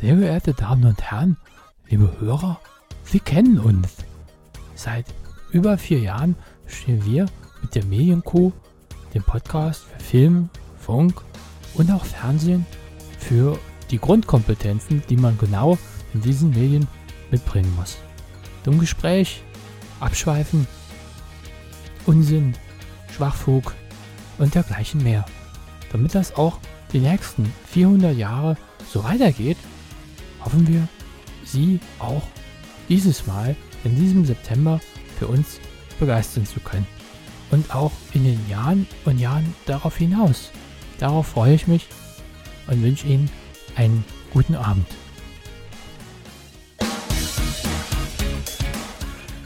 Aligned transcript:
Sehr 0.00 0.16
geehrte 0.16 0.54
Damen 0.54 0.84
und 0.84 1.00
Herren, 1.02 1.36
liebe 1.88 2.10
Hörer, 2.18 2.60
Sie 3.04 3.20
kennen 3.20 3.60
uns. 3.60 3.96
Seit 4.74 5.06
über 5.52 5.78
vier 5.78 6.00
Jahren 6.00 6.34
stehen 6.66 7.04
wir 7.04 7.26
mit 7.62 7.74
der 7.74 7.84
Medienkuh, 7.84 8.52
dem 9.14 9.22
Podcast 9.22 9.84
für 9.84 10.04
Film, 10.04 10.50
Funk 10.80 11.22
und 11.74 11.90
auch 11.92 12.04
Fernsehen, 12.04 12.66
für 13.18 13.58
die 13.90 13.98
Grundkompetenzen, 13.98 15.02
die 15.08 15.16
man 15.16 15.38
genau 15.38 15.78
in 16.12 16.20
diesen 16.20 16.50
Medien 16.50 16.88
mitbringen 17.30 17.72
muss. 17.76 17.96
Dumm 18.64 18.80
Gespräch, 18.80 19.42
Abschweifen, 20.00 20.66
Unsinn, 22.04 22.54
Schwachfug 23.14 23.72
und 24.38 24.54
dergleichen 24.54 25.02
mehr. 25.04 25.24
Damit 25.92 26.16
das 26.16 26.34
auch 26.34 26.58
die 26.92 26.98
nächsten 26.98 27.50
400 27.66 28.16
Jahre 28.16 28.56
so 28.92 29.04
weitergeht, 29.04 29.56
hoffen 30.44 30.66
wir, 30.68 30.86
Sie 31.44 31.80
auch 31.98 32.22
dieses 32.88 33.26
Mal 33.26 33.54
in 33.84 33.96
diesem 33.96 34.24
September 34.24 34.80
für 35.18 35.26
uns 35.26 35.60
begeistern 35.98 36.46
zu 36.46 36.60
können. 36.60 36.86
Und 37.50 37.74
auch 37.74 37.92
in 38.14 38.24
den 38.24 38.48
Jahren 38.48 38.86
und 39.04 39.18
Jahren 39.18 39.54
darauf 39.66 39.96
hinaus. 39.96 40.50
Darauf 40.98 41.28
freue 41.28 41.54
ich 41.54 41.66
mich 41.66 41.86
und 42.66 42.82
wünsche 42.82 43.06
Ihnen 43.06 43.30
einen 43.76 44.04
guten 44.32 44.54
Abend. 44.54 44.86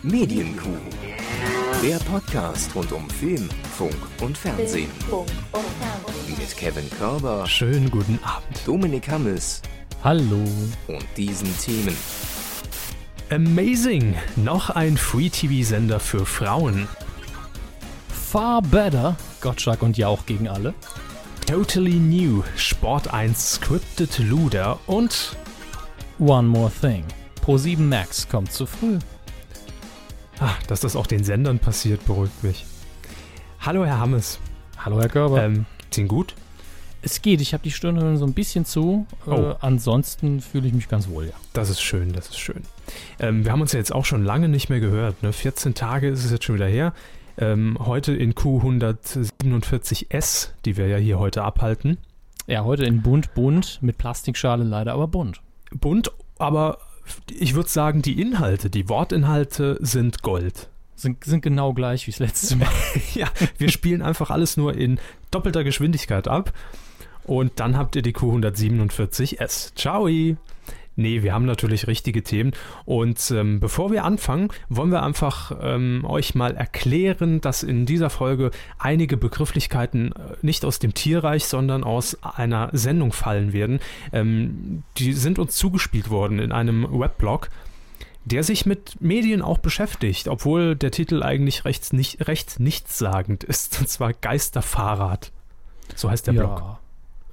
Medienkuh. 0.03 0.79
Der 1.83 1.99
Podcast 1.99 2.75
rund 2.75 2.91
um 2.93 3.09
Film, 3.11 3.49
Funk 3.77 3.95
und 4.21 4.37
Fernsehen. 4.37 4.91
Mit 6.27 6.57
Kevin 6.57 6.91
Körber, 6.91 7.47
Schönen 7.47 7.91
guten 7.91 8.19
Abend. 8.23 8.61
Dominik 8.67 9.09
Hammes 9.09 9.63
Hallo. 10.05 10.45
und 10.87 11.05
diesen 11.17 11.57
Themen. 11.59 11.97
Amazing! 13.31 14.15
Noch 14.37 14.71
ein 14.71 14.97
Free-TV-Sender 14.97 16.01
für 16.01 16.25
Frauen. 16.25 16.89
Far 18.09 18.63
better. 18.63 19.17
Gottschalk 19.41 19.83
und 19.83 19.99
Jauch 19.99 20.25
gegen 20.27 20.49
alle. 20.49 20.73
Totally 21.47 21.95
New, 21.95 22.43
Sport 22.57 23.13
1 23.13 23.53
Scripted 23.55 24.19
Luder 24.19 24.79
und 24.87 25.37
One 26.19 26.49
more 26.49 26.71
thing. 26.81 27.05
Pro7 27.45 27.79
Max 27.79 28.29
kommt 28.29 28.53
zu 28.53 28.67
früh. 28.67 28.99
ah, 30.41 30.55
dass 30.67 30.81
das 30.81 30.97
auch 30.97 31.07
den 31.07 31.25
Sendern 31.25 31.59
passiert, 31.59 32.05
beruhigt 32.07 32.43
mich. 32.43 32.67
Hallo 33.61 33.85
Herr 33.85 33.99
Hammes. 33.99 34.39
Hallo 34.79 35.01
Herr 35.01 35.09
Körber. 35.09 35.43
Ähm, 35.43 35.65
geht's 35.79 35.99
Ihnen 35.99 36.09
gut? 36.09 36.35
Es 37.03 37.23
geht, 37.23 37.41
ich 37.41 37.53
habe 37.55 37.63
die 37.63 37.71
Stirn 37.71 38.17
so 38.17 38.25
ein 38.25 38.33
bisschen 38.35 38.65
zu. 38.65 39.07
Äh, 39.27 39.31
Oh. 39.31 39.55
ansonsten 39.61 40.41
fühle 40.41 40.67
ich 40.69 40.75
mich 40.75 40.89
ganz 40.89 41.09
wohl, 41.09 41.27
ja. 41.27 41.33
Das 41.53 41.71
ist 41.71 41.81
schön, 41.81 42.13
das 42.13 42.29
ist 42.29 42.39
schön. 42.39 42.63
Ähm, 43.21 43.45
wir 43.45 43.53
haben 43.53 43.61
uns 43.61 43.73
ja 43.73 43.79
jetzt 43.79 43.93
auch 43.95 44.05
schon 44.05 44.25
lange 44.25 44.49
nicht 44.49 44.69
mehr 44.69 44.81
gehört. 44.81 45.23
Ne? 45.23 45.33
14 45.33 45.75
Tage 45.75 46.09
ist 46.09 46.25
es 46.25 46.31
jetzt 46.31 46.45
schon 46.45 46.57
wieder 46.57 46.67
her. 46.67 46.93
Ähm, 47.39 47.77
heute 47.81 48.13
in 48.15 48.35
Q147S, 48.35 50.49
die 50.65 50.77
wir 50.77 50.89
ja 50.89 50.97
hier 50.97 51.19
heute 51.19 51.43
abhalten. 51.43 51.99
Ja, 52.47 52.65
heute 52.65 52.85
in 52.85 53.03
bunt, 53.03 53.35
bunt, 53.35 53.79
mit 53.83 53.99
Plastikschale 53.99 54.65
leider, 54.65 54.95
aber 54.95 55.07
bunt. 55.09 55.41
Bunt, 55.71 56.11
aber 56.39 56.79
ich 57.29 57.55
würde 57.55 57.69
sagen, 57.69 58.03
die 58.03 58.21
Inhalte, 58.21 58.71
die 58.71 58.89
Wortinhalte 58.89 59.77
sind 59.81 60.23
Gold. 60.23 60.69
Sind, 60.97 61.23
sind 61.25 61.43
genau 61.43 61.75
gleich 61.75 62.07
wie 62.07 62.11
das 62.11 62.21
letzte 62.21 62.57
Mal. 62.57 62.69
Ja, 63.15 63.29
wir 63.59 63.71
spielen 63.71 64.03
einfach 64.03 64.31
alles 64.31 64.57
nur 64.57 64.75
in 64.75 64.99
doppelter 65.31 65.63
Geschwindigkeit 65.63 66.27
ab. 66.27 66.53
Und 67.29 67.61
dann 67.61 67.77
habt 67.77 67.95
ihr 67.95 68.03
die 68.03 68.15
Q147S. 68.15 69.75
Ciao! 69.77 70.09
Nee, 70.99 71.23
wir 71.23 71.33
haben 71.33 71.45
natürlich 71.45 71.87
richtige 71.87 72.25
Themen. 72.25 72.53
Und 72.85 73.31
ähm, 73.31 73.61
bevor 73.61 73.93
wir 73.93 74.03
anfangen, 74.03 74.49
wollen 74.69 74.91
wir 74.91 75.05
einfach 75.05 75.53
ähm, 75.63 76.05
euch 76.05 76.35
mal 76.35 76.57
erklären, 76.57 77.41
dass 77.41 77.63
in 77.63 77.87
dieser 77.87 78.11
Folge 78.11 78.51
einige 78.81 79.17
Begrifflichkeiten 79.17 80.11
äh, 80.11 80.35
nicht 80.43 80.65
aus 80.65 80.81
dem 80.81 80.95
Tierreich, 80.95 81.45
sondern 81.45 81.85
aus 81.85 82.21
einer 82.25 82.71
Sendung 82.73 83.13
fallen 83.13 83.53
werden. 83.53 83.79
Ähm, 84.13 84.83
die 84.97 85.13
sind 85.13 85.39
uns 85.39 85.55
zugespielt 85.55 86.11
worden 86.11 86.41
in 86.41 86.51
einem 86.51 86.83
Weblog 86.91 87.49
der 88.25 88.43
sich 88.43 88.67
mit 88.67 89.01
Medien 89.01 89.41
auch 89.41 89.57
beschäftigt, 89.57 90.29
obwohl 90.29 90.77
der 90.77 90.91
Titel 90.91 91.23
eigentlich 91.23 91.65
recht, 91.65 91.95
nicht, 91.95 92.29
recht 92.29 92.61
nichtssagend 92.61 93.43
ist, 93.43 93.81
und 93.81 93.89
zwar 93.89 94.13
Geisterfahrrad. 94.13 95.33
So 95.95 96.11
heißt 96.11 96.27
der 96.27 96.33
Blog. 96.33 96.79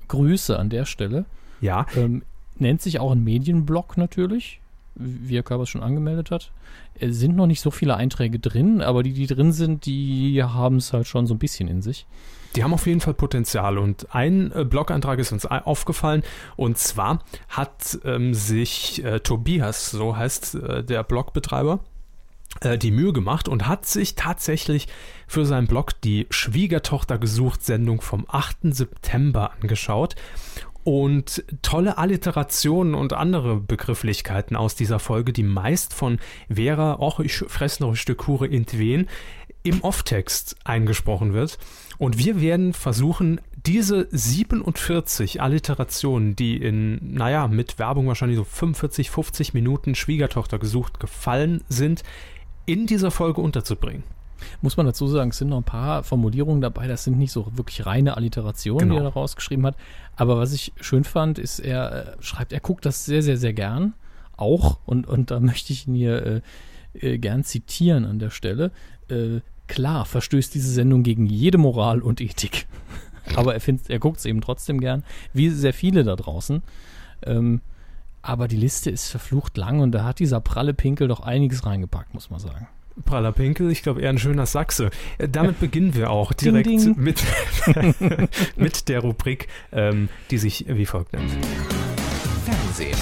Grüße 0.07 0.57
an 0.57 0.69
der 0.69 0.85
Stelle. 0.85 1.25
Ja, 1.61 1.85
Ähm, 1.95 2.23
nennt 2.57 2.81
sich 2.81 2.99
auch 2.99 3.11
ein 3.11 3.23
Medienblog 3.23 3.97
natürlich, 3.97 4.59
wie 4.95 5.35
Herr 5.35 5.43
Körber 5.43 5.63
es 5.63 5.69
schon 5.69 5.83
angemeldet 5.83 6.31
hat. 6.31 6.51
Es 6.99 7.17
sind 7.19 7.35
noch 7.35 7.47
nicht 7.47 7.61
so 7.61 7.71
viele 7.71 7.95
Einträge 7.97 8.39
drin, 8.39 8.81
aber 8.81 9.03
die, 9.03 9.13
die 9.13 9.27
drin 9.27 9.51
sind, 9.51 9.85
die 9.85 10.41
haben 10.41 10.77
es 10.77 10.93
halt 10.93 11.07
schon 11.07 11.27
so 11.27 11.33
ein 11.33 11.39
bisschen 11.39 11.67
in 11.67 11.81
sich. 11.81 12.05
die 12.55 12.63
haben 12.63 12.73
auf 12.73 12.87
jeden 12.87 13.01
Fall 13.01 13.13
Potenzial. 13.13 13.77
Und 13.77 14.07
ein 14.15 14.51
äh, 14.53 14.63
Blog-Eintrag 14.63 15.19
ist 15.19 15.33
uns 15.33 15.45
aufgefallen. 15.45 16.23
Und 16.55 16.77
zwar 16.77 17.19
hat 17.49 17.99
ähm, 18.05 18.33
sich 18.33 19.03
äh, 19.03 19.19
Tobias, 19.19 19.91
so 19.91 20.15
heißt 20.15 20.55
äh, 20.55 20.83
der 20.83 21.03
Blogbetreiber, 21.03 21.73
äh, 21.73 21.94
die 22.63 22.91
Mühe 22.91 23.13
gemacht 23.13 23.47
und 23.47 23.67
hat 23.67 23.85
sich 23.85 24.15
tatsächlich 24.15 24.87
für 25.27 25.45
seinen 25.45 25.67
Blog 25.67 25.99
die 26.01 26.27
Schwiegertochter 26.29 27.17
gesucht 27.17 27.63
Sendung 27.63 28.01
vom 28.01 28.25
8. 28.27 28.57
September 28.73 29.51
angeschaut 29.61 30.15
und 30.85 31.43
tolle 31.63 31.97
Alliterationen 31.97 32.93
und 32.93 33.11
andere 33.13 33.59
Begrifflichkeiten 33.59 34.55
aus 34.55 34.75
dieser 34.75 34.99
Folge, 34.99 35.33
die 35.33 35.43
meist 35.43 35.93
von 35.93 36.19
Vera, 36.47 36.99
och, 36.99 37.19
ich 37.19 37.35
fress 37.35 37.79
noch 37.79 37.89
ein 37.89 37.95
Stück 37.95 38.27
Hure 38.27 38.47
in 38.47 38.65
wen, 38.71 39.07
im 39.63 39.81
Off-Text 39.81 40.55
eingesprochen 40.63 41.33
wird. 41.33 41.57
Und 41.97 42.19
wir 42.19 42.39
werden 42.39 42.73
versuchen, 42.73 43.41
diese 43.65 44.07
47 44.11 45.41
Alliterationen, 45.41 46.35
die 46.35 46.57
in, 46.57 46.99
naja, 47.15 47.47
mit 47.47 47.79
Werbung 47.79 48.07
wahrscheinlich 48.07 48.37
so 48.37 48.43
45, 48.43 49.09
50 49.09 49.53
Minuten 49.55 49.95
Schwiegertochter 49.95 50.59
gesucht 50.59 50.99
gefallen 50.99 51.63
sind, 51.67 52.03
in 52.65 52.87
dieser 52.87 53.11
Folge 53.11 53.41
unterzubringen. 53.41 54.03
Muss 54.61 54.77
man 54.77 54.85
dazu 54.85 55.07
sagen, 55.07 55.29
es 55.29 55.37
sind 55.37 55.49
noch 55.49 55.57
ein 55.57 55.63
paar 55.63 56.03
Formulierungen 56.03 56.61
dabei, 56.61 56.87
das 56.87 57.03
sind 57.05 57.17
nicht 57.17 57.31
so 57.31 57.47
wirklich 57.55 57.85
reine 57.85 58.17
Alliterationen, 58.17 58.89
die 58.89 58.95
Genau. 58.95 59.07
er 59.07 59.11
da 59.11 59.19
rausgeschrieben 59.19 59.65
hat. 59.65 59.75
Aber 60.15 60.37
was 60.37 60.53
ich 60.53 60.73
schön 60.79 61.03
fand, 61.03 61.39
ist, 61.39 61.59
er 61.59 62.17
äh, 62.17 62.23
schreibt, 62.23 62.51
er 62.51 62.59
guckt 62.59 62.85
das 62.85 63.05
sehr, 63.05 63.21
sehr, 63.21 63.37
sehr 63.37 63.53
gern. 63.53 63.93
Auch, 64.37 64.79
und, 64.85 65.07
und 65.07 65.31
da 65.31 65.39
möchte 65.41 65.71
ich 65.73 65.87
ihn 65.87 65.95
hier 65.95 66.25
äh, 66.25 66.41
äh, 66.99 67.17
gern 67.17 67.43
zitieren 67.43 68.05
an 68.05 68.19
der 68.19 68.29
Stelle. 68.29 68.71
Äh, 69.09 69.39
klar 69.67 70.05
verstößt 70.05 70.53
diese 70.53 70.71
Sendung 70.71 71.03
gegen 71.03 71.25
jede 71.25 71.57
Moral 71.57 72.01
und 72.01 72.19
Ethik. 72.21 72.67
Aber 73.35 73.53
er, 73.53 73.61
findet, 73.61 73.89
er 73.89 73.99
guckt 73.99 74.17
es 74.17 74.25
eben 74.25 74.41
trotzdem 74.41 74.79
gern, 74.79 75.03
wie 75.33 75.49
sehr 75.49 75.73
viele 75.73 76.03
da 76.03 76.15
draußen. 76.15 76.61
Ähm, 77.23 77.61
aber 78.25 78.47
die 78.47 78.55
Liste 78.55 78.89
ist 78.89 79.09
verflucht 79.09 79.55
lang 79.55 79.79
und 79.79 79.91
da 79.91 80.03
hat 80.03 80.19
dieser 80.19 80.41
pralle 80.41 80.73
Pinkel 80.73 81.07
doch 81.07 81.21
einiges 81.21 81.65
reingepackt, 81.65 82.13
muss 82.13 82.29
man 82.29 82.39
sagen. 82.39 82.67
Praller 83.03 83.33
Pinkel, 83.33 83.71
ich 83.71 83.83
glaube 83.83 84.01
eher 84.01 84.09
ein 84.09 84.17
schöner 84.17 84.45
Sachse. 84.45 84.89
Äh, 85.17 85.27
Damit 85.27 85.59
beginnen 85.61 85.93
wir 85.95 86.09
auch 86.09 86.33
Ding, 86.33 86.53
direkt 86.53 86.69
ding. 86.69 86.95
Mit, 86.97 87.23
mit 88.55 88.87
der 88.89 89.01
Rubrik, 89.01 89.47
ähm, 89.71 90.09
die 90.31 90.37
sich 90.37 90.65
wie 90.67 90.85
folgt 90.85 91.13
nennt. 91.13 91.31
Fernsehen. 92.45 92.97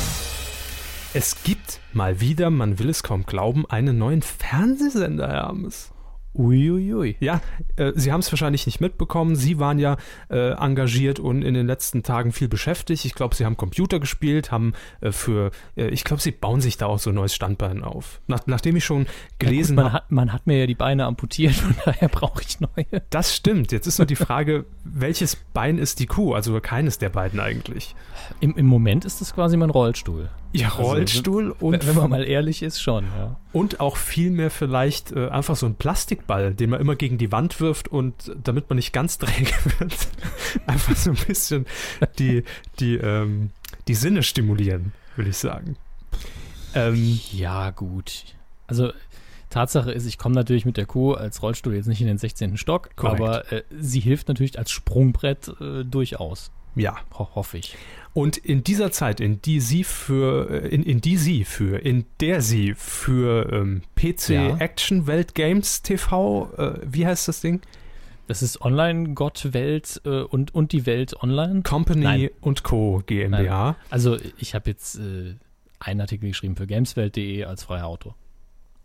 Es 1.13 1.44
gibt 1.44 1.79
mal 1.94 2.19
wieder, 2.19 2.50
man 2.50 2.79
will 2.79 2.90
es 2.90 3.03
kaum 3.03 3.25
glauben, 3.25 3.69
einen 3.69 4.00
neuen 4.00 4.23
Fernsehsender, 4.23 5.28
Herr 5.28 5.47
Hermes. 5.47 5.92
Uiuiui. 6.35 7.16
Ja, 7.19 7.41
äh, 7.75 7.91
Sie 7.95 8.11
haben 8.11 8.21
es 8.21 8.31
wahrscheinlich 8.31 8.66
nicht 8.66 8.81
mitbekommen. 8.81 9.35
Sie 9.35 9.59
waren 9.59 9.79
ja 9.79 9.97
äh, 10.29 10.51
engagiert 10.51 11.19
und 11.19 11.44
in 11.44 11.53
den 11.53 11.67
letzten 11.67 12.03
Tagen 12.03 12.31
viel 12.31 12.47
beschäftigt. 12.47 13.05
Ich 13.05 13.13
glaube, 13.13 13.35
Sie 13.35 13.45
haben 13.45 13.57
Computer 13.57 13.99
gespielt, 13.99 14.51
haben 14.51 14.73
äh, 15.02 15.11
für, 15.11 15.52
äh, 15.75 15.87
ich 15.87 16.03
glaube, 16.03 16.22
Sie 16.22 16.31
bauen 16.31 16.61
sich 16.61 16.78
da 16.78 16.87
auch 16.87 16.99
so 16.99 17.11
ein 17.11 17.16
neues 17.16 17.35
Standbein 17.35 17.84
auf. 17.84 18.22
Nach, 18.28 18.41
nachdem 18.47 18.75
ich 18.75 18.85
schon 18.85 19.05
gelesen 19.40 19.78
ja, 19.78 19.84
gut, 19.84 19.85
man, 19.85 19.93
habe, 19.93 20.03
hat, 20.03 20.11
man 20.11 20.34
hat 20.34 20.47
mir 20.47 20.59
ja 20.59 20.67
die 20.67 20.75
Beine 20.75 21.05
amputiert, 21.05 21.53
von 21.55 21.75
daher 21.85 22.09
brauche 22.09 22.41
ich 22.41 22.59
neue. 22.59 22.85
das 23.09 23.35
stimmt. 23.35 23.72
Jetzt 23.72 23.87
ist 23.87 23.99
nur 23.99 24.08
die 24.08 24.16
Frage, 24.16 24.66
welches 24.84 25.35
Bein 25.35 25.78
ist 25.78 25.99
die 25.99 26.08
Kuh? 26.08 26.34
Also 26.34 26.59
keines 26.59 26.97
der 26.97 27.09
beiden 27.09 27.40
eigentlich. 27.40 27.96
Im, 28.40 28.55
Im 28.55 28.66
Moment 28.66 29.05
ist 29.05 29.22
es 29.22 29.34
quasi 29.34 29.58
mein 29.58 29.69
Rollstuhl. 29.69 30.29
Ja, 30.53 30.70
Also, 30.70 30.84
Rollstuhl 30.84 31.55
und, 31.59 31.85
Wenn, 31.85 31.96
man 31.96 32.09
mal 32.11 32.23
ehrlich 32.23 32.61
ist, 32.61 32.79
schon, 32.82 33.05
ja. 33.17 33.40
und 33.53 33.79
auch 33.79 33.97
vielmehr 33.97 34.52
vielleicht 34.52 35.11
äh, 35.11 35.29
einfach 35.29 35.55
so 35.55 35.66
ein 35.66 35.76
Plastikball, 35.76 36.53
den 36.53 36.70
man 36.70 36.79
immer 36.79 36.96
gegen 36.96 37.17
die 37.17 37.32
Wand 37.32 37.59
wirft 37.59 37.88
und 37.88 38.32
damit 38.41 38.70
man 38.70 38.78
nicht 38.78 38.94
ganz 38.94 39.17
träge 39.20 39.52
wird, 39.79 40.08
einfach 40.67 40.96
so 40.96 41.09
ein 41.09 41.17
bisschen 41.28 41.66
die, 42.20 42.44
die, 42.79 42.96
ähm, 42.96 43.50
die 43.88 43.96
Sinne 43.96 44.22
stimulieren, 44.22 44.94
würde 45.16 45.32
ich 45.32 45.38
sagen. 45.38 45.76
Ähm, 46.76 47.20
Ja, 47.32 47.72
gut. 47.72 48.26
Also, 48.67 48.94
Tatsache 49.49 49.91
ist, 49.91 50.06
ich 50.08 50.17
komme 50.17 50.35
natürlich 50.35 50.66
mit 50.66 50.78
der 50.78 50.85
Kuh 50.85 51.14
als 51.14 51.41
Rollstuhl 51.44 51.76
jetzt 51.76 51.88
nicht 51.88 52.02
in 52.02 52.08
den 52.08 52.17
16. 52.17 52.58
Stock, 52.58 52.96
Korrekt. 52.96 53.22
aber 53.22 53.52
äh, 53.52 53.64
sie 53.72 53.99
hilft 53.99 54.28
natürlich 54.28 54.58
als 54.58 54.72
Sprungbrett 54.72 55.53
äh, 55.61 55.84
durchaus. 55.84 56.52
Ja. 56.75 56.97
Ho 57.17 57.29
hoffe 57.35 57.58
ich. 57.58 57.75
Und 58.14 58.37
in 58.37 58.64
dieser 58.64 58.91
Zeit, 58.91 59.20
in 59.20 59.41
die 59.41 59.59
sie 59.59 59.84
für, 59.84 60.49
äh, 60.49 60.67
in, 60.70 60.84
in 60.84 61.02
die 61.02 61.17
sie 61.17 61.46
für, 61.46 61.79
in 61.79 62.05
der 62.20 62.41
sie 62.41 62.73
für 62.75 63.52
ähm, 63.52 63.81
PC 63.96 64.29
Ja. 64.29 64.58
Action 64.58 65.08
Welt 65.08 65.34
Games 65.35 65.81
TV, 65.81 66.52
äh, 66.58 66.79
wie 66.85 67.05
heißt 67.08 67.28
das 67.28 67.41
Ding? 67.41 67.61
Das 68.28 68.41
ist 68.41 68.61
Online, 68.61 69.14
Gott, 69.16 69.53
Welt 69.53 70.02
äh, 70.05 70.22
und, 70.22 70.53
und 70.55 70.72
die 70.72 70.85
Welt 70.85 71.22
online. 71.22 71.61
Company 71.64 72.03
Nein. 72.03 72.29
und 72.40 72.64
Co. 72.64 73.02
GmbH. 73.05 73.75
Also 73.90 74.17
ich 74.37 74.55
habe 74.55 74.70
jetzt 74.70 74.96
äh, 74.96 75.35
einen 75.79 75.99
Artikel 76.02 76.29
geschrieben 76.29 76.55
für 76.55 76.66
gameswelt.de 76.67 77.43
als 77.43 77.64
freier 77.64 77.87
Autor. 77.87 78.16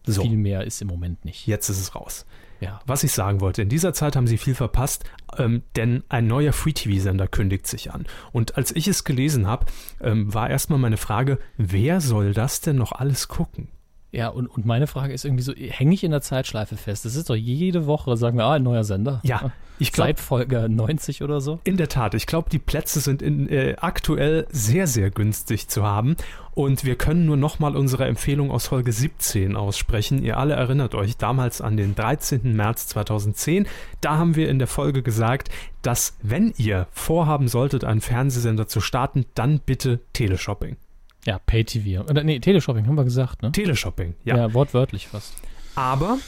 So, 0.07 0.23
Viel 0.23 0.37
mehr 0.37 0.65
ist 0.65 0.81
im 0.83 0.89
Moment 0.89 1.25
nicht. 1.25 1.47
jetzt 1.47 1.69
ist 1.69 1.79
es 1.79 1.95
raus. 1.95 2.25
Ja. 2.61 2.81
Was 2.87 3.05
ich 3.05 3.13
sagen 3.13 3.41
wollte, 3.41 3.63
in 3.63 3.69
dieser 3.69 3.93
Zeit 3.93 4.17
haben 4.17 4.27
sie 4.27 4.39
viel 4.39 4.55
verpasst, 4.55 5.05
ähm, 5.37 5.63
denn 5.77 6.03
ein 6.09 6.27
neuer 6.27 6.53
Free-TV-Sender 6.53 7.29
kündigt 7.29 7.67
sich 7.67 7.93
an. 7.93 8.07
Und 8.33 8.57
als 8.57 8.75
ich 8.75 8.89
es 8.89 9.05
gelesen 9.05 9.47
habe, 9.47 9.67
ähm, 10.01 10.33
war 10.33 10.51
erstmal 10.51 10.79
meine 10.79 10.97
Frage, 10.97 11.39
wer 11.57 12.01
soll 12.01 12.35
das 12.35 12.61
denn 12.61 12.77
noch 12.77 12.93
alles 12.93 13.29
gucken? 13.29 13.69
Ja, 14.11 14.29
und, 14.29 14.47
und 14.47 14.65
meine 14.65 14.87
Frage 14.87 15.13
ist 15.13 15.25
irgendwie 15.25 15.43
so, 15.43 15.53
hänge 15.53 15.95
ich 15.95 16.03
in 16.03 16.11
der 16.11 16.23
Zeitschleife 16.23 16.77
fest? 16.77 17.05
Das 17.05 17.15
ist 17.15 17.29
doch 17.29 17.35
jede 17.35 17.87
Woche, 17.87 18.17
sagen 18.17 18.39
wir, 18.39 18.45
ah, 18.45 18.55
ein 18.55 18.63
neuer 18.63 18.85
Sender. 18.85 19.21
Ja, 19.23 19.53
ich 19.79 19.93
glaube, 19.93 20.09
Seit 20.09 20.21
Folge 20.21 20.69
90 20.69 21.23
oder 21.23 21.41
so. 21.41 21.61
In 21.65 21.77
der 21.77 21.89
Tat, 21.89 22.15
ich 22.15 22.27
glaube, 22.27 22.51
die 22.51 22.59
Plätze 22.59 23.01
sind 23.01 23.23
in, 23.23 23.49
äh, 23.49 23.77
aktuell 23.79 24.47
sehr, 24.51 24.87
sehr 24.87 25.11
günstig 25.11 25.69
zu 25.69 25.85
haben. 25.85 26.17
Und 26.55 26.85
wir 26.85 26.97
können 26.97 27.27
nur 27.27 27.37
nochmal 27.37 27.77
unsere 27.77 28.07
Empfehlung 28.07 28.51
aus 28.51 28.67
Folge 28.67 28.93
17 28.93 29.55
aussprechen. 29.55 30.25
Ihr 30.25 30.39
alle 30.39 30.55
erinnert 30.55 30.95
euch 30.95 31.17
damals 31.17 31.61
an 31.61 31.77
den 31.77 31.95
13. 31.95 32.57
März 32.57 32.89
2010. 32.89 33.69
Da 34.01 34.17
haben 34.17 34.35
wir 34.35 34.49
in 34.49 34.59
der 34.59 34.69
Folge 34.69 35.03
gesagt, 35.03 35.51
dass 35.83 36.17
wenn 36.23 36.53
ihr 36.57 36.89
vorhaben 36.91 37.47
solltet, 37.47 37.85
einen 37.85 38.01
Fernsehsender 38.01 38.67
zu 38.67 38.81
starten, 38.81 39.27
dann 39.35 39.61
bitte 39.61 40.01
Teleshopping. 40.13 40.77
Ja, 41.25 41.39
Pay-TV. 41.39 42.03
Oder 42.09 42.23
nee, 42.23 42.39
Teleshopping 42.41 42.87
haben 42.87 42.95
wir 42.97 43.05
gesagt, 43.05 43.43
ne? 43.43 43.53
Teleshopping, 43.53 44.15
Ja, 44.25 44.37
ja. 44.37 44.55
wortwörtlich 44.55 45.09
fast. 45.09 45.35
Aber 45.75 46.19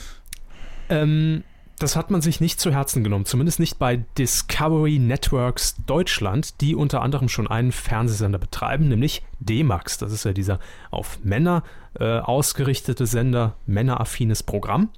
ähm, 0.89 1.45
das 1.79 1.97
hat 1.97 2.11
man 2.11 2.21
sich 2.21 2.41
nicht 2.41 2.61
zu 2.61 2.73
Herzen 2.73 3.03
genommen, 3.03 3.25
zumindest 3.25 3.59
nicht 3.61 3.79
bei 3.79 4.05
Discovery 4.19 4.99
Networks 4.99 5.77
Deutschland, 5.87 6.61
die 6.61 6.75
unter 6.75 7.01
anderem 7.03 7.29
schon 7.29 7.47
einen 7.47 7.73
Fernsehsender 7.73 8.39
betreiben, 8.39 8.89
nämlich 8.89 9.23
D-Max. 9.39 9.97
Das 9.99 10.13
ist 10.13 10.25
ja 10.25 10.33
dieser 10.33 10.61
auf 10.91 11.21
Männer 11.25 11.63
äh, 11.99 12.19
ausgerichtete 12.19 13.07
Sender, 13.07 13.57
männeraffines 13.67 14.43
Programm. 14.43 14.91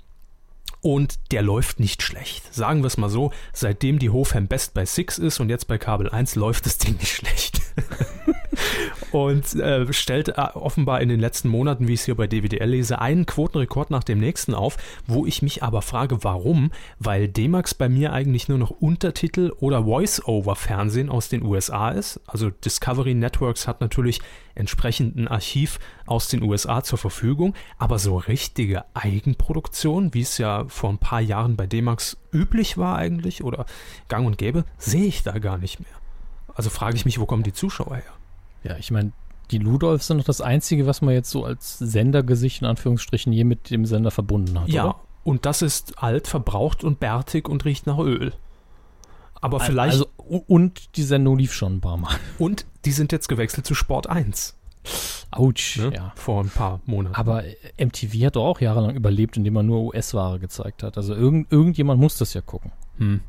Und 0.81 1.31
der 1.31 1.43
läuft 1.43 1.79
nicht 1.79 2.03
schlecht. 2.03 2.53
Sagen 2.53 2.83
wir 2.83 2.89
es 2.89 2.97
mal 2.97 3.09
so, 3.09 3.31
seitdem 3.53 4.01
die 4.01 4.11
Hofhem 4.11 4.49
Best 4.49 4.75
bei 4.75 4.85
Six 4.85 5.17
ist 5.19 5.39
und 5.39 5.49
jetzt 5.49 5.69
bei 5.69 5.79
Kabel 5.79 6.11
1 6.11 6.35
läuft 6.35 6.67
das 6.67 6.79
Ding 6.79 6.97
nicht 6.97 7.13
schlecht. 7.15 7.61
und 9.13 9.55
äh, 9.57 9.93
stellt 9.93 10.29
äh, 10.29 10.33
offenbar 10.55 11.01
in 11.03 11.11
den 11.11 11.21
letzten 11.21 11.49
Monaten, 11.49 11.87
wie 11.87 11.93
ich 11.93 12.01
es 12.01 12.07
hier 12.07 12.15
bei 12.15 12.27
DWDL 12.27 12.69
lese, 12.69 12.99
einen 13.01 13.27
Quotenrekord 13.27 13.91
nach 13.91 14.05
dem 14.05 14.19
nächsten 14.19 14.55
auf, 14.55 14.79
wo 15.07 15.27
ich 15.27 15.43
mich 15.43 15.63
aber 15.63 15.83
frage, 15.83 16.25
warum? 16.25 16.71
Weil 16.99 17.29
D-Max 17.29 17.75
bei 17.75 17.89
mir 17.89 18.13
eigentlich 18.13 18.49
nur 18.49 18.59
noch 18.59 18.71
Untertitel 18.71 19.53
oder 19.61 19.85
Voice-Over-Fernsehen 19.85 21.11
aus 21.11 21.29
den 21.29 21.45
USA 21.45 21.91
ist. 21.91 22.21
Also 22.27 22.49
Discovery 22.51 23.15
Networks 23.15 23.69
hat 23.69 23.83
natürlich 23.83 24.21
entsprechend 24.55 25.17
ein 25.17 25.29
Archiv 25.29 25.79
aus 26.07 26.29
den 26.29 26.43
USA 26.43 26.83
zur 26.83 26.99
Verfügung, 26.99 27.55
aber 27.79 27.99
so 27.99 28.17
richtige 28.17 28.85
Eigenproduktion, 28.95 30.15
wie 30.15 30.23
es 30.23 30.39
ja 30.39 30.65
vor 30.69 30.91
ein 30.91 30.99
paar 30.99 31.21
Jahren 31.21 31.57
bei 31.57 31.67
D-Max 31.67 32.17
üblich 32.33 32.79
war 32.79 32.97
eigentlich 32.97 33.45
oder 33.45 33.67
gang 34.09 34.27
und 34.27 34.39
gäbe, 34.39 34.65
sehe 34.79 35.05
ich 35.05 35.23
da 35.23 35.39
gar 35.39 35.59
nicht 35.59 35.81
mehr. 35.81 35.93
Also 36.55 36.71
frage 36.71 36.97
ich 36.97 37.05
mich, 37.05 37.19
wo 37.19 37.27
kommen 37.27 37.43
die 37.43 37.53
Zuschauer 37.53 37.97
her? 37.97 38.22
Ja, 38.65 38.77
ich 38.77 38.91
meine, 38.91 39.13
die 39.51 39.59
Ludolfs 39.59 40.07
sind 40.07 40.17
noch 40.19 40.25
das 40.25 40.41
Einzige, 40.41 40.87
was 40.87 41.03
man 41.03 41.15
jetzt 41.15 41.31
so 41.31 41.45
als 41.45 41.79
Sendergesicht 41.79 42.63
in 42.63 42.69
Anführungsstrichen 42.69 43.33
je 43.33 43.45
mit 43.45 43.71
dem 43.71 43.85
Sender 43.85 44.11
verbunden 44.11 44.59
hat. 44.61 44.69
Ja, 44.69 44.85
Oder? 44.85 45.01
und 45.25 45.47
das 45.47 45.63
ist 45.63 46.03
alt, 46.03 46.27
verbraucht 46.27 46.85
und 46.85 47.01
bärtig 47.01 47.49
und 47.49 47.65
riecht 47.65 47.87
nach 47.87 47.99
Öl. 47.99 48.33
Aber 49.41 49.61
vielleicht. 49.61 49.95
Also, 49.95 50.07
und 50.17 50.97
die 50.97 51.03
Sendung 51.03 51.37
lief 51.37 51.53
schon 51.53 51.77
ein 51.77 51.81
paar 51.81 51.97
Mal. 51.97 52.15
und 52.39 52.65
die 52.85 52.93
sind 52.93 53.13
jetzt 53.13 53.29
gewechselt 53.29 53.67
zu 53.67 53.75
Sport 53.75 54.09
1. 54.09 54.57
Autsch. 55.31 55.79
Ne? 55.79 55.93
Ja. 55.95 56.13
Vor 56.17 56.43
ein 56.43 56.51
paar 56.51 56.81
Monaten. 56.87 57.15
Aber 57.15 57.45
äh, 57.45 57.57
MTV 57.79 58.27
hat 58.27 58.37
doch 58.37 58.45
auch 58.45 58.61
jahrelang 58.61 58.95
überlebt, 58.95 59.37
indem 59.37 59.55
man 59.55 59.67
nur 59.67 59.83
US-Ware 59.83 60.39
gezeigt 60.39 60.83
hat. 60.83 60.97
Also 60.97 61.15
irgend, 61.15 61.51
irgendjemand 61.53 62.01
muss 62.01 62.17
das 62.19 62.35
ja 62.35 62.41
gucken. 62.41 62.73
Hm. 62.99 63.21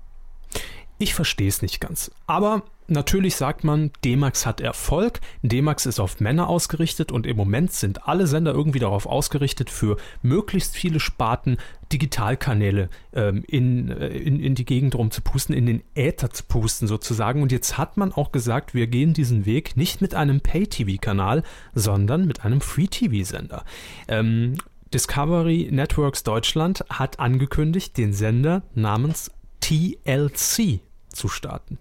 Ich 1.03 1.13
verstehe 1.13 1.49
es 1.49 1.61
nicht 1.61 1.81
ganz. 1.81 2.11
Aber 2.27 2.63
natürlich 2.87 3.35
sagt 3.35 3.65
man, 3.65 3.91
D-Max 4.05 4.45
hat 4.45 4.61
Erfolg. 4.61 5.19
D-Max 5.41 5.85
ist 5.85 5.99
auf 5.99 6.21
Männer 6.21 6.47
ausgerichtet 6.47 7.11
und 7.11 7.27
im 7.27 7.35
Moment 7.35 7.73
sind 7.73 8.07
alle 8.07 8.25
Sender 8.25 8.53
irgendwie 8.53 8.79
darauf 8.79 9.05
ausgerichtet, 9.05 9.69
für 9.69 9.97
möglichst 10.21 10.77
viele 10.77 11.01
Sparten 11.01 11.57
Digitalkanäle 11.91 12.87
ähm, 13.11 13.43
in, 13.49 13.89
äh, 13.91 14.15
in, 14.15 14.39
in 14.39 14.55
die 14.55 14.63
Gegend 14.63 14.95
rum 14.95 15.11
zu 15.11 15.21
pusten, 15.21 15.53
in 15.53 15.65
den 15.65 15.83
Äther 15.93 16.29
zu 16.29 16.45
pusten 16.45 16.87
sozusagen. 16.87 17.41
Und 17.41 17.51
jetzt 17.51 17.77
hat 17.77 17.97
man 17.97 18.13
auch 18.13 18.31
gesagt, 18.31 18.73
wir 18.73 18.87
gehen 18.87 19.13
diesen 19.13 19.45
Weg 19.45 19.75
nicht 19.75 19.99
mit 19.99 20.15
einem 20.15 20.39
Pay-TV-Kanal, 20.39 21.43
sondern 21.75 22.25
mit 22.25 22.45
einem 22.45 22.61
Free-TV-Sender. 22.61 23.65
Ähm, 24.07 24.55
Discovery 24.93 25.67
Networks 25.69 26.23
Deutschland 26.23 26.85
hat 26.89 27.19
angekündigt, 27.19 27.97
den 27.97 28.13
Sender 28.13 28.63
namens 28.73 29.31
TLC 29.59 30.79
zu 31.13 31.27
starten. 31.27 31.77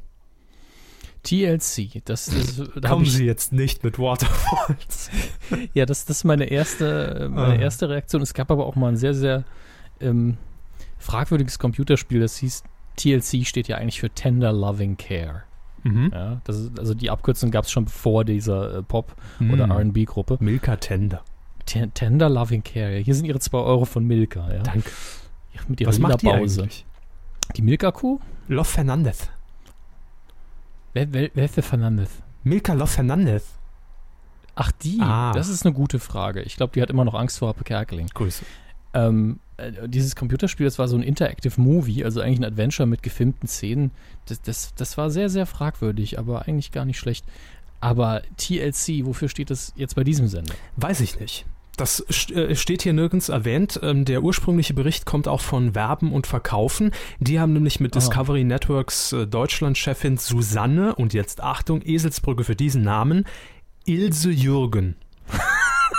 TLC, 1.25 2.03
das 2.05 2.27
ist. 2.29 2.63
Da 2.81 2.89
Kommen 2.89 3.05
ich, 3.05 3.13
Sie 3.13 3.25
jetzt 3.25 3.53
nicht 3.53 3.85
mit 3.85 3.99
Waterfalls. 3.99 5.11
Ja, 5.75 5.87
das, 5.87 6.05
das 6.05 6.19
ist 6.19 6.25
meine 6.25 6.47
erste, 6.47 7.29
meine 7.33 7.55
Ah. 7.59 7.63
erste 7.63 7.89
Reaktion. 7.89 8.23
Es 8.23 8.35
gab 8.35 8.51
aber 8.51 8.67
auch 8.67 8.75
mal 8.75 8.89
ein 8.89 8.97
sehr, 8.97 9.15
sehr 9.15 9.45
ähm, 10.01 10.37
fragwürdiges 10.99 11.59
Computerspiel, 11.59 12.21
das 12.21 12.37
hieß 12.39 12.65
TLC 12.97 13.47
steht 13.47 13.69
ja 13.69 13.77
eigentlich 13.77 14.01
für 14.01 14.11
Tender 14.11 14.53
Loving 14.53 14.97
Care. 14.97 15.43
Mhm. 15.85 16.11
Ja, 16.13 16.41
das 16.45 16.57
ist, 16.59 16.79
also 16.79 16.95
die 16.95 17.11
Abkürzung 17.11 17.51
gab 17.51 17.65
es 17.67 17.71
schon 17.71 17.85
bevor 17.85 18.25
dieser 18.25 18.79
äh, 18.79 18.83
Pop- 18.83 19.15
oder 19.41 19.67
Mhm. 19.67 19.91
RB-Gruppe. 19.91 20.39
Milka 20.41 20.77
Tender. 20.77 21.23
T- 21.67 21.87
Tender 21.95 22.29
Loving 22.29 22.63
Care. 22.65 22.97
Hier 22.99 23.15
sind 23.15 23.27
ihre 23.27 23.39
2 23.41 23.59
Euro 23.59 23.85
von 23.85 24.05
Milka. 24.05 24.53
Ja? 24.53 24.63
Danke. 24.63 24.91
Mit 25.69 25.81
ihrer 25.81 25.91
Was 25.91 25.99
macht 26.01 26.23
die 26.23 26.29
eigentlich? 26.31 26.85
Die 27.57 27.63
Milka-Kuh? 27.63 28.21
Love 28.49 28.65
Fernandez. 28.65 29.29
Wer, 30.93 31.13
wer, 31.13 31.31
wer 31.35 31.45
ist 31.45 31.57
der 31.57 31.63
Fernandez? 31.63 32.11
Milka 32.45 32.73
Love 32.73 32.89
Fernandez. 32.89 33.45
Ach, 34.55 34.71
die? 34.73 34.99
Ah. 35.01 35.33
Das 35.33 35.49
ist 35.49 35.65
eine 35.65 35.75
gute 35.75 35.99
Frage. 35.99 36.43
Ich 36.43 36.57
glaube, 36.57 36.73
die 36.75 36.83
hat 36.83 36.91
immer 36.91 37.05
noch 37.05 37.15
Angst 37.15 37.39
vor 37.39 37.49
Happe 37.49 37.65
Kerkeling. 37.65 38.09
Grüße. 38.09 38.45
Ähm, 38.95 39.39
äh, 39.57 39.89
dieses 39.89 40.17
Computerspiel, 40.17 40.67
das 40.67 40.79
war 40.79 40.89
so 40.89 40.97
ein 40.97 41.03
Interactive 41.03 41.59
Movie, 41.61 42.05
also 42.05 42.21
eigentlich 42.21 42.41
ein 42.41 42.45
Adventure 42.45 42.87
mit 42.87 43.03
gefilmten 43.03 43.49
Szenen. 43.49 43.91
Das, 44.27 44.43
das, 44.43 44.75
das 44.75 44.99
war 44.99 45.11
sehr, 45.11 45.31
sehr 45.31 45.47
fragwürdig, 45.47 46.19
aber 46.19 46.47
eigentlich 46.47 46.73
gar 46.73 46.85
nicht 46.85 46.99
schlecht. 46.99 47.25
Aber 47.81 48.23
TLC, 48.37 49.07
wofür 49.07 49.29
steht 49.29 49.51
das 49.51 49.73
jetzt 49.77 49.97
bei 49.97 50.05
diesem 50.05 50.29
Sender? 50.29 50.55
Weiß 50.77 51.01
ich 51.01 51.19
nicht. 51.19 51.47
Das 51.77 52.01
äh, 52.31 52.55
steht 52.55 52.83
hier 52.83 52.93
nirgends 52.93 53.29
erwähnt. 53.29 53.81
Ähm, 53.83 54.05
der 54.05 54.23
ursprüngliche 54.23 54.75
Bericht 54.75 55.07
kommt 55.07 55.27
auch 55.27 55.41
von 55.41 55.75
Werben 55.75 56.13
und 56.13 56.27
Verkaufen. 56.27 56.93
Die 57.19 57.41
haben 57.41 57.53
nämlich 57.53 57.81
mit. 57.81 57.95
Discovery 57.95 58.45
Networks 58.45 59.13
äh, 59.13 59.27
Deutschland-Chefin 59.27 60.19
Susanne 60.19 60.95
und 60.95 61.15
jetzt 61.15 61.43
Achtung, 61.43 61.81
Eselsbrücke 61.83 62.45
für 62.45 62.57
diesen 62.57 62.83
Namen, 62.83 63.25
Ilse 63.87 64.31
Jürgen. 64.31 64.97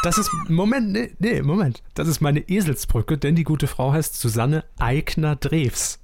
Das 0.03 0.17
ist, 0.17 0.29
Moment, 0.49 0.91
nee, 0.91 1.13
nee, 1.19 1.41
Moment. 1.41 1.81
Das 1.93 2.09
ist 2.09 2.19
meine 2.19 2.41
Eselsbrücke, 2.49 3.17
denn 3.17 3.35
die 3.35 3.45
gute 3.45 3.67
Frau 3.67 3.93
heißt 3.93 4.19
Susanne 4.19 4.65
Eigner-Drews. 4.77 5.99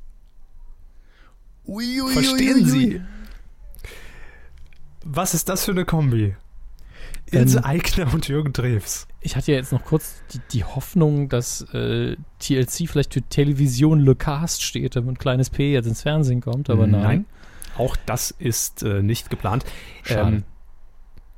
Verstehen 2.13 2.65
Sie? 2.65 3.01
Was 5.03 5.33
ist 5.33 5.49
das 5.49 5.65
für 5.65 5.71
eine 5.71 5.83
Kombi? 5.83 6.35
Ilse 7.31 7.59
Ähm, 7.59 7.63
Eigner 7.63 8.13
und 8.13 8.27
Jürgen 8.27 8.53
Drews. 8.53 9.07
Ich 9.21 9.35
hatte 9.35 9.51
ja 9.51 9.57
jetzt 9.57 9.71
noch 9.71 9.83
kurz 9.83 10.21
die, 10.33 10.39
die 10.51 10.63
Hoffnung, 10.63 11.29
dass 11.29 11.61
äh, 11.73 12.15
TLC 12.39 12.87
vielleicht 12.87 13.13
für 13.13 13.21
Television 13.21 13.99
Le 13.99 14.15
Cast 14.15 14.63
steht, 14.63 14.95
damit 14.95 15.11
ein 15.11 15.17
kleines 15.17 15.49
P 15.49 15.73
jetzt 15.73 15.87
ins 15.87 16.01
Fernsehen 16.01 16.41
kommt, 16.41 16.69
aber 16.69 16.87
nein. 16.87 17.01
Nein. 17.01 17.25
Auch 17.77 17.95
das 18.05 18.31
ist 18.31 18.83
äh, 18.83 19.01
nicht 19.01 19.29
geplant. 19.29 19.65
Schade. 20.03 20.37
Ähm, 20.37 20.43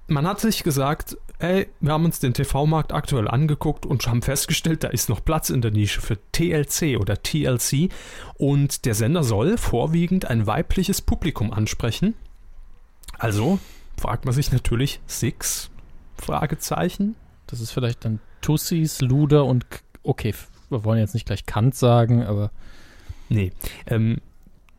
man 0.07 0.27
hat 0.27 0.39
sich 0.39 0.63
gesagt, 0.63 1.17
ey, 1.39 1.67
wir 1.79 1.93
haben 1.93 2.05
uns 2.05 2.19
den 2.19 2.33
TV-Markt 2.33 2.91
aktuell 2.93 3.27
angeguckt 3.27 3.85
und 3.85 4.05
haben 4.07 4.21
festgestellt, 4.21 4.83
da 4.83 4.89
ist 4.89 5.09
noch 5.09 5.23
Platz 5.23 5.49
in 5.49 5.61
der 5.61 5.71
Nische 5.71 6.01
für 6.01 6.17
TLC 6.31 6.99
oder 6.99 7.21
TLC 7.21 7.89
und 8.35 8.85
der 8.85 8.93
Sender 8.93 9.23
soll 9.23 9.57
vorwiegend 9.57 10.25
ein 10.25 10.47
weibliches 10.47 11.01
Publikum 11.01 11.51
ansprechen. 11.51 12.13
Also 13.17 13.59
fragt 13.97 14.25
man 14.25 14.33
sich 14.33 14.51
natürlich 14.51 14.99
Six? 15.07 15.70
Fragezeichen. 16.21 17.15
Das 17.47 17.59
ist 17.59 17.71
vielleicht 17.71 18.05
dann 18.05 18.19
Tussis, 18.41 19.01
Luder 19.01 19.45
und 19.45 19.65
okay, 20.03 20.33
wir 20.69 20.83
wollen 20.83 20.99
jetzt 20.99 21.13
nicht 21.13 21.25
gleich 21.25 21.45
Kant 21.45 21.75
sagen, 21.75 22.23
aber 22.23 22.51
Nee. 23.31 23.53
Ähm, 23.87 24.17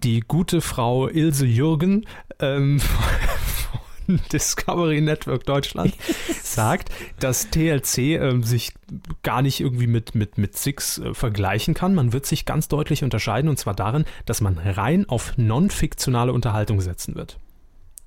die 0.02 0.20
gute 0.20 0.60
Frau 0.60 1.08
Ilse 1.08 1.46
Jürgen 1.46 2.04
ähm, 2.38 2.80
von 4.06 4.20
Discovery 4.30 5.00
Network 5.00 5.46
Deutschland 5.46 5.94
sagt, 6.42 6.90
dass 7.18 7.48
TLC 7.48 7.98
äh, 7.98 8.42
sich 8.42 8.74
gar 9.22 9.40
nicht 9.40 9.60
irgendwie 9.60 9.86
mit, 9.86 10.14
mit, 10.14 10.36
mit 10.36 10.58
Six 10.58 10.98
äh, 10.98 11.14
vergleichen 11.14 11.72
kann. 11.72 11.94
Man 11.94 12.12
wird 12.12 12.26
sich 12.26 12.44
ganz 12.44 12.68
deutlich 12.68 13.02
unterscheiden 13.04 13.48
und 13.48 13.58
zwar 13.58 13.74
darin, 13.74 14.04
dass 14.26 14.42
man 14.42 14.58
rein 14.58 15.08
auf 15.08 15.38
non-fiktionale 15.38 16.34
Unterhaltung 16.34 16.82
setzen 16.82 17.14
wird. 17.14 17.38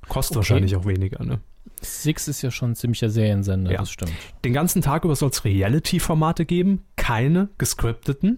Kostet 0.07 0.37
okay. 0.37 0.49
wahrscheinlich 0.49 0.75
auch 0.75 0.85
weniger, 0.85 1.23
ne? 1.23 1.39
Six 1.85 2.27
ist 2.27 2.41
ja 2.41 2.51
schon 2.51 2.71
ein 2.71 2.75
ziemlicher 2.75 3.09
Seriensender, 3.09 3.71
ja. 3.71 3.79
das 3.79 3.91
stimmt. 3.91 4.11
Den 4.43 4.53
ganzen 4.53 4.81
Tag 4.81 5.05
über 5.05 5.15
soll 5.15 5.29
es 5.29 5.45
Reality-Formate 5.45 6.45
geben, 6.45 6.83
keine 6.95 7.49
gescripteten. 7.57 8.37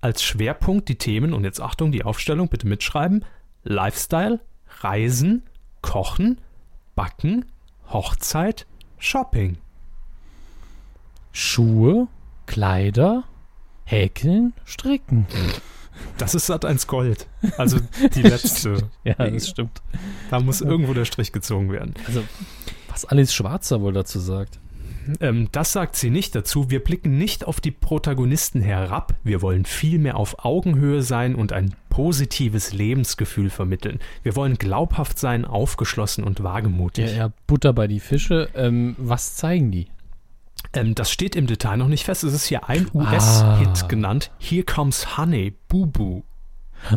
Als 0.00 0.22
Schwerpunkt 0.22 0.88
die 0.88 0.96
Themen, 0.96 1.32
und 1.32 1.44
jetzt 1.44 1.60
Achtung, 1.60 1.92
die 1.92 2.04
Aufstellung, 2.04 2.48
bitte 2.48 2.66
mitschreiben: 2.66 3.24
Lifestyle, 3.62 4.40
Reisen, 4.80 5.42
Kochen, 5.80 6.40
Backen, 6.94 7.44
Hochzeit, 7.88 8.66
Shopping. 8.98 9.58
Schuhe, 11.32 12.08
Kleider, 12.46 13.24
Häkeln, 13.84 14.52
Stricken. 14.64 15.26
Das 16.18 16.34
ist 16.34 16.46
Sat 16.46 16.64
1 16.64 16.86
Gold. 16.86 17.26
Also 17.58 17.78
die 18.14 18.22
letzte. 18.22 18.90
ja, 19.04 19.14
das 19.14 19.48
stimmt. 19.48 19.82
Da 20.30 20.40
muss 20.40 20.60
irgendwo 20.60 20.94
der 20.94 21.04
Strich 21.04 21.32
gezogen 21.32 21.70
werden. 21.70 21.94
Also, 22.06 22.22
was 22.92 23.04
Alice 23.04 23.32
Schwarzer 23.32 23.80
wohl 23.80 23.92
dazu 23.92 24.20
sagt. 24.20 24.58
Ähm, 25.20 25.48
das 25.52 25.72
sagt 25.72 25.96
sie 25.96 26.10
nicht 26.10 26.34
dazu. 26.34 26.70
Wir 26.70 26.82
blicken 26.82 27.18
nicht 27.18 27.44
auf 27.44 27.60
die 27.60 27.70
Protagonisten 27.70 28.60
herab. 28.60 29.14
Wir 29.24 29.42
wollen 29.42 29.64
vielmehr 29.64 30.16
auf 30.16 30.44
Augenhöhe 30.44 31.02
sein 31.02 31.34
und 31.34 31.52
ein 31.52 31.74
positives 31.88 32.72
Lebensgefühl 32.72 33.50
vermitteln. 33.50 33.98
Wir 34.22 34.36
wollen 34.36 34.56
glaubhaft 34.58 35.18
sein, 35.18 35.44
aufgeschlossen 35.44 36.24
und 36.24 36.42
wagemutig. 36.42 37.10
Ja, 37.10 37.16
ja 37.16 37.32
Butter 37.46 37.72
bei 37.72 37.86
die 37.86 38.00
Fische. 38.00 38.48
Ähm, 38.54 38.94
was 38.98 39.34
zeigen 39.36 39.70
die? 39.70 39.88
Ähm, 40.72 40.94
das 40.94 41.10
steht 41.10 41.36
im 41.36 41.46
Detail 41.46 41.76
noch 41.76 41.88
nicht 41.88 42.04
fest. 42.04 42.24
Es 42.24 42.32
ist 42.32 42.46
hier 42.46 42.68
ein 42.68 42.86
US-Hit 42.94 43.82
ah. 43.82 43.86
genannt. 43.88 44.30
Here 44.38 44.64
Comes 44.64 45.16
Honey, 45.18 45.56
Boo 45.68 45.86
Boo. 45.86 46.22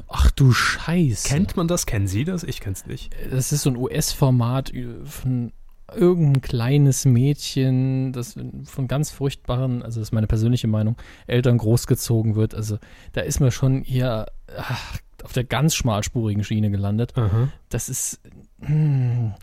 Ach 0.08 0.32
du 0.32 0.52
Scheiße. 0.52 1.28
Kennt 1.28 1.58
man 1.58 1.68
das? 1.68 1.86
Kennen 1.86 2.08
Sie 2.08 2.24
das? 2.24 2.44
Ich 2.44 2.60
kenn's 2.60 2.88
nicht. 2.88 3.14
Das 3.30 3.52
ist 3.52 3.62
so 3.62 3.70
ein 3.70 3.78
US-Format 3.78 4.72
von 5.04 5.52
irgendein 5.94 6.42
kleines 6.42 7.06
Mädchen, 7.06 8.12
das 8.12 8.36
von 8.64 8.88
ganz 8.88 9.12
furchtbaren, 9.12 9.84
also 9.84 10.00
das 10.00 10.10
ist 10.10 10.14
meine 10.14 10.28
persönliche 10.28 10.68
Meinung, 10.68 10.96
Eltern 11.28 11.58
großgezogen 11.58 12.36
wird. 12.36 12.56
Also 12.56 12.78
da 13.14 13.22
ist 13.22 13.40
man 13.40 13.52
schon 13.52 13.84
hier 13.84 14.26
ach, 14.58 15.00
auf 15.24 15.34
der 15.34 15.44
ganz 15.44 15.76
schmalspurigen 15.76 16.44
Schiene 16.44 16.72
gelandet. 16.72 17.14
Mhm. 17.18 17.52
Das 17.70 17.90
ist. 17.90 18.22
Hm, 18.62 19.34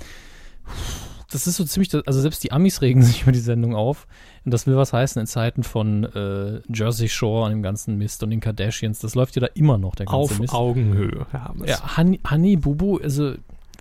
das 1.30 1.46
ist 1.46 1.56
so 1.56 1.64
ziemlich, 1.64 1.94
also 2.06 2.20
selbst 2.20 2.44
die 2.44 2.52
Amis 2.52 2.82
regen 2.82 3.02
sich 3.02 3.22
über 3.22 3.32
die 3.32 3.38
Sendung 3.38 3.74
auf. 3.74 4.06
Und 4.44 4.52
das 4.52 4.66
will 4.66 4.76
was 4.76 4.92
heißen 4.92 5.20
in 5.20 5.26
Zeiten 5.26 5.62
von 5.62 6.04
äh, 6.04 6.60
Jersey 6.72 7.08
Shore 7.08 7.46
und 7.46 7.50
dem 7.52 7.62
ganzen 7.62 7.96
Mist 7.96 8.22
und 8.22 8.30
den 8.30 8.40
Kardashians. 8.40 8.98
Das 8.98 9.14
läuft 9.14 9.36
ja 9.36 9.40
da 9.40 9.48
immer 9.54 9.78
noch, 9.78 9.94
der 9.94 10.06
ganze 10.06 10.16
auf 10.16 10.38
Mist. 10.38 10.52
Auf 10.52 10.60
Augenhöhe. 10.60 11.26
Ja, 11.32 11.54
ja 11.64 11.96
Honey, 11.96 12.20
Honey 12.28 12.56
Bubu, 12.56 12.98
also 12.98 13.34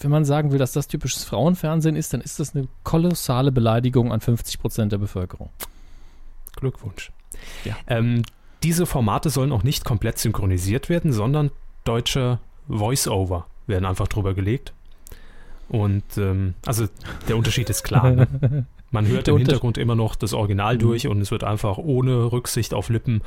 wenn 0.03 0.11
man 0.11 0.25
sagen 0.25 0.51
will, 0.51 0.59
dass 0.59 0.71
das 0.71 0.87
typisches 0.87 1.23
Frauenfernsehen 1.23 1.95
ist, 1.95 2.13
dann 2.13 2.21
ist 2.21 2.39
das 2.39 2.55
eine 2.55 2.67
kolossale 2.83 3.51
Beleidigung 3.51 4.11
an 4.11 4.21
50 4.21 4.59
Prozent 4.59 4.91
der 4.91 4.97
Bevölkerung. 4.97 5.49
Glückwunsch. 6.55 7.11
Ja. 7.63 7.75
Ähm, 7.87 8.23
diese 8.63 8.85
Formate 8.85 9.29
sollen 9.29 9.51
auch 9.51 9.63
nicht 9.63 9.85
komplett 9.85 10.19
synchronisiert 10.19 10.89
werden, 10.89 11.11
sondern 11.11 11.51
deutsche 11.83 12.39
Voice-Over 12.67 13.47
werden 13.67 13.85
einfach 13.85 14.07
drüber 14.07 14.33
gelegt. 14.33 14.73
Und 15.69 16.03
ähm, 16.17 16.53
also 16.65 16.87
der 17.27 17.37
Unterschied 17.37 17.69
ist 17.69 17.83
klar. 17.83 18.11
Ne? 18.11 18.65
Man 18.91 19.07
hört 19.07 19.29
im 19.29 19.37
Hintergrund 19.37 19.77
immer 19.77 19.95
noch 19.95 20.15
das 20.15 20.33
Original 20.33 20.75
mhm. 20.75 20.79
durch 20.79 21.07
und 21.07 21.21
es 21.21 21.31
wird 21.31 21.43
einfach 21.43 21.77
ohne 21.77 22.31
Rücksicht 22.31 22.73
auf 22.73 22.89
Lippen 22.89 23.21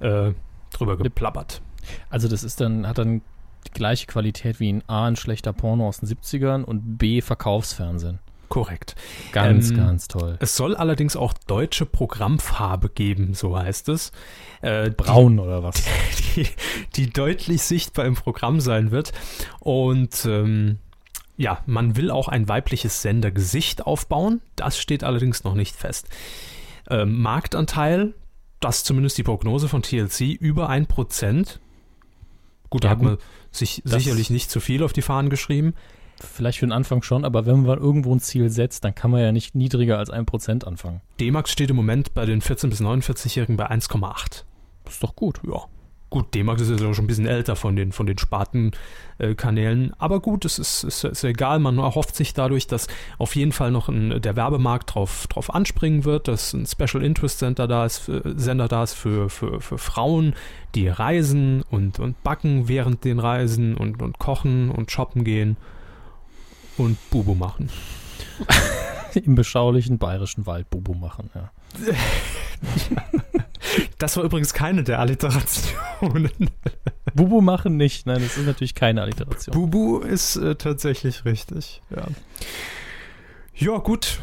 äh, 0.00 0.32
drüber 0.72 0.96
geplappert. 0.96 1.60
Also 2.08 2.26
das 2.26 2.42
ist 2.42 2.60
dann, 2.60 2.86
hat 2.86 2.98
dann 2.98 3.20
die 3.66 3.72
gleiche 3.72 4.06
Qualität 4.06 4.60
wie 4.60 4.72
ein 4.72 4.82
A, 4.86 5.06
ein 5.06 5.16
schlechter 5.16 5.52
Porno 5.52 5.88
aus 5.88 6.00
den 6.00 6.08
70ern 6.08 6.64
und 6.64 6.98
B, 6.98 7.20
Verkaufsfernsehen. 7.20 8.18
Korrekt. 8.50 8.96
Ganz, 9.30 9.70
ähm, 9.70 9.76
ganz 9.76 10.08
toll. 10.08 10.36
Es 10.40 10.56
soll 10.56 10.74
allerdings 10.74 11.14
auch 11.14 11.32
deutsche 11.46 11.86
Programmfarbe 11.86 12.88
geben, 12.88 13.32
so 13.32 13.56
heißt 13.56 13.88
es. 13.88 14.10
Äh, 14.60 14.90
Braun 14.90 15.36
die, 15.36 15.42
oder 15.42 15.62
was? 15.62 15.84
Die, 16.34 16.46
die, 16.94 17.10
deutlich 17.10 17.62
sichtbar 17.62 18.04
im 18.04 18.14
Programm 18.14 18.60
sein 18.60 18.90
wird. 18.90 19.12
Und 19.58 20.24
ähm, 20.26 20.78
ja, 21.36 21.62
man 21.66 21.96
will 21.96 22.10
auch 22.10 22.28
ein 22.28 22.48
weibliches 22.48 23.02
Sendergesicht 23.02 23.86
aufbauen. 23.86 24.40
Das 24.54 24.78
steht 24.78 25.02
allerdings 25.02 25.42
noch 25.42 25.54
nicht 25.54 25.74
fest. 25.74 26.08
Ähm, 26.88 27.20
Marktanteil, 27.20 28.14
das 28.60 28.78
ist 28.78 28.86
zumindest 28.86 29.16
die 29.16 29.22
Prognose 29.22 29.68
von 29.68 29.82
TLC, 29.82 30.32
über 30.32 30.70
1%. 30.70 31.58
Gut, 32.70 32.84
ja, 32.84 32.90
da 32.90 32.96
hat 32.96 33.02
man 33.02 33.18
sich 33.50 33.82
sicherlich 33.84 34.30
nicht 34.30 34.50
zu 34.50 34.60
viel 34.60 34.82
auf 34.82 34.92
die 34.92 35.02
Fahnen 35.02 35.28
geschrieben. 35.28 35.74
Vielleicht 36.20 36.58
für 36.58 36.66
den 36.66 36.72
Anfang 36.72 37.02
schon, 37.02 37.24
aber 37.24 37.46
wenn 37.46 37.62
man 37.62 37.78
irgendwo 37.78 38.14
ein 38.14 38.20
Ziel 38.20 38.50
setzt, 38.50 38.84
dann 38.84 38.94
kann 38.94 39.10
man 39.10 39.20
ja 39.20 39.32
nicht 39.32 39.54
niedriger 39.54 39.98
als 39.98 40.12
1% 40.12 40.64
anfangen. 40.64 41.00
D-Max 41.18 41.50
steht 41.50 41.70
im 41.70 41.76
Moment 41.76 42.14
bei 42.14 42.26
den 42.26 42.42
14- 42.42 42.68
bis 42.68 42.80
49-Jährigen 42.80 43.56
bei 43.56 43.70
1,8. 43.70 44.44
Das 44.84 44.94
ist 44.94 45.02
doch 45.02 45.16
gut. 45.16 45.40
Ja. 45.46 45.64
Gut, 46.10 46.34
D-Max 46.34 46.60
ist 46.62 46.80
ja 46.80 46.92
schon 46.92 47.04
ein 47.04 47.06
bisschen 47.06 47.28
älter 47.28 47.54
von 47.54 47.76
den, 47.76 47.92
von 47.92 48.04
den 48.04 48.18
Spartenkanälen. 48.18 49.90
Äh, 49.90 49.94
aber 49.98 50.18
gut, 50.18 50.44
es 50.44 50.58
ist, 50.58 50.82
ist, 50.82 51.04
ist, 51.04 51.22
egal. 51.22 51.60
Man 51.60 51.78
erhofft 51.78 52.16
sich 52.16 52.34
dadurch, 52.34 52.66
dass 52.66 52.88
auf 53.18 53.36
jeden 53.36 53.52
Fall 53.52 53.70
noch 53.70 53.88
ein, 53.88 54.20
der 54.20 54.34
Werbemarkt 54.34 54.92
drauf, 54.92 55.28
drauf 55.28 55.54
anspringen 55.54 56.04
wird, 56.04 56.26
dass 56.26 56.52
ein 56.52 56.66
Special 56.66 57.04
Interest 57.04 57.38
Center 57.38 57.68
da 57.68 57.86
ist, 57.86 57.98
für, 57.98 58.34
Sender 58.36 58.66
da 58.66 58.82
ist 58.82 58.94
für, 58.94 59.30
für, 59.30 59.60
für 59.60 59.78
Frauen, 59.78 60.34
die 60.74 60.88
reisen 60.88 61.62
und, 61.70 62.00
und 62.00 62.20
backen 62.24 62.66
während 62.66 63.04
den 63.04 63.20
Reisen 63.20 63.76
und, 63.76 64.02
und 64.02 64.18
kochen 64.18 64.72
und 64.72 64.90
shoppen 64.90 65.22
gehen 65.22 65.56
und 66.76 66.98
Bubu 67.10 67.36
machen. 67.36 67.70
Im 69.14 69.36
beschaulichen 69.36 69.98
bayerischen 69.98 70.44
Wald 70.46 70.70
Bubu 70.70 70.94
machen, 70.94 71.30
ja. 71.34 71.52
Das 73.98 74.16
war 74.16 74.24
übrigens 74.24 74.54
keine 74.54 74.82
der 74.84 74.98
Alliterationen. 75.00 76.30
Bubu 77.14 77.40
machen 77.40 77.76
nicht. 77.76 78.06
Nein, 78.06 78.22
das 78.22 78.36
ist 78.36 78.46
natürlich 78.46 78.74
keine 78.74 79.02
Alliteration. 79.02 79.54
Bubu 79.54 79.98
ist 79.98 80.36
äh, 80.36 80.54
tatsächlich 80.54 81.24
richtig. 81.24 81.82
Ja. 81.90 82.06
ja, 83.54 83.78
gut. 83.78 84.20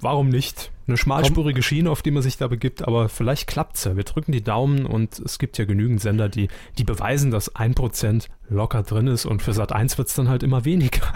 Warum 0.00 0.28
nicht? 0.28 0.70
Eine 0.86 0.98
schmalspurige 0.98 1.62
Schiene, 1.62 1.90
auf 1.90 2.02
die 2.02 2.10
man 2.10 2.22
sich 2.22 2.36
da 2.36 2.46
begibt, 2.46 2.86
aber 2.86 3.08
vielleicht 3.08 3.46
klappt's 3.46 3.84
ja. 3.84 3.96
Wir 3.96 4.04
drücken 4.04 4.32
die 4.32 4.44
Daumen 4.44 4.84
und 4.84 5.18
es 5.18 5.38
gibt 5.38 5.56
ja 5.56 5.64
genügend 5.64 6.02
Sender, 6.02 6.28
die, 6.28 6.48
die 6.76 6.84
beweisen, 6.84 7.30
dass 7.30 7.56
ein 7.56 7.74
Prozent 7.74 8.28
locker 8.50 8.82
drin 8.82 9.06
ist 9.06 9.24
und 9.24 9.40
für 9.40 9.54
Sat 9.54 9.72
1 9.72 9.96
wird's 9.96 10.14
dann 10.14 10.28
halt 10.28 10.42
immer 10.42 10.66
weniger. 10.66 11.00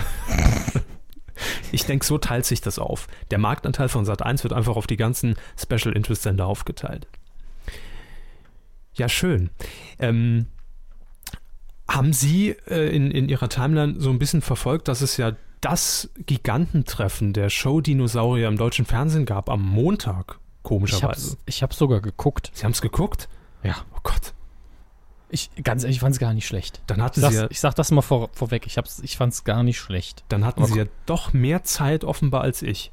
Ich 1.71 1.85
denke, 1.85 2.05
so 2.05 2.19
teilt 2.19 2.47
sich 2.47 2.61
das 2.61 2.79
auf. 2.79 3.07
Der 3.31 3.39
Marktanteil 3.39 3.89
von 3.89 4.05
Sat1 4.05 4.43
wird 4.43 4.53
einfach 4.53 4.77
auf 4.77 4.87
die 4.87 4.97
ganzen 4.97 5.37
Special 5.57 5.95
Interest 5.95 6.23
Sender 6.23 6.47
aufgeteilt. 6.47 7.07
Ja, 8.99 9.09
schön. 9.09 9.50
Ähm, 9.99 10.47
haben 11.88 12.12
Sie 12.12 12.50
äh, 12.67 12.95
in, 12.95 13.11
in 13.11 13.28
Ihrer 13.28 13.49
Timeline 13.49 13.99
so 13.99 14.11
ein 14.11 14.19
bisschen 14.19 14.43
verfolgt, 14.43 14.88
dass 14.88 15.00
es 15.00 15.17
ja 15.17 15.33
das 15.61 16.11
Gigantentreffen 16.26 17.33
der 17.33 17.50
Show-Dinosaurier 17.50 18.49
im 18.49 18.57
deutschen 18.57 18.85
Fernsehen 18.85 19.25
gab 19.25 19.49
am 19.49 19.62
Montag, 19.62 20.38
komischerweise? 20.62 21.37
Ich 21.47 21.62
habe 21.62 21.75
sogar 21.75 22.00
geguckt. 22.00 22.50
Sie 22.55 22.64
haben 22.64 22.73
es 22.73 22.83
geguckt? 22.83 23.28
Ja. 23.62 23.76
Oh 23.95 24.00
Gott. 24.02 24.35
Ich, 25.31 25.50
ganz 25.62 25.83
ehrlich, 25.83 25.97
ich 25.97 26.00
fand 26.00 26.14
es 26.14 26.21
gar 26.21 26.33
nicht 26.33 26.47
schlecht. 26.47 26.81
Dann 26.87 27.02
hatten 27.02 27.21
ich 27.21 27.28
Sie 27.28 27.35
ja, 27.35 27.47
ich 27.50 27.61
sag 27.61 27.75
das 27.75 27.90
mal 27.90 28.02
vor, 28.02 28.31
vorweg, 28.33 28.67
ich, 28.67 28.78
ich 29.02 29.17
fand 29.17 29.33
es 29.33 29.45
gar 29.45 29.62
nicht 29.62 29.78
schlecht. 29.78 30.25
Dann 30.28 30.45
hatten 30.45 30.62
Aber 30.62 30.73
Sie 30.73 30.78
ja 30.78 30.85
doch 31.07 31.33
mehr 31.33 31.64
Zeit 31.64 32.05
offenbar 32.05 32.43
als 32.43 32.62
ich. 32.62 32.93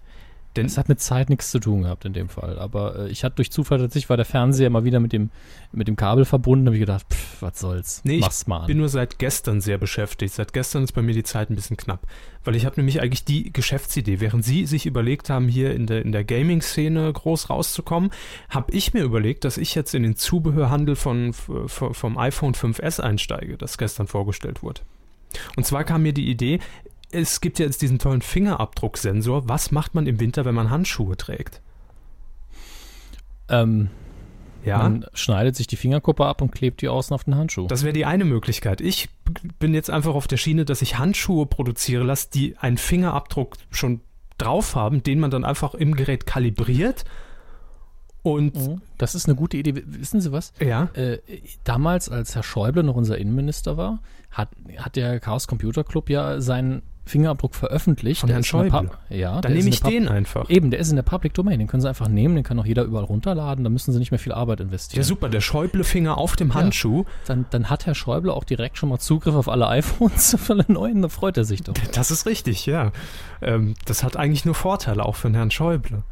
Denn 0.56 0.66
es 0.66 0.78
hat 0.78 0.90
mit 0.90 1.00
Zeit 1.00 1.30
nichts 1.30 1.52
zu 1.52 1.60
tun 1.60 1.84
gehabt 1.84 2.06
in 2.06 2.14
dem 2.14 2.30
Fall. 2.30 2.58
Aber 2.60 3.00
äh, 3.00 3.10
ich 3.10 3.24
hatte 3.24 3.36
durch 3.36 3.52
Zufall 3.52 3.80
tatsächlich 3.80 4.10
war 4.10 4.18
der 4.18 4.26
Fernseher 4.26 4.70
mal 4.70 4.84
wieder 4.84 5.00
mit 5.00 5.14
dem, 5.14 5.30
mit 5.72 5.88
dem 5.88 5.96
Kabel 5.96 6.26
verbunden. 6.26 6.66
Da 6.66 6.70
habe 6.70 6.78
ich 6.78 6.82
gedacht, 6.82 7.06
pff, 7.12 7.42
was 7.42 7.60
soll's. 7.60 8.02
Nee, 8.04 8.20
Mach's 8.20 8.48
mal 8.48 8.62
an. 8.62 8.68
bin 8.68 8.78
nur 8.78 8.90
seit 8.90 9.20
gestern 9.20 9.62
sehr 9.62 9.78
beschäftigt. 9.78 10.34
Seit 10.34 10.54
gestern 10.54 10.84
ist 10.84 10.94
bei 10.94 11.02
mir 11.02 11.14
die 11.14 11.24
Zeit 11.24 11.50
ein 11.50 11.56
bisschen 11.56 11.78
knapp. 11.78 12.02
Weil 12.44 12.56
ich 12.56 12.66
habe 12.66 12.76
nämlich 12.78 13.02
eigentlich 13.02 13.26
die 13.26 13.52
Geschäftsidee. 13.52 14.20
Während 14.20 14.46
Sie 14.46 14.66
sich 14.66 14.86
überlegt 14.86 15.30
haben, 15.30 15.48
hier 15.48 15.74
in 15.74 15.88
der, 15.88 16.02
in 16.04 16.12
der 16.12 16.24
Gaming-Szene 16.24 17.12
groß 17.12 17.50
rauszukommen, 17.50 18.12
habe 18.50 18.72
ich 18.72 18.94
mir 18.94 19.04
überlegt, 19.04 19.44
dass 19.44 19.58
ich 19.58 19.76
jetzt 19.76 19.96
in 19.96 20.04
den 20.04 20.16
Zubehörhandel 20.16 20.96
von, 20.96 21.34
von, 21.34 21.94
vom 21.94 22.18
iPhone 22.18 22.54
5S 22.54 23.02
einsteige, 23.02 23.58
das 23.58 23.78
gestern 23.78 24.08
vorgestellt 24.08 24.64
wurde. 24.64 24.82
Und 25.56 25.66
zwar 25.66 25.84
kam 25.84 26.04
mir 26.04 26.14
die 26.14 26.30
Idee, 26.30 26.60
es 27.16 27.42
gibt 27.42 27.60
ja 27.60 27.66
jetzt 27.66 27.82
diesen 27.82 28.00
tollen 28.00 28.22
Fingerabdrucksensor. 28.22 29.48
Was 29.50 29.72
macht 29.72 29.96
man 29.96 30.08
im 30.08 30.20
Winter, 30.20 30.46
wenn 30.46 30.56
man 30.56 30.70
Handschuhe 30.70 31.18
trägt? 31.18 31.62
Ähm. 33.50 33.90
Ja. 34.64 34.80
Man 34.80 35.06
schneidet 35.14 35.56
sich 35.56 35.68
die 35.68 35.76
Fingerkuppe 35.76 36.26
ab 36.26 36.42
und 36.42 36.52
klebt 36.52 36.82
die 36.82 36.90
außen 36.90 37.14
auf 37.14 37.24
den 37.24 37.36
Handschuh. 37.36 37.68
Das 37.68 37.84
wäre 37.84 37.94
die 37.94 38.06
eine 38.06 38.26
Möglichkeit. 38.26 38.82
Ich 38.82 39.10
bin 39.60 39.76
jetzt 39.76 39.92
einfach 39.92 40.16
auf 40.16 40.26
der 40.26 40.38
Schiene, 40.38 40.66
dass 40.66 40.82
ich 40.82 40.98
Handschuhe 40.98 41.46
produziere 41.46 42.04
lasse, 42.04 42.30
die 42.34 42.58
einen 42.58 42.78
Fingerabdruck 42.80 43.58
schon 43.70 44.02
drauf 44.40 44.74
haben, 44.74 45.04
den 45.04 45.20
man 45.20 45.30
dann 45.30 45.46
einfach 45.46 45.76
im 45.76 45.96
Gerät 45.96 46.26
kalibriert. 46.26 47.06
Und 48.24 48.56
Mhm. 48.56 48.82
Das 48.98 49.14
ist 49.14 49.28
eine 49.28 49.36
gute 49.36 49.56
Idee. 49.58 49.84
Wissen 49.86 50.20
Sie 50.20 50.32
was? 50.32 50.52
ja, 50.60 50.90
Äh, 50.96 51.20
damals, 51.64 52.10
als 52.10 52.34
Herr 52.34 52.42
Schäuble 52.42 52.82
noch 52.82 52.96
unser 52.96 53.20
Innenminister 53.20 53.78
war, 53.78 54.02
hat, 54.32 54.50
hat 54.78 54.96
der 54.96 55.20
Chaos 55.20 55.46
Computer 55.46 55.84
Club 55.84 56.10
ja 56.10 56.42
seinen 56.42 56.82
Fingerabdruck 57.06 57.56
veröffentlicht. 57.56 58.22
Von 58.22 58.28
Der 58.28 58.36
Herrn 58.36 58.44
Schäuble? 58.44 58.90
Ja, 59.10 59.40
dann 59.42 59.54
nehme 59.54 59.70
ich 59.70 59.82
den 59.82 60.08
einfach. 60.08 60.50
Eben, 60.50 60.72
der 60.72 60.80
ist 60.80 60.90
in 60.90 60.96
der 60.96 61.04
Public 61.04 61.34
Domain. 61.34 61.60
Den 61.60 61.68
können 61.68 61.82
Sie 61.82 61.88
einfach 61.88 62.08
nehmen, 62.08 62.36
den 62.36 62.44
kann 62.44 62.60
auch 62.60 62.66
jeder 62.66 62.84
überall 62.84 63.06
runterladen. 63.06 63.64
Da 63.64 63.70
müssen 63.70 63.94
Sie 63.94 64.00
nicht 64.00 64.12
mehr 64.12 64.20
viel 64.20 64.32
Arbeit 64.34 64.60
investieren. 64.60 65.02
Ja, 65.02 65.04
super, 65.08 65.30
der 65.30 65.42
Schäuble-Finger 65.42 66.18
auf 66.18 66.36
dem 66.36 66.50
Ja. 66.50 66.56
Handschuh. 66.56 67.06
Dann, 67.28 67.46
dann 67.52 67.70
hat 67.70 67.86
Herr 67.86 67.96
Schäuble 67.96 68.34
auch 68.34 68.44
direkt 68.44 68.78
schon 68.78 68.90
mal 68.90 69.00
Zugriff 69.00 69.36
auf 69.36 69.50
alle 69.50 69.68
iPhones 69.68 70.36
von 70.44 70.58
den 70.58 70.74
neuen. 70.74 71.02
Da 71.02 71.10
freut 71.10 71.38
er 71.38 71.46
sich 71.46 71.62
doch. 71.64 71.74
Das 71.94 72.12
ist 72.12 72.26
richtig, 72.26 72.66
ja. 72.66 72.92
Ähm, 73.42 73.76
das 73.86 74.04
hat 74.04 74.18
eigentlich 74.18 74.46
nur 74.46 74.56
Vorteile, 74.56 75.06
auch 75.06 75.16
für 75.16 75.30
den 75.30 75.36
Herrn 75.36 75.52
Schäuble. 75.52 76.04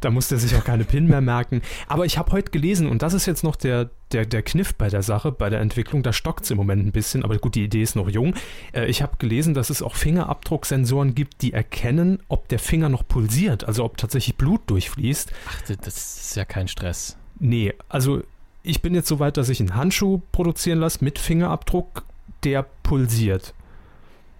Da 0.00 0.10
muss 0.10 0.28
der 0.28 0.38
sich 0.38 0.54
auch 0.56 0.64
keine 0.64 0.84
PIN 0.84 1.06
mehr 1.06 1.20
merken. 1.22 1.62
Aber 1.88 2.04
ich 2.04 2.18
habe 2.18 2.32
heute 2.32 2.50
gelesen, 2.50 2.86
und 2.86 3.02
das 3.02 3.14
ist 3.14 3.24
jetzt 3.26 3.42
noch 3.42 3.56
der, 3.56 3.88
der, 4.12 4.26
der 4.26 4.42
Kniff 4.42 4.74
bei 4.74 4.88
der 4.88 5.02
Sache, 5.02 5.32
bei 5.32 5.48
der 5.48 5.60
Entwicklung, 5.60 6.02
da 6.02 6.12
stockt 6.12 6.44
es 6.44 6.50
im 6.50 6.58
Moment 6.58 6.84
ein 6.86 6.92
bisschen, 6.92 7.24
aber 7.24 7.38
gut, 7.38 7.54
die 7.54 7.64
Idee 7.64 7.82
ist 7.82 7.96
noch 7.96 8.08
jung. 8.08 8.34
Äh, 8.72 8.86
ich 8.86 9.00
habe 9.02 9.16
gelesen, 9.18 9.54
dass 9.54 9.70
es 9.70 9.80
auch 9.82 9.94
Fingerabdrucksensoren 9.94 11.14
gibt, 11.14 11.40
die 11.42 11.52
erkennen, 11.54 12.18
ob 12.28 12.48
der 12.48 12.58
Finger 12.58 12.88
noch 12.90 13.08
pulsiert, 13.08 13.64
also 13.64 13.84
ob 13.84 13.96
tatsächlich 13.96 14.36
Blut 14.36 14.60
durchfließt. 14.66 15.32
Ach, 15.48 15.62
das- 15.62 15.78
das 15.78 15.96
ist 16.26 16.36
ja 16.36 16.44
kein 16.44 16.68
Stress. 16.68 17.16
Nee, 17.40 17.72
also 17.88 18.22
ich 18.62 18.82
bin 18.82 18.94
jetzt 18.94 19.08
so 19.08 19.18
weit, 19.18 19.36
dass 19.38 19.48
ich 19.48 19.60
einen 19.60 19.74
Handschuh 19.76 20.20
produzieren 20.32 20.78
lasse 20.80 21.02
mit 21.04 21.18
Fingerabdruck, 21.18 22.04
der 22.44 22.66
pulsiert. 22.82 23.54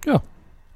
Ja. 0.06 0.22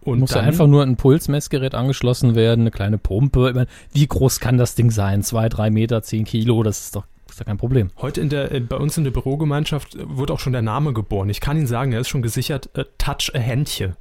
Und 0.02 0.20
Muss 0.20 0.30
ja 0.30 0.36
dann, 0.36 0.46
einfach 0.46 0.66
nur 0.66 0.82
ein 0.82 0.96
Pulsmessgerät 0.96 1.74
angeschlossen 1.74 2.34
werden, 2.34 2.62
eine 2.62 2.70
kleine 2.70 2.96
Pumpe. 2.98 3.50
Ich 3.50 3.54
meine, 3.54 3.66
wie 3.92 4.06
groß 4.06 4.40
kann 4.40 4.56
das 4.56 4.74
Ding 4.74 4.90
sein? 4.90 5.22
Zwei, 5.22 5.48
drei 5.50 5.70
Meter, 5.70 6.02
zehn 6.02 6.24
Kilo, 6.24 6.62
das 6.62 6.80
ist 6.84 6.96
doch, 6.96 7.04
ist 7.28 7.38
doch 7.40 7.44
kein 7.44 7.58
Problem. 7.58 7.90
Heute 7.98 8.22
in 8.22 8.30
der, 8.30 8.50
äh, 8.50 8.60
bei 8.60 8.76
uns 8.76 8.96
in 8.96 9.04
der 9.04 9.10
Bürogemeinschaft 9.10 9.96
äh, 9.96 9.98
wurde 10.06 10.32
auch 10.32 10.40
schon 10.40 10.54
der 10.54 10.62
Name 10.62 10.94
geboren. 10.94 11.28
Ich 11.28 11.40
kann 11.42 11.56
Ihnen 11.58 11.66
sagen, 11.66 11.92
er 11.92 12.00
ist 12.00 12.08
schon 12.08 12.22
gesichert. 12.22 12.70
Äh, 12.74 12.84
Touch 12.96 13.32
a 13.34 13.38
Händchen. 13.38 13.94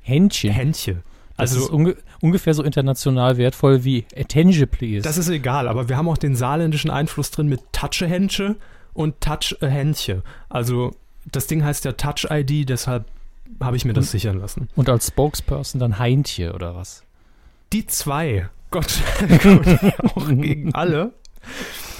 Händchen. 0.00 0.50
Händchen. 0.50 1.02
Das 1.36 1.52
Also 1.52 1.66
ist 1.66 1.70
unge 1.70 1.96
ungefähr 2.20 2.52
so 2.52 2.62
international 2.62 3.38
wertvoll 3.38 3.84
wie 3.84 4.04
Attention, 4.14 4.68
please. 4.68 5.02
das 5.02 5.16
ist 5.16 5.28
egal, 5.30 5.68
aber 5.68 5.88
wir 5.88 5.96
haben 5.96 6.08
auch 6.08 6.18
den 6.18 6.36
saarländischen 6.36 6.90
Einfluss 6.90 7.30
drin 7.30 7.48
mit 7.48 7.60
Touch 7.72 8.02
a 8.02 8.06
Händchen 8.06 8.56
und 8.92 9.20
Touch 9.22 9.56
a 9.62 9.66
Händchen. 9.66 10.22
Also 10.50 10.90
das 11.30 11.46
Ding 11.46 11.64
heißt 11.64 11.84
ja 11.86 11.92
Touch 11.92 12.26
ID, 12.30 12.68
deshalb 12.68 13.06
habe 13.60 13.76
ich 13.76 13.84
mir 13.84 13.92
das 13.92 14.06
Und- 14.06 14.10
sichern 14.10 14.38
lassen. 14.38 14.68
Und 14.76 14.88
als 14.88 15.08
Spokesperson 15.08 15.80
dann 15.80 15.98
Heintje 15.98 16.52
oder 16.52 16.74
was? 16.74 17.02
Die 17.72 17.86
zwei, 17.86 18.48
Gott, 18.70 18.92
Gott 19.42 19.66
auch 20.14 20.28
gegen 20.28 20.74
alle. 20.74 21.12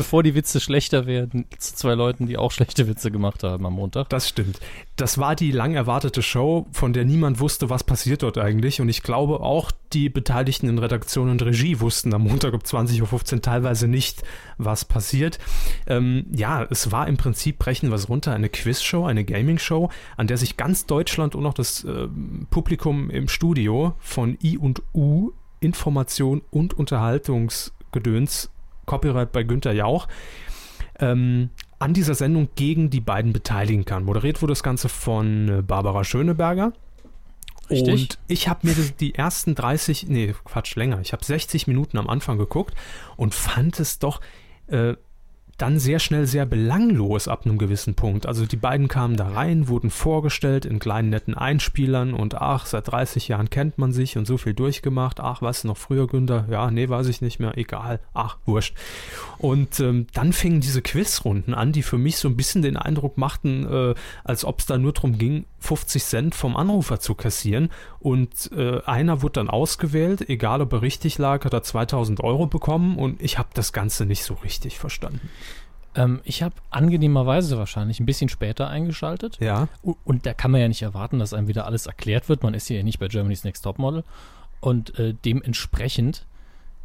Bevor 0.00 0.23
die 0.23 0.35
Witze 0.35 0.61
schlechter 0.61 1.04
werden, 1.04 1.45
zu 1.59 1.75
zwei 1.75 1.92
Leuten, 1.92 2.26
die 2.26 2.38
auch 2.38 2.52
schlechte 2.52 2.88
Witze 2.88 3.11
gemacht 3.11 3.45
haben 3.45 3.66
am 3.66 3.75
Montag. 3.75 4.09
Das 4.09 4.26
stimmt. 4.26 4.59
Das 4.97 5.19
war 5.19 5.37
die 5.37 5.52
lang 5.52 5.75
erwartete 5.75 6.23
Show, 6.23 6.66
von 6.73 6.95
der 6.95 7.04
niemand 7.04 7.38
wusste, 7.38 7.69
was 7.69 7.85
passiert 7.85 8.23
dort 8.23 8.38
eigentlich. 8.38 8.80
Und 8.80 8.88
ich 8.88 9.02
glaube, 9.02 9.40
auch 9.40 9.71
die 9.92 10.09
Beteiligten 10.09 10.71
in 10.71 10.78
Redaktion 10.78 11.28
und 11.28 11.42
Regie 11.42 11.80
wussten 11.80 12.14
am 12.14 12.23
Montag 12.23 12.54
um 12.54 12.61
20.15 12.61 13.35
Uhr 13.35 13.42
teilweise 13.42 13.88
nicht, 13.88 14.23
was 14.57 14.87
passiert. 14.87 15.38
Ähm, 15.87 16.25
ja, 16.35 16.66
es 16.71 16.90
war 16.90 17.07
im 17.07 17.19
Prinzip, 17.19 17.59
brechen 17.59 17.92
es 17.92 18.09
runter, 18.09 18.33
eine 18.33 18.49
Quizshow, 18.49 19.04
eine 19.04 19.26
Gaming-Show, 19.26 19.90
an 20.16 20.26
der 20.28 20.38
sich 20.38 20.57
ganz 20.57 20.87
Deutschland 20.87 21.35
und 21.35 21.45
auch 21.45 21.52
das 21.52 21.85
ähm, 21.85 22.47
Publikum 22.49 23.11
im 23.11 23.28
Studio 23.28 23.92
von 23.99 24.38
I 24.42 24.57
und 24.57 24.83
U, 24.95 25.33
Information 25.61 26.40
und 26.50 26.73
Unterhaltungsgedöns, 26.73 28.49
Copyright 28.90 29.30
bei 29.30 29.44
Günther 29.44 29.73
Jauch, 29.73 30.09
ähm, 30.99 31.50
an 31.78 31.95
dieser 31.95 32.14
Sendung 32.14 32.49
gegen 32.56 32.91
die 32.91 33.00
beiden 33.00 33.32
beteiligen 33.32 33.84
kann. 33.84 34.02
Moderiert 34.02 34.43
wurde 34.43 34.50
das 34.50 34.64
Ganze 34.64 34.88
von 34.88 35.49
äh, 35.49 35.62
Barbara 35.62 36.02
Schöneberger. 36.02 36.73
Richtig. 37.71 37.93
Und 37.93 38.19
ich 38.26 38.49
habe 38.49 38.67
mir 38.67 38.75
die 38.75 39.14
ersten 39.14 39.54
30, 39.54 40.08
nee, 40.08 40.34
Quatsch, 40.45 40.75
länger. 40.75 41.00
Ich 41.02 41.12
habe 41.12 41.25
60 41.25 41.69
Minuten 41.69 41.99
am 41.99 42.08
Anfang 42.08 42.36
geguckt 42.36 42.75
und 43.17 43.32
fand 43.32 43.78
es 43.78 44.00
doch 44.00 44.21
äh, 44.67 44.95
dann 45.60 45.78
sehr 45.78 45.99
schnell 45.99 46.26
sehr 46.26 46.46
belanglos 46.46 47.28
ab 47.28 47.44
einem 47.44 47.58
gewissen 47.58 47.94
Punkt. 47.94 48.26
Also 48.26 48.46
die 48.46 48.56
beiden 48.56 48.88
kamen 48.88 49.16
da 49.16 49.28
rein, 49.28 49.68
wurden 49.68 49.90
vorgestellt 49.90 50.64
in 50.64 50.78
kleinen 50.78 51.10
netten 51.10 51.34
Einspielern 51.34 52.14
und 52.14 52.34
ach, 52.34 52.66
seit 52.66 52.90
30 52.90 53.28
Jahren 53.28 53.50
kennt 53.50 53.76
man 53.76 53.92
sich 53.92 54.16
und 54.16 54.26
so 54.26 54.38
viel 54.38 54.54
durchgemacht. 54.54 55.20
Ach, 55.20 55.42
was 55.42 55.64
noch 55.64 55.76
früher, 55.76 56.06
Günther? 56.06 56.46
Ja, 56.50 56.70
nee, 56.70 56.88
weiß 56.88 57.08
ich 57.08 57.20
nicht 57.20 57.40
mehr. 57.40 57.58
Egal. 57.58 58.00
Ach, 58.14 58.38
wurscht. 58.46 58.75
Und 59.38 59.80
ähm, 59.80 60.06
dann 60.14 60.32
fingen 60.32 60.60
diese 60.60 60.82
Quizrunden 60.82 61.52
an, 61.52 61.73
die 61.73 61.82
für 61.82 61.99
mich 61.99 62.16
so 62.16 62.28
ein 62.28 62.36
bisschen 62.36 62.62
den 62.62 62.76
Eindruck 62.76 63.18
machten, 63.18 63.66
äh, 63.70 63.94
als 64.25 64.44
ob 64.44 64.60
es 64.60 64.66
da 64.66 64.78
nur 64.78 64.92
darum 64.92 65.18
ging, 65.18 65.44
50 65.58 66.02
Cent 66.02 66.34
vom 66.34 66.56
Anrufer 66.56 67.00
zu 67.00 67.14
kassieren. 67.14 67.70
Und 67.99 68.50
äh, 68.52 68.80
einer 68.84 69.23
wurde 69.23 69.34
dann 69.34 69.50
ausgewählt, 69.50 70.28
egal 70.28 70.62
ob 70.62 70.73
er 70.73 70.82
richtig 70.82 71.18
lag, 71.18 71.44
hat 71.44 71.52
er 71.52 71.62
2000 71.62 72.23
Euro 72.25 72.46
bekommen 72.46 72.96
und 72.96 73.23
ich 73.23 73.38
habe 73.38 73.50
das 73.54 73.73
Ganze 73.73 74.06
nicht 74.06 74.25
so 74.25 74.34
richtig 74.34 74.78
verstanden. 74.78 75.28
Ähm, 75.94 76.20
ich 76.24 76.42
habe 76.42 76.54
angenehmerweise 76.70 77.58
wahrscheinlich 77.58 78.00
ein 78.00 78.06
bisschen 78.06 78.28
später 78.28 78.68
eingeschaltet. 78.68 79.38
Ja. 79.40 79.68
Und 79.82 80.26
da 80.26 80.34
kann 80.34 80.50
man 80.50 80.60
ja 80.60 80.68
nicht 80.68 80.82
erwarten, 80.82 81.18
dass 81.18 81.34
einem 81.34 81.48
wieder 81.48 81.66
alles 81.66 81.86
erklärt 81.86 82.28
wird. 82.28 82.42
Man 82.42 82.54
ist 82.54 82.68
hier 82.68 82.78
ja 82.78 82.82
nicht 82.82 82.98
bei 82.98 83.08
Germany's 83.08 83.44
Next 83.44 83.62
Topmodel. 83.62 84.04
Und 84.60 84.98
äh, 84.98 85.14
dementsprechend, 85.24 86.26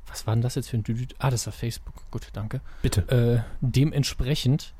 was 0.07 0.25
war 0.25 0.33
denn 0.35 0.41
das 0.41 0.55
jetzt 0.55 0.69
für 0.69 0.77
ein 0.77 0.83
Düdüt? 0.83 1.15
Ah, 1.19 1.29
das 1.29 1.45
war 1.45 1.53
Facebook. 1.53 1.95
Gut, 2.09 2.27
danke. 2.33 2.61
Bitte. 2.81 3.43
Äh, 3.43 3.51
dementsprechend 3.61 4.73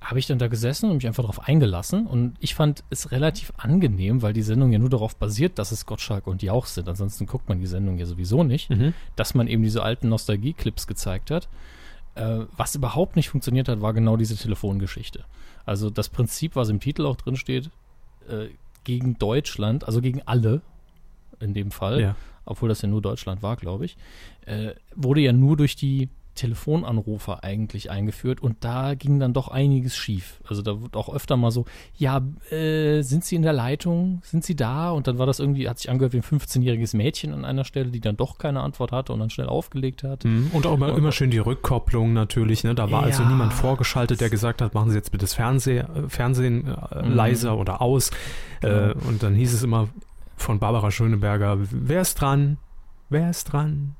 habe 0.00 0.18
ich 0.18 0.26
dann 0.26 0.38
da 0.38 0.48
gesessen 0.48 0.88
und 0.88 0.96
mich 0.96 1.06
einfach 1.06 1.24
darauf 1.24 1.46
eingelassen. 1.46 2.06
Und 2.06 2.36
ich 2.40 2.54
fand 2.54 2.84
es 2.88 3.10
relativ 3.10 3.52
angenehm, 3.58 4.22
weil 4.22 4.32
die 4.32 4.42
Sendung 4.42 4.72
ja 4.72 4.78
nur 4.78 4.88
darauf 4.88 5.16
basiert, 5.16 5.58
dass 5.58 5.72
es 5.72 5.84
Gottschalk 5.84 6.26
und 6.26 6.42
Jauch 6.42 6.64
sind. 6.64 6.88
Ansonsten 6.88 7.26
guckt 7.26 7.48
man 7.50 7.60
die 7.60 7.66
Sendung 7.66 7.98
ja 7.98 8.06
sowieso 8.06 8.42
nicht. 8.42 8.70
Mhm. 8.70 8.94
Dass 9.16 9.34
man 9.34 9.46
eben 9.46 9.62
diese 9.62 9.82
alten 9.82 10.08
Nostalgie-Clips 10.08 10.86
gezeigt 10.86 11.30
hat. 11.30 11.48
Äh, 12.14 12.40
was 12.56 12.74
überhaupt 12.74 13.16
nicht 13.16 13.28
funktioniert 13.28 13.68
hat, 13.68 13.80
war 13.80 13.92
genau 13.94 14.16
diese 14.16 14.36
Telefongeschichte. 14.36 15.24
Also 15.64 15.90
das 15.90 16.08
Prinzip, 16.08 16.56
was 16.56 16.68
im 16.68 16.80
Titel 16.80 17.06
auch 17.06 17.16
drin 17.16 17.36
steht, 17.36 17.70
äh, 18.28 18.48
gegen 18.84 19.18
Deutschland, 19.18 19.84
also 19.84 20.00
gegen 20.00 20.22
alle 20.26 20.62
in 21.38 21.54
dem 21.54 21.70
Fall, 21.70 22.00
Ja. 22.00 22.16
obwohl 22.44 22.68
das 22.68 22.82
ja 22.82 22.88
nur 22.88 23.00
Deutschland 23.02 23.42
war, 23.42 23.56
glaube 23.56 23.84
ich, 23.84 23.96
äh, 24.46 24.72
wurde 24.94 25.20
ja 25.20 25.32
nur 25.32 25.56
durch 25.56 25.76
die 25.76 26.08
Telefonanrufer 26.40 27.44
eigentlich 27.44 27.90
eingeführt 27.90 28.40
und 28.42 28.56
da 28.64 28.94
ging 28.94 29.20
dann 29.20 29.32
doch 29.32 29.48
einiges 29.48 29.94
schief. 29.96 30.40
Also 30.48 30.62
da 30.62 30.80
wird 30.80 30.96
auch 30.96 31.12
öfter 31.12 31.36
mal 31.36 31.50
so, 31.50 31.66
ja, 31.96 32.22
äh, 32.50 33.02
sind 33.02 33.24
Sie 33.24 33.36
in 33.36 33.42
der 33.42 33.52
Leitung? 33.52 34.20
Sind 34.24 34.44
Sie 34.44 34.56
da? 34.56 34.90
Und 34.90 35.06
dann 35.06 35.18
war 35.18 35.26
das 35.26 35.38
irgendwie, 35.38 35.68
hat 35.68 35.78
sich 35.78 35.90
angehört 35.90 36.12
wie 36.12 36.18
ein 36.18 36.22
15-jähriges 36.22 36.96
Mädchen 36.96 37.32
an 37.34 37.44
einer 37.44 37.64
Stelle, 37.64 37.90
die 37.90 38.00
dann 38.00 38.16
doch 38.16 38.38
keine 38.38 38.60
Antwort 38.60 38.92
hatte 38.92 39.12
und 39.12 39.20
dann 39.20 39.30
schnell 39.30 39.48
aufgelegt 39.48 40.02
hat. 40.02 40.24
Mhm. 40.24 40.50
Und 40.52 40.66
auch 40.66 40.74
immer, 40.74 40.96
immer 40.96 41.12
schön 41.12 41.30
die 41.30 41.38
Rückkopplung 41.38 42.12
natürlich. 42.12 42.64
Ne? 42.64 42.74
Da 42.74 42.90
war 42.90 43.02
also 43.02 43.22
Ja. 43.22 43.28
niemand 43.28 43.52
vorgeschaltet, 43.52 44.20
der 44.20 44.30
gesagt 44.30 44.62
hat, 44.62 44.72
machen 44.74 44.90
Sie 44.90 44.96
jetzt 44.96 45.12
bitte 45.12 45.24
das 45.24 45.34
Fernseh, 45.34 45.78
äh, 45.78 46.08
Fernsehen 46.08 46.66
äh, 46.68 47.02
Mhm. 47.06 47.14
leiser 47.14 47.58
oder 47.58 47.82
aus. 47.82 48.10
Äh, 48.62 48.68
Genau. 48.94 49.08
und 49.08 49.22
dann 49.22 49.34
hieß 49.34 49.52
es 49.52 49.62
immer 49.62 49.88
von 50.36 50.58
Barbara 50.58 50.90
Schöneberger, 50.90 51.58
wer 51.70 52.00
ist 52.00 52.14
dran? 52.20 52.56
Wer 53.10 53.28
ist 53.30 53.44
dran? 53.52 53.94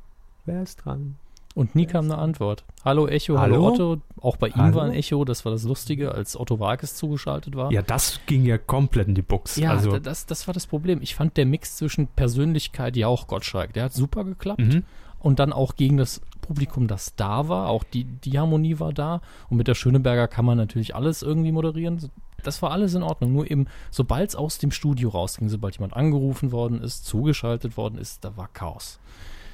Wer 0.46 0.62
ist 0.62 0.76
dran? 0.76 1.16
Und 1.54 1.74
nie 1.74 1.86
kam 1.86 2.04
eine 2.04 2.18
Antwort. 2.18 2.64
Hallo 2.84 3.08
Echo, 3.08 3.38
hallo, 3.38 3.54
Hallo? 3.56 3.66
Otto. 3.72 4.00
Auch 4.20 4.36
bei 4.36 4.48
ihm 4.48 4.54
Hallo? 4.56 4.74
war 4.76 4.84
ein 4.84 4.92
Echo, 4.92 5.24
das 5.24 5.44
war 5.44 5.50
das 5.52 5.64
Lustige, 5.64 6.12
als 6.14 6.38
Otto 6.38 6.60
Walkes 6.60 6.94
zugeschaltet 6.94 7.56
war. 7.56 7.72
Ja, 7.72 7.82
das 7.82 8.20
ging 8.26 8.44
ja 8.44 8.56
komplett 8.56 9.08
in 9.08 9.14
die 9.16 9.22
Buchs. 9.22 9.56
Ja, 9.56 9.70
also, 9.70 9.90
da- 9.92 9.98
das, 9.98 10.26
das 10.26 10.46
war 10.46 10.54
das 10.54 10.66
Problem. 10.66 11.00
Ich 11.02 11.14
fand 11.16 11.36
der 11.36 11.46
Mix 11.46 11.76
zwischen 11.76 12.06
Persönlichkeit, 12.06 12.96
ja 12.96 13.08
auch 13.08 13.26
Gottschalk, 13.26 13.72
der 13.72 13.84
hat 13.84 13.92
super 13.92 14.24
geklappt. 14.24 14.60
mhm. 14.60 14.84
Und 15.18 15.38
dann 15.38 15.52
auch 15.52 15.76
gegen 15.76 15.98
das 15.98 16.22
Publikum, 16.40 16.86
das 16.88 17.14
da 17.14 17.46
war, 17.48 17.68
auch 17.68 17.84
die, 17.84 18.04
die 18.04 18.38
Harmonie 18.38 18.78
war 18.78 18.92
da. 18.94 19.20
Und 19.50 19.58
mit 19.58 19.68
der 19.68 19.74
Schöneberger 19.74 20.28
kann 20.28 20.46
man 20.46 20.56
natürlich 20.56 20.94
alles 20.94 21.20
irgendwie 21.20 21.52
moderieren. 21.52 22.10
Das 22.42 22.62
war 22.62 22.70
alles 22.70 22.94
in 22.94 23.02
Ordnung. 23.02 23.32
Nur 23.34 23.50
eben, 23.50 23.66
sobald 23.90 24.30
es 24.30 24.34
aus 24.36 24.56
dem 24.56 24.70
Studio 24.70 25.10
rausging, 25.10 25.50
sobald 25.50 25.76
jemand 25.76 25.92
angerufen 25.94 26.52
worden 26.52 26.80
ist, 26.80 27.04
zugeschaltet 27.04 27.76
worden 27.76 27.98
ist, 27.98 28.24
da 28.24 28.34
war 28.38 28.48
Chaos. 28.48 28.98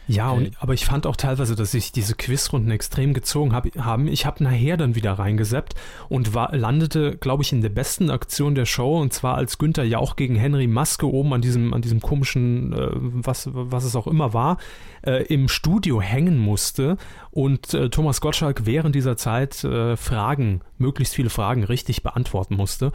Ja, 0.09 0.31
und, 0.31 0.47
äh, 0.47 0.51
aber 0.59 0.75
ich 0.75 0.85
fand 0.85 1.07
auch 1.07 1.17
teilweise, 1.17 1.57
dass 1.57 1.73
sich 1.73 1.91
diese 1.93 2.15
Quizrunden 2.15 2.71
extrem 2.71 3.13
gezogen 3.13 3.53
hab, 3.55 3.67
haben. 3.77 4.07
Ich 4.07 4.25
habe 4.25 4.43
nachher 4.45 4.77
dann 4.77 4.95
wieder 4.95 5.13
reingeseppt 5.13 5.75
und 6.09 6.35
war, 6.35 6.55
landete, 6.55 7.17
glaube 7.17 7.43
ich, 7.43 7.53
in 7.53 7.61
der 7.61 7.71
besten 7.71 8.11
Aktion 8.11 8.55
der 8.55 8.67
Show 8.67 9.01
und 9.01 9.13
zwar 9.13 9.35
als 9.35 9.59
Günther 9.59 9.85
Jauch 9.85 10.17
gegen 10.17 10.37
Henry 10.37 10.67
Maske 10.67 11.11
oben 11.11 11.33
an 11.33 11.41
diesem, 11.41 11.75
an 11.75 11.83
diesem 11.83 12.01
komischen, 12.01 12.73
äh, 12.73 12.89
was, 12.93 13.49
was 13.53 13.85
es 13.85 13.97
auch 13.97 14.07
immer 14.07 14.33
war, 14.33 14.59
äh, 15.03 15.25
im 15.25 15.49
Studio 15.49 16.01
hängen 16.01 16.39
musste 16.39 16.97
und 17.31 17.75
äh, 17.75 17.91
Thomas 17.91 18.21
Gottschalk 18.21 18.65
während 18.65 18.95
dieser 18.95 19.17
Zeit 19.17 19.65
äh, 19.65 19.97
Fragen, 19.97 20.61
möglichst 20.79 21.15
viele 21.15 21.31
Fragen 21.31 21.65
richtig 21.65 22.03
beantworten 22.03 22.55
musste. 22.55 22.93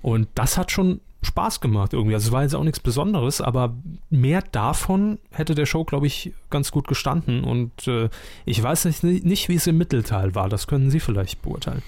Und 0.00 0.28
das 0.34 0.56
hat 0.56 0.70
schon 0.70 1.00
Spaß 1.22 1.60
gemacht 1.60 1.92
irgendwie. 1.92 2.14
Also 2.14 2.28
es 2.28 2.32
war 2.32 2.42
jetzt 2.42 2.54
auch 2.54 2.64
nichts 2.64 2.80
Besonderes, 2.80 3.40
aber 3.40 3.74
mehr 4.08 4.42
davon 4.52 5.18
hätte 5.30 5.54
der 5.54 5.66
Show, 5.66 5.84
glaube 5.84 6.06
ich, 6.06 6.32
ganz 6.50 6.70
gut 6.70 6.86
gestanden. 6.86 7.44
Und 7.44 7.88
äh, 7.88 8.08
ich 8.44 8.62
weiß 8.62 8.84
nicht, 8.84 9.02
nicht, 9.02 9.48
wie 9.48 9.56
es 9.56 9.66
im 9.66 9.78
Mittelteil 9.78 10.34
war. 10.34 10.48
Das 10.48 10.66
können 10.66 10.90
Sie 10.90 11.00
vielleicht 11.00 11.42
beurteilen. 11.42 11.82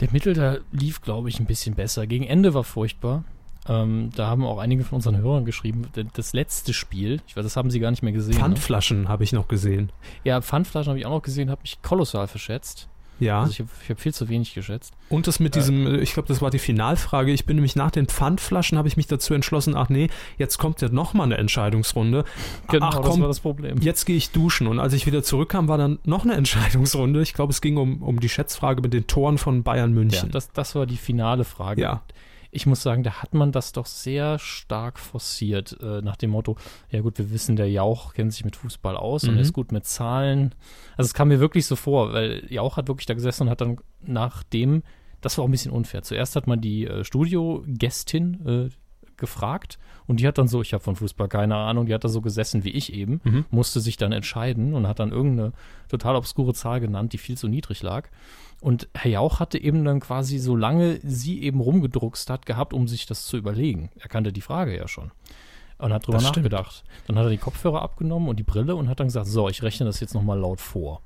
Der 0.00 0.08
Mittelteil 0.12 0.62
lief, 0.72 1.02
glaube 1.02 1.28
ich, 1.28 1.40
ein 1.40 1.46
bisschen 1.46 1.74
besser. 1.74 2.06
Gegen 2.06 2.24
Ende 2.24 2.54
war 2.54 2.64
furchtbar. 2.64 3.24
Ähm, 3.68 4.10
da 4.14 4.28
haben 4.28 4.44
auch 4.44 4.58
einige 4.58 4.84
von 4.84 4.96
unseren 4.96 5.18
Hörern 5.18 5.44
geschrieben, 5.44 5.86
das 6.14 6.32
letzte 6.32 6.72
Spiel, 6.72 7.20
ich 7.26 7.36
weiß, 7.36 7.44
das 7.44 7.56
haben 7.56 7.70
sie 7.70 7.78
gar 7.78 7.90
nicht 7.90 8.02
mehr 8.02 8.12
gesehen. 8.12 8.34
Ne? 8.34 8.40
Pfandflaschen 8.40 9.02
ne? 9.02 9.08
habe 9.08 9.22
ich 9.22 9.32
noch 9.32 9.48
gesehen. 9.48 9.92
Ja, 10.24 10.40
Pfandflaschen 10.40 10.88
habe 10.88 10.98
ich 10.98 11.04
auch 11.04 11.10
noch 11.10 11.22
gesehen, 11.22 11.50
habe 11.50 11.60
mich 11.62 11.82
kolossal 11.82 12.26
verschätzt. 12.26 12.88
Ja. 13.20 13.40
Also 13.40 13.52
ich 13.52 13.60
habe 13.60 13.70
hab 13.88 14.00
viel 14.00 14.14
zu 14.14 14.28
wenig 14.28 14.54
geschätzt. 14.54 14.94
Und 15.08 15.26
das 15.26 15.40
mit 15.40 15.54
diesem, 15.54 15.86
äh, 15.86 15.96
ich 15.98 16.14
glaube, 16.14 16.28
das 16.28 16.42
war 16.42 16.50
die 16.50 16.58
Finalfrage. 16.58 17.32
Ich 17.32 17.44
bin 17.46 17.56
nämlich 17.56 17.76
nach 17.76 17.90
den 17.90 18.06
Pfandflaschen, 18.06 18.78
habe 18.78 18.88
ich 18.88 18.96
mich 18.96 19.06
dazu 19.06 19.34
entschlossen, 19.34 19.76
ach 19.76 19.88
nee, 19.88 20.08
jetzt 20.38 20.58
kommt 20.58 20.80
ja 20.80 20.88
nochmal 20.88 21.26
eine 21.26 21.36
Entscheidungsrunde. 21.36 22.24
Genau, 22.68 22.86
ach, 22.86 22.96
komm, 22.96 23.04
das 23.04 23.20
war 23.20 23.28
das 23.28 23.40
Problem. 23.40 23.78
Jetzt 23.80 24.06
gehe 24.06 24.16
ich 24.16 24.30
duschen. 24.30 24.66
Und 24.66 24.80
als 24.80 24.92
ich 24.92 25.06
wieder 25.06 25.22
zurückkam, 25.22 25.68
war 25.68 25.78
dann 25.78 25.98
noch 26.04 26.24
eine 26.24 26.34
Entscheidungsrunde. 26.34 27.22
Ich 27.22 27.34
glaube, 27.34 27.52
es 27.52 27.60
ging 27.60 27.76
um, 27.76 28.02
um 28.02 28.18
die 28.18 28.28
Schätzfrage 28.28 28.80
mit 28.80 28.92
den 28.92 29.06
Toren 29.06 29.38
von 29.38 29.62
Bayern 29.62 29.92
München. 29.92 30.28
Ja, 30.28 30.32
das, 30.32 30.50
das 30.52 30.74
war 30.74 30.86
die 30.86 30.96
finale 30.96 31.44
Frage. 31.44 31.82
Ja 31.82 32.02
ich 32.50 32.66
muss 32.66 32.82
sagen, 32.82 33.02
da 33.02 33.22
hat 33.22 33.34
man 33.34 33.52
das 33.52 33.72
doch 33.72 33.86
sehr 33.86 34.38
stark 34.38 34.98
forciert, 34.98 35.76
äh, 35.80 36.02
nach 36.02 36.16
dem 36.16 36.30
Motto, 36.30 36.56
ja 36.90 37.00
gut, 37.00 37.18
wir 37.18 37.30
wissen, 37.30 37.56
der 37.56 37.70
Jauch 37.70 38.14
kennt 38.14 38.32
sich 38.32 38.44
mit 38.44 38.56
Fußball 38.56 38.96
aus 38.96 39.24
mhm. 39.24 39.30
und 39.30 39.38
ist 39.38 39.52
gut 39.52 39.72
mit 39.72 39.86
Zahlen. 39.86 40.54
Also 40.96 41.08
es 41.08 41.14
kam 41.14 41.28
mir 41.28 41.40
wirklich 41.40 41.66
so 41.66 41.76
vor, 41.76 42.12
weil 42.12 42.44
Jauch 42.50 42.76
hat 42.76 42.88
wirklich 42.88 43.06
da 43.06 43.14
gesessen 43.14 43.44
und 43.44 43.50
hat 43.50 43.60
dann 43.60 43.78
nach 44.00 44.42
dem, 44.42 44.82
das 45.20 45.38
war 45.38 45.44
auch 45.44 45.48
ein 45.48 45.52
bisschen 45.52 45.72
unfair. 45.72 46.02
Zuerst 46.02 46.34
hat 46.36 46.46
man 46.46 46.60
die 46.60 46.86
äh, 46.86 47.04
Studiogästin 47.04 48.46
äh, 48.46 48.68
gefragt 49.16 49.78
und 50.06 50.18
die 50.18 50.26
hat 50.26 50.38
dann 50.38 50.48
so, 50.48 50.60
ich 50.62 50.72
habe 50.72 50.82
von 50.82 50.96
Fußball 50.96 51.28
keine 51.28 51.54
Ahnung, 51.54 51.86
die 51.86 51.94
hat 51.94 52.02
da 52.02 52.08
so 52.08 52.20
gesessen 52.20 52.64
wie 52.64 52.70
ich 52.70 52.92
eben, 52.92 53.20
mhm. 53.22 53.44
musste 53.50 53.78
sich 53.78 53.96
dann 53.96 54.10
entscheiden 54.10 54.74
und 54.74 54.88
hat 54.88 54.98
dann 54.98 55.12
irgendeine 55.12 55.52
total 55.88 56.16
obskure 56.16 56.54
Zahl 56.54 56.80
genannt, 56.80 57.12
die 57.12 57.18
viel 57.18 57.36
zu 57.36 57.46
niedrig 57.46 57.82
lag. 57.82 58.08
Und 58.60 58.88
Herr 58.94 59.10
Jauch 59.10 59.40
hatte 59.40 59.58
eben 59.58 59.84
dann 59.84 60.00
quasi, 60.00 60.38
solange 60.38 61.00
sie 61.02 61.42
eben 61.42 61.60
rumgedruckst 61.60 62.28
hat, 62.28 62.44
gehabt, 62.44 62.74
um 62.74 62.88
sich 62.88 63.06
das 63.06 63.24
zu 63.24 63.36
überlegen. 63.36 63.90
Er 63.98 64.08
kannte 64.08 64.32
die 64.32 64.42
Frage 64.42 64.76
ja 64.76 64.86
schon. 64.86 65.10
Und 65.78 65.94
hat 65.94 66.06
drüber 66.06 66.18
das 66.18 66.24
nachgedacht. 66.24 66.84
Stimmt. 66.84 67.08
Dann 67.08 67.18
hat 67.18 67.24
er 67.24 67.30
die 67.30 67.38
Kopfhörer 67.38 67.80
abgenommen 67.80 68.28
und 68.28 68.38
die 68.38 68.42
Brille 68.42 68.76
und 68.76 68.88
hat 68.88 69.00
dann 69.00 69.06
gesagt, 69.06 69.26
so, 69.26 69.48
ich 69.48 69.62
rechne 69.62 69.86
das 69.86 70.00
jetzt 70.00 70.14
nochmal 70.14 70.38
laut 70.38 70.60
vor. 70.60 71.00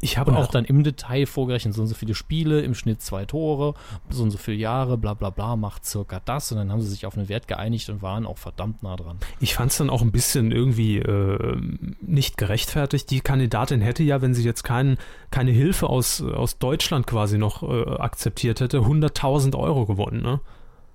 Ich 0.00 0.18
habe 0.18 0.36
auch 0.36 0.48
dann 0.48 0.64
im 0.64 0.84
Detail 0.84 1.26
vorgerechnet, 1.26 1.74
so 1.74 1.80
und 1.80 1.88
so 1.88 1.94
viele 1.94 2.14
Spiele, 2.14 2.60
im 2.60 2.74
Schnitt 2.74 3.00
zwei 3.00 3.24
Tore, 3.24 3.74
so 4.10 4.22
und 4.22 4.30
so 4.30 4.38
viele 4.38 4.58
Jahre, 4.58 4.98
bla 4.98 5.14
bla 5.14 5.30
bla, 5.30 5.56
macht 5.56 5.86
circa 5.86 6.20
das. 6.24 6.52
Und 6.52 6.58
dann 6.58 6.70
haben 6.70 6.82
sie 6.82 6.88
sich 6.88 7.06
auf 7.06 7.16
einen 7.16 7.28
Wert 7.28 7.48
geeinigt 7.48 7.88
und 7.88 8.02
waren 8.02 8.26
auch 8.26 8.38
verdammt 8.38 8.82
nah 8.82 8.96
dran. 8.96 9.18
Ich 9.40 9.54
fand 9.54 9.70
es 9.70 9.78
dann 9.78 9.90
auch 9.90 10.02
ein 10.02 10.12
bisschen 10.12 10.52
irgendwie 10.52 10.98
äh, 10.98 11.56
nicht 12.02 12.36
gerechtfertigt. 12.36 13.10
Die 13.10 13.20
Kandidatin 13.20 13.80
hätte 13.80 14.02
ja, 14.02 14.20
wenn 14.20 14.34
sie 14.34 14.44
jetzt 14.44 14.62
kein, 14.62 14.98
keine 15.30 15.52
Hilfe 15.52 15.88
aus, 15.88 16.20
aus 16.20 16.58
Deutschland 16.58 17.06
quasi 17.06 17.38
noch 17.38 17.62
äh, 17.62 17.96
akzeptiert 17.98 18.60
hätte, 18.60 18.80
100.000 18.80 19.56
Euro 19.56 19.86
gewonnen, 19.86 20.22
ne? 20.22 20.40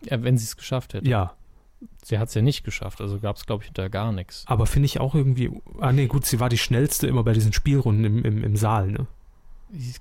Ja, 0.04 0.24
wenn 0.24 0.38
sie 0.38 0.46
es 0.46 0.56
geschafft 0.56 0.94
hätte. 0.94 1.10
Ja, 1.10 1.34
Sie 2.10 2.18
hat 2.18 2.30
es 2.30 2.34
ja 2.34 2.42
nicht 2.42 2.64
geschafft, 2.64 3.02
also 3.02 3.20
gab 3.20 3.36
es, 3.36 3.46
glaube 3.46 3.62
ich, 3.62 3.68
hinterher 3.68 3.92
gar 3.92 4.12
nichts. 4.12 4.44
Aber 4.48 4.66
finde 4.66 4.88
ich 4.88 5.00
auch 5.00 5.14
irgendwie. 5.14 5.52
Ah, 5.80 5.92
nee, 5.92 6.08
gut, 6.08 6.26
sie 6.26 6.40
war 6.40 6.50
die 6.50 6.58
schnellste 6.58 7.06
immer 7.06 7.24
bei 7.24 7.34
diesen 7.34 7.54
Spielrunden 7.54 8.04
im, 8.04 8.26
im, 8.26 8.44
im 8.44 8.56
Saal, 8.56 8.88
ne? 8.88 9.06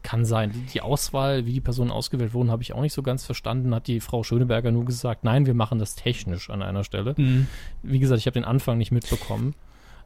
Kann 0.03 0.25
sein. 0.25 0.67
Die 0.73 0.81
Auswahl, 0.81 1.45
wie 1.45 1.53
die 1.53 1.61
Personen 1.61 1.91
ausgewählt 1.91 2.33
wurden, 2.33 2.51
habe 2.51 2.63
ich 2.63 2.73
auch 2.73 2.81
nicht 2.81 2.95
so 2.95 3.03
ganz 3.03 3.27
verstanden. 3.27 3.75
Hat 3.75 3.89
die 3.89 4.01
Frau 4.01 4.23
Schöneberger 4.23 4.71
nur 4.71 4.87
gesagt, 4.87 5.23
nein, 5.23 5.45
wir 5.45 5.53
machen 5.53 5.79
das 5.79 5.97
technisch 5.97 6.49
an 6.49 6.63
einer 6.63 6.83
Stelle. 6.83 7.13
Mhm. 7.19 7.47
Wie 7.83 7.99
gesagt, 7.99 8.21
ich 8.21 8.27
habe 8.27 8.41
den 8.41 8.47
Anfang 8.47 8.79
nicht 8.79 8.91
mitbekommen 8.91 9.55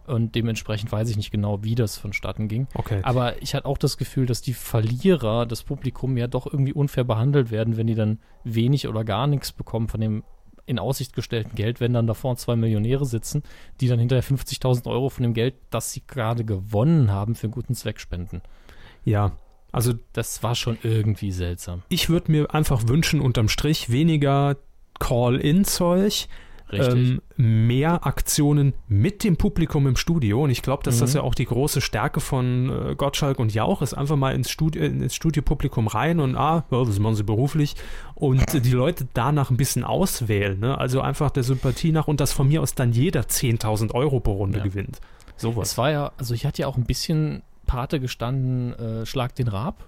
und 0.04 0.34
dementsprechend 0.34 0.90
weiß 0.90 1.08
ich 1.08 1.16
nicht 1.16 1.30
genau, 1.30 1.62
wie 1.62 1.76
das 1.76 1.98
vonstatten 1.98 2.48
ging. 2.48 2.66
Okay. 2.74 2.98
Aber 3.04 3.40
ich 3.40 3.54
hatte 3.54 3.66
auch 3.66 3.78
das 3.78 3.96
Gefühl, 3.96 4.26
dass 4.26 4.42
die 4.42 4.54
Verlierer, 4.54 5.46
das 5.46 5.62
Publikum, 5.62 6.16
ja 6.16 6.26
doch 6.26 6.46
irgendwie 6.46 6.72
unfair 6.72 7.04
behandelt 7.04 7.52
werden, 7.52 7.76
wenn 7.76 7.86
die 7.86 7.94
dann 7.94 8.18
wenig 8.42 8.88
oder 8.88 9.04
gar 9.04 9.28
nichts 9.28 9.52
bekommen 9.52 9.86
von 9.86 10.00
dem 10.00 10.24
in 10.66 10.78
Aussicht 10.78 11.14
gestellten 11.14 11.54
Geld, 11.54 11.80
wenn 11.80 11.92
dann 11.92 12.06
davor 12.06 12.36
zwei 12.36 12.56
Millionäre 12.56 13.04
sitzen, 13.04 13.42
die 13.80 13.88
dann 13.88 13.98
hinterher 13.98 14.24
50.000 14.24 14.88
Euro 14.88 15.08
von 15.08 15.22
dem 15.22 15.34
Geld, 15.34 15.54
das 15.70 15.92
sie 15.92 16.02
gerade 16.06 16.44
gewonnen 16.44 17.10
haben, 17.10 17.34
für 17.34 17.44
einen 17.44 17.54
guten 17.54 17.74
Zweck 17.74 18.00
spenden. 18.00 18.42
Ja, 19.04 19.32
also 19.72 19.94
das 20.12 20.42
war 20.42 20.54
schon 20.54 20.78
irgendwie 20.82 21.32
seltsam. 21.32 21.82
Ich 21.88 22.08
würde 22.08 22.30
mir 22.30 22.54
einfach 22.54 22.86
wünschen, 22.88 23.20
unterm 23.20 23.48
Strich 23.48 23.90
weniger 23.90 24.56
Call-in-Zeug, 24.98 26.28
ähm, 26.72 27.20
mehr 27.36 28.06
Aktionen 28.06 28.74
mit 28.88 29.24
dem 29.24 29.36
Publikum 29.36 29.86
im 29.86 29.96
Studio. 29.96 30.44
Und 30.44 30.50
ich 30.50 30.62
glaube, 30.62 30.82
dass 30.82 30.96
mhm. 30.96 31.00
das 31.00 31.14
ja 31.14 31.22
auch 31.22 31.34
die 31.34 31.44
große 31.44 31.80
Stärke 31.80 32.20
von 32.20 32.70
äh, 32.70 32.94
Gottschalk 32.94 33.38
und 33.38 33.54
Jauch 33.54 33.82
ist. 33.82 33.94
Einfach 33.94 34.16
mal 34.16 34.34
ins, 34.34 34.50
Studi 34.50 34.78
ins 34.78 35.14
Studiopublikum 35.14 35.86
rein 35.86 36.20
und, 36.20 36.36
ah, 36.36 36.64
ja, 36.70 36.84
das 36.84 36.98
machen 36.98 37.16
sie 37.16 37.24
beruflich. 37.24 37.74
Und 38.14 38.54
äh, 38.54 38.60
die 38.60 38.72
Leute 38.72 39.06
danach 39.14 39.50
ein 39.50 39.56
bisschen 39.56 39.84
auswählen. 39.84 40.58
Ne? 40.58 40.78
Also 40.78 41.00
einfach 41.00 41.30
der 41.30 41.42
Sympathie 41.42 41.92
nach 41.92 42.08
und 42.08 42.20
dass 42.20 42.32
von 42.32 42.48
mir 42.48 42.62
aus 42.62 42.74
dann 42.74 42.92
jeder 42.92 43.22
10.000 43.22 43.92
Euro 43.94 44.20
pro 44.20 44.32
Runde 44.32 44.58
ja. 44.58 44.64
gewinnt. 44.64 45.00
Sowas. 45.36 45.72
Es 45.72 45.78
war 45.78 45.90
ja, 45.90 46.12
also 46.18 46.34
ich 46.34 46.46
hatte 46.46 46.62
ja 46.62 46.68
auch 46.68 46.76
ein 46.76 46.84
bisschen 46.84 47.42
Pate 47.66 48.00
gestanden, 48.00 48.74
äh, 48.74 49.06
Schlag 49.06 49.34
den 49.34 49.48
Rab. 49.48 49.84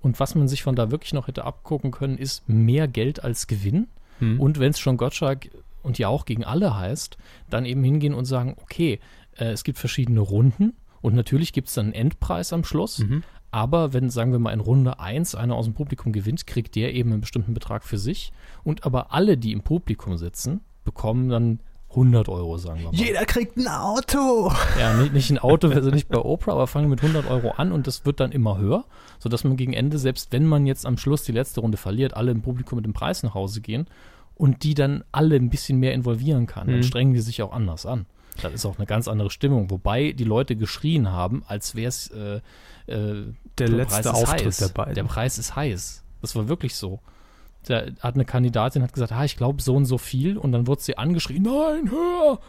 Und 0.00 0.20
was 0.20 0.34
man 0.34 0.48
sich 0.48 0.62
von 0.62 0.76
da 0.76 0.90
wirklich 0.90 1.14
noch 1.14 1.28
hätte 1.28 1.44
abgucken 1.44 1.90
können, 1.90 2.18
ist 2.18 2.46
mehr 2.48 2.86
Geld 2.88 3.24
als 3.24 3.46
Gewinn. 3.46 3.88
Hm. 4.18 4.38
Und 4.38 4.60
wenn 4.60 4.70
es 4.70 4.78
schon 4.78 4.98
Gottschalk 4.98 5.48
und 5.84 5.98
ja 5.98 6.08
auch 6.08 6.24
gegen 6.24 6.44
alle 6.44 6.76
heißt, 6.76 7.16
dann 7.50 7.64
eben 7.64 7.84
hingehen 7.84 8.14
und 8.14 8.24
sagen, 8.24 8.56
okay, 8.60 8.98
äh, 9.36 9.46
es 9.46 9.64
gibt 9.64 9.78
verschiedene 9.78 10.20
Runden 10.20 10.74
und 11.00 11.14
natürlich 11.14 11.52
gibt 11.52 11.68
es 11.68 11.74
dann 11.74 11.86
einen 11.86 11.94
Endpreis 11.94 12.52
am 12.52 12.64
Schluss. 12.64 13.00
Mhm. 13.00 13.22
Aber 13.50 13.92
wenn, 13.92 14.10
sagen 14.10 14.32
wir 14.32 14.40
mal, 14.40 14.52
in 14.52 14.58
Runde 14.58 14.98
1 14.98 15.36
einer 15.36 15.54
aus 15.54 15.66
dem 15.66 15.74
Publikum 15.74 16.12
gewinnt, 16.12 16.44
kriegt 16.46 16.74
der 16.74 16.92
eben 16.92 17.12
einen 17.12 17.20
bestimmten 17.20 17.54
Betrag 17.54 17.84
für 17.84 17.98
sich. 17.98 18.32
Und 18.64 18.84
aber 18.84 19.12
alle, 19.12 19.36
die 19.36 19.52
im 19.52 19.60
Publikum 19.60 20.16
sitzen, 20.16 20.62
bekommen 20.82 21.28
dann 21.28 21.60
100 21.90 22.28
Euro, 22.28 22.58
sagen 22.58 22.80
wir 22.80 22.86
mal. 22.86 22.94
Jeder 22.94 23.24
kriegt 23.24 23.56
ein 23.56 23.68
Auto. 23.68 24.50
Ja, 24.80 24.94
nicht, 24.94 25.12
nicht 25.12 25.30
ein 25.30 25.38
Auto, 25.38 25.68
also 25.68 25.90
nicht 25.90 26.08
bei 26.08 26.18
Oprah, 26.18 26.52
aber 26.52 26.66
fangen 26.66 26.90
mit 26.90 27.00
100 27.00 27.30
Euro 27.30 27.50
an 27.50 27.70
und 27.70 27.86
das 27.86 28.04
wird 28.04 28.18
dann 28.18 28.32
immer 28.32 28.58
höher, 28.58 28.86
sodass 29.20 29.44
man 29.44 29.56
gegen 29.56 29.72
Ende, 29.72 29.98
selbst 29.98 30.32
wenn 30.32 30.46
man 30.46 30.66
jetzt 30.66 30.84
am 30.84 30.98
Schluss 30.98 31.22
die 31.22 31.32
letzte 31.32 31.60
Runde 31.60 31.76
verliert, 31.76 32.14
alle 32.14 32.32
im 32.32 32.42
Publikum 32.42 32.76
mit 32.76 32.86
dem 32.86 32.92
Preis 32.92 33.22
nach 33.22 33.34
Hause 33.34 33.60
gehen 33.60 33.86
und 34.34 34.62
die 34.62 34.74
dann 34.74 35.04
alle 35.12 35.36
ein 35.36 35.50
bisschen 35.50 35.78
mehr 35.78 35.94
involvieren 35.94 36.46
kann. 36.46 36.66
Dann 36.66 36.78
mhm. 36.78 36.82
strengen 36.82 37.14
die 37.14 37.20
sich 37.20 37.42
auch 37.42 37.52
anders 37.52 37.86
an. 37.86 38.06
Das 38.42 38.52
ist 38.52 38.66
auch 38.66 38.78
eine 38.78 38.86
ganz 38.86 39.06
andere 39.06 39.30
Stimmung, 39.30 39.70
wobei 39.70 40.12
die 40.12 40.24
Leute 40.24 40.56
geschrien 40.56 41.10
haben, 41.12 41.44
als 41.46 41.74
wäre 41.76 41.88
es 41.88 42.08
äh, 42.10 42.40
äh, 42.86 43.32
der 43.58 43.68
letzte 43.68 44.12
Auftritt 44.12 44.46
heiß. 44.46 44.56
der 44.56 44.68
beiden. 44.68 44.94
Der 44.94 45.04
Preis 45.04 45.38
ist 45.38 45.54
heiß. 45.54 46.04
Das 46.20 46.34
war 46.34 46.48
wirklich 46.48 46.74
so. 46.74 47.00
Da 47.66 47.86
hat 48.00 48.14
eine 48.14 48.24
Kandidatin 48.24 48.82
hat 48.82 48.92
gesagt, 48.92 49.12
ah, 49.12 49.24
ich 49.24 49.36
glaube 49.36 49.62
so 49.62 49.74
und 49.74 49.86
so 49.86 49.98
viel 49.98 50.36
und 50.36 50.52
dann 50.52 50.66
wurde 50.66 50.82
sie 50.82 50.98
angeschrien, 50.98 51.42
nein, 51.44 51.90
hör! 51.90 52.40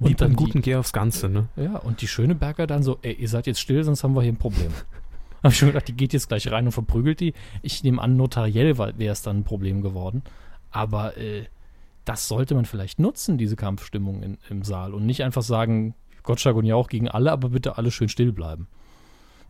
Und 0.00 0.10
Wie 0.10 0.14
beim 0.14 0.36
guten 0.36 0.62
Geh 0.62 0.76
aufs 0.76 0.92
Ganze, 0.92 1.28
ne? 1.28 1.48
Ja, 1.56 1.76
und 1.76 2.02
die 2.02 2.08
Schöneberger 2.08 2.66
dann 2.66 2.82
so, 2.82 2.98
ey, 3.02 3.14
ihr 3.14 3.28
seid 3.28 3.46
jetzt 3.46 3.60
still, 3.60 3.82
sonst 3.84 4.04
haben 4.04 4.14
wir 4.14 4.22
hier 4.22 4.32
ein 4.32 4.36
Problem. 4.36 4.70
Hab 5.42 5.52
ich 5.52 5.58
schon 5.58 5.68
gedacht, 5.68 5.88
die 5.88 5.94
geht 5.94 6.12
jetzt 6.12 6.28
gleich 6.28 6.50
rein 6.50 6.66
und 6.66 6.72
verprügelt 6.72 7.20
die. 7.20 7.32
Ich 7.62 7.82
nehme 7.84 8.02
an, 8.02 8.16
notariell 8.16 8.76
wäre 8.76 9.12
es 9.12 9.22
dann 9.22 9.38
ein 9.38 9.44
Problem 9.44 9.82
geworden. 9.82 10.22
Aber 10.70 11.16
äh, 11.16 11.46
das 12.04 12.28
sollte 12.28 12.54
man 12.54 12.64
vielleicht 12.64 12.98
nutzen, 12.98 13.38
diese 13.38 13.56
Kampfstimmung 13.56 14.22
in, 14.22 14.38
im 14.48 14.62
Saal. 14.62 14.94
Und 14.94 15.06
nicht 15.06 15.22
einfach 15.22 15.42
sagen, 15.42 15.94
Gottschalk 16.22 16.56
und 16.56 16.64
ja 16.64 16.74
auch 16.74 16.88
gegen 16.88 17.08
alle, 17.08 17.32
aber 17.32 17.50
bitte 17.50 17.78
alle 17.78 17.90
schön 17.90 18.08
still 18.08 18.32
bleiben. 18.32 18.68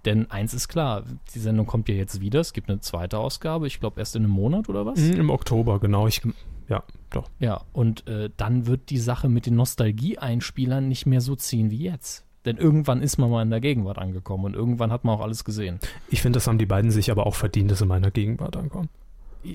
Denn 0.05 0.31
eins 0.31 0.55
ist 0.55 0.69
klar, 0.69 1.05
die 1.35 1.39
Sendung 1.39 1.67
kommt 1.67 1.89
ja 1.89 1.95
jetzt 1.95 2.21
wieder. 2.21 2.41
Es 2.41 2.53
gibt 2.53 2.71
eine 2.71 2.81
zweite 2.81 3.19
Ausgabe, 3.19 3.67
ich 3.67 3.81
glaube 3.81 4.01
erst 4.01 4.17
in 4.17 4.25
einem 4.25 4.33
Monat 4.33 4.69
oder 4.69 4.87
was? 4.87 4.99
Mhm, 4.99 5.15
Im 5.15 5.31
Oktober, 5.31 5.81
genau. 5.81 6.07
Ich, 6.07 6.23
ja, 6.69 6.85
doch. 7.11 7.29
Ja, 7.41 7.63
und 7.73 8.07
äh, 8.07 8.31
dann 8.37 8.67
wird 8.67 8.91
die 8.91 8.99
Sache 8.99 9.29
mit 9.29 9.47
den 9.47 9.57
Nostalgie-Einspielern 9.57 10.87
nicht 10.87 11.07
mehr 11.07 11.21
so 11.21 11.35
ziehen 11.35 11.71
wie 11.71 11.83
jetzt. 11.83 12.25
Denn 12.45 12.57
irgendwann 12.57 13.03
ist 13.03 13.19
man 13.19 13.31
mal 13.31 13.43
in 13.43 13.51
der 13.51 13.61
Gegenwart 13.61 13.99
angekommen 13.99 14.45
und 14.45 14.55
irgendwann 14.55 14.93
hat 14.93 15.05
man 15.05 15.17
auch 15.17 15.21
alles 15.21 15.45
gesehen. 15.45 15.81
Ich 16.09 16.23
finde, 16.23 16.37
das 16.37 16.47
haben 16.47 16.59
die 16.59 16.67
beiden 16.67 16.91
sich 16.91 17.11
aber 17.11 17.27
auch 17.27 17.35
verdient, 17.35 17.71
dass 17.71 17.79
sie 17.79 17.85
in 17.85 17.89
meiner 17.89 18.11
Gegenwart 18.11 18.57
ankommen. 18.57 18.89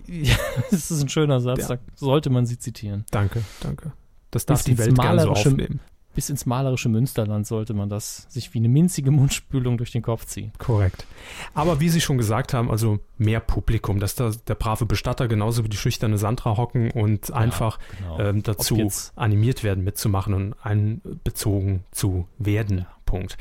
Ja, 0.07 0.35
das 0.71 0.91
ist 0.91 1.01
ein 1.01 1.09
schöner 1.09 1.39
Satz, 1.41 1.67
ja. 1.67 1.75
da 1.75 1.81
sollte 1.95 2.29
man 2.29 2.45
sie 2.45 2.57
zitieren. 2.57 3.05
Danke, 3.11 3.43
danke. 3.59 3.93
Das 4.31 4.45
darf 4.45 4.63
die 4.63 4.77
Welt 4.77 4.97
gerne 4.97 5.21
so 5.21 5.29
aufnehmen. 5.31 5.79
bis 6.15 6.29
ins 6.29 6.45
malerische 6.45 6.89
Münsterland 6.89 7.45
sollte 7.45 7.73
man 7.73 7.89
das 7.89 8.25
sich 8.29 8.53
wie 8.53 8.59
eine 8.59 8.69
minzige 8.69 9.11
Mundspülung 9.11 9.77
durch 9.77 9.91
den 9.91 10.01
Kopf 10.01 10.25
ziehen. 10.25 10.51
Korrekt. 10.57 11.05
Aber 11.53 11.79
wie 11.79 11.89
Sie 11.89 12.01
schon 12.01 12.17
gesagt 12.17 12.53
haben, 12.53 12.71
also 12.71 12.99
mehr 13.17 13.39
Publikum, 13.39 13.99
dass 13.99 14.15
da 14.15 14.31
der 14.47 14.55
brave 14.55 14.85
Bestatter 14.85 15.27
genauso 15.27 15.63
wie 15.63 15.69
die 15.69 15.77
schüchterne 15.77 16.17
Sandra 16.17 16.57
hocken 16.57 16.89
und 16.91 17.29
ja, 17.29 17.35
einfach 17.35 17.77
genau. 17.97 18.19
ähm, 18.19 18.43
dazu 18.43 18.91
animiert 19.15 19.63
werden, 19.63 19.83
mitzumachen 19.83 20.33
und 20.33 20.55
einbezogen 20.63 21.83
zu 21.91 22.27
werden. 22.39 22.79
Ja. 22.79 22.87
Punkt. 23.05 23.37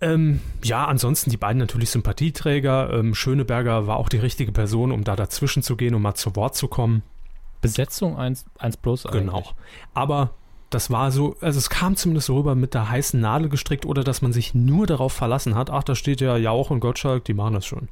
Ähm, 0.00 0.40
ja, 0.62 0.86
ansonsten 0.86 1.30
die 1.30 1.36
beiden 1.36 1.58
natürlich 1.58 1.90
Sympathieträger. 1.90 2.92
Ähm, 2.92 3.14
Schöneberger 3.14 3.86
war 3.86 3.96
auch 3.96 4.08
die 4.08 4.18
richtige 4.18 4.52
Person, 4.52 4.92
um 4.92 5.04
da 5.04 5.16
dazwischen 5.16 5.62
zu 5.62 5.76
gehen, 5.76 5.94
um 5.94 6.02
mal 6.02 6.14
zu 6.14 6.34
Wort 6.36 6.56
zu 6.56 6.68
kommen. 6.68 7.02
Besetzung 7.60 8.18
1, 8.18 8.44
1 8.58 8.76
plus 8.78 9.06
eigentlich. 9.06 9.24
Genau. 9.24 9.44
Aber 9.94 10.30
das 10.70 10.90
war 10.90 11.10
so, 11.12 11.36
also 11.40 11.58
es 11.58 11.70
kam 11.70 11.96
zumindest 11.96 12.26
so 12.26 12.36
rüber 12.36 12.54
mit 12.54 12.74
der 12.74 12.90
heißen 12.90 13.20
Nadel 13.20 13.48
gestrickt 13.48 13.86
oder 13.86 14.04
dass 14.04 14.22
man 14.22 14.32
sich 14.32 14.54
nur 14.54 14.86
darauf 14.86 15.12
verlassen 15.12 15.54
hat, 15.54 15.70
ach, 15.70 15.84
da 15.84 15.94
steht 15.94 16.20
ja 16.20 16.36
Jauch 16.36 16.70
und 16.70 16.80
Gottschalk, 16.80 17.24
die 17.24 17.34
machen 17.34 17.54
das 17.54 17.64
schon. 17.64 17.88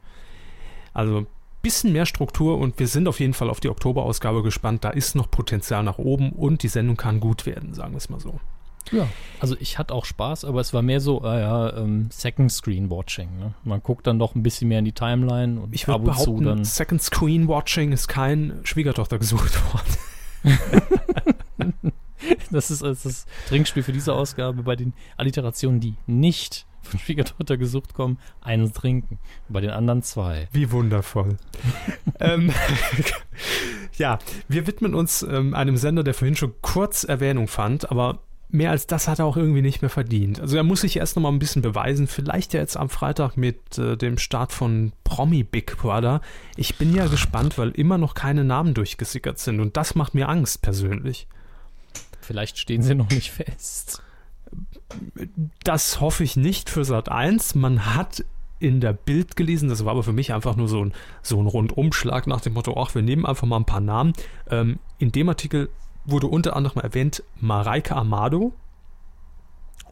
Also 0.92 1.26
bisschen 1.62 1.92
mehr 1.92 2.06
Struktur 2.06 2.58
und 2.58 2.78
wir 2.78 2.88
sind 2.88 3.06
auf 3.06 3.20
jeden 3.20 3.34
Fall 3.34 3.48
auf 3.48 3.60
die 3.60 3.68
Oktoberausgabe 3.68 4.42
gespannt. 4.42 4.84
Da 4.84 4.90
ist 4.90 5.14
noch 5.14 5.30
Potenzial 5.30 5.84
nach 5.84 5.98
oben 5.98 6.32
und 6.32 6.64
die 6.64 6.68
Sendung 6.68 6.96
kann 6.96 7.20
gut 7.20 7.46
werden, 7.46 7.72
sagen 7.72 7.92
wir 7.92 7.98
es 7.98 8.10
mal 8.10 8.20
so. 8.20 8.40
Ja, 8.90 9.08
also 9.40 9.56
ich 9.60 9.78
hatte 9.78 9.94
auch 9.94 10.04
Spaß, 10.04 10.44
aber 10.44 10.60
es 10.60 10.74
war 10.74 10.82
mehr 10.82 11.00
so, 11.00 11.22
äh, 11.24 11.40
ja, 11.40 11.76
ähm, 11.76 12.08
Second 12.10 12.52
Screen 12.52 12.90
Watching. 12.90 13.38
Ne? 13.38 13.54
Man 13.64 13.82
guckt 13.82 14.06
dann 14.06 14.18
doch 14.18 14.34
ein 14.34 14.42
bisschen 14.42 14.68
mehr 14.68 14.80
in 14.80 14.84
die 14.84 14.92
Timeline 14.92 15.60
und 15.60 15.74
ich 15.74 15.86
würde 15.86 16.04
behaupten, 16.04 16.44
dann 16.44 16.64
Second 16.64 17.02
Screen 17.02 17.48
Watching 17.48 17.92
ist 17.92 18.08
kein 18.08 18.60
Schwiegertochter 18.64 19.18
gesucht 19.18 19.58
worden. 19.72 20.58
Das 22.50 22.70
ist, 22.70 22.82
das 22.82 23.04
ist 23.04 23.04
das 23.04 23.26
Trinkspiel 23.48 23.82
für 23.82 23.92
diese 23.92 24.12
Ausgabe 24.12 24.62
bei 24.62 24.76
den 24.76 24.92
Alliterationen, 25.16 25.80
die 25.80 25.94
nicht 26.06 26.66
von 26.82 26.98
Schwiegertochter 27.00 27.56
gesucht 27.56 27.94
kommen, 27.94 28.18
einen 28.40 28.72
trinken. 28.72 29.18
Bei 29.48 29.60
den 29.60 29.70
anderen 29.70 30.02
zwei. 30.02 30.48
Wie 30.52 30.70
wundervoll. 30.70 31.36
ähm, 32.20 32.52
ja, 33.96 34.18
wir 34.48 34.66
widmen 34.66 34.94
uns 34.94 35.22
ähm, 35.22 35.54
einem 35.54 35.76
Sender, 35.76 36.02
der 36.02 36.14
vorhin 36.14 36.36
schon 36.36 36.54
kurz 36.60 37.04
Erwähnung 37.04 37.48
fand, 37.48 37.90
aber 37.90 38.20
mehr 38.52 38.70
als 38.70 38.86
das 38.86 39.08
hat 39.08 39.18
er 39.18 39.24
auch 39.24 39.36
irgendwie 39.36 39.62
nicht 39.62 39.80
mehr 39.80 39.90
verdient. 39.90 40.38
Also 40.38 40.56
er 40.56 40.62
muss 40.62 40.82
sich 40.82 40.96
erst 40.96 41.16
noch 41.16 41.22
mal 41.22 41.30
ein 41.30 41.38
bisschen 41.38 41.62
beweisen. 41.62 42.06
Vielleicht 42.06 42.52
ja 42.52 42.60
jetzt 42.60 42.76
am 42.76 42.90
Freitag 42.90 43.36
mit 43.36 43.78
äh, 43.78 43.96
dem 43.96 44.18
Start 44.18 44.52
von 44.52 44.92
Promi 45.04 45.42
Big 45.42 45.78
Brother. 45.78 46.20
Ich 46.56 46.76
bin 46.76 46.94
ja 46.94 47.06
gespannt, 47.06 47.56
weil 47.58 47.70
immer 47.70 47.98
noch 47.98 48.14
keine 48.14 48.44
Namen 48.44 48.74
durchgesickert 48.74 49.38
sind 49.38 49.58
und 49.58 49.76
das 49.76 49.94
macht 49.94 50.14
mir 50.14 50.28
Angst 50.28 50.60
persönlich. 50.62 51.26
Vielleicht 52.20 52.58
stehen 52.58 52.82
sie 52.82 52.94
noch 52.94 53.10
nicht 53.10 53.30
fest. 53.32 54.02
Das 55.64 56.00
hoffe 56.00 56.22
ich 56.22 56.36
nicht 56.36 56.68
für 56.68 56.84
Sat 56.84 57.08
1. 57.08 57.54
Man 57.54 57.94
hat 57.94 58.24
in 58.58 58.80
der 58.80 58.92
Bild 58.92 59.34
gelesen, 59.34 59.70
das 59.70 59.84
war 59.84 59.92
aber 59.92 60.04
für 60.04 60.12
mich 60.12 60.32
einfach 60.32 60.54
nur 60.56 60.68
so 60.68 60.84
ein, 60.84 60.92
so 61.22 61.40
ein 61.40 61.46
Rundumschlag 61.46 62.26
nach 62.28 62.42
dem 62.42 62.52
Motto, 62.52 62.80
ach, 62.80 62.94
wir 62.94 63.02
nehmen 63.02 63.26
einfach 63.26 63.46
mal 63.46 63.56
ein 63.56 63.64
paar 63.64 63.80
Namen. 63.80 64.12
Ähm, 64.50 64.78
in 64.98 65.10
dem 65.10 65.28
Artikel 65.28 65.68
wurde 66.04 66.26
unter 66.26 66.56
anderem 66.56 66.82
erwähnt 66.82 67.22
Mareike 67.40 67.96
Amado 67.96 68.52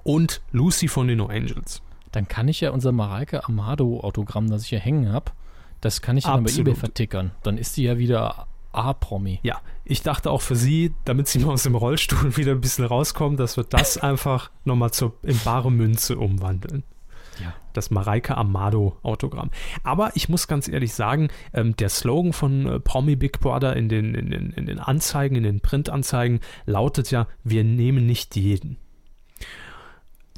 und 0.02 0.40
Lucy 0.52 0.88
von 0.88 1.08
den 1.08 1.18
No 1.18 1.26
Angels. 1.26 1.82
Dann 2.12 2.26
kann 2.26 2.48
ich 2.48 2.60
ja 2.60 2.70
unser 2.70 2.92
Mareike 2.92 3.44
Amado 3.44 4.00
Autogramm, 4.00 4.50
das 4.50 4.62
ich 4.62 4.68
hier 4.70 4.80
hängen 4.80 5.12
habe, 5.12 5.32
das 5.80 6.02
kann 6.02 6.16
ich 6.16 6.24
dann 6.24 6.40
Absolut. 6.40 6.64
bei 6.64 6.70
eBay 6.70 6.80
vertickern. 6.80 7.30
Dann 7.42 7.58
ist 7.58 7.74
sie 7.74 7.84
ja 7.84 7.98
wieder 7.98 8.46
A-Promi. 8.72 9.40
Ja, 9.42 9.60
ich 9.84 10.02
dachte 10.02 10.30
auch 10.30 10.42
für 10.42 10.56
sie, 10.56 10.94
damit 11.04 11.28
sie 11.28 11.38
noch 11.40 11.50
aus 11.50 11.62
dem 11.62 11.74
Rollstuhl 11.74 12.36
wieder 12.36 12.52
ein 12.52 12.60
bisschen 12.60 12.84
rauskommt, 12.84 13.40
dass 13.40 13.56
wir 13.56 13.64
das 13.64 13.98
einfach 14.02 14.50
nochmal 14.64 14.90
in 15.22 15.38
bare 15.38 15.70
Münze 15.70 16.18
umwandeln. 16.18 16.84
Ja. 17.42 17.54
Das 17.72 17.90
Mareike 17.90 18.36
Amado 18.36 18.96
Autogramm. 19.02 19.50
Aber 19.84 20.12
ich 20.14 20.28
muss 20.28 20.48
ganz 20.48 20.68
ehrlich 20.68 20.92
sagen, 20.92 21.28
ähm, 21.52 21.76
der 21.76 21.88
Slogan 21.88 22.32
von 22.32 22.66
äh, 22.66 22.80
Promi 22.80 23.16
Big 23.16 23.40
Brother 23.40 23.76
in 23.76 23.88
den, 23.88 24.14
in, 24.14 24.30
den, 24.30 24.50
in 24.50 24.66
den 24.66 24.78
Anzeigen, 24.78 25.36
in 25.36 25.42
den 25.44 25.60
Printanzeigen 25.60 26.40
lautet 26.66 27.10
ja, 27.10 27.26
wir 27.44 27.64
nehmen 27.64 28.06
nicht 28.06 28.36
jeden. 28.36 28.76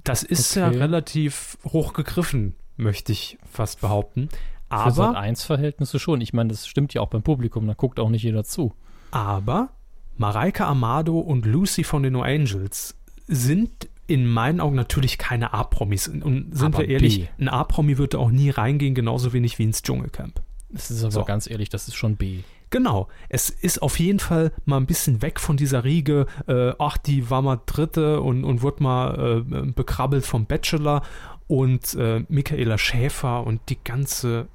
Das 0.05 0.23
ist 0.23 0.57
okay. 0.57 0.61
ja 0.61 0.81
relativ 0.81 1.59
hoch 1.65 1.93
gegriffen, 1.93 2.55
möchte 2.77 3.13
ich 3.13 3.39
fast 3.51 3.81
behaupten. 3.81 4.29
Aber 4.69 4.91
Für 4.91 4.93
Sat 4.93 5.17
1 5.17 5.45
Verhältnisse 5.45 5.99
schon. 5.99 6.21
Ich 6.21 6.33
meine, 6.33 6.49
das 6.49 6.67
stimmt 6.67 6.95
ja 6.95 7.03
auch 7.03 7.09
beim 7.09 7.23
Publikum, 7.23 7.67
da 7.67 7.75
guckt 7.75 8.01
auch 8.01 8.09
nicht 8.09 8.23
jeder 8.23 8.45
zu. 8.45 8.73
Aber 9.11 9.69
Mareike 10.17 10.65
Amado 10.65 11.19
und 11.19 11.47
Lucy 11.47 11.85
von 11.85 12.03
den 12.03 12.15
No 12.15 12.23
Angels 12.23 12.97
sind 13.27 13.89
in 14.07 14.27
meinen 14.27 14.61
Augen 14.61 14.77
natürlich 14.77 15.19
keine 15.19 15.53
A-Promis. 15.53 16.09
Und 16.09 16.57
sind 16.57 16.75
aber 16.75 16.81
wir 16.81 16.89
ehrlich, 16.89 17.21
B. 17.21 17.29
ein 17.39 17.49
A-Promi 17.49 17.99
würde 17.99 18.19
auch 18.19 18.31
nie 18.31 18.51
reingehen, 18.51 18.95
genauso 18.95 19.33
wenig 19.33 19.59
wie 19.59 19.65
ins 19.65 19.83
Dschungelcamp. 19.83 20.43
Das 20.71 20.91
ist 20.91 21.03
aber 21.03 21.13
so. 21.13 21.25
ganz 21.25 21.49
ehrlich, 21.49 21.69
das 21.69 21.89
ist 21.89 21.95
schon 21.95 22.17
B. 22.17 22.41
Genau. 22.71 23.09
Es 23.29 23.51
ist 23.51 23.83
auf 23.83 23.99
jeden 23.99 24.19
Fall 24.19 24.53
mal 24.65 24.79
ein 24.79 24.87
bisschen 24.87 25.21
weg 25.23 25.39
von 25.39 25.57
dieser 25.57 25.85
Riege, 25.85 26.27
äh, 26.49 26.73
ach, 26.79 26.97
die 26.97 27.29
war 27.29 27.43
mal 27.43 27.61
Dritte 27.67 28.21
und, 28.21 28.45
und 28.45 28.63
wurde 28.63 28.83
mal 28.83 29.45
äh, 29.47 29.67
bekrabbelt 29.73 30.25
vom 30.25 30.47
Bachelor 30.47 31.03
und 31.47 31.95
äh, 31.95 32.25
Michaela 32.29 32.79
Schäfer 32.79 33.47
und 33.47 33.61
die 33.69 33.79
ganze 33.85 34.49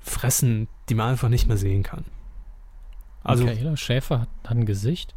fressen, 0.00 0.66
die 0.88 0.94
man 0.94 1.10
einfach 1.10 1.28
nicht 1.28 1.46
mehr 1.46 1.56
sehen 1.56 1.84
kann. 1.84 2.04
Also, 3.22 3.44
Michaela 3.44 3.76
Schäfer 3.76 4.22
hat, 4.22 4.28
ein 4.44 4.66
Gesicht. 4.66 5.14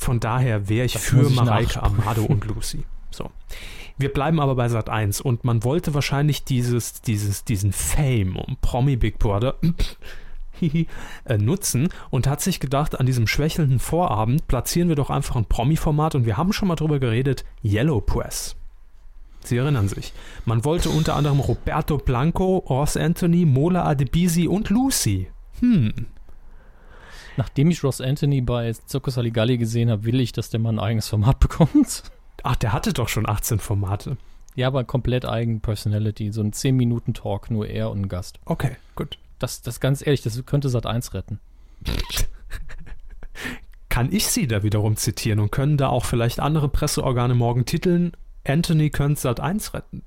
Von 0.00 0.18
daher 0.18 0.70
wäre 0.70 0.86
ich 0.86 0.94
das 0.94 1.04
für 1.04 1.26
ich 1.26 1.36
Mareike 1.36 1.82
Amado 1.82 2.24
und 2.24 2.46
Lucy. 2.46 2.84
So. 3.10 3.30
Wir 3.98 4.10
bleiben 4.10 4.40
aber 4.40 4.54
bei 4.54 4.66
Sat 4.70 4.88
1 4.88 5.20
und 5.20 5.44
man 5.44 5.62
wollte 5.62 5.92
wahrscheinlich 5.92 6.42
dieses, 6.42 7.02
dieses, 7.02 7.44
diesen 7.44 7.74
Fame 7.74 8.36
um 8.36 8.56
Promi 8.62 8.96
Big 8.96 9.18
Brother 9.18 9.56
äh, 10.62 11.36
nutzen 11.36 11.90
und 12.08 12.26
hat 12.26 12.40
sich 12.40 12.60
gedacht, 12.60 12.98
an 12.98 13.04
diesem 13.04 13.26
schwächelnden 13.26 13.78
Vorabend 13.78 14.48
platzieren 14.48 14.88
wir 14.88 14.96
doch 14.96 15.10
einfach 15.10 15.36
ein 15.36 15.44
Promi-Format 15.44 16.14
und 16.14 16.24
wir 16.24 16.38
haben 16.38 16.54
schon 16.54 16.68
mal 16.68 16.76
drüber 16.76 16.98
geredet, 16.98 17.44
Yellow 17.62 18.00
Press. 18.00 18.56
Sie 19.44 19.58
erinnern 19.58 19.88
sich. 19.88 20.14
Man 20.46 20.64
wollte 20.64 20.88
unter 20.88 21.14
anderem 21.14 21.40
Roberto 21.40 21.98
Blanco, 21.98 22.56
Ross 22.56 22.96
Anthony, 22.96 23.44
Mola 23.44 23.84
Adebisi 23.84 24.48
und 24.48 24.70
Lucy. 24.70 25.30
Hm. 25.60 26.06
Nachdem 27.36 27.70
ich 27.70 27.82
Ross 27.84 28.00
Anthony 28.00 28.40
bei 28.40 28.72
Circus 28.72 29.18
Aligalli 29.18 29.58
gesehen 29.58 29.90
habe, 29.90 30.04
will 30.04 30.20
ich, 30.20 30.32
dass 30.32 30.50
der 30.50 30.60
Mann 30.60 30.78
ein 30.78 30.84
eigenes 30.84 31.08
Format 31.08 31.40
bekommt. 31.40 32.04
Ach, 32.42 32.56
der 32.56 32.72
hatte 32.72 32.92
doch 32.92 33.08
schon 33.08 33.28
18 33.28 33.58
Formate. 33.58 34.16
Ja, 34.54 34.66
aber 34.66 34.84
komplett 34.84 35.24
eigen 35.24 35.60
Personality. 35.60 36.32
So 36.32 36.42
ein 36.42 36.52
10-Minuten-Talk, 36.52 37.50
nur 37.50 37.68
er 37.68 37.90
und 37.90 38.02
ein 38.02 38.08
Gast. 38.08 38.40
Okay, 38.44 38.76
gut. 38.96 39.18
Das, 39.38 39.62
das 39.62 39.80
ganz 39.80 40.04
ehrlich, 40.04 40.22
das 40.22 40.44
könnte 40.44 40.68
Sat 40.68 40.86
1 40.86 41.14
retten. 41.14 41.40
Kann 43.88 44.12
ich 44.12 44.26
sie 44.26 44.46
da 44.46 44.62
wiederum 44.62 44.96
zitieren 44.96 45.40
und 45.40 45.50
können 45.50 45.76
da 45.76 45.88
auch 45.88 46.04
vielleicht 46.04 46.40
andere 46.40 46.68
Presseorgane 46.68 47.34
morgen 47.34 47.64
titeln, 47.64 48.12
Anthony 48.46 48.90
könnte 48.90 49.20
Sat 49.20 49.40
1 49.40 49.74
retten. 49.74 50.02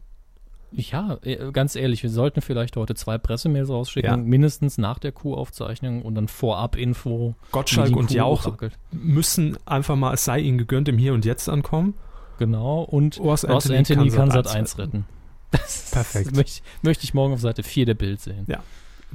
Ja, 0.76 1.20
äh, 1.24 1.52
ganz 1.52 1.76
ehrlich, 1.76 2.02
wir 2.02 2.10
sollten 2.10 2.42
vielleicht 2.42 2.76
heute 2.76 2.96
zwei 2.96 3.18
Pressemails 3.18 3.70
rausschicken, 3.70 4.10
ja. 4.10 4.18
mindestens 4.18 4.78
nach 4.78 4.98
der 4.98 5.12
Q-Aufzeichnung 5.12 6.02
und 6.02 6.16
dann 6.16 6.28
vorab 6.28 6.76
Info. 6.76 7.36
Gottschalk 7.52 7.96
und 7.96 8.12
Jauch 8.12 8.58
müssen 8.92 9.58
einfach 9.66 9.96
mal, 9.96 10.14
es 10.14 10.26
sei 10.26 10.40
ihnen 10.40 10.58
gegönnt, 10.58 10.88
im 10.90 10.98
Hier 10.98 11.14
und 11.14 11.26
Jetzt 11.26 11.48
ankommen. 11.48 11.94
Genau, 12.40 12.82
und 12.82 13.20
Ross 13.20 13.46
Anthony, 13.46 13.78
Anthony 13.78 14.10
kann, 14.10 14.32
Sat 14.32 14.48
1 14.48 14.78
retten. 14.78 14.82
retten. 14.82 15.06
Das 15.52 15.92
Perfekt. 15.92 16.32
Möchte, 16.36 16.64
möchte, 16.82 17.04
ich 17.04 17.14
morgen 17.14 17.34
auf 17.34 17.40
Seite 17.40 17.62
4 17.62 17.86
der 17.86 17.94
Bild 17.94 18.20
sehen. 18.20 18.46
Ja, 18.48 18.64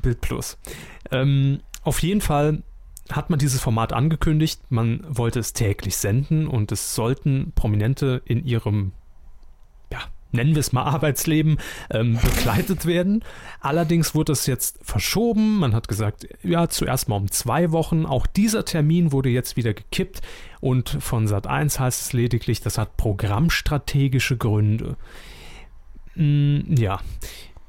Bild 0.00 0.20
Plus. 0.20 0.56
Ähm, 1.10 1.60
auf 1.82 2.00
jeden 2.02 2.20
Fall 2.20 2.62
hat 3.10 3.30
man 3.30 3.38
dieses 3.38 3.60
Format 3.60 3.92
angekündigt, 3.92 4.60
man 4.70 5.04
wollte 5.08 5.40
es 5.40 5.52
täglich 5.52 5.96
senden 5.96 6.46
und 6.46 6.70
es 6.70 6.94
sollten 6.94 7.52
Prominente 7.54 8.22
in 8.24 8.44
ihrem 8.44 8.92
nennen 10.32 10.54
wir 10.54 10.60
es 10.60 10.72
mal 10.72 10.84
Arbeitsleben, 10.84 11.58
ähm, 11.90 12.18
begleitet 12.22 12.86
werden. 12.86 13.24
Allerdings 13.60 14.14
wurde 14.14 14.32
es 14.32 14.46
jetzt 14.46 14.78
verschoben. 14.82 15.58
Man 15.58 15.74
hat 15.74 15.88
gesagt, 15.88 16.28
ja, 16.42 16.68
zuerst 16.68 17.08
mal 17.08 17.16
um 17.16 17.30
zwei 17.30 17.72
Wochen. 17.72 18.06
Auch 18.06 18.26
dieser 18.26 18.64
Termin 18.64 19.12
wurde 19.12 19.28
jetzt 19.30 19.56
wieder 19.56 19.74
gekippt. 19.74 20.20
Und 20.60 20.90
von 21.00 21.26
Sat 21.28 21.46
1 21.46 21.78
heißt 21.78 22.02
es 22.02 22.12
lediglich, 22.12 22.60
das 22.60 22.78
hat 22.78 22.96
programmstrategische 22.96 24.36
Gründe. 24.36 24.96
Mm, 26.14 26.74
ja, 26.76 27.00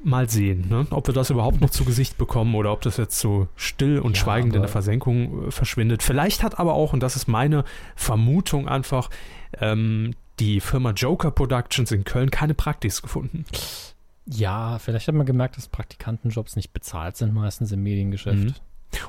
mal 0.03 0.29
sehen, 0.29 0.67
ne? 0.69 0.87
ob 0.91 1.07
wir 1.07 1.13
das 1.13 1.29
überhaupt 1.29 1.61
noch 1.61 1.69
zu 1.69 1.83
Gesicht 1.83 2.17
bekommen 2.17 2.55
oder 2.55 2.71
ob 2.71 2.81
das 2.81 2.97
jetzt 2.97 3.19
so 3.19 3.47
still 3.55 3.99
und 3.99 4.15
ja, 4.15 4.23
schweigend 4.23 4.55
in 4.55 4.61
der 4.61 4.69
Versenkung 4.69 5.47
äh, 5.47 5.51
verschwindet. 5.51 6.03
Vielleicht 6.03 6.41
hat 6.41 6.59
aber 6.59 6.73
auch, 6.73 6.93
und 6.93 7.01
das 7.01 7.15
ist 7.15 7.27
meine 7.27 7.65
Vermutung 7.95 8.67
einfach, 8.67 9.09
ähm, 9.59 10.13
die 10.39 10.59
Firma 10.59 10.91
Joker 10.91 11.31
Productions 11.31 11.91
in 11.91 12.03
Köln 12.03 12.31
keine 12.31 12.53
Praktis 12.53 13.01
gefunden. 13.01 13.45
Ja, 14.25 14.77
vielleicht 14.79 15.07
hat 15.07 15.15
man 15.15 15.25
gemerkt, 15.25 15.57
dass 15.57 15.67
Praktikantenjobs 15.67 16.55
nicht 16.55 16.71
bezahlt 16.71 17.17
sind, 17.17 17.33
meistens 17.33 17.71
im 17.71 17.81
Mediengeschäft. 17.83 18.37
Mhm. 18.37 18.53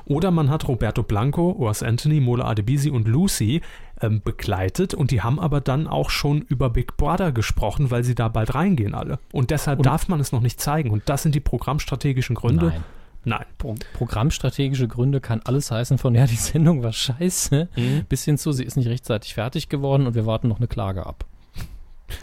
Oder 0.05 0.29
man 0.29 0.49
hat 0.49 0.67
Roberto 0.67 1.01
Blanco, 1.01 1.51
Urs 1.53 1.81
Anthony, 1.81 2.19
Mola 2.19 2.45
Adebisi 2.45 2.89
und 2.91 3.07
Lucy 3.07 3.61
ähm, 3.99 4.21
begleitet 4.23 4.93
und 4.93 5.09
die 5.09 5.21
haben 5.21 5.39
aber 5.39 5.59
dann 5.59 5.87
auch 5.87 6.11
schon 6.11 6.41
über 6.41 6.69
Big 6.69 6.97
Brother 6.97 7.31
gesprochen, 7.31 7.89
weil 7.89 8.03
sie 8.03 8.13
da 8.13 8.27
bald 8.27 8.53
reingehen 8.53 8.93
alle. 8.93 9.17
Und 9.31 9.49
deshalb 9.49 9.79
Und- 9.79 9.85
darf 9.87 10.07
man 10.07 10.19
es 10.19 10.31
noch 10.31 10.41
nicht 10.41 10.61
zeigen. 10.61 10.91
Und 10.91 11.03
das 11.09 11.23
sind 11.23 11.33
die 11.33 11.39
programmstrategischen 11.39 12.35
Gründe. 12.35 12.67
Nein. 12.67 12.83
Nein. 13.23 13.45
Pro 13.57 13.75
programmstrategische 13.93 14.87
Gründe 14.87 15.21
kann 15.21 15.41
alles 15.43 15.69
heißen 15.69 15.97
von, 15.99 16.15
ja, 16.15 16.25
die 16.25 16.35
Sendung 16.35 16.81
war 16.83 16.91
scheiße, 16.93 17.69
Mhm. 17.75 18.05
bis 18.09 18.25
hin 18.25 18.37
zu, 18.37 18.51
sie 18.51 18.63
ist 18.63 18.77
nicht 18.77 18.87
rechtzeitig 18.87 19.33
fertig 19.35 19.69
geworden 19.69 20.07
und 20.07 20.15
wir 20.15 20.25
warten 20.25 20.47
noch 20.47 20.57
eine 20.57 20.67
Klage 20.67 21.05
ab. 21.05 21.25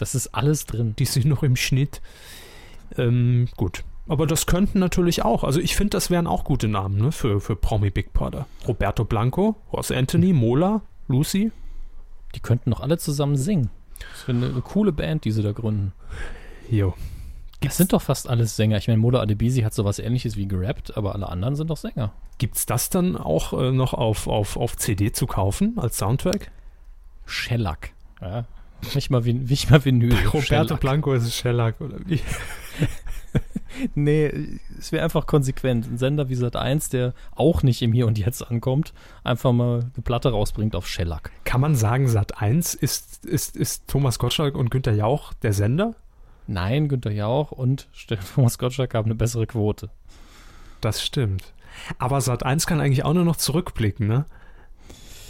Das 0.00 0.14
ist 0.14 0.34
alles 0.34 0.66
drin. 0.66 0.94
Die 0.98 1.04
sind 1.06 1.26
noch 1.26 1.42
im 1.42 1.56
Schnitt. 1.56 2.02
Ähm, 2.96 3.48
gut. 3.56 3.84
Aber 4.06 4.26
das 4.26 4.46
könnten 4.46 4.78
natürlich 4.78 5.22
auch. 5.22 5.44
Also 5.44 5.60
ich 5.60 5.76
finde, 5.76 5.90
das 5.90 6.10
wären 6.10 6.26
auch 6.26 6.44
gute 6.44 6.66
Namen 6.68 6.96
ne, 6.98 7.12
für, 7.12 7.40
für 7.40 7.56
Promi 7.56 7.90
Big 7.90 8.12
Brother. 8.12 8.46
Roberto 8.66 9.04
Blanco, 9.04 9.56
Ross 9.72 9.90
Anthony, 9.90 10.32
Mola, 10.32 10.82
Lucy. 11.08 11.52
Die 12.34 12.40
könnten 12.40 12.70
noch 12.70 12.80
alle 12.80 12.98
zusammen 12.98 13.36
singen. 13.36 13.70
Das 14.12 14.28
wäre 14.28 14.36
eine, 14.38 14.46
eine 14.48 14.60
coole 14.62 14.92
Band, 14.92 15.24
die 15.24 15.30
sie 15.32 15.42
da 15.42 15.52
gründen. 15.52 15.92
Jo. 16.70 16.94
Das 17.60 17.76
sind 17.76 17.92
doch 17.92 18.02
fast 18.02 18.28
alles 18.28 18.56
Sänger. 18.56 18.76
Ich 18.76 18.86
meine, 18.86 18.98
Mola 18.98 19.20
Adebisi 19.20 19.62
hat 19.62 19.74
sowas 19.74 19.98
ähnliches 19.98 20.36
wie 20.36 20.46
gerappt, 20.46 20.96
aber 20.96 21.14
alle 21.14 21.28
anderen 21.28 21.56
sind 21.56 21.70
doch 21.70 21.76
Sänger. 21.76 22.12
Gibt's 22.38 22.66
das 22.66 22.88
dann 22.88 23.16
auch 23.16 23.52
äh, 23.52 23.72
noch 23.72 23.94
auf, 23.94 24.28
auf, 24.28 24.56
auf 24.56 24.76
CD 24.76 25.10
zu 25.10 25.26
kaufen 25.26 25.74
als 25.76 25.98
Soundtrack? 25.98 26.50
Shellac. 27.26 27.90
Ja. 28.20 28.44
Nicht 28.94 29.10
mal, 29.10 29.22
nicht 29.22 29.70
mal 29.70 29.84
Vinyl. 29.84 30.16
Shellac. 30.40 30.80
Blanco 30.80 31.12
ist 31.12 31.34
Shellac 31.34 31.80
oder 31.80 31.98
wie? 32.06 32.20
Nee, 33.94 34.58
es 34.78 34.92
wäre 34.92 35.04
einfach 35.04 35.26
konsequent. 35.26 35.86
Ein 35.86 35.98
Sender 35.98 36.28
wie 36.28 36.34
Sat1, 36.34 36.90
der 36.90 37.14
auch 37.34 37.62
nicht 37.62 37.82
im 37.82 37.92
Hier 37.92 38.06
und 38.06 38.18
Jetzt 38.18 38.42
ankommt, 38.42 38.92
einfach 39.24 39.52
mal 39.52 39.80
eine 39.80 40.02
Platte 40.02 40.30
rausbringt 40.30 40.74
auf 40.74 40.88
Shellac. 40.88 41.30
Kann 41.44 41.60
man 41.60 41.74
sagen, 41.74 42.08
Sat 42.08 42.40
1 42.40 42.74
ist, 42.74 43.24
ist, 43.24 43.56
ist 43.56 43.88
Thomas 43.88 44.18
Gottschalk 44.18 44.54
und 44.54 44.70
Günter 44.70 44.92
Jauch 44.92 45.32
der 45.34 45.52
Sender? 45.52 45.94
Nein, 46.48 46.88
Günther 46.88 47.12
Jauch 47.12 47.52
und 47.52 47.88
Thomas 48.34 48.58
Gottschalk 48.58 48.94
haben 48.94 49.04
eine 49.04 49.14
bessere 49.14 49.46
Quote. 49.46 49.90
Das 50.80 51.02
stimmt. 51.02 51.52
Aber 51.98 52.20
Sat 52.22 52.42
1 52.42 52.66
kann 52.66 52.80
eigentlich 52.80 53.04
auch 53.04 53.12
nur 53.12 53.24
noch 53.24 53.36
zurückblicken, 53.36 54.08
ne? 54.08 54.24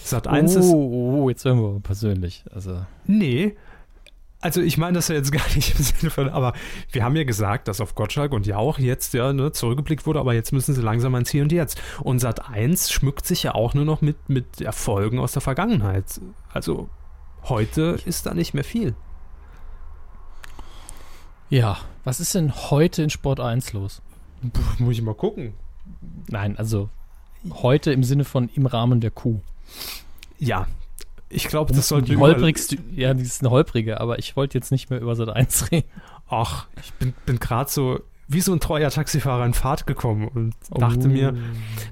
Sat 0.05 0.29
1 0.29 0.57
oh, 0.57 0.61
ist. 0.61 0.67
oh, 0.73 1.29
jetzt 1.29 1.45
werden 1.45 1.61
wir 1.61 1.81
persönlich. 1.81 2.45
Also, 2.55 2.87
Nee. 3.05 3.57
Also 4.41 4.61
ich 4.61 4.79
meine 4.79 4.95
das 4.95 5.09
ja 5.09 5.17
jetzt 5.17 5.33
gar 5.33 5.45
nicht 5.57 5.77
im 5.77 5.85
Sinne 5.85 6.11
von, 6.11 6.29
aber 6.29 6.53
wir 6.93 7.03
haben 7.03 7.17
ja 7.17 7.25
gesagt, 7.25 7.67
dass 7.67 7.81
auf 7.81 7.97
Gottschalk 7.97 8.33
und 8.33 8.47
Jauch 8.47 8.79
jetzt 8.79 9.13
ja 9.13 9.33
ne, 9.33 9.51
zurückgeblickt 9.51 10.07
wurde, 10.07 10.21
aber 10.21 10.35
jetzt 10.35 10.53
müssen 10.53 10.73
sie 10.73 10.81
langsam 10.83 11.17
ans 11.17 11.31
Hier 11.31 11.43
und 11.43 11.51
Jetzt. 11.51 11.83
Und 12.01 12.21
Sat 12.21 12.49
1 12.49 12.93
schmückt 12.93 13.27
sich 13.27 13.43
ja 13.43 13.57
auch 13.57 13.75
nur 13.75 13.85
noch 13.85 14.03
mit, 14.03 14.29
mit 14.29 14.61
Erfolgen 14.61 15.19
aus 15.19 15.33
der 15.33 15.43
Vergangenheit. 15.43 16.21
Also 16.53 16.89
heute 17.43 17.99
ist 18.07 18.27
da 18.27 18.35
nicht 18.35 18.55
mehr 18.55 18.63
viel. 18.63 18.95
Ja, 21.51 21.79
was 22.05 22.21
ist 22.21 22.35
denn 22.35 22.55
heute 22.55 23.03
in 23.03 23.11
Sport 23.11 23.41
1 23.41 23.73
los? 23.73 24.03
Puh, 24.53 24.85
muss 24.85 24.95
ich 24.95 25.03
mal 25.03 25.15
gucken. 25.15 25.55
Nein, 26.29 26.57
also 26.59 26.89
heute 27.51 27.93
im 27.93 28.05
Sinne 28.05 28.25
von 28.25 28.49
im 28.55 28.67
Rahmen 28.67 29.01
der 29.01 29.11
Kuh. 29.11 29.41
Ja, 30.39 30.67
ich 31.29 31.49
glaube, 31.49 31.75
das 31.75 31.89
sollte 31.89 32.11
die 32.11 32.17
holprigste, 32.17 32.79
ja, 32.95 33.13
die 33.15 33.23
ist 33.23 33.43
eine 33.43 33.51
holprige, 33.51 34.01
aber 34.01 34.19
ich 34.19 34.37
wollte 34.37 34.57
jetzt 34.57 34.71
nicht 34.73 34.91
mehr 34.91 35.01
über 35.01 35.15
Sat 35.17 35.29
1 35.29 35.71
reden. 35.71 35.89
Ach, 36.29 36.67
ich 36.83 36.93
bin, 36.95 37.15
bin 37.27 37.39
gerade 37.39 37.71
so 37.71 38.01
wie 38.31 38.43
so 38.43 38.53
ein 38.53 38.61
treuer 38.61 38.91
Taxifahrer 38.91 39.47
in 39.47 39.55
Fahrt 39.55 39.87
gekommen 39.87 40.29
und 40.29 40.55
dachte 40.71 41.07
Oh. 41.07 41.09
mir, 41.09 41.35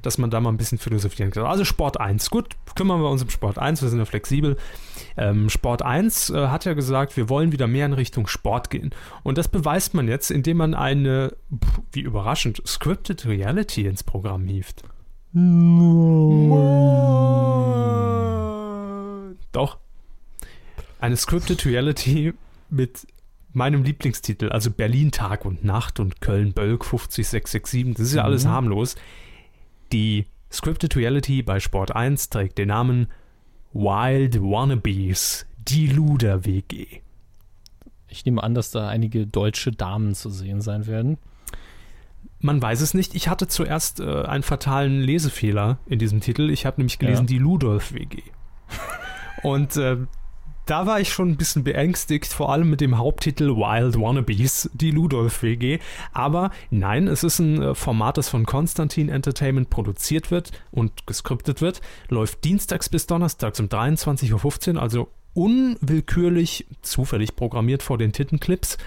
dass 0.02 0.18
man 0.18 0.28
da 0.30 0.38
mal 0.38 0.50
ein 0.50 0.58
bisschen 0.58 0.76
philosophieren 0.76 1.30
kann. 1.30 1.46
Also 1.46 1.64
Sport 1.64 1.98
1, 1.98 2.28
gut, 2.28 2.54
kümmern 2.74 3.00
wir 3.00 3.08
uns 3.08 3.22
um 3.22 3.30
Sport 3.30 3.58
1, 3.58 3.80
wir 3.80 3.88
sind 3.88 3.98
ja 3.98 4.04
flexibel. 4.04 4.58
Ähm, 5.16 5.48
Sport 5.48 5.82
1 5.82 6.30
äh, 6.30 6.48
hat 6.48 6.64
ja 6.66 6.74
gesagt, 6.74 7.16
wir 7.16 7.28
wollen 7.28 7.52
wieder 7.52 7.66
mehr 7.66 7.86
in 7.86 7.92
Richtung 7.94 8.26
Sport 8.26 8.70
gehen. 8.70 8.90
Und 9.22 9.38
das 9.38 9.48
beweist 9.48 9.94
man 9.94 10.08
jetzt, 10.08 10.30
indem 10.30 10.58
man 10.58 10.74
eine, 10.74 11.34
pff, 11.52 11.80
wie 11.92 12.00
überraschend, 12.00 12.62
Scripted 12.66 13.24
Reality 13.26 13.86
ins 13.86 14.02
Programm 14.02 14.46
hieft. 14.46 14.82
Doch. 19.52 19.78
Eine 21.00 21.16
Scripted 21.16 21.64
Reality 21.66 22.34
mit 22.70 23.06
meinem 23.52 23.84
Lieblingstitel, 23.84 24.50
also 24.50 24.70
Berlin 24.70 25.10
Tag 25.12 25.44
und 25.44 25.64
Nacht 25.64 25.98
und 25.98 26.20
Köln 26.20 26.52
Bölk 26.52 26.84
50667, 26.84 27.94
das 27.94 28.08
ist 28.08 28.14
ja 28.14 28.22
alles 28.24 28.44
Mhm. 28.44 28.48
harmlos. 28.50 28.96
Die 29.92 30.26
Scripted 30.52 30.94
Reality 30.96 31.42
bei 31.42 31.58
Sport 31.60 31.94
1 31.96 32.28
trägt 32.28 32.58
den 32.58 32.68
Namen 32.68 33.08
Wild 33.76 34.40
Wannabes, 34.40 35.44
die 35.58 35.86
Luder 35.88 36.46
WG. 36.46 36.86
Ich 38.08 38.24
nehme 38.24 38.42
an, 38.42 38.54
dass 38.54 38.70
da 38.70 38.88
einige 38.88 39.26
deutsche 39.26 39.70
Damen 39.70 40.14
zu 40.14 40.30
sehen 40.30 40.62
sein 40.62 40.86
werden. 40.86 41.18
Man 42.40 42.62
weiß 42.62 42.80
es 42.80 42.94
nicht. 42.94 43.14
Ich 43.14 43.28
hatte 43.28 43.48
zuerst 43.48 44.00
äh, 44.00 44.22
einen 44.22 44.42
fatalen 44.42 45.02
Lesefehler 45.02 45.78
in 45.86 45.98
diesem 45.98 46.20
Titel. 46.20 46.48
Ich 46.48 46.64
habe 46.64 46.80
nämlich 46.80 46.98
gelesen 46.98 47.24
Ja. 47.24 47.26
die 47.26 47.38
Ludolf 47.38 47.92
WG. 47.92 48.22
Und 49.42 49.76
äh, 49.76 49.98
da 50.66 50.86
war 50.86 51.00
ich 51.00 51.12
schon 51.12 51.30
ein 51.30 51.36
bisschen 51.36 51.64
beängstigt, 51.64 52.26
vor 52.32 52.52
allem 52.52 52.68
mit 52.68 52.80
dem 52.80 52.98
Haupttitel 52.98 53.56
Wild 53.56 53.98
Wannabes, 53.98 54.68
die 54.74 54.90
Ludolf 54.90 55.42
WG. 55.42 55.78
Aber 56.12 56.50
nein, 56.70 57.06
es 57.06 57.24
ist 57.24 57.38
ein 57.38 57.62
äh, 57.62 57.74
Format, 57.74 58.18
das 58.18 58.28
von 58.28 58.44
Konstantin 58.44 59.08
Entertainment 59.08 59.70
produziert 59.70 60.30
wird 60.30 60.50
und 60.72 61.06
geskriptet 61.06 61.60
wird. 61.60 61.80
Läuft 62.08 62.44
dienstags 62.44 62.88
bis 62.88 63.06
donnerstags 63.06 63.60
um 63.60 63.66
23.15 63.66 64.74
Uhr, 64.74 64.82
also 64.82 65.08
unwillkürlich, 65.34 66.66
zufällig 66.82 67.36
programmiert 67.36 67.82
vor 67.82 67.98
den 67.98 68.12
Tittenclips. 68.12 68.78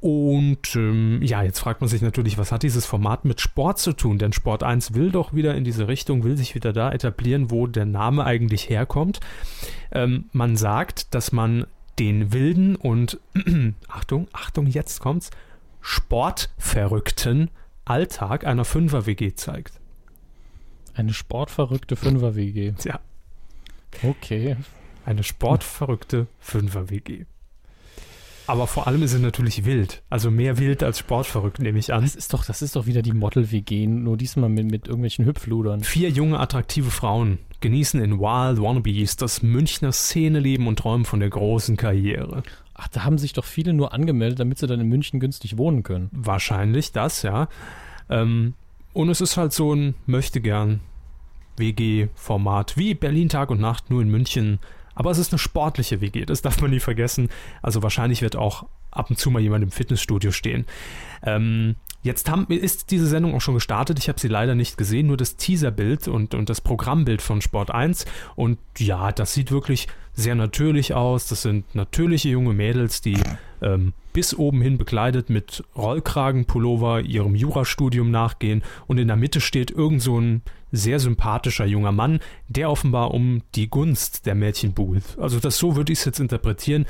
Und 0.00 0.74
ähm, 0.76 1.20
ja, 1.22 1.42
jetzt 1.42 1.58
fragt 1.58 1.82
man 1.82 1.88
sich 1.88 2.00
natürlich, 2.00 2.38
was 2.38 2.52
hat 2.52 2.62
dieses 2.62 2.86
Format 2.86 3.24
mit 3.26 3.40
Sport 3.40 3.78
zu 3.78 3.92
tun? 3.92 4.18
Denn 4.18 4.32
Sport 4.32 4.62
1 4.62 4.94
will 4.94 5.10
doch 5.10 5.34
wieder 5.34 5.54
in 5.54 5.64
diese 5.64 5.88
Richtung, 5.88 6.24
will 6.24 6.36
sich 6.38 6.54
wieder 6.54 6.72
da 6.72 6.90
etablieren, 6.90 7.50
wo 7.50 7.66
der 7.66 7.84
Name 7.84 8.24
eigentlich 8.24 8.70
herkommt. 8.70 9.20
Ähm, 9.92 10.24
man 10.32 10.56
sagt, 10.56 11.14
dass 11.14 11.32
man 11.32 11.66
den 11.98 12.32
wilden 12.32 12.76
und 12.76 13.20
Achtung, 13.88 14.28
Achtung, 14.32 14.66
jetzt 14.66 15.00
kommt's, 15.00 15.30
sportverrückten 15.82 17.50
Alltag 17.84 18.46
einer 18.46 18.64
Fünfer-WG 18.64 19.34
zeigt. 19.34 19.74
Eine 20.94 21.12
sportverrückte 21.12 21.96
Fünfer-WG. 21.96 22.72
Tja, 22.72 23.00
Okay. 24.02 24.56
eine 25.04 25.22
sportverrückte 25.22 26.26
Fünfer-WG. 26.38 27.24
Aber 28.50 28.66
vor 28.66 28.88
allem 28.88 29.04
ist 29.04 29.12
sie 29.12 29.20
natürlich 29.20 29.64
wild. 29.64 30.02
Also 30.10 30.28
mehr 30.28 30.58
wild 30.58 30.82
als 30.82 30.98
sportverrückt, 30.98 31.60
nehme 31.60 31.78
ich 31.78 31.94
an. 31.94 32.02
Das 32.02 32.16
ist 32.16 32.34
doch, 32.34 32.44
das 32.44 32.62
ist 32.62 32.74
doch 32.74 32.86
wieder 32.86 33.00
die 33.00 33.12
Model-WG, 33.12 33.86
nur 33.86 34.16
diesmal 34.16 34.50
mit, 34.50 34.68
mit 34.68 34.86
irgendwelchen 34.88 35.24
Hüpfludern. 35.24 35.84
Vier 35.84 36.10
junge, 36.10 36.40
attraktive 36.40 36.90
Frauen 36.90 37.38
genießen 37.60 38.02
in 38.02 38.18
Wild 38.18 38.60
Wannabes 38.60 39.14
das 39.14 39.44
Münchner 39.44 39.92
Szeneleben 39.92 40.66
und 40.66 40.80
träumen 40.80 41.04
von 41.04 41.20
der 41.20 41.30
großen 41.30 41.76
Karriere. 41.76 42.42
Ach, 42.74 42.88
da 42.88 43.04
haben 43.04 43.18
sich 43.18 43.34
doch 43.34 43.44
viele 43.44 43.72
nur 43.72 43.92
angemeldet, 43.92 44.40
damit 44.40 44.58
sie 44.58 44.66
dann 44.66 44.80
in 44.80 44.88
München 44.88 45.20
günstig 45.20 45.56
wohnen 45.56 45.84
können. 45.84 46.08
Wahrscheinlich 46.10 46.90
das, 46.90 47.22
ja. 47.22 47.46
Ähm, 48.08 48.54
und 48.92 49.10
es 49.10 49.20
ist 49.20 49.36
halt 49.36 49.52
so 49.52 49.72
ein 49.72 49.94
möchtegern 50.06 50.80
WG-Format, 51.56 52.76
wie 52.76 52.94
Berlin 52.94 53.28
Tag 53.28 53.50
und 53.50 53.60
Nacht, 53.60 53.90
nur 53.90 54.02
in 54.02 54.10
München. 54.10 54.58
Aber 54.94 55.10
es 55.10 55.18
ist 55.18 55.32
eine 55.32 55.38
sportliche 55.38 56.00
WG, 56.00 56.24
das 56.24 56.42
darf 56.42 56.60
man 56.60 56.70
nie 56.70 56.80
vergessen. 56.80 57.28
Also 57.62 57.82
wahrscheinlich 57.82 58.22
wird 58.22 58.36
auch 58.36 58.66
ab 58.90 59.10
und 59.10 59.16
zu 59.16 59.30
mal 59.30 59.40
jemand 59.40 59.64
im 59.64 59.70
Fitnessstudio 59.70 60.32
stehen. 60.32 60.66
Ähm, 61.22 61.76
jetzt 62.02 62.30
haben, 62.30 62.46
ist 62.48 62.90
diese 62.90 63.06
Sendung 63.06 63.34
auch 63.34 63.40
schon 63.40 63.54
gestartet. 63.54 63.98
Ich 63.98 64.08
habe 64.08 64.20
sie 64.20 64.28
leider 64.28 64.54
nicht 64.54 64.76
gesehen, 64.76 65.06
nur 65.06 65.16
das 65.16 65.36
Teaserbild 65.36 66.08
und, 66.08 66.34
und 66.34 66.48
das 66.48 66.60
Programmbild 66.60 67.22
von 67.22 67.40
Sport 67.40 67.70
1. 67.70 68.06
Und 68.36 68.58
ja, 68.78 69.12
das 69.12 69.34
sieht 69.34 69.50
wirklich 69.50 69.88
sehr 70.14 70.34
natürlich 70.34 70.94
aus. 70.94 71.28
Das 71.28 71.42
sind 71.42 71.74
natürliche 71.74 72.30
junge 72.30 72.54
Mädels, 72.54 73.00
die 73.00 73.18
ähm, 73.62 73.92
bis 74.12 74.34
oben 74.34 74.62
hin 74.62 74.78
bekleidet 74.78 75.30
mit 75.30 75.62
Rollkragenpullover 75.76 77.02
ihrem 77.02 77.34
Jurastudium 77.34 78.10
nachgehen. 78.10 78.62
Und 78.86 78.98
in 78.98 79.08
der 79.08 79.16
Mitte 79.16 79.40
steht 79.40 79.70
irgend 79.70 80.02
so 80.02 80.18
ein 80.18 80.42
sehr 80.72 81.00
sympathischer 81.00 81.66
junger 81.66 81.92
Mann, 81.92 82.20
der 82.48 82.70
offenbar 82.70 83.12
um 83.12 83.42
die 83.54 83.68
Gunst 83.68 84.26
der 84.26 84.34
Mädchen 84.34 84.72
buhlt. 84.72 85.18
Also 85.18 85.38
das 85.38 85.58
so 85.58 85.76
würde 85.76 85.92
ich 85.92 85.98
es 85.98 86.04
jetzt 86.04 86.20
interpretieren. 86.20 86.86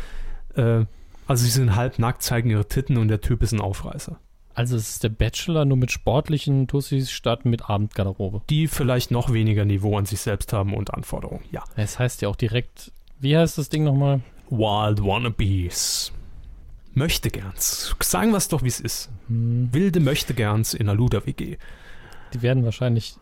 Äh, 0.55 0.85
also 1.27 1.45
sie 1.45 1.51
sind 1.51 1.77
halb 1.77 1.99
nackt, 1.99 2.23
zeigen 2.23 2.51
ihre 2.51 2.67
Titten 2.67 2.97
und 2.97 3.09
der 3.09 3.21
Typ 3.21 3.43
ist 3.43 3.53
ein 3.53 3.61
Aufreißer. 3.61 4.19
Also 4.55 4.77
es 4.77 4.91
ist 4.91 5.05
der 5.05 5.09
Bachelor 5.11 5.65
nur 5.65 5.77
mit 5.77 5.91
sportlichen 5.93 6.67
Tussis 6.67 7.11
statt 7.11 7.45
mit 7.45 7.71
Abendgarderobe. 7.71 8.43
Die 8.51 8.67
vielleicht 8.69 9.11
noch 9.11 9.33
weniger 9.33 9.65
Niveau 9.65 9.97
an 9.97 10.07
sich 10.07 10.21
selbst 10.21 10.53
haben 10.53 10.75
und 10.75 10.93
Anforderungen. 10.93 11.45
Ja. 11.53 11.65
Es 11.77 11.99
heißt 11.99 12.23
ja 12.23 12.29
auch 12.29 12.37
direkt, 12.37 12.93
wie 13.21 13.37
heißt 13.37 13.59
das 13.59 13.69
Ding 13.69 13.85
nochmal? 13.85 14.21
Wild 14.51 15.03
Wannabes. 15.05 16.13
Möchtegerns. 16.95 17.95
Sagen 18.01 18.33
wir 18.33 18.39
es 18.39 18.49
doch, 18.49 18.63
wie 18.65 18.69
es 18.69 18.81
ist. 18.81 19.11
Hm, 19.29 19.69
Wilde 19.73 20.01
Möchtegerns 20.01 20.75
in 20.75 20.87
der 20.87 20.95
Luder-WG. 20.97 21.57
die 22.35 22.43
werden 22.43 22.65
wahrscheinlich 22.65 23.15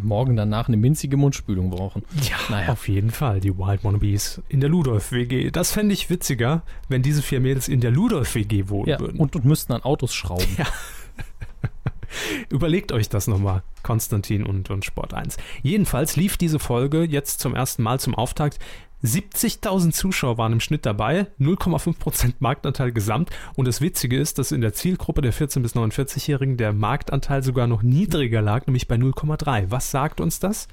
morgen 0.00 0.36
danach 0.36 0.68
eine 0.68 0.76
minzige 0.76 1.16
Mundspülung 1.16 1.70
brauchen. 1.70 2.04
Ja, 2.22 2.36
naja. 2.48 2.72
auf 2.72 2.88
jeden 2.88 3.10
Fall, 3.10 3.40
die 3.40 3.56
Wild 3.56 3.84
Wannabes 3.84 4.42
in 4.48 4.60
der 4.60 4.68
Ludolf-WG. 4.68 5.50
Das 5.50 5.72
fände 5.72 5.94
ich 5.94 6.10
witziger, 6.10 6.62
wenn 6.88 7.02
diese 7.02 7.22
vier 7.22 7.40
Mädels 7.40 7.68
in 7.68 7.80
der 7.80 7.90
Ludolf-WG 7.90 8.68
wohnen 8.68 8.88
ja, 8.88 9.00
würden. 9.00 9.18
Und, 9.18 9.36
und 9.36 9.44
müssten 9.44 9.72
an 9.72 9.82
Autos 9.82 10.14
schrauben. 10.14 10.46
Ja. 10.56 10.66
Überlegt 12.48 12.92
euch 12.92 13.08
das 13.08 13.26
nochmal, 13.26 13.62
Konstantin 13.82 14.44
und, 14.44 14.70
und 14.70 14.84
Sport 14.84 15.14
1. 15.14 15.36
Jedenfalls 15.62 16.16
lief 16.16 16.36
diese 16.36 16.58
Folge 16.58 17.04
jetzt 17.04 17.40
zum 17.40 17.54
ersten 17.54 17.82
Mal 17.82 18.00
zum 18.00 18.14
Auftakt 18.14 18.58
70.000 19.04 19.92
Zuschauer 19.92 20.38
waren 20.38 20.52
im 20.52 20.60
Schnitt 20.60 20.84
dabei, 20.84 21.28
0,5% 21.38 22.34
Marktanteil 22.40 22.92
gesamt. 22.92 23.30
Und 23.54 23.68
das 23.68 23.80
Witzige 23.80 24.18
ist, 24.18 24.38
dass 24.38 24.50
in 24.50 24.60
der 24.60 24.72
Zielgruppe 24.72 25.22
der 25.22 25.32
14- 25.32 25.60
bis 25.60 25.76
49-Jährigen 25.76 26.56
der 26.56 26.72
Marktanteil 26.72 27.42
sogar 27.42 27.66
noch 27.68 27.82
niedriger 27.82 28.42
lag, 28.42 28.66
nämlich 28.66 28.88
bei 28.88 28.96
0,3. 28.96 29.66
Was 29.70 29.90
sagt 29.90 30.20
uns 30.20 30.40
das? 30.40 30.66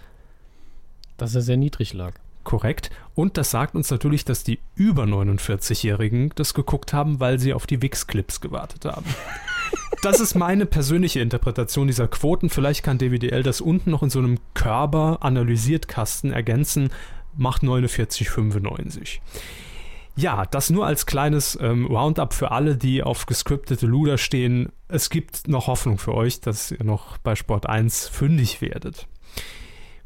Dass 1.18 1.36
er 1.36 1.42
sehr 1.42 1.58
niedrig 1.58 1.94
lag. 1.94 2.14
Korrekt. 2.44 2.90
Und 3.14 3.38
das 3.38 3.52
sagt 3.52 3.76
uns 3.76 3.90
natürlich, 3.92 4.26
dass 4.26 4.44
die 4.44 4.60
über 4.76 5.04
49-Jährigen 5.04 6.32
das 6.36 6.54
geguckt 6.54 6.94
haben, 6.94 7.20
weil 7.20 7.40
sie 7.40 7.54
auf 7.54 7.68
die 7.68 7.82
Wix-Clips 7.82 8.42
gewartet 8.42 8.86
haben. 8.86 9.06
Das 10.02 10.20
ist 10.20 10.36
meine 10.36 10.68
persönliche 10.68 11.20
Interpretation 11.20 11.88
dieser 11.88 12.08
Quoten. 12.08 12.52
Vielleicht 12.52 12.84
kann 12.84 13.00
DWDL 13.00 13.42
das 13.42 13.60
unten 13.60 13.90
noch 13.90 14.04
in 14.04 14.12
so 14.12 14.20
einem 14.20 14.38
Körper 14.54 15.20
analysiert 15.22 15.88
Kasten 15.88 16.32
ergänzen 16.32 16.92
macht 17.36 17.64
49,95. 17.64 19.20
Ja, 20.18 20.46
das 20.46 20.70
nur 20.70 20.86
als 20.86 21.06
kleines 21.06 21.58
ähm, 21.62 21.88
Roundup 21.88 22.34
für 22.34 22.52
alle, 22.52 22.78
die 22.78 23.04
auf 23.04 23.26
gescriptete 23.26 23.86
Luder 23.86 24.18
stehen. 24.18 24.72
Es 24.88 25.10
gibt 25.10 25.48
noch 25.50 25.68
Hoffnung 25.68 25.98
für 25.98 26.14
euch, 26.14 26.40
dass 26.40 26.72
ihr 26.72 26.84
noch 26.84 27.18
bei 27.18 27.36
Sport 27.36 27.68
1 27.68 28.08
fündig 28.08 28.62
werdet. 28.62 29.08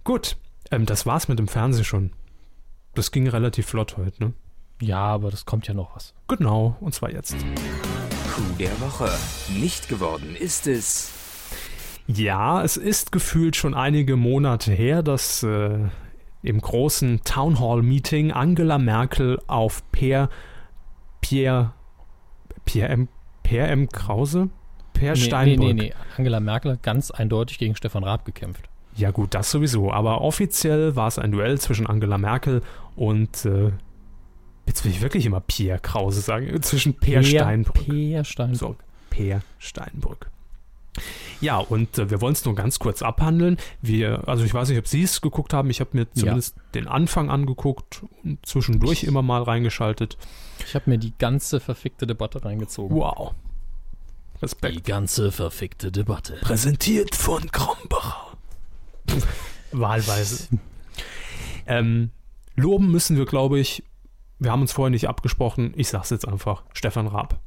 Gut, 0.04 0.38
ähm, 0.72 0.88
das 0.88 1.06
war's 1.06 1.28
mit 1.28 1.38
dem 1.38 1.48
Fernsehen 1.48 1.86
schon. 1.86 2.12
Das 2.96 3.12
ging 3.12 3.28
relativ 3.28 3.68
flott 3.68 3.98
heute, 3.98 4.24
ne? 4.24 4.34
Ja, 4.82 5.02
aber 5.02 5.30
das 5.30 5.46
kommt 5.46 5.68
ja 5.68 5.76
noch 5.76 5.96
was. 5.96 6.16
Genau, 6.28 6.76
und 6.80 6.96
zwar 6.96 7.12
jetzt. 7.12 7.36
Coup 8.34 8.58
der 8.58 8.80
Woche. 8.82 9.12
Nicht 9.60 9.90
geworden 9.90 10.36
ist 10.36 10.66
es. 10.66 11.12
Ja, 12.08 12.64
es 12.64 12.78
ist 12.78 13.12
gefühlt 13.12 13.56
schon 13.56 13.76
einige 13.76 14.16
Monate 14.16 14.72
her, 14.72 15.04
dass 15.04 15.44
äh, 15.44 15.90
im 16.42 16.62
großen 16.62 17.22
Town 17.24 17.60
Hall 17.60 17.82
Meeting 17.82 18.32
Angela 18.32 18.78
Merkel 18.78 19.40
auf 19.48 19.84
Per 19.92 20.30
Pierre 21.22 21.74
Pierre 22.66 22.90
M. 22.90 23.08
Pierre 23.44 23.68
M. 23.70 23.90
Krause? 23.90 24.50
Per 24.94 25.14
nee, 25.14 25.20
Steinbrück. 25.20 25.60
Nee, 25.60 25.74
nee, 25.74 25.82
nee. 25.90 25.94
Angela 26.18 26.40
Merkel 26.40 26.74
hat 26.74 26.84
ganz 26.84 27.10
eindeutig 27.12 27.58
gegen 27.58 27.76
Stefan 27.76 28.04
Raab 28.04 28.26
gekämpft. 28.26 28.70
Ja, 28.96 29.12
gut, 29.12 29.34
das 29.34 29.50
sowieso. 29.50 29.92
Aber 29.92 30.22
offiziell 30.22 30.96
war 30.96 31.08
es 31.08 31.18
ein 31.18 31.32
Duell 31.32 31.60
zwischen 31.60 31.88
Angela 31.88 32.18
Merkel 32.18 32.62
und 32.96 33.46
äh, 33.46 33.72
jetzt 34.68 34.84
will 34.84 34.92
ich 34.92 35.02
wirklich 35.02 35.26
immer 35.26 35.40
Pierre 35.40 35.80
Krause 35.80 36.22
sagen, 36.22 36.62
zwischen 36.62 36.94
Per 36.96 37.24
Steinbrück. 37.24 37.86
Per 37.86 38.24
Steinbrück. 38.24 38.60
So, 38.60 38.76
Per 39.10 39.42
Steinbrück. 39.58 40.30
Ja, 41.42 41.58
und 41.58 41.98
äh, 41.98 42.10
wir 42.10 42.22
wollen 42.22 42.34
es 42.34 42.44
nur 42.46 42.56
ganz 42.56 42.80
kurz 42.80 43.02
abhandeln. 43.02 43.58
Wir, 43.82 44.28
also 44.28 44.44
ich 44.44 44.54
weiß 44.54 44.70
nicht, 44.70 44.78
ob 44.78 44.88
Sie 44.88 45.04
es 45.04 45.22
geguckt 45.22 45.54
haben. 45.54 45.70
Ich 45.70 45.80
habe 45.80 45.92
mir 45.94 46.12
zumindest 46.12 46.56
ja. 46.58 46.64
den 46.76 46.88
Anfang 46.88 47.30
angeguckt 47.30 48.04
und 48.24 48.46
zwischendurch 48.46 49.04
immer 49.04 49.22
mal 49.22 49.44
reingeschaltet. 49.44 50.18
Ich 50.66 50.76
habe 50.76 50.90
mir 50.90 50.98
die 50.98 51.14
ganze 51.18 51.60
verfickte 51.60 52.08
Debatte 52.08 52.44
reingezogen. 52.44 52.96
Wow. 52.98 53.34
Respekt. 54.42 54.76
Die 54.76 54.84
ganze 54.84 55.32
verfickte 55.32 55.92
Debatte. 55.92 56.38
Präsentiert 56.42 57.16
von 57.16 57.52
Krombacher. 57.52 58.38
Wahlweise. 59.72 60.48
ähm, 61.68 62.12
loben 62.56 62.92
müssen 62.92 63.18
wir, 63.18 63.26
glaube 63.26 63.60
ich, 63.60 63.84
wir 64.40 64.52
haben 64.52 64.62
uns 64.62 64.72
vorher 64.72 64.90
nicht 64.90 65.08
abgesprochen, 65.08 65.74
ich 65.76 65.90
sag's 65.90 66.10
jetzt 66.10 66.28
einfach, 66.28 66.64
Stefan 66.74 67.08
Raab. 67.08 67.40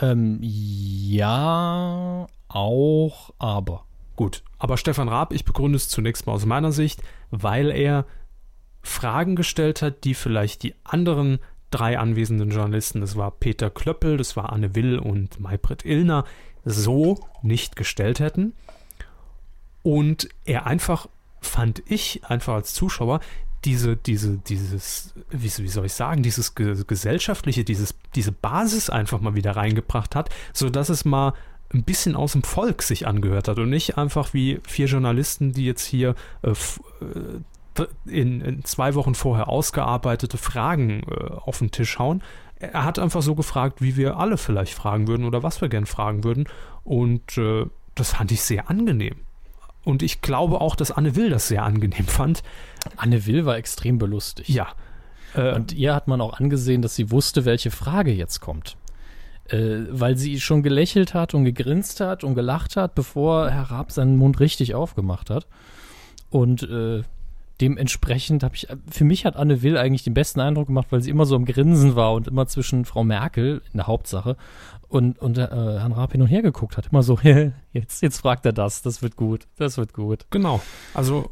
Ähm, 0.00 0.38
ja, 0.40 2.26
auch, 2.48 3.34
aber. 3.38 3.84
Gut, 4.16 4.42
aber 4.58 4.76
Stefan 4.76 5.08
Raab, 5.08 5.32
ich 5.32 5.44
begründe 5.44 5.76
es 5.76 5.88
zunächst 5.88 6.26
mal 6.26 6.32
aus 6.32 6.46
meiner 6.46 6.72
Sicht, 6.72 7.02
weil 7.30 7.70
er 7.70 8.04
Fragen 8.82 9.36
gestellt 9.36 9.80
hat, 9.82 10.04
die 10.04 10.14
vielleicht 10.14 10.62
die 10.62 10.74
anderen 10.84 11.38
drei 11.70 11.98
anwesenden 11.98 12.50
Journalisten, 12.50 13.00
das 13.00 13.16
war 13.16 13.30
Peter 13.30 13.70
Klöppel, 13.70 14.16
das 14.16 14.36
war 14.36 14.52
Anne 14.52 14.74
Will 14.74 14.98
und 14.98 15.40
Maybrit 15.40 15.84
Illner, 15.84 16.24
so 16.64 17.18
nicht 17.42 17.76
gestellt 17.76 18.20
hätten. 18.20 18.54
Und 19.82 20.28
er 20.44 20.66
einfach, 20.66 21.08
fand 21.40 21.82
ich, 21.86 22.24
einfach 22.26 22.54
als 22.54 22.74
Zuschauer, 22.74 23.20
diese, 23.64 23.96
diese, 23.96 24.38
dieses, 24.38 25.14
wie, 25.30 25.64
wie 25.64 25.68
soll 25.68 25.86
ich 25.86 25.92
sagen, 25.92 26.22
dieses 26.22 26.54
ge 26.54 26.82
gesellschaftliche, 26.86 27.64
dieses, 27.64 27.94
diese 28.14 28.32
Basis 28.32 28.90
einfach 28.90 29.20
mal 29.20 29.34
wieder 29.34 29.56
reingebracht 29.56 30.14
hat, 30.14 30.30
sodass 30.52 30.88
es 30.88 31.04
mal 31.04 31.34
ein 31.72 31.84
bisschen 31.84 32.16
aus 32.16 32.32
dem 32.32 32.42
Volk 32.42 32.82
sich 32.82 33.06
angehört 33.06 33.48
hat 33.48 33.58
und 33.58 33.70
nicht 33.70 33.96
einfach 33.96 34.34
wie 34.34 34.60
vier 34.66 34.86
Journalisten, 34.86 35.52
die 35.52 35.64
jetzt 35.64 35.84
hier 35.84 36.14
äh, 36.42 36.50
äh, 36.50 37.86
in, 38.04 38.40
in, 38.40 38.64
zwei 38.64 38.94
Wochen 38.94 39.14
vorher 39.14 39.48
ausgearbeitete 39.48 40.36
Fragen 40.36 41.04
äh, 41.08 41.32
auf 41.32 41.58
den 41.58 41.70
Tisch 41.70 41.98
hauen. 41.98 42.22
Er 42.58 42.84
hat 42.84 42.98
einfach 42.98 43.22
so 43.22 43.34
gefragt, 43.34 43.80
wie 43.80 43.96
wir 43.96 44.18
alle 44.18 44.36
vielleicht 44.36 44.74
fragen 44.74 45.08
würden 45.08 45.24
oder 45.24 45.42
was 45.42 45.60
wir 45.60 45.68
gern 45.68 45.86
fragen 45.86 46.24
würden. 46.24 46.46
Und 46.84 47.38
äh, 47.38 47.66
das 47.94 48.10
fand 48.10 48.30
ich 48.32 48.42
sehr 48.42 48.68
angenehm. 48.70 49.16
Und 49.84 50.02
ich 50.02 50.20
glaube 50.20 50.60
auch, 50.60 50.76
dass 50.76 50.90
Anne 50.90 51.16
Will 51.16 51.30
das 51.30 51.48
sehr 51.48 51.64
angenehm 51.64 52.06
fand. 52.06 52.42
Anne 52.96 53.26
Will 53.26 53.44
war 53.44 53.56
extrem 53.56 53.98
belustigt. 53.98 54.48
Ja. 54.48 54.68
Äh, 55.34 55.54
und 55.54 55.72
ihr 55.72 55.94
hat 55.94 56.08
man 56.08 56.20
auch 56.20 56.38
angesehen, 56.38 56.82
dass 56.82 56.94
sie 56.94 57.10
wusste, 57.10 57.44
welche 57.44 57.70
Frage 57.70 58.12
jetzt 58.12 58.40
kommt. 58.40 58.76
Äh, 59.48 59.86
weil 59.90 60.16
sie 60.16 60.40
schon 60.40 60.62
gelächelt 60.62 61.14
hat 61.14 61.34
und 61.34 61.44
gegrinst 61.44 62.00
hat 62.00 62.22
und 62.22 62.34
gelacht 62.34 62.76
hat, 62.76 62.94
bevor 62.94 63.50
Herr 63.50 63.70
Raab 63.70 63.90
seinen 63.90 64.16
Mund 64.16 64.38
richtig 64.40 64.74
aufgemacht 64.74 65.30
hat. 65.30 65.46
Und 66.30 66.62
äh, 66.62 67.02
dementsprechend 67.60 68.42
habe 68.42 68.54
ich, 68.54 68.68
für 68.90 69.04
mich 69.04 69.26
hat 69.26 69.36
Anne 69.36 69.62
Will 69.62 69.76
eigentlich 69.76 70.04
den 70.04 70.14
besten 70.14 70.40
Eindruck 70.40 70.68
gemacht, 70.68 70.88
weil 70.90 71.02
sie 71.02 71.10
immer 71.10 71.26
so 71.26 71.36
am 71.36 71.44
Grinsen 71.44 71.96
war 71.96 72.12
und 72.12 72.28
immer 72.28 72.46
zwischen 72.46 72.84
Frau 72.84 73.04
Merkel 73.04 73.62
in 73.72 73.78
der 73.78 73.86
Hauptsache 73.86 74.36
und, 74.92 75.18
und 75.20 75.38
äh, 75.38 75.48
Herrn 75.48 75.92
Raab 75.92 76.12
hin 76.12 76.20
und 76.20 76.28
her 76.28 76.42
geguckt 76.42 76.76
hat. 76.76 76.88
Immer 76.88 77.02
so, 77.02 77.18
jetzt, 77.72 78.02
jetzt 78.02 78.18
fragt 78.18 78.44
er 78.44 78.52
das, 78.52 78.82
das 78.82 79.00
wird 79.00 79.16
gut, 79.16 79.46
das 79.56 79.78
wird 79.78 79.94
gut. 79.94 80.26
Genau. 80.30 80.60
Also 80.92 81.30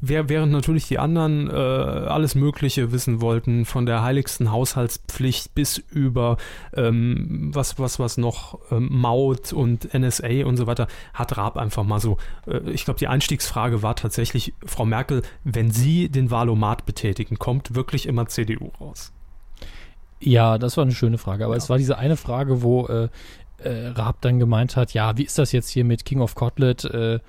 wer, 0.00 0.28
während 0.28 0.52
natürlich 0.52 0.86
die 0.86 1.00
anderen 1.00 1.50
äh, 1.50 1.52
alles 1.52 2.36
Mögliche 2.36 2.92
wissen 2.92 3.20
wollten, 3.20 3.64
von 3.64 3.86
der 3.86 4.02
heiligsten 4.02 4.52
Haushaltspflicht 4.52 5.54
bis 5.56 5.78
über 5.78 6.36
ähm, 6.74 7.50
was, 7.52 7.80
was, 7.80 7.98
was 7.98 8.18
noch, 8.18 8.60
ähm, 8.70 8.88
Maut 8.88 9.52
und 9.52 9.92
NSA 9.92 10.46
und 10.46 10.56
so 10.56 10.68
weiter, 10.68 10.86
hat 11.12 11.36
Raab 11.36 11.56
einfach 11.56 11.82
mal 11.82 11.98
so, 11.98 12.18
äh, 12.46 12.70
ich 12.70 12.84
glaube, 12.84 13.00
die 13.00 13.08
Einstiegsfrage 13.08 13.82
war 13.82 13.96
tatsächlich, 13.96 14.54
Frau 14.64 14.86
Merkel, 14.86 15.22
wenn 15.42 15.72
Sie 15.72 16.08
den 16.08 16.30
Wahlomat 16.30 16.86
betätigen, 16.86 17.36
kommt 17.36 17.74
wirklich 17.74 18.06
immer 18.06 18.28
CDU 18.28 18.70
raus. 18.80 19.12
Ja, 20.24 20.56
das 20.56 20.76
war 20.78 20.82
eine 20.82 20.94
schöne 20.94 21.18
Frage. 21.18 21.44
Aber 21.44 21.54
ja. 21.54 21.58
es 21.58 21.68
war 21.68 21.76
diese 21.76 21.98
eine 21.98 22.16
Frage, 22.16 22.62
wo 22.62 22.86
äh, 22.86 23.08
äh, 23.58 23.88
Raab 23.88 24.22
dann 24.22 24.38
gemeint 24.38 24.74
hat, 24.74 24.94
ja, 24.94 25.18
wie 25.18 25.24
ist 25.24 25.38
das 25.38 25.52
jetzt 25.52 25.68
hier 25.68 25.84
mit 25.84 26.06
King 26.06 26.20
of 26.20 26.34
Cotlet? 26.34 26.84
Äh, 26.84 27.20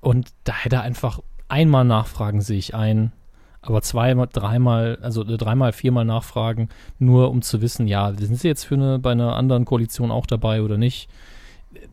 und 0.00 0.28
da 0.44 0.52
hätte 0.54 0.76
er 0.76 0.82
einfach 0.82 1.18
einmal 1.48 1.84
nachfragen, 1.84 2.40
sehe 2.40 2.58
ich 2.58 2.76
ein. 2.76 3.12
Aber 3.60 3.82
zweimal, 3.82 4.28
dreimal, 4.32 4.98
also 5.02 5.24
äh, 5.24 5.36
dreimal, 5.36 5.72
viermal 5.72 6.04
nachfragen, 6.04 6.68
nur 7.00 7.30
um 7.30 7.42
zu 7.42 7.60
wissen, 7.60 7.88
ja, 7.88 8.12
sind 8.14 8.36
sie 8.36 8.46
jetzt 8.46 8.64
für 8.64 8.76
eine, 8.76 9.00
bei 9.00 9.10
einer 9.12 9.34
anderen 9.34 9.64
Koalition 9.64 10.12
auch 10.12 10.26
dabei 10.26 10.62
oder 10.62 10.78
nicht? 10.78 11.08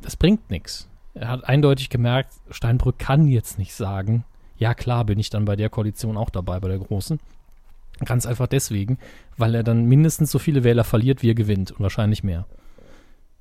Das 0.04 0.16
bringt 0.16 0.52
nichts. 0.52 0.88
Er 1.16 1.30
hat 1.30 1.46
eindeutig 1.46 1.90
gemerkt, 1.90 2.34
Steinbrück 2.52 3.00
kann 3.00 3.28
jetzt 3.28 3.58
nicht 3.58 3.74
sagen, 3.74 4.26
ja 4.58 4.76
klar 4.76 5.06
bin 5.06 5.18
ich 5.18 5.32
dann 5.32 5.46
bei 5.46 5.56
der 5.56 5.70
Koalition 5.70 6.18
auch 6.18 6.30
dabei, 6.30 6.60
bei 6.60 6.68
der 6.68 6.78
großen. 6.78 7.20
Ganz 8.04 8.26
einfach 8.26 8.48
deswegen, 8.48 8.98
weil 9.38 9.56
er 9.56 9.64
dann 9.64 9.86
mindestens 9.86 10.32
so 10.32 10.40
viele 10.40 10.64
Wähler 10.64 10.84
verliert, 10.84 11.24
wie 11.24 11.30
er 11.30 11.36
gewinnt 11.36 11.72
und 11.72 11.80
wahrscheinlich 11.80 12.24
mehr. 12.24 12.46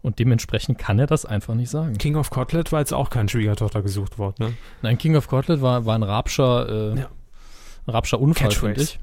Und 0.00 0.18
dementsprechend 0.18 0.78
kann 0.78 0.98
er 0.98 1.06
das 1.06 1.24
einfach 1.24 1.54
nicht 1.54 1.70
sagen. 1.70 1.96
King 1.96 2.16
of 2.16 2.30
Cotlet 2.30 2.70
war 2.72 2.80
jetzt 2.80 2.92
auch 2.92 3.08
kein 3.08 3.28
Schwiegertochter 3.28 3.82
gesucht 3.82 4.18
worden, 4.18 4.34
ne? 4.38 4.52
Nein, 4.82 4.98
King 4.98 5.16
of 5.16 5.28
Cotlet 5.28 5.62
war, 5.62 5.86
war 5.86 5.94
ein 5.94 6.02
Rapscher, 6.02 6.92
äh, 6.92 6.98
ja. 7.00 7.10
Rapscher 7.88 8.20
Unfall, 8.20 8.50
finde 8.50 8.82
ich. 8.82 9.00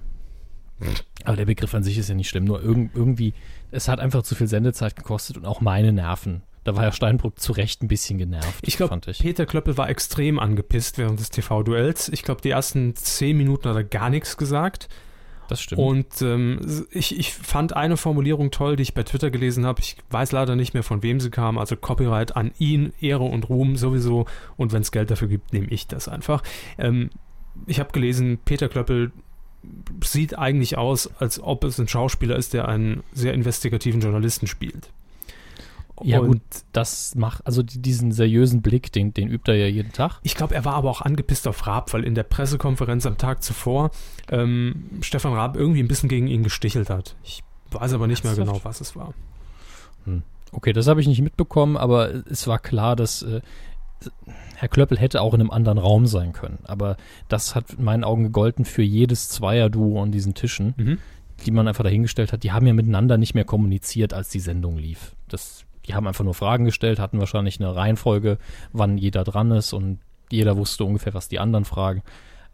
Aber 1.26 1.38
der 1.38 1.45
Begriff 1.45 1.74
an 1.74 1.84
sich 1.84 1.97
ist 1.97 2.10
ja 2.10 2.16
nicht 2.16 2.30
schlimm, 2.30 2.45
nur 2.45 2.64
irg 2.64 2.91
irgendwie, 2.93 3.34
es 3.72 3.88
hat 3.88 3.99
einfach 3.99 4.24
zu 4.24 4.36
viel 4.36 4.47
Sendezeit 4.47 4.95
gekostet 4.95 5.38
und 5.38 5.45
auch 5.45 5.62
meine 5.62 5.91
Nerven. 5.91 6.43
Da 6.64 6.76
war 6.76 6.84
ja 6.84 6.91
Steinbrück 6.91 7.39
zu 7.39 7.54
Recht 7.54 7.82
ein 7.82 7.88
bisschen 7.88 8.20
genervt. 8.20 8.60
Ich 8.68 8.78
glaube, 8.78 8.99
Peter 8.99 9.47
Klöppel 9.47 9.78
war 9.78 9.89
extrem 9.89 10.38
angepisst 10.38 10.99
während 10.99 11.20
des 11.20 11.32
TV-Duells. 11.32 12.10
Ich 12.10 12.22
glaube, 12.22 12.41
die 12.41 12.52
ersten 12.52 12.95
zehn 12.95 13.36
Minuten 13.36 13.68
hat 13.68 13.76
er 13.76 13.84
gar 13.84 14.12
nichts 14.12 14.38
gesagt. 14.38 14.88
Das 15.52 15.62
stimmt. 15.62 15.82
Und 15.82 16.22
ähm, 16.22 16.86
ich, 16.91 17.20
ich 17.20 17.34
fand 17.34 17.76
eine 17.76 17.97
Formulierung 17.97 18.52
toll, 18.52 18.78
die 18.78 18.84
ich 18.84 18.93
bei 18.93 19.04
Twitter 19.04 19.30
gelesen 19.30 19.66
habe. 19.66 19.82
Ich 19.82 19.97
weiß 20.10 20.32
leider 20.32 20.56
nicht 20.56 20.74
mehr, 20.74 20.82
von 20.82 21.04
wem 21.04 21.20
sie 21.20 21.30
kam. 21.30 21.58
Also 21.58 21.76
Copyright 21.76 22.38
an 22.38 22.52
ihn, 22.58 22.93
Ehre 23.02 23.26
und 23.26 23.49
Ruhm 23.49 23.76
sowieso. 23.76 24.28
Und 24.56 24.72
wenn 24.72 24.82
es 24.82 24.93
Geld 24.93 25.12
dafür 25.12 25.28
gibt, 25.28 25.52
nehme 25.52 25.68
ich 25.68 25.88
das 25.88 26.08
einfach. 26.08 26.41
Ähm, 26.78 27.10
ich 27.68 27.82
habe 27.82 27.91
gelesen, 27.91 28.39
Peter 28.45 28.70
Klöppel 28.70 29.12
sieht 30.02 30.39
eigentlich 30.39 30.78
aus, 30.78 31.10
als 31.20 31.41
ob 31.43 31.66
es 31.66 31.78
ein 31.82 31.89
Schauspieler 31.89 32.38
ist, 32.38 32.54
der 32.54 32.70
einen 32.70 33.04
sehr 33.12 33.34
investigativen 33.34 33.99
Journalisten 33.99 34.47
spielt. 34.47 34.93
Ja, 36.04 36.20
und 36.20 36.28
gut, 36.28 36.41
das 36.72 37.16
macht, 37.16 37.45
also 37.45 37.64
diesen 37.64 38.12
seriösen 38.12 38.62
Blick, 38.62 38.91
den, 38.91 39.14
den 39.14 39.30
übt 39.30 39.52
er 39.52 39.58
ja 39.58 39.68
jeden 39.68 39.91
Tag. 39.91 40.20
Ich 40.24 40.36
glaube, 40.36 40.56
er 40.56 40.66
war 40.66 40.74
aber 40.74 40.89
auch 40.89 41.02
angepisst 41.02 41.47
auf 41.47 41.68
Raab, 41.68 41.93
weil 41.93 42.04
in 42.04 42.16
der 42.16 42.24
Pressekonferenz 42.24 43.06
am 43.06 43.18
Tag 43.18 43.43
zuvor 43.43 43.91
ähm, 44.30 44.89
Stefan 45.02 45.34
Raab 45.34 45.56
irgendwie 45.56 45.82
ein 45.82 45.88
bisschen 45.88 46.10
gegen 46.10 46.28
ihn 46.28 46.43
gestichelt 46.43 46.89
hat. 46.89 47.16
Ich 47.24 47.43
weiß 47.72 47.93
aber 47.93 48.08
nicht 48.08 48.24
mehr 48.24 48.36
genau, 48.36 48.60
was 48.64 48.82
es 48.82 48.95
war. 48.95 49.14
Hm. 50.06 50.24
Okay, 50.52 50.74
das 50.74 50.88
habe 50.88 50.99
ich 51.02 51.08
nicht 51.08 51.22
mitbekommen, 51.22 51.78
aber 51.78 52.10
es 52.30 52.47
war 52.47 52.60
klar, 52.60 52.95
dass 52.95 53.22
äh, 53.22 53.41
Herr 54.56 54.68
Klöppel 54.68 54.97
hätte 54.97 55.22
auch 55.22 55.34
in 55.34 55.39
einem 55.39 55.52
anderen 55.52 55.78
Raum 55.78 56.08
sein 56.08 56.34
können. 56.34 56.60
Aber 56.64 56.97
das 57.30 57.56
hat 57.56 57.72
in 57.74 57.84
meinen 57.84 58.04
Augen 58.04 58.24
gegolten 58.24 58.66
für 58.66 58.82
jedes 58.82 59.30
Zweier-Duo 59.30 60.02
an 60.02 60.12
diesen 60.12 60.34
Tischen, 60.34 60.74
mhm. 60.78 60.97
die 61.45 61.52
man 61.52 61.68
einfach 61.68 61.84
dahingestellt 61.84 62.34
hat. 62.34 62.43
Die 62.43 62.52
haben 62.52 62.68
ja 62.68 62.74
miteinander 62.74 63.18
nicht 63.18 63.34
mehr 63.34 63.45
kommuniziert, 63.45 64.14
als 64.14 64.30
die 64.30 64.39
Sendung 64.39 64.78
lief. 64.78 65.16
Das 65.28 65.66
die 65.86 65.95
haben 65.95 66.07
einfach 66.07 66.23
nur 66.23 66.34
Fragen 66.34 66.65
gestellt, 66.65 66.99
hatten 66.99 67.19
wahrscheinlich 67.19 67.59
eine 67.59 67.75
Reihenfolge, 67.75 68.38
wann 68.71 68.97
jeder 68.97 69.23
dran 69.23 69.51
ist 69.51 69.73
und 69.73 69.99
jeder 70.32 70.57
wusste 70.57 70.86
ungefähr, 70.86 71.13
was 71.13 71.27
die 71.27 71.39
anderen 71.39 71.65
fragen. 71.65 72.03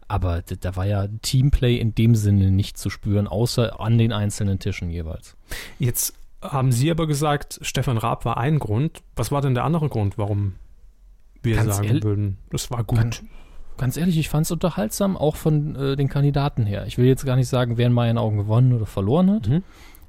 Aber 0.08 0.42
da 0.42 0.74
war 0.74 0.86
ja 0.86 1.06
Teamplay 1.20 1.76
in 1.76 1.94
dem 1.94 2.14
Sinne 2.14 2.50
nicht 2.50 2.78
zu 2.78 2.88
spüren, 2.88 3.26
außer 3.28 3.78
an 3.78 3.98
den 3.98 4.12
einzelnen 4.12 4.58
Tischen 4.58 4.90
jeweils. 4.90 5.36
Jetzt 5.78 6.14
haben 6.40 6.72
Sie 6.72 6.90
aber 6.90 7.06
gesagt, 7.06 7.58
Stefan 7.62 7.98
Raab 7.98 8.24
war 8.24 8.38
ein 8.38 8.58
Grund. 8.58 9.02
Was 9.16 9.30
war 9.30 9.42
denn 9.42 9.54
der 9.54 9.64
andere 9.64 9.88
Grund, 9.88 10.16
warum 10.16 10.54
wir 11.42 11.56
ganz 11.56 11.76
sagen 11.76 12.02
würden, 12.02 12.38
das 12.50 12.70
war 12.70 12.84
gut? 12.84 12.98
Ganz, 12.98 13.22
ganz 13.76 13.96
ehrlich, 13.98 14.18
ich 14.18 14.30
fand 14.30 14.46
es 14.46 14.50
unterhaltsam, 14.50 15.16
auch 15.16 15.36
von 15.36 15.76
äh, 15.76 15.96
den 15.96 16.08
Kandidaten 16.08 16.64
her. 16.64 16.86
Ich 16.86 16.96
will 16.96 17.06
jetzt 17.06 17.26
gar 17.26 17.36
nicht 17.36 17.48
sagen, 17.48 17.76
wer 17.76 17.86
in 17.86 17.92
meinen 17.92 18.16
Augen 18.16 18.38
gewonnen 18.38 18.72
oder 18.72 18.86
verloren 18.86 19.30
hat. 19.30 19.48
Mhm. 19.48 19.62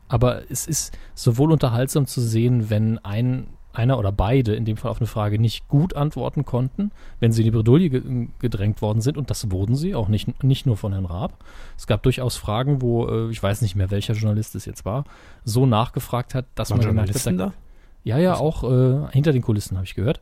Aber 0.10 0.52
es 0.52 0.68
ist 0.68 0.98
sowohl 1.16 1.52
unterhaltsam 1.52 2.06
zu 2.06 2.20
sehen, 2.20 2.70
wenn 2.70 2.98
ein, 2.98 3.48
einer 3.72 3.98
oder 3.98 4.12
beide 4.12 4.56
in 4.56 4.66
dem 4.66 4.76
Fall 4.76 4.92
auf 4.92 5.00
eine 5.00 5.08
Frage 5.08 5.40
nicht 5.40 5.68
gut 5.68 5.96
antworten 5.96 6.44
konnten, 6.44 6.92
wenn 7.20 7.32
sie 7.32 7.44
in 7.44 7.46
die 7.46 7.52
Bredouille 7.52 8.28
gedrängt 8.40 8.82
worden 8.82 9.02
sind, 9.02 9.18
und 9.18 9.30
das 9.30 9.52
wurden 9.52 9.76
sie, 9.76 9.96
auch 9.96 10.08
nicht, 10.10 10.44
nicht 10.44 10.66
nur 10.66 10.76
von 10.76 10.92
Herrn 10.92 11.06
Raab. 11.06 11.38
Es 11.78 11.88
gab 11.88 12.04
durchaus 12.04 12.36
Fragen, 12.36 12.82
wo, 12.82 13.08
äh, 13.08 13.30
ich 13.30 13.42
weiß 13.42 13.62
nicht 13.62 13.76
mehr, 13.76 13.92
welcher 13.92 14.16
Journalist 14.16 14.56
es 14.56 14.66
jetzt 14.66 14.84
war, 14.84 15.06
so 15.46 15.66
nachgefragt 15.66 16.34
hat, 16.34 16.46
dass 16.56 16.72
War 16.72 16.78
man 16.78 16.88
gemerkt 16.88 17.26
hat, 17.26 17.40
da, 17.40 17.54
ja, 18.04 18.18
ja, 18.18 18.36
auch 18.36 18.64
äh, 18.64 19.12
hinter 19.12 19.32
den 19.32 19.42
Kulissen 19.42 19.78
habe 19.78 19.86
ich 19.86 19.94
gehört. 19.94 20.22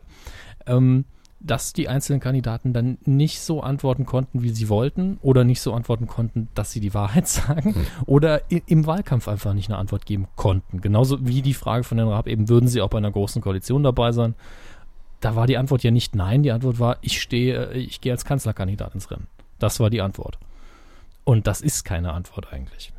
Ähm, 0.65 1.05
dass 1.39 1.73
die 1.73 1.88
einzelnen 1.88 2.19
Kandidaten 2.19 2.73
dann 2.73 2.97
nicht 3.05 3.39
so 3.41 3.61
antworten 3.61 4.05
konnten, 4.05 4.41
wie 4.41 4.49
sie 4.49 4.69
wollten, 4.69 5.19
oder 5.21 5.43
nicht 5.43 5.61
so 5.61 5.73
antworten 5.73 6.07
konnten, 6.07 6.49
dass 6.55 6.71
sie 6.71 6.79
die 6.79 6.93
Wahrheit 6.93 7.27
sagen, 7.27 7.69
mhm. 7.69 7.88
oder 8.05 8.41
im 8.49 8.85
Wahlkampf 8.85 9.27
einfach 9.27 9.53
nicht 9.53 9.69
eine 9.69 9.77
Antwort 9.77 10.05
geben 10.05 10.27
konnten. 10.35 10.81
Genauso 10.81 11.25
wie 11.25 11.41
die 11.41 11.53
Frage 11.53 11.83
von 11.83 11.97
Herrn 11.97 12.09
Raab 12.09 12.27
eben, 12.27 12.49
würden 12.49 12.67
sie 12.67 12.81
auch 12.81 12.89
bei 12.89 12.97
einer 12.97 13.11
großen 13.11 13.41
Koalition 13.41 13.83
dabei 13.83 14.11
sein? 14.11 14.35
Da 15.19 15.35
war 15.35 15.47
die 15.47 15.57
Antwort 15.57 15.83
ja 15.83 15.91
nicht 15.91 16.15
nein, 16.15 16.43
die 16.43 16.51
Antwort 16.51 16.79
war, 16.79 16.97
ich 17.01 17.21
stehe, 17.21 17.71
ich 17.73 18.01
gehe 18.01 18.11
als 18.11 18.25
Kanzlerkandidat 18.25 18.93
ins 18.93 19.09
Rennen. 19.09 19.27
Das 19.59 19.79
war 19.79 19.89
die 19.89 20.01
Antwort. 20.01 20.38
Und 21.23 21.47
das 21.47 21.61
ist 21.61 21.83
keine 21.83 22.13
Antwort 22.13 22.53
eigentlich. 22.53 22.93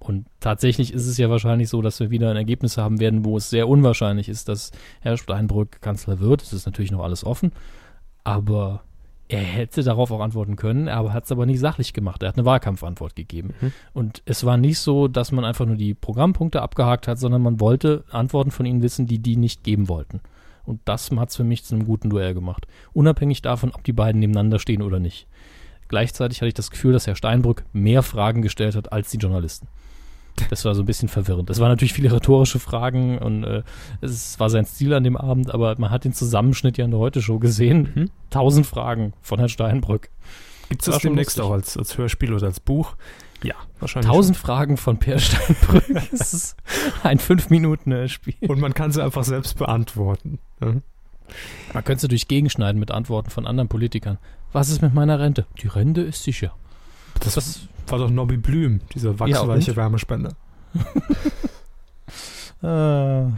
Und 0.00 0.26
tatsächlich 0.40 0.92
ist 0.92 1.06
es 1.06 1.18
ja 1.18 1.30
wahrscheinlich 1.30 1.68
so, 1.68 1.82
dass 1.82 2.00
wir 2.00 2.10
wieder 2.10 2.30
ein 2.30 2.36
Ergebnis 2.36 2.78
haben 2.78 3.00
werden, 3.00 3.24
wo 3.24 3.36
es 3.36 3.50
sehr 3.50 3.68
unwahrscheinlich 3.68 4.28
ist, 4.28 4.48
dass 4.48 4.72
Herr 5.00 5.16
Steinbrück 5.16 5.80
Kanzler 5.82 6.20
wird. 6.20 6.42
Es 6.42 6.52
ist 6.52 6.66
natürlich 6.66 6.90
noch 6.90 7.04
alles 7.04 7.24
offen. 7.24 7.52
Aber 8.24 8.82
er 9.28 9.40
hätte 9.40 9.82
darauf 9.82 10.10
auch 10.10 10.20
antworten 10.20 10.56
können, 10.56 10.88
er 10.88 11.12
hat 11.12 11.24
es 11.24 11.32
aber 11.32 11.46
nicht 11.46 11.60
sachlich 11.60 11.92
gemacht. 11.92 12.22
Er 12.22 12.28
hat 12.28 12.36
eine 12.36 12.44
Wahlkampfantwort 12.44 13.14
gegeben. 13.14 13.54
Mhm. 13.60 13.72
Und 13.92 14.22
es 14.24 14.44
war 14.44 14.56
nicht 14.56 14.78
so, 14.78 15.06
dass 15.06 15.32
man 15.32 15.44
einfach 15.44 15.66
nur 15.66 15.76
die 15.76 15.94
Programmpunkte 15.94 16.62
abgehakt 16.62 17.06
hat, 17.06 17.18
sondern 17.18 17.42
man 17.42 17.60
wollte 17.60 18.04
Antworten 18.10 18.50
von 18.50 18.66
ihnen 18.66 18.82
wissen, 18.82 19.06
die 19.06 19.20
die 19.20 19.36
nicht 19.36 19.62
geben 19.62 19.88
wollten. 19.88 20.20
Und 20.64 20.80
das 20.84 21.10
hat 21.10 21.30
es 21.30 21.36
für 21.36 21.44
mich 21.44 21.64
zu 21.64 21.74
einem 21.74 21.86
guten 21.86 22.10
Duell 22.10 22.34
gemacht. 22.34 22.66
Unabhängig 22.92 23.42
davon, 23.42 23.70
ob 23.72 23.84
die 23.84 23.92
beiden 23.92 24.18
nebeneinander 24.18 24.58
stehen 24.58 24.82
oder 24.82 24.98
nicht. 24.98 25.26
Gleichzeitig 25.88 26.38
hatte 26.38 26.48
ich 26.48 26.54
das 26.54 26.70
Gefühl, 26.70 26.92
dass 26.92 27.06
Herr 27.06 27.16
Steinbrück 27.16 27.64
mehr 27.72 28.02
Fragen 28.02 28.42
gestellt 28.42 28.76
hat 28.76 28.92
als 28.92 29.10
die 29.10 29.18
Journalisten. 29.18 29.68
Das 30.48 30.64
war 30.64 30.74
so 30.74 30.82
ein 30.82 30.86
bisschen 30.86 31.08
verwirrend. 31.08 31.50
Das 31.50 31.60
waren 31.60 31.68
natürlich 31.68 31.92
viele 31.92 32.12
rhetorische 32.12 32.58
Fragen 32.58 33.18
und 33.18 33.44
äh, 33.44 33.62
es 34.00 34.38
war 34.40 34.50
sein 34.50 34.64
Stil 34.64 34.94
an 34.94 35.04
dem 35.04 35.16
Abend, 35.16 35.52
aber 35.52 35.76
man 35.78 35.90
hat 35.90 36.04
den 36.04 36.12
Zusammenschnitt 36.12 36.78
ja 36.78 36.84
in 36.84 36.90
der 36.90 37.00
Heute-Show 37.00 37.38
gesehen. 37.38 37.92
Mhm. 37.94 38.10
Tausend 38.30 38.66
Fragen 38.66 39.12
von 39.22 39.38
Herrn 39.38 39.48
Steinbrück. 39.48 40.10
Gibt 40.68 40.82
es 40.82 40.86
das, 40.86 40.94
das 40.96 41.02
demnächst 41.02 41.40
auch 41.40 41.50
als, 41.50 41.76
als 41.76 41.98
Hörspiel 41.98 42.32
oder 42.32 42.46
als 42.46 42.60
Buch? 42.60 42.96
Ja, 43.42 43.54
wahrscheinlich. 43.80 44.10
Tausend 44.10 44.36
schon. 44.36 44.46
Fragen 44.46 44.76
von 44.76 44.98
Per 44.98 45.18
Steinbrück. 45.18 45.84
das 46.12 46.32
ist 46.32 46.56
ein 47.02 47.18
fünf 47.18 47.50
Minuten 47.50 48.08
Spiel. 48.08 48.48
Und 48.48 48.60
man 48.60 48.74
kann 48.74 48.92
sie 48.92 49.02
einfach 49.02 49.24
selbst 49.24 49.58
beantworten. 49.58 50.38
Mhm. 50.60 50.82
Man 51.72 51.84
könnte 51.84 52.02
sie 52.02 52.08
durch 52.08 52.28
gegenschneiden 52.28 52.78
mit 52.78 52.90
Antworten 52.90 53.30
von 53.30 53.46
anderen 53.46 53.68
Politikern. 53.68 54.18
Was 54.52 54.68
ist 54.68 54.82
mit 54.82 54.94
meiner 54.94 55.20
Rente? 55.20 55.46
Die 55.62 55.68
Rente 55.68 56.02
ist 56.02 56.24
sicher. 56.24 56.54
Das, 57.20 57.34
das 57.34 57.60
war 57.86 57.98
doch 57.98 58.10
Nobby 58.10 58.36
Blüm, 58.36 58.80
dieser 58.94 59.18
wachsweiche 59.18 59.70
ja, 59.72 59.76
Wärmespender. 59.76 60.34
äh. 62.62 63.32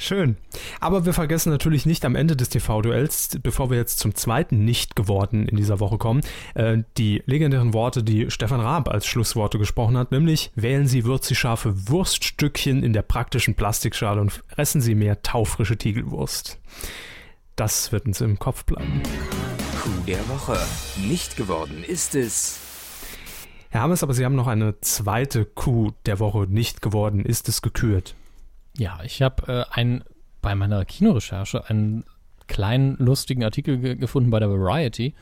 Schön. 0.00 0.36
Aber 0.78 1.04
wir 1.06 1.12
vergessen 1.12 1.50
natürlich 1.50 1.84
nicht 1.84 2.04
am 2.04 2.14
Ende 2.14 2.36
des 2.36 2.50
TV-Duells, 2.50 3.40
bevor 3.42 3.68
wir 3.68 3.76
jetzt 3.76 3.98
zum 3.98 4.14
zweiten 4.14 4.64
Nicht 4.64 4.94
geworden 4.94 5.48
in 5.48 5.56
dieser 5.56 5.80
Woche 5.80 5.98
kommen, 5.98 6.20
äh, 6.54 6.78
die 6.96 7.24
legendären 7.26 7.74
Worte, 7.74 8.04
die 8.04 8.30
Stefan 8.30 8.60
Raab 8.60 8.88
als 8.88 9.06
Schlussworte 9.06 9.58
gesprochen 9.58 9.98
hat, 9.98 10.12
nämlich 10.12 10.52
wählen 10.54 10.86
Sie 10.86 11.04
würzig 11.04 11.36
scharfe 11.36 11.88
Wurststückchen 11.88 12.84
in 12.84 12.92
der 12.92 13.02
praktischen 13.02 13.56
Plastikschale 13.56 14.20
und 14.20 14.30
fressen 14.30 14.80
Sie 14.80 14.94
mehr 14.94 15.20
taufrische 15.22 15.76
Tiegelwurst. 15.76 16.60
Das 17.56 17.90
wird 17.90 18.06
uns 18.06 18.20
im 18.20 18.38
Kopf 18.38 18.64
bleiben. 18.64 19.02
Coup 19.82 20.06
der 20.06 20.28
Woche. 20.28 20.56
Nicht 21.08 21.36
geworden 21.36 21.82
ist 21.84 22.14
es 22.14 22.60
Herr 23.70 23.82
Hammes, 23.82 24.02
aber 24.02 24.14
Sie 24.14 24.24
haben 24.24 24.34
noch 24.34 24.46
eine 24.46 24.80
zweite 24.80 25.44
Kuh 25.44 25.92
der 26.06 26.18
Woche 26.18 26.46
nicht 26.48 26.80
geworden. 26.80 27.24
Ist 27.24 27.48
es 27.48 27.60
gekürt? 27.60 28.14
Ja, 28.76 29.00
ich 29.04 29.20
habe 29.20 29.66
äh, 29.70 29.74
ein, 29.74 30.04
bei 30.40 30.54
meiner 30.54 30.84
Kinorecherche 30.84 31.68
einen 31.68 32.04
kleinen 32.46 32.96
lustigen 32.96 33.44
Artikel 33.44 33.78
ge 33.78 33.96
gefunden 33.96 34.30
bei 34.30 34.40
der 34.40 34.50
Variety 34.50 35.14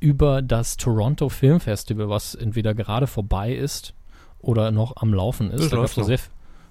über 0.00 0.42
das 0.42 0.76
Toronto 0.76 1.28
Film 1.28 1.60
Festival, 1.60 2.08
was 2.08 2.34
entweder 2.34 2.74
gerade 2.74 3.06
vorbei 3.06 3.54
ist 3.54 3.94
oder 4.40 4.70
noch 4.70 4.96
am 4.96 5.12
Laufen 5.14 5.50
ist. 5.50 5.64
Das 5.64 5.72
läuft 5.72 5.96
noch. 5.96 6.04
Sehr, 6.04 6.18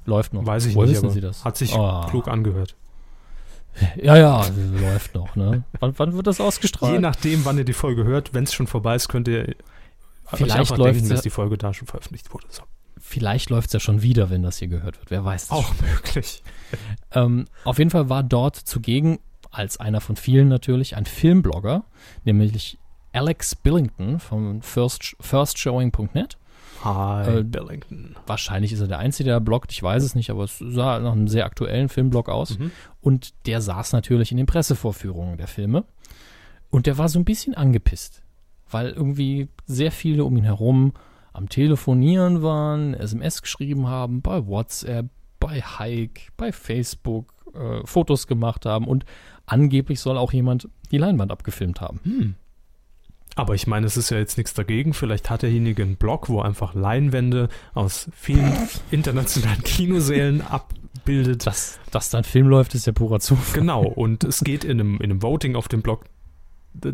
läuft 0.06 0.34
noch. 0.34 0.46
Weiß 0.46 0.66
ich 0.66 0.76
Woher 0.76 0.88
nicht, 0.88 0.98
wissen 0.98 1.12
Sie 1.12 1.22
das? 1.22 1.44
Hat 1.44 1.58
sich 1.58 1.74
oh. 1.74 2.06
klug 2.10 2.28
angehört. 2.28 2.76
Ja, 4.02 4.18
ja, 4.18 4.46
läuft 4.82 5.14
noch. 5.14 5.36
Ne? 5.36 5.64
wann, 5.80 5.94
wann, 5.98 6.14
wird 6.14 6.28
das 6.28 6.42
ausgestrahlt? 6.42 6.94
Je 6.94 7.00
nachdem, 7.00 7.46
wann 7.46 7.58
ihr 7.58 7.66
die 7.66 7.74
Folge 7.74 8.04
hört. 8.04 8.34
Wenn 8.34 8.44
es 8.44 8.54
schon 8.54 8.68
vorbei 8.68 8.96
ist, 8.96 9.08
könnt 9.08 9.28
ihr 9.28 9.56
Vielleicht 10.34 10.78
läuft 10.78 10.96
denken, 10.96 11.10
dass 11.10 11.22
die 11.22 11.30
Folge 11.30 11.58
da 11.58 11.74
schon 11.74 11.88
veröffentlicht 11.88 12.34
wurde. 12.34 12.48
So. 12.50 12.64
Vielleicht 13.00 13.50
läuft 13.50 13.68
es 13.68 13.74
ja 13.74 13.80
schon 13.80 14.02
wieder, 14.02 14.30
wenn 14.30 14.44
das 14.44 14.58
hier 14.58 14.68
gehört 14.68 14.98
wird. 15.00 15.10
Wer 15.10 15.24
weiß. 15.24 15.52
Auch 15.52 15.74
schon. 15.74 15.88
möglich. 15.88 16.44
ähm, 17.12 17.46
auf 17.64 17.78
jeden 17.78 17.90
Fall 17.90 18.10
war 18.10 18.24
dort 18.24 18.58
zugegen, 18.58 19.20
als 19.52 19.80
einer 19.80 20.02
von 20.02 20.18
vielen 20.18 20.50
natürlich, 20.50 20.98
ein 20.98 21.06
Filmblogger, 21.06 21.86
nämlich 22.26 22.78
Alex 23.14 23.56
Billington 23.56 24.20
von 24.20 24.62
first, 24.62 25.16
firstshowing.net. 25.22 26.38
Hi, 26.84 27.40
äh, 27.40 27.44
Billington. 27.44 28.16
Wahrscheinlich 28.28 28.74
ist 28.74 28.82
er 28.82 28.88
der 28.88 29.00
Einzige, 29.00 29.30
der 29.30 29.40
bloggt, 29.40 29.72
ich 29.72 29.82
weiß 29.82 30.04
es 30.04 30.14
nicht, 30.14 30.30
aber 30.30 30.44
es 30.44 30.60
sah 30.60 31.00
nach 31.00 31.14
einem 31.14 31.28
sehr 31.28 31.46
aktuellen 31.46 31.90
Filmblog 31.90 32.30
aus. 32.30 32.60
Mhm. 32.60 32.72
Und 33.02 33.34
der 33.48 33.62
saß 33.62 33.94
natürlich 33.94 34.32
in 34.32 34.38
den 34.38 34.46
Pressevorführungen 34.46 35.38
der 35.38 35.48
Filme. 35.48 35.86
Und 36.70 36.86
der 36.86 36.98
war 36.98 37.08
so 37.08 37.18
ein 37.18 37.26
bisschen 37.26 37.56
angepisst 37.56 38.22
weil 38.70 38.90
irgendwie 38.90 39.48
sehr 39.66 39.92
viele 39.92 40.24
um 40.24 40.38
ihn 40.38 40.44
herum 40.44 40.94
am 41.34 41.50
Telefonieren 41.50 42.42
waren, 42.42 42.94
SMS 42.94 43.42
geschrieben 43.42 43.88
haben, 43.88 44.22
bei 44.22 44.48
WhatsApp, 44.48 45.08
bei 45.40 45.62
Hike, 45.62 46.32
bei 46.36 46.52
Facebook, 46.52 47.34
äh, 47.54 47.86
Fotos 47.86 48.28
gemacht 48.28 48.66
haben 48.66 48.88
und 48.88 49.06
angeblich 49.46 50.00
soll 50.00 50.18
auch 50.18 50.34
jemand 50.34 50.68
die 50.92 50.98
Leinwand 50.98 51.32
abgefilmt 51.32 51.82
haben. 51.82 52.00
Hm. 52.04 52.36
Aber 53.36 53.54
ich 53.54 53.68
meine, 53.68 53.86
es 53.86 53.98
ist 53.98 54.10
ja 54.10 54.18
jetzt 54.18 54.38
nichts 54.38 54.56
dagegen. 54.56 54.94
Vielleicht 54.94 55.30
hat 55.30 55.44
derjenige 55.44 55.84
einen 55.84 55.96
Blog, 55.96 56.28
wo 56.28 56.42
einfach 56.42 56.74
Leinwände 56.74 57.50
aus 57.76 58.10
vielen 58.16 58.52
internationalen 58.92 59.62
Kinosälen 59.62 60.42
abbildet. 60.42 61.46
Dass, 61.46 61.80
dass 61.92 62.10
da 62.10 62.18
ein 62.18 62.24
Film 62.24 62.48
läuft, 62.48 62.74
ist 62.74 62.88
ja 62.88 62.94
purer 62.94 63.20
Zufall. 63.20 63.60
Genau, 63.60 63.84
und 63.84 64.24
es 64.24 64.44
geht 64.44 64.64
in 64.64 64.80
einem, 64.80 64.96
in 64.96 65.12
einem 65.12 65.22
Voting 65.22 65.56
auf 65.56 65.68
dem 65.68 65.84
Blog 65.84 66.06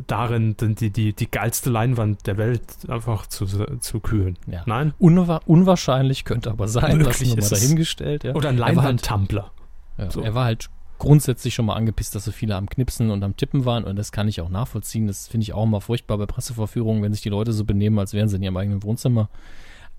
darin, 0.08 0.56
die, 0.60 0.90
die, 0.92 1.14
die 1.14 1.30
geilste 1.32 1.70
Leinwand 1.70 2.26
der 2.28 2.38
Welt 2.38 2.62
einfach 2.90 3.28
zu, 3.28 3.46
zu 3.46 4.00
kühlen. 4.00 4.38
Ja. 4.48 4.64
Nein? 4.66 4.94
Unwa 5.00 5.42
unwahrscheinlich 5.46 6.26
könnte 6.26 6.52
aber 6.52 6.68
sein, 6.68 7.00
lassen 7.02 7.26
wir 7.26 7.38
ist 7.38 7.52
mal 7.52 7.58
es. 7.58 7.62
dahingestellt. 7.62 8.24
Ja. 8.24 8.34
Oder 8.36 8.50
ein 8.50 8.64
halt- 8.64 8.76
Leinwandtumbler. 8.76 9.52
Ja, 9.98 10.10
So. 10.12 10.22
Er 10.22 10.34
war 10.36 10.46
halt 10.46 10.70
grundsätzlich 11.00 11.54
schon 11.54 11.66
mal 11.66 11.76
angepisst, 11.76 12.16
dass 12.16 12.24
so 12.26 12.32
viele 12.32 12.56
am 12.56 12.70
Knipsen 12.70 13.12
und 13.12 13.24
am 13.24 13.36
Tippen 13.36 13.66
waren 13.66 13.84
und 13.84 13.96
das 13.98 14.12
kann 14.12 14.28
ich 14.28 14.40
auch 14.42 14.50
nachvollziehen. 14.50 15.08
Das 15.08 15.28
finde 15.28 15.44
ich 15.44 15.54
auch 15.54 15.64
immer 15.64 15.82
furchtbar 15.82 16.18
bei 16.18 16.26
Presseverführungen, 16.26 17.04
wenn 17.04 17.12
sich 17.14 17.22
die 17.24 17.30
Leute 17.30 17.52
so 17.52 17.66
benehmen, 17.66 18.00
als 18.00 18.14
wären 18.14 18.30
sie 18.30 18.38
in 18.38 18.44
ihrem 18.44 18.56
eigenen 18.58 18.84
Wohnzimmer. 18.84 19.30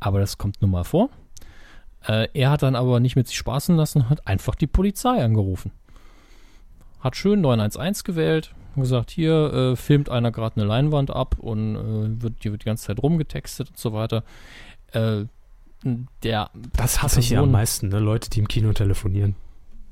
Aber 0.00 0.18
das 0.20 0.38
kommt 0.38 0.62
nun 0.62 0.70
mal 0.70 0.84
vor. 0.84 1.10
Äh, 2.06 2.28
er 2.34 2.50
hat 2.50 2.62
dann 2.62 2.74
aber 2.74 3.00
nicht 3.00 3.16
mit 3.16 3.28
sich 3.28 3.36
spaßen 3.36 3.76
lassen, 3.76 4.08
hat 4.08 4.26
einfach 4.26 4.54
die 4.54 4.66
Polizei 4.66 5.22
angerufen. 5.22 5.72
Hat 7.00 7.16
schön 7.16 7.40
911 7.42 8.02
gewählt, 8.04 8.54
und 8.76 8.82
gesagt, 8.82 9.10
hier 9.10 9.52
äh, 9.52 9.76
filmt 9.76 10.08
einer 10.08 10.30
gerade 10.30 10.56
eine 10.56 10.64
Leinwand 10.66 11.10
ab 11.10 11.36
und 11.38 11.76
äh, 11.76 12.22
wird, 12.22 12.44
die 12.44 12.50
wird 12.52 12.62
die 12.62 12.66
ganze 12.66 12.86
Zeit 12.86 13.02
rumgetextet 13.02 13.70
und 13.70 13.78
so 13.78 13.92
weiter. 13.92 14.24
Äh, 14.92 15.24
der 16.22 16.50
Das 16.76 17.02
hasse 17.02 17.20
ich 17.20 17.30
ja 17.30 17.38
am 17.38 17.44
Person- 17.44 17.52
meisten, 17.52 17.88
ne? 17.88 17.98
Leute, 17.98 18.30
die 18.30 18.40
im 18.40 18.48
Kino 18.48 18.72
telefonieren. 18.72 19.36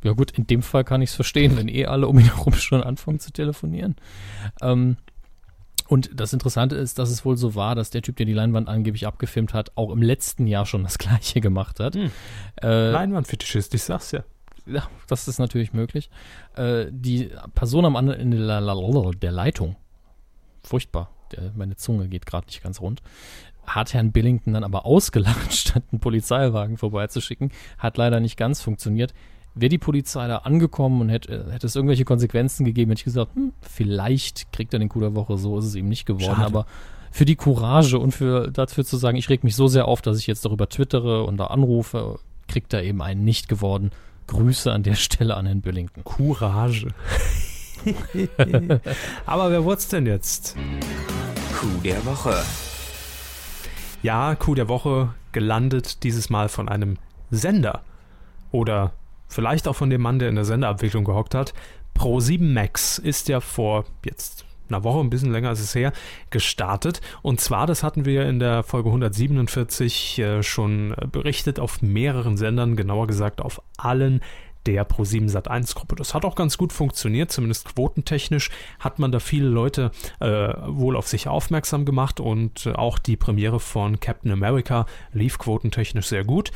ja 0.03 0.13
gut, 0.13 0.31
in 0.33 0.47
dem 0.47 0.63
Fall 0.63 0.85
kann 0.85 1.03
ich 1.03 1.11
es 1.11 1.17
verstehen, 1.17 1.57
wenn 1.57 1.69
eh 1.69 1.87
alle 1.87 2.09
um 2.09 2.19
ihn 2.19 2.25
herum 2.35 2.55
schon 2.55 2.83
anfangen 2.83 3.21
zu 3.21 3.31
telefonieren. 3.33 3.97
Ähm, 4.63 4.97
und 5.89 6.11
das 6.19 6.33
Interessante 6.33 6.77
ist, 6.77 6.99
dass 6.99 7.11
es 7.11 7.25
wohl 7.27 7.37
so 7.37 7.55
war, 7.55 7.75
dass 7.75 7.91
der 7.91 8.01
Typ, 8.01 8.17
der 8.17 8.25
die 8.25 8.33
Leinwand 8.33 8.69
angeblich 8.69 9.07
abgefilmt 9.07 9.53
hat, 9.53 9.73
auch 9.75 9.91
im 9.91 10.01
letzten 10.01 10.47
Jahr 10.47 10.65
schon 10.65 10.83
das 10.85 10.97
gleiche 10.99 11.43
gemacht 11.43 11.81
hat. 11.81 11.95
Hm. 11.95 12.11
Äh, 12.63 12.91
Leinwandfetischist, 12.91 13.75
ich 13.75 13.83
sag's 13.83 14.13
ja. 14.13 14.25
Ja, 14.67 14.89
das 15.09 15.29
ist 15.29 15.39
natürlich 15.39 15.73
möglich. 15.73 16.11
Äh, 16.57 16.87
die 16.91 17.31
Person 17.55 17.85
am 17.85 17.97
anderen 17.97 18.21
Ende 18.21 18.47
der, 18.47 18.61
der 18.61 19.33
Leitung, 19.33 19.77
furchtbar, 20.63 21.11
der, 21.33 21.53
meine 21.57 21.77
Zunge 21.77 22.09
geht 22.09 22.27
gerade 22.27 22.47
nicht 22.47 22.63
ganz 22.63 22.81
rund, 22.81 23.03
hat 23.67 23.95
Herrn 23.95 24.13
Billington 24.13 24.55
dann 24.55 24.65
aber 24.65 24.87
ausgelacht, 24.87 25.53
statt 25.55 25.85
einen 25.93 26.01
Polizeiwagen 26.01 26.77
vorbeizuschicken. 26.77 27.51
Hat 27.79 27.97
leider 27.97 28.21
nicht 28.21 28.37
ganz 28.37 28.61
funktioniert. 28.61 29.15
Wäre 29.55 29.69
die 29.69 29.79
Polizei 29.79 30.27
da 30.29 30.39
angekommen 30.39 31.03
und 31.03 31.09
hätte, 31.11 31.53
hätte 31.53 31.67
es 31.67 31.77
irgendwelche 31.77 32.05
Konsequenzen 32.05 32.65
gegeben, 32.65 32.91
hätte 32.91 33.01
ich 33.01 33.05
gesagt, 33.05 33.35
hm, 33.35 33.53
vielleicht 33.61 34.51
kriegt 34.53 34.73
er 34.73 34.79
den 34.79 34.89
Coup 34.89 35.03
der 35.03 35.15
Woche, 35.15 35.37
so 35.37 35.59
ist 35.59 35.67
es 35.67 35.75
ihm 35.75 35.89
nicht 35.89 36.07
geworden. 36.07 36.37
Schade. 36.37 36.47
Aber 36.47 36.67
für 37.11 37.27
die 37.27 37.37
Courage 37.37 37.99
und 37.99 38.13
für 38.13 38.51
dafür 38.51 38.85
zu 38.85 38.97
sagen, 38.97 39.19
ich 39.19 39.29
reg 39.29 39.45
mich 39.45 39.55
so 39.55 39.69
sehr 39.69 39.87
auf, 39.87 40.01
dass 40.01 40.19
ich 40.19 40.27
jetzt 40.27 40.45
darüber 40.47 40.71
twittere 40.71 41.25
und 41.25 41.37
da 41.37 41.49
anrufe, 41.49 42.19
kriegt 42.49 42.73
er 42.73 42.83
eben 42.83 43.03
einen 43.03 43.25
nicht 43.25 43.49
geworden. 43.49 43.91
Grüße 44.27 44.73
an 44.73 44.83
der 44.83 44.95
Stelle 44.95 45.37
an 45.37 45.47
Herrn 45.47 45.61
Billington. 45.61 46.05
Courage. 46.05 46.89
Aber 49.27 49.51
wer 49.51 49.65
wurd's 49.65 49.89
denn 49.89 50.07
jetzt? 50.07 50.57
Coup 51.59 51.83
der 51.83 52.05
Woche. 52.07 52.35
Ja, 54.03 54.35
Coup 54.35 54.55
der 54.55 54.69
Woche 54.69 55.15
gelandet 55.33 56.03
dieses 56.03 56.31
Mal 56.31 56.49
von 56.49 56.69
einem 56.69 56.99
Sender. 57.31 57.83
Oder 58.51 58.93
vielleicht 59.29 59.67
auch 59.69 59.77
von 59.77 59.91
dem 59.91 60.03
Mann, 60.03 60.19
der 60.19 60.29
in 60.29 60.35
der 60.35 60.45
Senderabwicklung 60.45 61.05
gehockt 61.05 61.35
hat. 61.35 61.55
Pro7 61.97 62.53
Max 62.53 62.99
ist 62.99 63.29
ja 63.29 63.41
vor 63.41 63.85
jetzt 64.05 64.45
einer 64.73 64.85
Woche, 64.85 65.01
ein 65.01 65.11
bisschen 65.11 65.33
länger 65.33 65.53
ist 65.53 65.61
es 65.61 65.75
her, 65.75 65.93
gestartet. 66.31 67.01
Und 67.23 67.41
zwar, 67.41 67.67
das 67.67 67.83
hatten 67.83 68.05
wir 68.05 68.29
in 68.29 68.39
der 68.39 68.63
Folge 68.63 68.89
147 68.89 70.19
äh, 70.19 70.43
schon 70.43 70.95
berichtet, 71.11 71.61
auf 71.61 71.83
mehreren 71.83 72.37
Sendern, 72.37 72.77
genauer 72.77 73.07
gesagt 73.07 73.41
auf 73.41 73.63
allen 73.77 74.21
der 74.67 74.89
Pro7 74.89 75.31
Sat1 75.31 75.75
Gruppe. 75.75 75.97
Das 75.97 76.15
hat 76.15 76.25
auch 76.25 76.35
ganz 76.35 76.57
gut 76.57 76.73
funktioniert, 76.73 77.33
zumindest 77.33 77.75
quotentechnisch 77.75 78.51
hat 78.79 78.99
man 78.99 79.13
da 79.13 79.19
viele 79.19 79.49
Leute 79.49 79.91
äh, 80.21 80.27
wohl 80.67 80.97
auf 80.97 81.09
sich 81.09 81.29
aufmerksam 81.29 81.85
gemacht 81.85 82.21
und 82.21 82.67
äh, 82.67 82.73
auch 82.73 82.99
die 82.99 83.17
Premiere 83.17 83.61
von 83.61 84.01
Captain 84.01 84.31
America 84.31 84.87
lief 85.13 85.39
quotentechnisch 85.39 86.07
sehr 86.07 86.25
gut. 86.25 86.53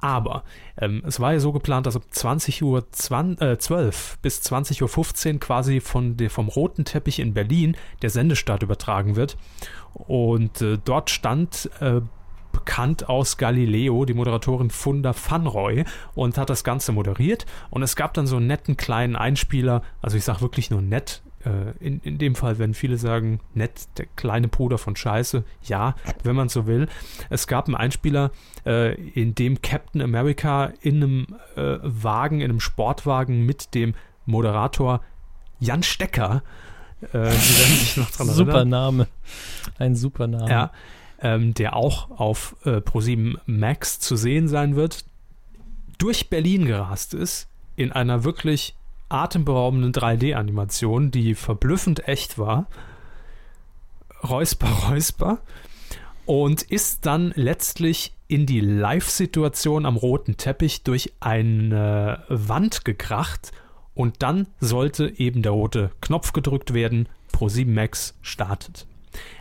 Aber 0.00 0.44
ähm, 0.80 1.02
es 1.06 1.18
war 1.18 1.32
ja 1.32 1.40
so 1.40 1.52
geplant, 1.52 1.86
dass 1.86 1.96
ab 1.96 2.04
20 2.08 2.62
Uhr 2.62 2.90
20, 2.90 3.40
äh, 3.42 3.58
12 3.58 4.18
bis 4.22 4.42
20 4.42 4.82
Uhr 4.82 4.88
15 4.88 5.40
quasi 5.40 5.80
von 5.80 6.16
der, 6.16 6.30
vom 6.30 6.48
roten 6.48 6.84
Teppich 6.84 7.18
in 7.18 7.34
Berlin 7.34 7.76
der 8.02 8.10
Sendestart 8.10 8.62
übertragen 8.62 9.16
wird. 9.16 9.36
Und 9.94 10.62
äh, 10.62 10.78
dort 10.84 11.10
stand 11.10 11.68
äh, 11.80 12.00
bekannt 12.52 13.08
aus 13.08 13.36
Galileo, 13.36 14.04
die 14.04 14.14
Moderatorin 14.14 14.70
Funda 14.70 15.12
Fanroy 15.12 15.84
und 16.14 16.38
hat 16.38 16.50
das 16.50 16.64
Ganze 16.64 16.92
moderiert. 16.92 17.46
Und 17.70 17.82
es 17.82 17.96
gab 17.96 18.14
dann 18.14 18.26
so 18.26 18.36
einen 18.36 18.46
netten 18.46 18.76
kleinen 18.76 19.16
Einspieler, 19.16 19.82
also 20.02 20.16
ich 20.16 20.24
sage 20.24 20.40
wirklich 20.40 20.70
nur 20.70 20.82
nett. 20.82 21.22
Äh, 21.44 21.72
In, 21.84 22.00
in 22.00 22.18
dem 22.18 22.34
Fall, 22.34 22.58
wenn 22.58 22.74
viele 22.74 22.96
sagen, 22.96 23.40
nett, 23.54 23.88
der 23.96 24.06
kleine 24.16 24.48
Bruder 24.48 24.78
von 24.78 24.96
Scheiße, 24.96 25.44
ja, 25.62 25.94
wenn 26.22 26.36
man 26.36 26.48
so 26.48 26.66
will. 26.66 26.88
Es 27.30 27.46
gab 27.46 27.66
einen 27.66 27.74
Einspieler, 27.76 28.30
äh, 28.66 28.94
in 28.94 29.34
dem 29.34 29.62
Captain 29.62 30.02
America 30.02 30.72
in 30.80 30.96
einem 30.96 31.26
äh, 31.56 31.78
Wagen, 31.82 32.40
in 32.40 32.50
einem 32.50 32.60
Sportwagen 32.60 33.46
mit 33.46 33.74
dem 33.74 33.94
Moderator 34.26 35.00
Jan 35.60 35.82
Stecker, 35.82 36.42
äh, 37.00 37.06
Sie 37.06 37.12
werden 37.12 37.76
sich 37.76 37.96
noch 37.96 38.10
dran 38.10 38.28
Super 38.28 38.52
erinnern. 38.52 38.68
Name. 38.68 39.06
Ein 39.78 39.94
super 39.94 40.26
Name. 40.26 40.50
Ja, 40.50 40.72
ähm, 41.20 41.54
der 41.54 41.76
auch 41.76 42.10
auf 42.10 42.56
äh, 42.64 42.78
Pro7 42.78 43.38
Max 43.46 44.00
zu 44.00 44.16
sehen 44.16 44.48
sein 44.48 44.76
wird, 44.76 45.04
durch 45.98 46.30
Berlin 46.30 46.64
gerast 46.64 47.14
ist, 47.14 47.48
in 47.76 47.92
einer 47.92 48.24
wirklich 48.24 48.76
atemberaubenden 49.08 49.92
3D-Animation, 49.92 51.10
die 51.10 51.34
verblüffend 51.34 52.06
echt 52.08 52.38
war. 52.38 52.66
Räusper, 54.22 54.68
Räusper. 54.90 55.38
Und 56.26 56.62
ist 56.62 57.06
dann 57.06 57.32
letztlich 57.36 58.14
in 58.26 58.44
die 58.44 58.60
Live-Situation 58.60 59.86
am 59.86 59.96
roten 59.96 60.36
Teppich 60.36 60.82
durch 60.82 61.14
eine 61.20 62.24
Wand 62.28 62.84
gekracht. 62.84 63.52
Und 63.94 64.22
dann 64.22 64.46
sollte 64.60 65.08
eben 65.18 65.42
der 65.42 65.52
rote 65.52 65.90
Knopf 66.00 66.32
gedrückt 66.32 66.74
werden. 66.74 67.08
Pro7 67.32 67.66
Max 67.66 68.14
startet. 68.20 68.86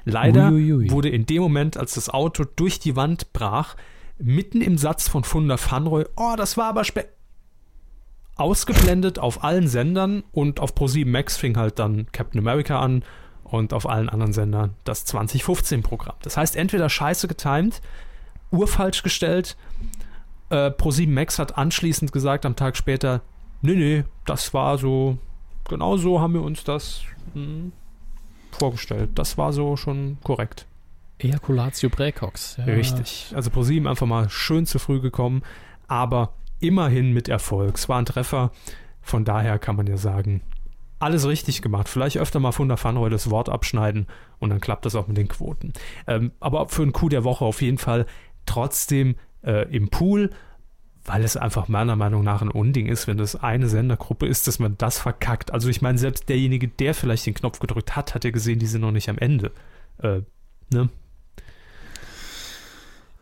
Leider 0.06 0.50
Uiuiui. 0.50 0.90
wurde 0.92 1.10
in 1.10 1.26
dem 1.26 1.42
Moment, 1.42 1.78
als 1.78 1.96
das 1.96 2.10
Auto 2.10 2.46
durch 2.56 2.80
die 2.80 2.96
Wand 2.96 3.34
brach, 3.34 3.76
mitten 4.18 4.62
im 4.62 4.78
Satz 4.78 5.08
von 5.08 5.24
Funda 5.24 5.58
Fanroy, 5.58 6.06
oh, 6.16 6.36
das 6.38 6.58
war 6.58 6.70
aber 6.70 6.84
spä 6.84 7.06
ausgeblendet 8.38 9.20
auf 9.20 9.44
allen 9.44 9.68
Sendern 9.68 10.24
und 10.32 10.60
auf 10.60 10.74
Pro7 10.74 11.08
Max 11.08 11.38
fing 11.38 11.58
halt 11.58 11.80
dann 11.80 12.08
Captain 12.12 12.40
America 12.40 12.80
an 12.80 13.04
und 13.44 13.74
auf 13.74 13.90
allen 13.90 14.10
anderen 14.10 14.34
Sendern 14.34 14.76
das 14.84 15.06
2015-Programm. 15.08 16.16
Das 16.22 16.38
heißt, 16.38 16.56
entweder 16.56 16.90
scheiße 16.90 17.28
getimed, 17.28 17.82
urfalsch 18.52 19.04
gestellt, 19.04 19.58
äh, 20.50 20.70
Pro7 20.70 21.10
Max 21.10 21.40
hat 21.40 21.58
anschließend 21.58 22.12
gesagt, 22.12 22.46
am 22.46 22.56
Tag 22.56 22.78
später, 22.78 23.22
nee, 23.62 23.76
nee, 23.76 24.04
das 24.26 24.54
war 24.54 24.78
so, 24.78 25.18
genau 25.68 25.98
so 25.98 26.22
haben 26.22 26.34
wir 26.34 26.42
uns 26.42 26.64
das 26.64 27.02
hm, 27.34 27.72
vorgestellt. 28.52 29.12
Das 29.16 29.38
war 29.38 29.54
so 29.54 29.76
schon 29.78 30.18
korrekt. 30.24 30.66
Ejaculatio 31.20 31.90
Praecox. 31.90 32.58
Ja. 32.58 32.66
Richtig. 32.66 33.32
Also 33.34 33.50
ProSieben 33.50 33.88
einfach 33.88 34.06
mal 34.06 34.30
schön 34.30 34.66
zu 34.66 34.78
früh 34.80 35.02
gekommen, 35.02 35.42
aber 35.88 36.34
immerhin 36.60 37.14
mit 37.14 37.30
Erfolg. 37.30 37.76
Es 37.76 37.90
war 37.90 38.00
ein 38.00 38.06
Treffer. 38.06 38.52
Von 39.02 39.26
daher 39.26 39.60
kann 39.60 39.76
man 39.76 39.88
ja 39.88 39.98
sagen, 39.98 40.42
alles 41.00 41.28
richtig 41.28 41.62
gemacht. 41.62 41.88
Vielleicht 41.90 42.18
öfter 42.18 42.40
mal 42.40 42.52
von 42.52 42.68
der 42.68 42.78
Fanroy 42.78 43.10
das 43.10 43.30
Wort 43.30 43.50
abschneiden 43.50 44.08
und 44.40 44.50
dann 44.50 44.60
klappt 44.60 44.86
das 44.86 44.96
auch 44.96 45.08
mit 45.08 45.18
den 45.18 45.28
Quoten. 45.28 45.74
Ähm, 46.08 46.32
aber 46.40 46.68
für 46.70 46.82
einen 46.82 46.94
Coup 46.94 47.10
der 47.10 47.24
Woche 47.24 47.46
auf 47.46 47.62
jeden 47.62 47.78
Fall 47.78 48.06
trotzdem 48.46 49.16
äh, 49.44 49.70
im 49.74 49.90
Pool, 49.90 50.32
weil 51.06 51.24
es 51.24 51.38
einfach 51.38 51.68
meiner 51.68 51.96
Meinung 51.96 52.24
nach 52.24 52.42
ein 52.42 52.50
Unding 52.50 52.88
ist, 52.88 53.08
wenn 53.08 53.18
das 53.18 53.36
eine 53.36 53.68
Sendergruppe 53.68 54.26
ist, 54.28 54.48
dass 54.48 54.60
man 54.60 54.78
das 54.78 55.00
verkackt. 55.00 55.54
Also 55.54 55.70
ich 55.70 55.82
meine, 55.82 55.98
selbst 55.98 56.28
derjenige, 56.28 56.68
der 56.68 56.94
vielleicht 56.94 57.26
den 57.26 57.34
Knopf 57.34 57.60
gedrückt 57.60 57.96
hat, 57.96 58.14
hat 58.16 58.26
ja 58.26 58.32
gesehen, 58.32 58.60
die 58.60 58.66
sind 58.66 58.82
noch 58.82 58.92
nicht 58.92 59.10
am 59.10 59.18
Ende. 59.18 59.52
Äh, 60.00 60.22
ne? 60.74 60.90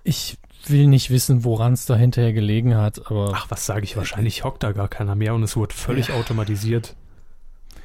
Ich 0.04 0.38
will 0.70 0.88
nicht 0.88 1.10
wissen, 1.10 1.44
woran 1.44 1.74
es 1.74 1.86
da 1.86 1.96
hinterher 1.96 2.34
gelegen 2.34 2.76
hat, 2.76 3.10
aber 3.10 3.32
Ach, 3.34 3.46
was 3.50 3.66
sage 3.66 3.84
ich? 3.84 3.98
Wahrscheinlich 3.98 4.44
hockt 4.44 4.64
da 4.64 4.72
gar 4.72 4.88
keiner 4.88 5.16
mehr 5.16 5.34
und 5.34 5.44
es 5.44 5.56
wurde 5.56 5.74
völlig 5.76 6.12
automatisiert 6.12 6.96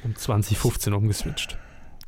um 0.03 0.15
2015 0.15 0.93
umgeswitcht. 0.93 1.57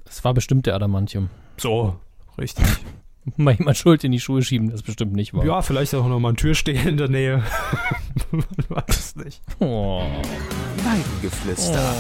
es 0.07 0.23
war 0.23 0.33
bestimmt 0.33 0.65
der 0.65 0.75
Adamantium. 0.75 1.29
So, 1.57 1.95
richtig. 2.37 2.65
Mal 3.37 3.53
jemand 3.53 3.77
Schuld 3.77 4.03
in 4.03 4.11
die 4.11 4.19
Schuhe 4.19 4.41
schieben, 4.41 4.69
das 4.69 4.81
bestimmt 4.83 5.13
nicht 5.13 5.33
war. 5.33 5.45
Ja, 5.45 5.61
vielleicht 5.61 5.95
auch 5.95 6.05
noch 6.07 6.19
mal 6.19 6.29
ein 6.33 6.35
Türsteher 6.35 6.85
in 6.85 6.97
der 6.97 7.07
Nähe. 7.07 7.41
Man 8.31 8.43
weiß 8.67 8.97
es 8.97 9.15
nicht. 9.15 9.41
Oh. 9.59 10.03
Weidengeflüster. 10.83 11.93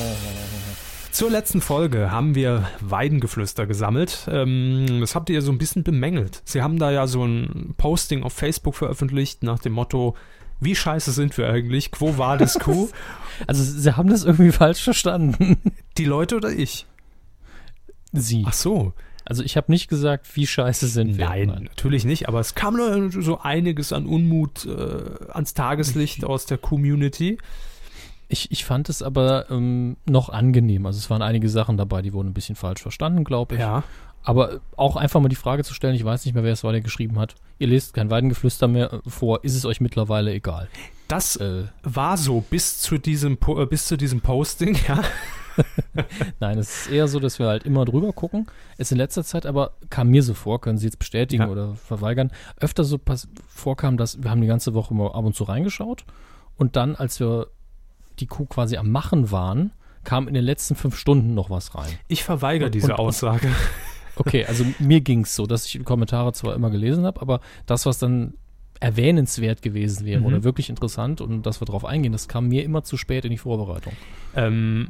Zur 1.13 1.29
letzten 1.29 1.61
Folge 1.61 2.09
haben 2.09 2.33
wir 2.33 2.67
Weidengeflüster 2.81 3.67
gesammelt. 3.67 4.27
Ähm, 4.31 4.99
das 4.99 5.13
habt 5.13 5.29
ihr 5.29 5.43
so 5.43 5.51
ein 5.51 5.59
bisschen 5.59 5.83
bemängelt. 5.83 6.41
Sie 6.43 6.63
haben 6.63 6.79
da 6.79 6.89
ja 6.89 7.05
so 7.05 7.23
ein 7.23 7.75
Posting 7.77 8.23
auf 8.23 8.33
Facebook 8.33 8.73
veröffentlicht 8.73 9.43
nach 9.43 9.59
dem 9.59 9.73
Motto, 9.73 10.15
wie 10.59 10.75
scheiße 10.75 11.11
sind 11.11 11.37
wir 11.37 11.47
eigentlich? 11.49 11.91
Quo 11.91 12.17
war 12.17 12.39
das 12.39 12.57
Kuh? 12.57 12.89
Also 13.45 13.63
sie 13.63 13.95
haben 13.95 14.09
das 14.09 14.23
irgendwie 14.23 14.51
falsch 14.51 14.81
verstanden. 14.81 15.57
Die 15.99 16.05
Leute 16.05 16.35
oder 16.35 16.49
ich? 16.49 16.87
Sie. 18.11 18.43
Ach 18.47 18.53
so. 18.53 18.93
Also 19.23 19.43
ich 19.43 19.55
habe 19.55 19.71
nicht 19.71 19.89
gesagt, 19.89 20.35
wie 20.35 20.47
scheiße 20.47 20.87
sind 20.87 21.19
wir. 21.19 21.29
Nein, 21.29 21.47
Nein. 21.49 21.63
natürlich 21.65 22.05
nicht, 22.05 22.27
aber 22.27 22.39
es 22.39 22.55
kam 22.55 22.75
nur 22.75 23.11
so 23.11 23.39
einiges 23.39 23.93
an 23.93 24.07
Unmut 24.07 24.65
äh, 24.65 25.31
ans 25.31 25.53
Tageslicht 25.53 26.23
aus 26.25 26.47
der 26.47 26.57
Community. 26.57 27.37
Ich, 28.27 28.51
ich 28.51 28.65
fand 28.65 28.89
es 28.89 29.01
aber 29.01 29.49
ähm, 29.49 29.97
noch 30.05 30.29
angenehm. 30.29 30.85
Also 30.85 30.97
es 30.97 31.09
waren 31.09 31.21
einige 31.21 31.49
Sachen 31.49 31.77
dabei, 31.77 32.01
die 32.01 32.13
wurden 32.13 32.29
ein 32.29 32.33
bisschen 32.33 32.55
falsch 32.55 32.81
verstanden, 32.81 33.23
glaube 33.23 33.55
ich. 33.55 33.61
Ja. 33.61 33.83
Aber 34.23 34.61
auch 34.77 34.95
einfach 34.95 35.19
mal 35.19 35.27
die 35.27 35.35
Frage 35.35 35.63
zu 35.63 35.73
stellen, 35.73 35.95
ich 35.95 36.05
weiß 36.05 36.25
nicht 36.25 36.33
mehr, 36.33 36.43
wer 36.43 36.53
es 36.53 36.63
war, 36.63 36.71
der 36.71 36.81
geschrieben 36.81 37.19
hat. 37.19 37.35
Ihr 37.59 37.67
lest 37.67 37.93
kein 37.93 38.09
Weidengeflüster 38.09 38.67
mehr 38.67 39.01
vor, 39.05 39.43
ist 39.43 39.55
es 39.55 39.65
euch 39.65 39.81
mittlerweile 39.81 40.33
egal? 40.33 40.69
Das 41.09 41.35
äh, 41.35 41.65
war 41.83 42.17
so 42.17 42.41
bis 42.41 42.79
zu 42.79 42.97
diesem, 42.97 43.37
äh, 43.47 43.65
bis 43.65 43.85
zu 43.85 43.97
diesem 43.97 44.21
Posting, 44.21 44.77
ja. 44.87 45.01
Nein, 46.39 46.57
es 46.57 46.85
ist 46.85 46.91
eher 46.91 47.07
so, 47.07 47.19
dass 47.19 47.37
wir 47.37 47.47
halt 47.47 47.63
immer 47.63 47.85
drüber 47.85 48.13
gucken. 48.13 48.47
Es 48.77 48.91
in 48.91 48.97
letzter 48.97 49.23
Zeit 49.23 49.45
aber 49.45 49.73
kam 49.89 50.09
mir 50.09 50.23
so 50.23 50.33
vor, 50.33 50.61
können 50.61 50.77
Sie 50.77 50.85
jetzt 50.85 50.99
bestätigen 50.99 51.43
ja. 51.43 51.49
oder 51.49 51.75
verweigern, 51.75 52.31
öfter 52.59 52.83
so 52.83 52.99
vorkam, 53.47 53.97
dass 53.97 54.23
wir 54.23 54.31
haben 54.31 54.41
die 54.41 54.47
ganze 54.47 54.73
Woche 54.73 54.93
mal 54.93 55.11
ab 55.11 55.25
und 55.25 55.35
zu 55.35 55.43
reingeschaut 55.43 56.05
und 56.57 56.75
dann, 56.75 56.95
als 56.95 57.19
wir 57.19 57.47
die 58.19 58.27
Kuh 58.27 58.45
quasi 58.45 58.77
am 58.77 58.91
Machen 58.91 59.31
waren, 59.31 59.71
kam 60.03 60.27
in 60.27 60.33
den 60.33 60.43
letzten 60.43 60.75
fünf 60.75 60.97
Stunden 60.97 61.33
noch 61.33 61.49
was 61.49 61.75
rein. 61.75 61.91
Ich 62.07 62.23
verweigere 62.23 62.67
und, 62.67 62.75
diese 62.75 62.93
und, 62.93 62.99
Aussage. 62.99 63.49
Okay, 64.15 64.45
also 64.45 64.63
mir 64.77 65.01
ging 65.01 65.21
es 65.21 65.35
so, 65.35 65.47
dass 65.47 65.65
ich 65.65 65.71
die 65.71 65.79
Kommentare 65.79 66.33
zwar 66.33 66.53
immer 66.53 66.69
gelesen 66.69 67.05
habe, 67.05 67.19
aber 67.19 67.39
das, 67.65 67.87
was 67.87 67.97
dann 67.97 68.35
erwähnenswert 68.79 69.61
gewesen 69.61 70.05
wäre 70.05 70.19
mhm. 70.19 70.25
oder 70.27 70.43
wirklich 70.43 70.69
interessant 70.69 71.21
und 71.21 71.43
dass 71.45 71.61
wir 71.61 71.65
darauf 71.65 71.85
eingehen, 71.85 72.11
das 72.11 72.27
kam 72.27 72.47
mir 72.47 72.63
immer 72.63 72.83
zu 72.83 72.97
spät 72.97 73.25
in 73.25 73.31
die 73.31 73.37
Vorbereitung. 73.37 73.93
Ähm, 74.35 74.89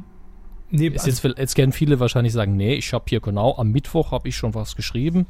nee, 0.70 0.90
also 0.90 1.06
jetzt, 1.06 1.38
jetzt 1.38 1.56
werden 1.56 1.72
viele 1.72 2.00
wahrscheinlich 2.00 2.32
sagen, 2.32 2.56
nee, 2.56 2.74
ich 2.74 2.92
habe 2.92 3.04
hier 3.08 3.20
genau 3.20 3.56
am 3.56 3.70
Mittwoch 3.70 4.10
habe 4.10 4.28
ich 4.28 4.36
schon 4.36 4.54
was 4.54 4.76
geschrieben. 4.76 5.26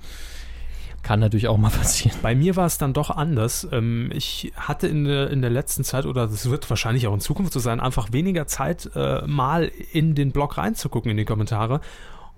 Kann 1.04 1.20
natürlich 1.20 1.48
auch 1.48 1.58
mal 1.58 1.70
passieren. 1.70 2.18
Bei 2.22 2.34
mir 2.34 2.56
war 2.56 2.66
es 2.66 2.78
dann 2.78 2.92
doch 2.92 3.10
anders. 3.10 3.68
Ähm, 3.70 4.10
ich 4.12 4.52
hatte 4.56 4.88
in 4.88 5.04
der, 5.04 5.30
in 5.30 5.42
der 5.42 5.50
letzten 5.50 5.84
Zeit, 5.84 6.06
oder 6.06 6.26
das 6.26 6.50
wird 6.50 6.68
wahrscheinlich 6.68 7.06
auch 7.06 7.14
in 7.14 7.20
Zukunft 7.20 7.52
so 7.52 7.60
sein, 7.60 7.78
einfach 7.78 8.12
weniger 8.12 8.46
Zeit, 8.46 8.90
äh, 8.96 9.24
mal 9.26 9.70
in 9.92 10.14
den 10.14 10.32
Blog 10.32 10.56
reinzugucken, 10.58 11.10
in 11.10 11.16
die 11.18 11.26
Kommentare. 11.26 11.80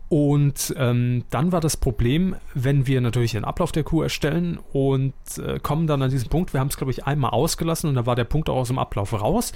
Und 0.08 0.74
ähm, 0.78 1.24
dann 1.30 1.50
war 1.50 1.60
das 1.60 1.76
Problem, 1.76 2.36
wenn 2.54 2.86
wir 2.86 3.00
natürlich 3.00 3.32
den 3.32 3.44
Ablauf 3.44 3.72
der 3.72 3.82
Kuh 3.82 4.02
erstellen 4.02 4.58
und 4.72 5.14
äh, 5.38 5.58
kommen 5.58 5.88
dann 5.88 6.00
an 6.02 6.10
diesen 6.10 6.28
Punkt, 6.28 6.52
wir 6.52 6.60
haben 6.60 6.68
es, 6.68 6.76
glaube 6.76 6.92
ich, 6.92 7.06
einmal 7.06 7.30
ausgelassen 7.30 7.88
und 7.88 7.96
da 7.96 8.06
war 8.06 8.14
der 8.14 8.24
Punkt 8.24 8.48
auch 8.48 8.56
aus 8.56 8.68
dem 8.68 8.78
Ablauf 8.78 9.12
raus. 9.20 9.52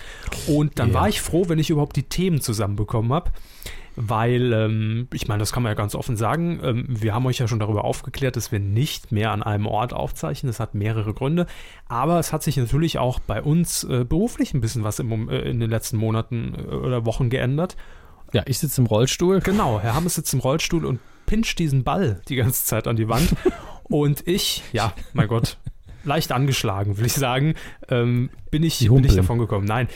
Und 0.49 0.79
dann 0.81 0.89
ja. 0.89 0.95
war 0.95 1.09
ich 1.09 1.21
froh, 1.21 1.45
wenn 1.49 1.61
ich 1.61 1.71
überhaupt 1.71 1.95
die 1.95 2.03
Themen 2.05 2.41
zusammenbekommen 2.41 3.13
habe. 3.13 3.31
Weil, 3.97 4.53
ähm, 4.53 5.09
ich 5.13 5.29
meine, 5.29 5.41
das 5.41 5.53
kann 5.53 5.63
man 5.63 5.71
ja 5.71 5.75
ganz 5.75 5.95
offen 5.95 6.17
sagen, 6.17 6.61
ähm, 6.63 6.87
wir 6.89 7.15
haben 7.15 7.27
euch 7.27 7.39
ja 7.39 7.49
schon 7.49 7.59
darüber 7.59 7.85
aufgeklärt, 7.85 8.37
dass 8.37 8.53
wir 8.53 8.61
nicht 8.61 9.13
mehr 9.13 9.33
an 9.33 9.43
einem 9.43 9.67
Ort 9.67 9.93
aufzeichnen. 9.93 10.51
Das 10.51 10.61
hat 10.61 10.75
mehrere 10.75 11.13
Gründe. 11.13 11.47
Aber 11.89 12.19
es 12.19 12.33
hat 12.33 12.43
sich 12.43 12.57
natürlich 12.57 12.99
auch 12.99 13.19
bei 13.19 13.43
uns 13.43 13.85
äh, 13.85 14.05
beruflich 14.05 14.55
ein 14.55 14.61
bisschen 14.61 14.85
was 14.85 14.99
im, 14.99 15.29
äh, 15.29 15.41
in 15.41 15.61
den 15.61 15.71
letzten 15.71 15.97
Monaten 15.97 16.55
äh, 16.55 16.75
oder 16.75 17.05
Wochen 17.05 17.31
geändert. 17.31 17.77
Ja, 18.33 18.43
ich 18.47 18.59
sitze 18.59 18.81
im 18.81 18.87
Rollstuhl. 18.87 19.41
Genau, 19.41 19.81
Herr 19.81 19.95
Hammes 19.95 20.15
sitzt 20.15 20.33
im 20.35 20.41
Rollstuhl 20.41 20.85
und 20.85 21.01
pinscht 21.27 21.59
diesen 21.59 21.85
Ball 21.85 22.23
die 22.29 22.37
ganze 22.37 22.65
Zeit 22.65 22.87
an 22.87 22.97
die 22.97 23.09
Wand. 23.09 23.35
und 23.85 24.27
ich, 24.27 24.63
ja, 24.73 24.93
mein 25.13 25.27
Gott, 25.27 25.59
leicht 26.05 26.33
angeschlagen, 26.33 26.97
will 26.97 27.07
ich 27.07 27.15
sagen, 27.15 27.55
ähm, 27.89 28.31
bin, 28.51 28.63
ich, 28.63 28.79
bin 28.89 29.05
ich 29.05 29.17
davon 29.17 29.39
gekommen. 29.39 29.67
Nein, 29.67 29.89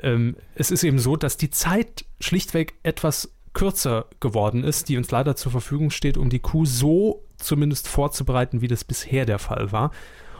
ähm, 0.00 0.36
es 0.54 0.70
ist 0.70 0.84
eben 0.84 0.98
so, 0.98 1.16
dass 1.16 1.36
die 1.36 1.50
Zeit 1.50 2.04
schlichtweg 2.20 2.74
etwas 2.82 3.32
kürzer 3.52 4.06
geworden 4.20 4.64
ist, 4.64 4.88
die 4.88 4.96
uns 4.96 5.10
leider 5.10 5.36
zur 5.36 5.52
Verfügung 5.52 5.90
steht, 5.90 6.16
um 6.16 6.30
die 6.30 6.40
Kuh 6.40 6.64
so 6.64 7.22
zumindest 7.36 7.88
vorzubereiten, 7.88 8.60
wie 8.60 8.68
das 8.68 8.84
bisher 8.84 9.26
der 9.26 9.38
Fall 9.38 9.72
war. 9.72 9.90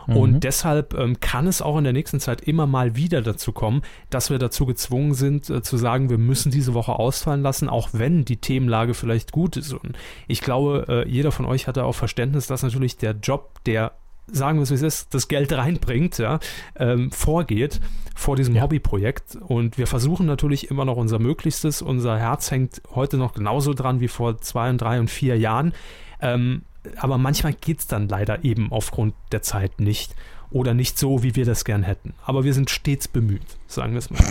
Mhm. 0.06 0.16
Und 0.16 0.44
deshalb 0.44 0.94
ähm, 0.94 1.20
kann 1.20 1.46
es 1.46 1.62
auch 1.62 1.78
in 1.78 1.84
der 1.84 1.92
nächsten 1.92 2.20
Zeit 2.20 2.40
immer 2.40 2.66
mal 2.66 2.96
wieder 2.96 3.22
dazu 3.22 3.52
kommen, 3.52 3.82
dass 4.10 4.30
wir 4.30 4.38
dazu 4.38 4.66
gezwungen 4.66 5.14
sind, 5.14 5.48
äh, 5.50 5.62
zu 5.62 5.76
sagen, 5.76 6.10
wir 6.10 6.18
müssen 6.18 6.50
diese 6.50 6.74
Woche 6.74 6.98
ausfallen 6.98 7.42
lassen, 7.42 7.68
auch 7.68 7.90
wenn 7.92 8.24
die 8.24 8.38
Themenlage 8.38 8.94
vielleicht 8.94 9.32
gut 9.32 9.56
ist. 9.56 9.72
Und 9.72 9.96
ich 10.26 10.40
glaube, 10.40 10.86
äh, 10.88 11.08
jeder 11.08 11.32
von 11.32 11.46
euch 11.46 11.66
hatte 11.66 11.84
auch 11.84 11.94
Verständnis, 11.94 12.46
dass 12.46 12.62
natürlich 12.62 12.96
der 12.96 13.12
Job, 13.12 13.62
der 13.64 13.92
sagen 14.26 14.58
wir 14.58 14.62
es 14.62 14.70
wie 14.70 14.74
es 14.74 14.82
ist, 14.82 15.14
das 15.14 15.28
Geld 15.28 15.52
reinbringt, 15.52 16.18
ja, 16.18 16.40
ähm, 16.76 17.10
vorgeht 17.10 17.80
vor 18.14 18.36
diesem 18.36 18.54
ja. 18.54 18.62
Hobbyprojekt. 18.62 19.36
Und 19.36 19.78
wir 19.78 19.86
versuchen 19.86 20.26
natürlich 20.26 20.70
immer 20.70 20.84
noch 20.84 20.96
unser 20.96 21.18
Möglichstes. 21.18 21.82
Unser 21.82 22.18
Herz 22.18 22.50
hängt 22.50 22.82
heute 22.94 23.16
noch 23.16 23.34
genauso 23.34 23.74
dran 23.74 24.00
wie 24.00 24.08
vor 24.08 24.38
zwei 24.40 24.70
und 24.70 24.78
drei 24.78 25.00
und 25.00 25.10
vier 25.10 25.38
Jahren. 25.38 25.72
Ähm, 26.20 26.62
aber 26.96 27.18
manchmal 27.18 27.52
geht 27.52 27.80
es 27.80 27.86
dann 27.86 28.08
leider 28.08 28.44
eben 28.44 28.72
aufgrund 28.72 29.14
der 29.30 29.42
Zeit 29.42 29.80
nicht 29.80 30.14
oder 30.50 30.74
nicht 30.74 30.98
so, 30.98 31.22
wie 31.22 31.34
wir 31.34 31.44
das 31.44 31.64
gern 31.64 31.82
hätten. 31.82 32.14
Aber 32.24 32.44
wir 32.44 32.54
sind 32.54 32.70
stets 32.70 33.08
bemüht, 33.08 33.42
sagen 33.66 33.92
wir 33.92 33.98
es 33.98 34.10
mal. 34.10 34.22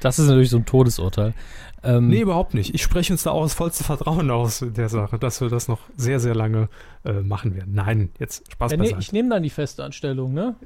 Das 0.00 0.18
ist 0.18 0.26
natürlich 0.26 0.50
so 0.50 0.58
ein 0.58 0.66
Todesurteil. 0.66 1.32
Ähm, 1.86 2.08
nee, 2.08 2.20
überhaupt 2.20 2.54
nicht. 2.54 2.74
Ich 2.74 2.82
spreche 2.82 3.12
uns 3.12 3.22
da 3.22 3.30
auch 3.30 3.42
das 3.42 3.54
vollste 3.54 3.84
Vertrauen 3.84 4.30
aus 4.30 4.64
der 4.66 4.88
Sache, 4.88 5.18
dass 5.18 5.40
wir 5.40 5.48
das 5.48 5.68
noch 5.68 5.80
sehr, 5.96 6.18
sehr 6.18 6.34
lange 6.34 6.68
äh, 7.04 7.12
machen 7.12 7.54
werden. 7.54 7.74
Nein, 7.74 8.10
jetzt 8.18 8.50
Spaß 8.52 8.72
ja, 8.72 8.78
nee, 8.78 8.96
Ich 8.98 9.12
nehme 9.12 9.30
dann 9.30 9.42
die 9.42 9.50
feste 9.50 9.84
Anstellung, 9.84 10.34
ne? 10.34 10.56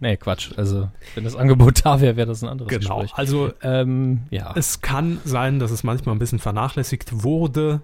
Nee, 0.00 0.16
Quatsch. 0.16 0.52
Also, 0.56 0.88
wenn 1.14 1.24
das 1.24 1.36
Angebot 1.36 1.80
da 1.84 2.00
wäre, 2.00 2.16
wäre 2.16 2.26
das 2.26 2.42
ein 2.42 2.48
anderes 2.48 2.70
genau. 2.70 3.00
Gespräch. 3.00 3.18
Also, 3.18 3.52
ähm, 3.62 4.22
ja. 4.30 4.52
es 4.56 4.80
kann 4.80 5.20
sein, 5.24 5.58
dass 5.58 5.70
es 5.70 5.84
manchmal 5.84 6.14
ein 6.14 6.18
bisschen 6.18 6.38
vernachlässigt 6.38 7.22
wurde, 7.22 7.82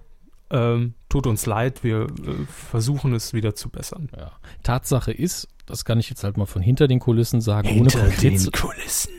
ähm, 0.51 0.95
tut 1.09 1.27
uns 1.27 1.47
leid, 1.47 1.85
wir 1.85 2.03
äh, 2.03 2.07
versuchen 2.49 3.15
es 3.15 3.33
wieder 3.33 3.55
zu 3.55 3.69
bessern. 3.69 4.09
Ja. 4.17 4.33
Tatsache 4.63 5.13
ist, 5.13 5.49
das 5.67 5.85
kann 5.85 6.01
ich 6.01 6.11
jetzt 6.11 6.25
halt 6.25 6.37
mal 6.37 6.47
von 6.47 6.63
hinter 6.63 6.89
den 6.89 6.99
Kulissen 6.99 7.41
sagen, 7.41 7.69
hinter 7.69 7.99
ohne 7.99 8.09
konkret 8.09 8.47
den 8.47 8.53
Kulissen. 8.53 9.13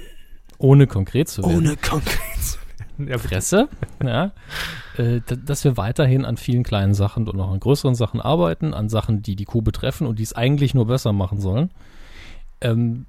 Ohne 0.57 0.87
konkret 0.87 1.29
zu 1.29 1.43
werden. 1.43 1.57
Ohne 1.57 1.77
konkret 1.77 2.41
zu 2.41 2.55
werden. 2.55 2.60
Ja, 3.07 3.17
Fresse, 3.17 3.69
ja, 4.03 4.31
äh, 4.97 5.21
dass 5.45 5.63
wir 5.63 5.77
weiterhin 5.77 6.25
an 6.25 6.37
vielen 6.37 6.63
kleinen 6.63 6.93
Sachen 6.93 7.27
und 7.27 7.39
auch 7.39 7.51
an 7.51 7.59
größeren 7.59 7.95
Sachen 7.95 8.21
arbeiten, 8.21 8.73
an 8.73 8.89
Sachen, 8.89 9.21
die 9.21 9.35
die 9.35 9.45
Kuh 9.45 9.61
betreffen 9.61 10.07
und 10.07 10.19
die 10.19 10.23
es 10.23 10.33
eigentlich 10.33 10.73
nur 10.73 10.87
besser 10.87 11.13
machen 11.13 11.39
sollen. 11.39 11.71
Ähm, 12.61 13.05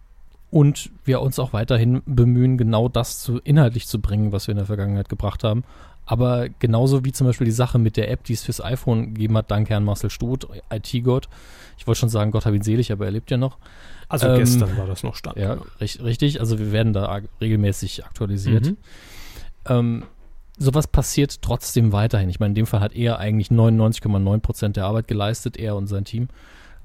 und 0.51 0.90
wir 1.05 1.22
uns 1.22 1.38
auch 1.38 1.55
weiterhin 1.55 2.03
bemühen, 2.05 2.59
genau 2.59 2.88
das 2.88 3.20
zu, 3.20 3.38
inhaltlich 3.38 3.86
zu 3.86 4.01
bringen, 4.01 4.32
was 4.32 4.49
wir 4.49 4.53
in 4.53 4.59
der 4.59 4.66
Vergangenheit 4.66 5.09
gebracht 5.09 5.45
haben. 5.45 5.64
Aber 6.05 6.49
genauso 6.59 7.05
wie 7.05 7.12
zum 7.12 7.26
Beispiel 7.26 7.45
die 7.47 7.53
Sache 7.53 7.78
mit 7.78 7.97
der 7.97 8.11
App, 8.11 8.24
die 8.24 8.34
es 8.34 8.43
fürs 8.43 8.62
iPhone 8.62 9.14
gegeben 9.14 9.36
hat, 9.38 9.51
danke 9.51 9.74
an 9.76 9.84
Marcel 9.84 10.11
Stut, 10.11 10.49
IT-Gott. 10.70 11.28
Ich 11.78 11.86
wollte 11.86 12.01
schon 12.01 12.09
sagen, 12.09 12.32
Gott 12.32 12.45
hab 12.45 12.53
ihn 12.53 12.62
selig, 12.62 12.93
aber 12.93 13.07
er 13.07 13.12
lebt 13.12 13.30
ja 13.30 13.36
noch. 13.36 13.57
Also 14.09 14.26
ähm, 14.28 14.38
gestern 14.40 14.76
war 14.76 14.86
das 14.86 15.03
noch 15.03 15.16
Stand. 15.16 15.36
Ja, 15.38 15.57
richtig. 15.80 16.40
Also 16.40 16.59
wir 16.59 16.70
werden 16.70 16.93
da 16.93 17.20
regelmäßig 17.40 18.05
aktualisiert. 18.05 18.66
Mhm. 18.66 18.76
Ähm, 19.67 20.05
sowas 20.59 20.87
passiert 20.87 21.43
trotzdem 21.43 21.93
weiterhin. 21.93 22.29
Ich 22.29 22.41
meine, 22.41 22.51
in 22.51 22.57
dem 22.57 22.67
Fall 22.67 22.81
hat 22.81 22.95
er 22.95 23.19
eigentlich 23.19 23.49
99,9 23.49 24.41
Prozent 24.41 24.77
der 24.77 24.87
Arbeit 24.87 25.09
geleistet, 25.09 25.57
er 25.57 25.77
und 25.77 25.87
sein 25.87 26.05
Team. 26.05 26.29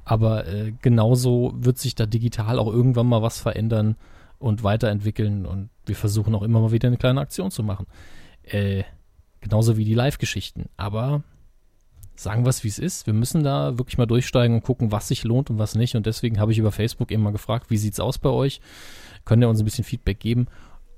Aber 0.05 0.47
äh, 0.47 0.73
genauso 0.81 1.53
wird 1.57 1.77
sich 1.77 1.95
da 1.95 2.05
digital 2.05 2.59
auch 2.59 2.71
irgendwann 2.71 3.07
mal 3.07 3.21
was 3.21 3.39
verändern 3.39 3.95
und 4.39 4.63
weiterentwickeln. 4.63 5.45
Und 5.45 5.69
wir 5.85 5.95
versuchen 5.95 6.33
auch 6.35 6.43
immer 6.43 6.61
mal 6.61 6.71
wieder 6.71 6.87
eine 6.87 6.97
kleine 6.97 7.21
Aktion 7.21 7.51
zu 7.51 7.63
machen. 7.63 7.87
Äh, 8.43 8.83
Genauso 9.41 9.77
wie 9.77 9.85
die 9.85 9.93
Live-Geschichten. 9.93 10.69
Aber 10.77 11.23
sagen 12.15 12.45
wir 12.45 12.49
es, 12.49 12.63
wie 12.63 12.69
es 12.69 12.79
ist. 12.79 13.05
Wir 13.05 13.13
müssen 13.13 13.43
da 13.43 13.77
wirklich 13.77 13.97
mal 13.97 14.05
durchsteigen 14.05 14.55
und 14.55 14.63
gucken, 14.63 14.91
was 14.91 15.07
sich 15.07 15.23
lohnt 15.23 15.49
und 15.49 15.59
was 15.59 15.75
nicht. 15.75 15.95
Und 15.95 16.05
deswegen 16.05 16.39
habe 16.39 16.51
ich 16.51 16.57
über 16.57 16.71
Facebook 16.71 17.11
eben 17.11 17.23
mal 17.23 17.31
gefragt, 17.31 17.69
wie 17.69 17.77
sieht 17.77 17.93
es 17.93 17.99
aus 17.99 18.17
bei 18.17 18.29
euch? 18.29 18.59
Könnt 19.25 19.43
ihr 19.43 19.49
uns 19.49 19.59
ein 19.59 19.65
bisschen 19.65 19.83
Feedback 19.83 20.19
geben? 20.19 20.47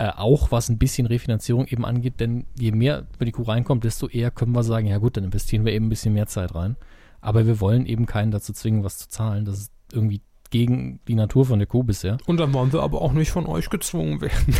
Äh, 0.01 0.13
auch 0.15 0.51
was 0.51 0.69
ein 0.69 0.77
bisschen 0.77 1.07
Refinanzierung 1.07 1.67
eben 1.67 1.83
angeht, 1.83 2.21
denn 2.21 2.45
je 2.57 2.71
mehr 2.71 3.05
über 3.15 3.25
die 3.25 3.33
Kuh 3.33 3.43
reinkommt, 3.43 3.83
desto 3.83 4.07
eher 4.07 4.31
können 4.31 4.53
wir 4.53 4.63
sagen, 4.63 4.87
ja 4.87 4.97
gut, 4.97 5.17
dann 5.17 5.25
investieren 5.25 5.65
wir 5.65 5.73
eben 5.73 5.87
ein 5.87 5.89
bisschen 5.89 6.13
mehr 6.13 6.25
Zeit 6.25 6.55
rein. 6.55 6.77
Aber 7.19 7.45
wir 7.45 7.59
wollen 7.59 7.85
eben 7.85 8.05
keinen 8.05 8.31
dazu 8.31 8.53
zwingen, 8.53 8.85
was 8.85 8.97
zu 8.97 9.09
zahlen. 9.09 9.43
Das 9.43 9.59
ist 9.59 9.71
irgendwie 9.91 10.21
gegen 10.51 11.01
die 11.09 11.15
Natur 11.15 11.45
von 11.45 11.59
der 11.59 11.67
Kuh 11.67 11.83
bisher. 11.83 12.17
Und 12.27 12.37
dann 12.37 12.53
wollen 12.53 12.71
wir 12.71 12.81
aber 12.81 13.01
auch 13.01 13.11
nicht 13.11 13.31
von 13.31 13.45
euch 13.45 13.69
gezwungen 13.69 14.21
werden. 14.21 14.55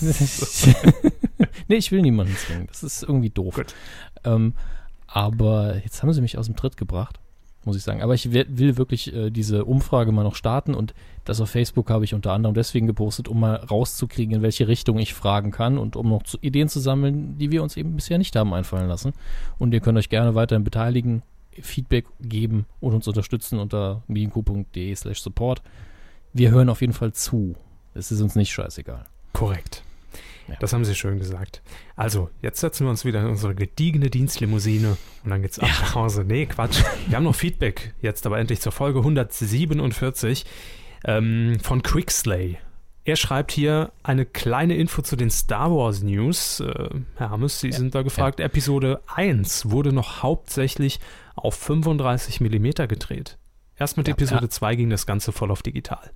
nee, 1.68 1.76
ich 1.76 1.92
will 1.92 2.02
niemanden 2.02 2.34
zwingen. 2.34 2.66
Das 2.66 2.82
ist 2.82 3.04
irgendwie 3.04 3.30
doof. 3.30 3.62
Ähm, 4.24 4.54
aber 5.06 5.76
jetzt 5.76 6.02
haben 6.02 6.12
sie 6.12 6.20
mich 6.22 6.38
aus 6.38 6.46
dem 6.46 6.56
Tritt 6.56 6.76
gebracht, 6.76 7.20
muss 7.64 7.76
ich 7.76 7.82
sagen. 7.82 8.02
Aber 8.02 8.14
ich 8.14 8.32
will 8.32 8.76
wirklich 8.76 9.14
äh, 9.14 9.30
diese 9.30 9.64
Umfrage 9.64 10.12
mal 10.12 10.24
noch 10.24 10.34
starten 10.34 10.74
und 10.74 10.94
das 11.24 11.40
auf 11.40 11.50
Facebook 11.50 11.90
habe 11.90 12.04
ich 12.04 12.14
unter 12.14 12.32
anderem 12.32 12.54
deswegen 12.54 12.86
gepostet, 12.86 13.28
um 13.28 13.40
mal 13.40 13.56
rauszukriegen, 13.56 14.36
in 14.36 14.42
welche 14.42 14.68
Richtung 14.68 14.98
ich 14.98 15.14
fragen 15.14 15.50
kann 15.50 15.78
und 15.78 15.96
um 15.96 16.08
noch 16.08 16.24
zu, 16.24 16.38
Ideen 16.40 16.68
zu 16.68 16.80
sammeln, 16.80 17.38
die 17.38 17.50
wir 17.50 17.62
uns 17.62 17.76
eben 17.76 17.94
bisher 17.94 18.18
nicht 18.18 18.34
haben 18.34 18.52
einfallen 18.54 18.88
lassen. 18.88 19.12
Und 19.58 19.72
ihr 19.74 19.80
könnt 19.80 19.98
euch 19.98 20.08
gerne 20.08 20.34
weiterhin 20.34 20.64
beteiligen, 20.64 21.22
Feedback 21.60 22.06
geben 22.20 22.66
und 22.80 22.94
uns 22.94 23.06
unterstützen 23.06 23.58
unter 23.58 24.02
medienku.de 24.08 24.94
slash 24.94 25.20
support. 25.20 25.62
Wir 26.32 26.50
hören 26.50 26.70
auf 26.70 26.80
jeden 26.80 26.94
Fall 26.94 27.12
zu. 27.12 27.56
Es 27.94 28.10
ist 28.10 28.22
uns 28.22 28.34
nicht 28.34 28.50
scheißegal. 28.50 29.04
Korrekt. 29.34 29.82
Ja. 30.48 30.56
Das 30.60 30.72
haben 30.72 30.84
sie 30.84 30.94
schön 30.94 31.18
gesagt. 31.18 31.62
Also, 31.96 32.30
jetzt 32.40 32.60
setzen 32.60 32.86
wir 32.86 32.90
uns 32.90 33.04
wieder 33.04 33.20
in 33.20 33.26
unsere 33.26 33.54
gediegene 33.54 34.10
Dienstlimousine 34.10 34.96
und 35.24 35.30
dann 35.30 35.42
geht's 35.42 35.58
ab 35.58 35.68
ja. 35.68 35.74
nach 35.80 35.94
Hause. 35.94 36.24
Nee, 36.24 36.46
Quatsch. 36.46 36.82
Wir 37.06 37.16
haben 37.16 37.24
noch 37.24 37.34
Feedback 37.34 37.94
jetzt 38.00 38.26
aber 38.26 38.38
endlich 38.38 38.60
zur 38.60 38.72
Folge 38.72 39.00
147 39.00 40.44
ähm, 41.04 41.58
von 41.62 41.82
Quickslay. 41.82 42.58
Er 43.04 43.16
schreibt 43.16 43.50
hier 43.50 43.92
eine 44.04 44.24
kleine 44.24 44.76
Info 44.76 45.02
zu 45.02 45.16
den 45.16 45.30
Star 45.30 45.70
Wars 45.72 46.02
News. 46.02 46.60
Äh, 46.60 46.90
Herr 47.16 47.30
Hammes, 47.30 47.60
Sie 47.60 47.68
ja, 47.68 47.76
sind 47.76 47.94
da 47.94 48.02
gefragt. 48.02 48.38
Ja. 48.38 48.46
Episode 48.46 49.02
1 49.12 49.70
wurde 49.70 49.92
noch 49.92 50.22
hauptsächlich 50.22 51.00
auf 51.34 51.56
35 51.56 52.40
mm 52.40 52.86
gedreht. 52.86 53.38
Erst 53.76 53.96
mit 53.96 54.06
ja, 54.06 54.14
Episode 54.14 54.48
2 54.48 54.76
ging 54.76 54.90
das 54.90 55.06
Ganze 55.06 55.32
voll 55.32 55.50
auf 55.50 55.62
digital. 55.62 56.12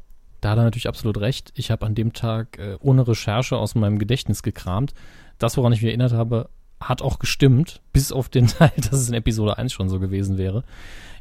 Da 0.47 0.53
hat 0.53 0.59
er 0.59 0.63
natürlich 0.63 0.87
absolut 0.87 1.19
recht. 1.19 1.53
Ich 1.57 1.73
habe 1.73 1.85
an 1.85 1.97
dem 1.97 2.13
Tag 2.13 2.61
äh, 2.61 2.77
ohne 2.79 3.09
Recherche 3.09 3.57
aus 3.57 3.75
meinem 3.75 3.99
Gedächtnis 3.99 4.45
gekramt. 4.45 4.95
Das, 5.39 5.57
woran 5.57 5.73
ich 5.73 5.83
mich 5.83 5.89
erinnert 5.89 6.13
habe, 6.13 6.51
hat 6.79 7.03
auch 7.03 7.19
gestimmt, 7.19 7.81
bis 7.93 8.13
auf 8.13 8.29
den 8.29 8.47
Teil, 8.47 8.71
dass 8.77 8.93
es 8.93 9.09
in 9.09 9.15
Episode 9.15 9.59
1 9.59 9.73
schon 9.73 9.89
so 9.89 9.99
gewesen 9.99 10.39
wäre. 10.39 10.63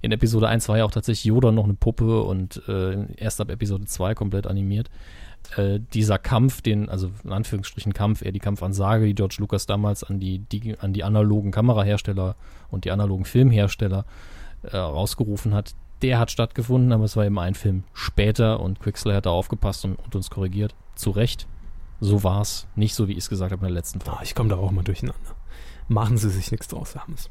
In 0.04 0.12
Episode 0.12 0.48
1 0.48 0.70
war 0.70 0.78
ja 0.78 0.86
auch 0.86 0.92
tatsächlich 0.92 1.26
Yoda 1.26 1.52
noch 1.52 1.64
eine 1.64 1.74
Puppe 1.74 2.22
und 2.22 2.62
äh, 2.68 3.16
erst 3.16 3.42
ab 3.42 3.50
Episode 3.50 3.86
2 3.86 4.14
komplett 4.14 4.46
animiert 4.46 4.92
äh, 5.58 5.80
dieser 5.80 6.20
Kampf, 6.20 6.62
den, 6.62 6.88
also 6.88 7.10
in 7.24 7.32
Anführungsstrichen 7.32 7.94
Kampf, 7.94 8.24
eher 8.24 8.32
die 8.32 8.38
Kampfansage, 8.38 9.08
die 9.08 9.16
George 9.16 9.38
Lucas 9.40 9.66
damals 9.66 10.04
an 10.04 10.20
die, 10.20 10.38
die 10.38 10.78
an 10.78 10.94
die 10.94 11.04
analogen 11.04 11.50
Kamerahersteller 11.50 12.36
und 12.70 12.86
die 12.86 12.92
analogen 12.92 13.26
Filmhersteller 13.26 14.06
äh, 14.62 14.78
rausgerufen 14.78 15.56
hat, 15.56 15.74
der 16.02 16.20
hat 16.20 16.32
stattgefunden, 16.32 16.92
aber 16.92 17.06
es 17.06 17.16
war 17.16 17.26
eben 17.26 17.40
ein 17.40 17.56
Film 17.56 17.84
später 17.94 18.60
und 18.60 18.80
Quixley 18.80 19.14
hat 19.14 19.26
da 19.26 19.32
aufgepasst 19.32 19.86
und, 19.86 19.96
und 19.96 20.16
uns 20.16 20.30
korrigiert. 20.30 20.76
Zu 20.96 21.12
Recht. 21.12 21.48
So 22.00 22.24
war 22.24 22.42
es. 22.42 22.68
Nicht 22.76 22.96
so, 22.96 23.08
wie 23.08 23.14
ich 23.14 23.20
es 23.20 23.30
gesagt 23.30 23.52
habe 23.52 23.66
in 23.66 23.72
der 23.72 23.76
letzten 23.76 24.02
Folge. 24.02 24.20
Oh, 24.20 24.24
ich 24.24 24.36
komme 24.36 24.50
da 24.50 24.58
auch 24.58 24.72
mal 24.72 24.84
durcheinander. 24.84 25.36
Machen 25.88 26.18
Sie 26.18 26.30
sich 26.30 26.52
nichts 26.52 26.68
draus, 26.68 26.96
Herr 26.96 27.04
Hammes. 27.04 27.30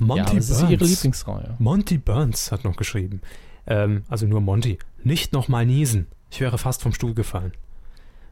Monty 0.00 0.18
ja, 0.18 0.24
das 0.24 0.48
Burns. 0.48 0.50
ist 0.50 0.70
Ihre 0.70 0.84
Lieblingsreihe. 0.84 1.56
Monty 1.58 1.98
Burns 1.98 2.52
hat 2.52 2.64
noch 2.64 2.76
geschrieben. 2.76 3.20
Ähm, 3.66 4.04
also 4.08 4.26
nur 4.26 4.40
Monty. 4.40 4.78
Nicht 5.02 5.32
nochmal 5.32 5.66
niesen. 5.66 6.06
Ich 6.30 6.40
wäre 6.40 6.58
fast 6.58 6.82
vom 6.82 6.92
Stuhl 6.92 7.14
gefallen. 7.14 7.52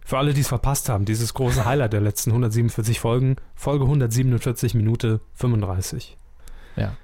Für 0.04 0.16
alle, 0.16 0.32
die 0.32 0.40
es 0.40 0.48
verpasst 0.48 0.88
haben, 0.88 1.04
dieses 1.04 1.34
große 1.34 1.66
Highlight 1.66 1.92
der 1.92 2.00
letzten 2.00 2.30
147 2.30 2.98
Folgen, 2.98 3.36
Folge 3.54 3.84
147, 3.84 4.74
Minute 4.74 5.20
35. 5.34 6.16
Ja. 6.76 6.96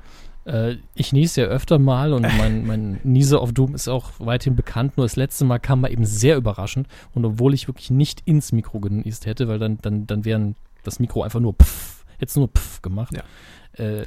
Äh, 0.44 0.76
ich 0.94 1.12
niese 1.12 1.42
ja 1.42 1.46
öfter 1.48 1.78
mal 1.78 2.12
und 2.12 2.22
mein, 2.38 2.66
mein 2.66 3.00
Niese 3.02 3.40
of 3.40 3.52
Doom 3.52 3.74
ist 3.74 3.88
auch 3.88 4.12
weithin 4.18 4.56
bekannt. 4.56 4.96
Nur 4.96 5.06
das 5.06 5.16
letzte 5.16 5.44
Mal 5.44 5.58
kam 5.58 5.80
mal 5.80 5.92
eben 5.92 6.04
sehr 6.04 6.36
überraschend. 6.36 6.88
Und 7.14 7.24
obwohl 7.24 7.54
ich 7.54 7.68
wirklich 7.68 7.90
nicht 7.90 8.22
ins 8.24 8.52
Mikro 8.52 8.80
genießt 8.80 9.26
hätte, 9.26 9.48
weil 9.48 9.58
dann, 9.58 9.78
dann, 9.82 10.06
dann 10.06 10.24
wären 10.24 10.56
das 10.82 10.98
Mikro 10.98 11.22
einfach 11.22 11.40
nur 11.40 11.54
pff, 11.54 12.04
jetzt 12.20 12.36
nur 12.36 12.48
pff 12.48 12.82
gemacht. 12.82 13.14
Ja. 13.14 13.84
Äh, 13.84 14.06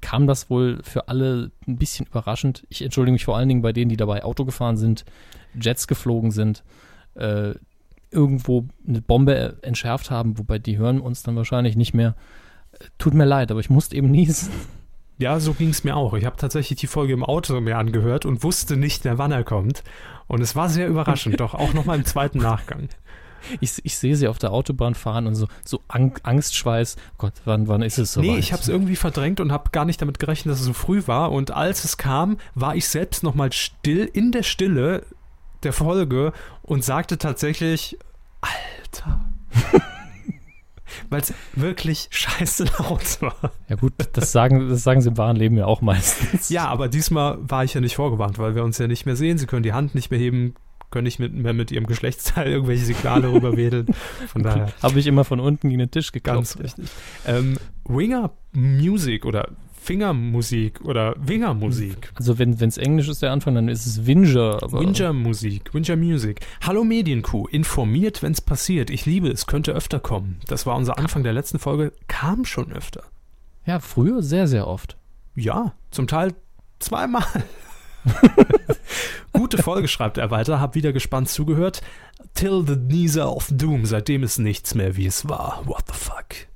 kam 0.00 0.26
das 0.26 0.48
wohl 0.48 0.80
für 0.82 1.08
alle 1.08 1.50
ein 1.66 1.76
bisschen 1.76 2.06
überraschend. 2.06 2.64
Ich 2.68 2.82
entschuldige 2.82 3.12
mich 3.12 3.24
vor 3.24 3.36
allen 3.36 3.48
Dingen 3.48 3.62
bei 3.62 3.72
denen, 3.72 3.88
die 3.88 3.96
dabei 3.96 4.22
Auto 4.22 4.44
gefahren 4.44 4.76
sind, 4.76 5.04
Jets 5.60 5.88
geflogen 5.88 6.30
sind, 6.30 6.62
äh, 7.14 7.54
irgendwo 8.10 8.66
eine 8.86 9.02
Bombe 9.02 9.58
entschärft 9.62 10.10
haben, 10.10 10.38
wobei 10.38 10.58
die 10.58 10.78
hören 10.78 11.00
uns 11.00 11.22
dann 11.24 11.36
wahrscheinlich 11.36 11.76
nicht 11.76 11.94
mehr. 11.94 12.14
Tut 12.96 13.14
mir 13.14 13.24
leid, 13.24 13.50
aber 13.50 13.60
ich 13.60 13.70
musste 13.70 13.96
eben 13.96 14.10
niesen. 14.10 14.50
Ja, 15.18 15.40
so 15.40 15.52
ging 15.52 15.70
es 15.70 15.82
mir 15.82 15.96
auch. 15.96 16.14
Ich 16.14 16.24
habe 16.24 16.36
tatsächlich 16.36 16.78
die 16.78 16.86
Folge 16.86 17.12
im 17.12 17.24
Auto 17.24 17.60
mir 17.60 17.76
angehört 17.76 18.24
und 18.24 18.44
wusste 18.44 18.76
nicht 18.76 19.04
mehr, 19.04 19.18
wann 19.18 19.32
er 19.32 19.42
kommt. 19.42 19.82
Und 20.28 20.40
es 20.40 20.54
war 20.54 20.68
sehr 20.68 20.86
überraschend, 20.86 21.40
doch 21.40 21.54
auch 21.54 21.74
nochmal 21.74 21.98
im 21.98 22.04
zweiten 22.04 22.38
Nachgang. 22.38 22.88
Ich, 23.60 23.84
ich 23.84 23.96
sehe 23.98 24.16
sie 24.16 24.28
auf 24.28 24.38
der 24.38 24.52
Autobahn 24.52 24.94
fahren 24.94 25.26
und 25.26 25.34
so, 25.34 25.46
so 25.64 25.80
Angstschweiß. 25.88 26.96
Gott, 27.18 27.34
wann, 27.44 27.66
wann 27.66 27.82
ist 27.82 27.98
es 27.98 28.12
so? 28.12 28.20
Nee, 28.20 28.36
ich 28.36 28.52
habe 28.52 28.62
es 28.62 28.68
irgendwie 28.68 28.96
verdrängt 28.96 29.40
und 29.40 29.52
habe 29.52 29.70
gar 29.70 29.84
nicht 29.84 30.00
damit 30.00 30.18
gerechnet, 30.18 30.52
dass 30.52 30.60
es 30.60 30.66
so 30.66 30.72
früh 30.72 31.02
war. 31.06 31.32
Und 31.32 31.50
als 31.50 31.84
es 31.84 31.96
kam, 31.96 32.38
war 32.54 32.76
ich 32.76 32.88
selbst 32.88 33.22
nochmal 33.22 33.52
still, 33.52 34.08
in 34.12 34.32
der 34.32 34.42
Stille 34.42 35.04
der 35.62 35.72
Folge 35.72 36.32
und 36.62 36.84
sagte 36.84 37.18
tatsächlich, 37.18 37.98
Alter. 38.40 39.20
Weil 41.10 41.20
es 41.20 41.34
wirklich 41.54 42.08
scheiße 42.10 42.64
laut 42.78 43.20
war. 43.20 43.52
Ja 43.68 43.76
gut, 43.76 43.92
das 44.12 44.32
sagen, 44.32 44.68
das 44.68 44.82
sagen 44.82 45.00
sie 45.00 45.08
im 45.08 45.16
wahren 45.16 45.36
Leben 45.36 45.56
ja 45.56 45.66
auch 45.66 45.80
meistens. 45.80 46.48
Ja, 46.48 46.66
aber 46.68 46.88
diesmal 46.88 47.38
war 47.40 47.64
ich 47.64 47.74
ja 47.74 47.80
nicht 47.80 47.96
vorgewarnt, 47.96 48.38
weil 48.38 48.54
wir 48.54 48.64
uns 48.64 48.78
ja 48.78 48.86
nicht 48.86 49.06
mehr 49.06 49.16
sehen. 49.16 49.38
Sie 49.38 49.46
können 49.46 49.62
die 49.62 49.72
Hand 49.72 49.94
nicht 49.94 50.10
mehr 50.10 50.20
heben, 50.20 50.54
können 50.90 51.04
nicht 51.04 51.18
mit, 51.18 51.34
mehr 51.34 51.52
mit 51.52 51.70
ihrem 51.70 51.86
Geschlechtsteil 51.86 52.50
irgendwelche 52.50 52.84
Signale 52.84 53.28
rüberwedeln. 53.32 53.86
Von 54.26 54.42
daher. 54.42 54.72
Habe 54.82 54.98
ich 54.98 55.06
immer 55.06 55.24
von 55.24 55.40
unten 55.40 55.68
gegen 55.68 55.80
den 55.80 55.90
Tisch 55.90 56.12
geklopft. 56.12 56.58
Ganz 56.58 56.58
richtig. 56.58 56.90
Ähm, 57.26 57.58
Winger 57.84 58.32
Music 58.52 59.24
oder 59.24 59.50
Fingermusik 59.88 60.82
oder 60.84 61.14
Wingermusik. 61.16 62.12
Also 62.14 62.38
wenn 62.38 62.52
es 62.52 62.76
Englisch 62.76 63.08
ist 63.08 63.22
der 63.22 63.32
Anfang, 63.32 63.54
dann 63.54 63.68
ist 63.68 63.86
es 63.86 64.04
Winger. 64.04 64.60
Winger 64.70 65.14
Musik, 65.14 65.72
Winger 65.72 65.96
Music. 65.96 66.40
Hallo 66.60 66.84
Medienkuh, 66.84 67.46
informiert, 67.46 68.22
wenn 68.22 68.32
es 68.32 68.42
passiert. 68.42 68.90
Ich 68.90 69.06
liebe 69.06 69.28
es, 69.28 69.46
könnte 69.46 69.72
öfter 69.72 69.98
kommen. 69.98 70.40
Das 70.46 70.66
war 70.66 70.76
unser 70.76 70.98
Anfang 70.98 71.22
der 71.22 71.32
letzten 71.32 71.58
Folge, 71.58 71.94
kam 72.06 72.44
schon 72.44 72.70
öfter. 72.70 73.02
Ja, 73.64 73.80
früher 73.80 74.22
sehr, 74.22 74.46
sehr 74.46 74.66
oft. 74.66 74.98
Ja, 75.34 75.72
zum 75.90 76.06
Teil 76.06 76.34
zweimal. 76.80 77.24
Gute 79.32 79.56
Folge, 79.56 79.88
schreibt 79.88 80.18
er 80.18 80.30
weiter. 80.30 80.60
Hab 80.60 80.74
wieder 80.74 80.92
gespannt 80.92 81.30
zugehört. 81.30 81.80
Till 82.34 82.62
the 82.66 82.76
Neezer 82.76 83.34
of 83.34 83.48
Doom. 83.50 83.86
Seitdem 83.86 84.22
ist 84.22 84.36
nichts 84.36 84.74
mehr, 84.74 84.98
wie 84.98 85.06
es 85.06 85.30
war. 85.30 85.62
What 85.64 85.84
the 85.86 85.94
fuck? 85.94 86.47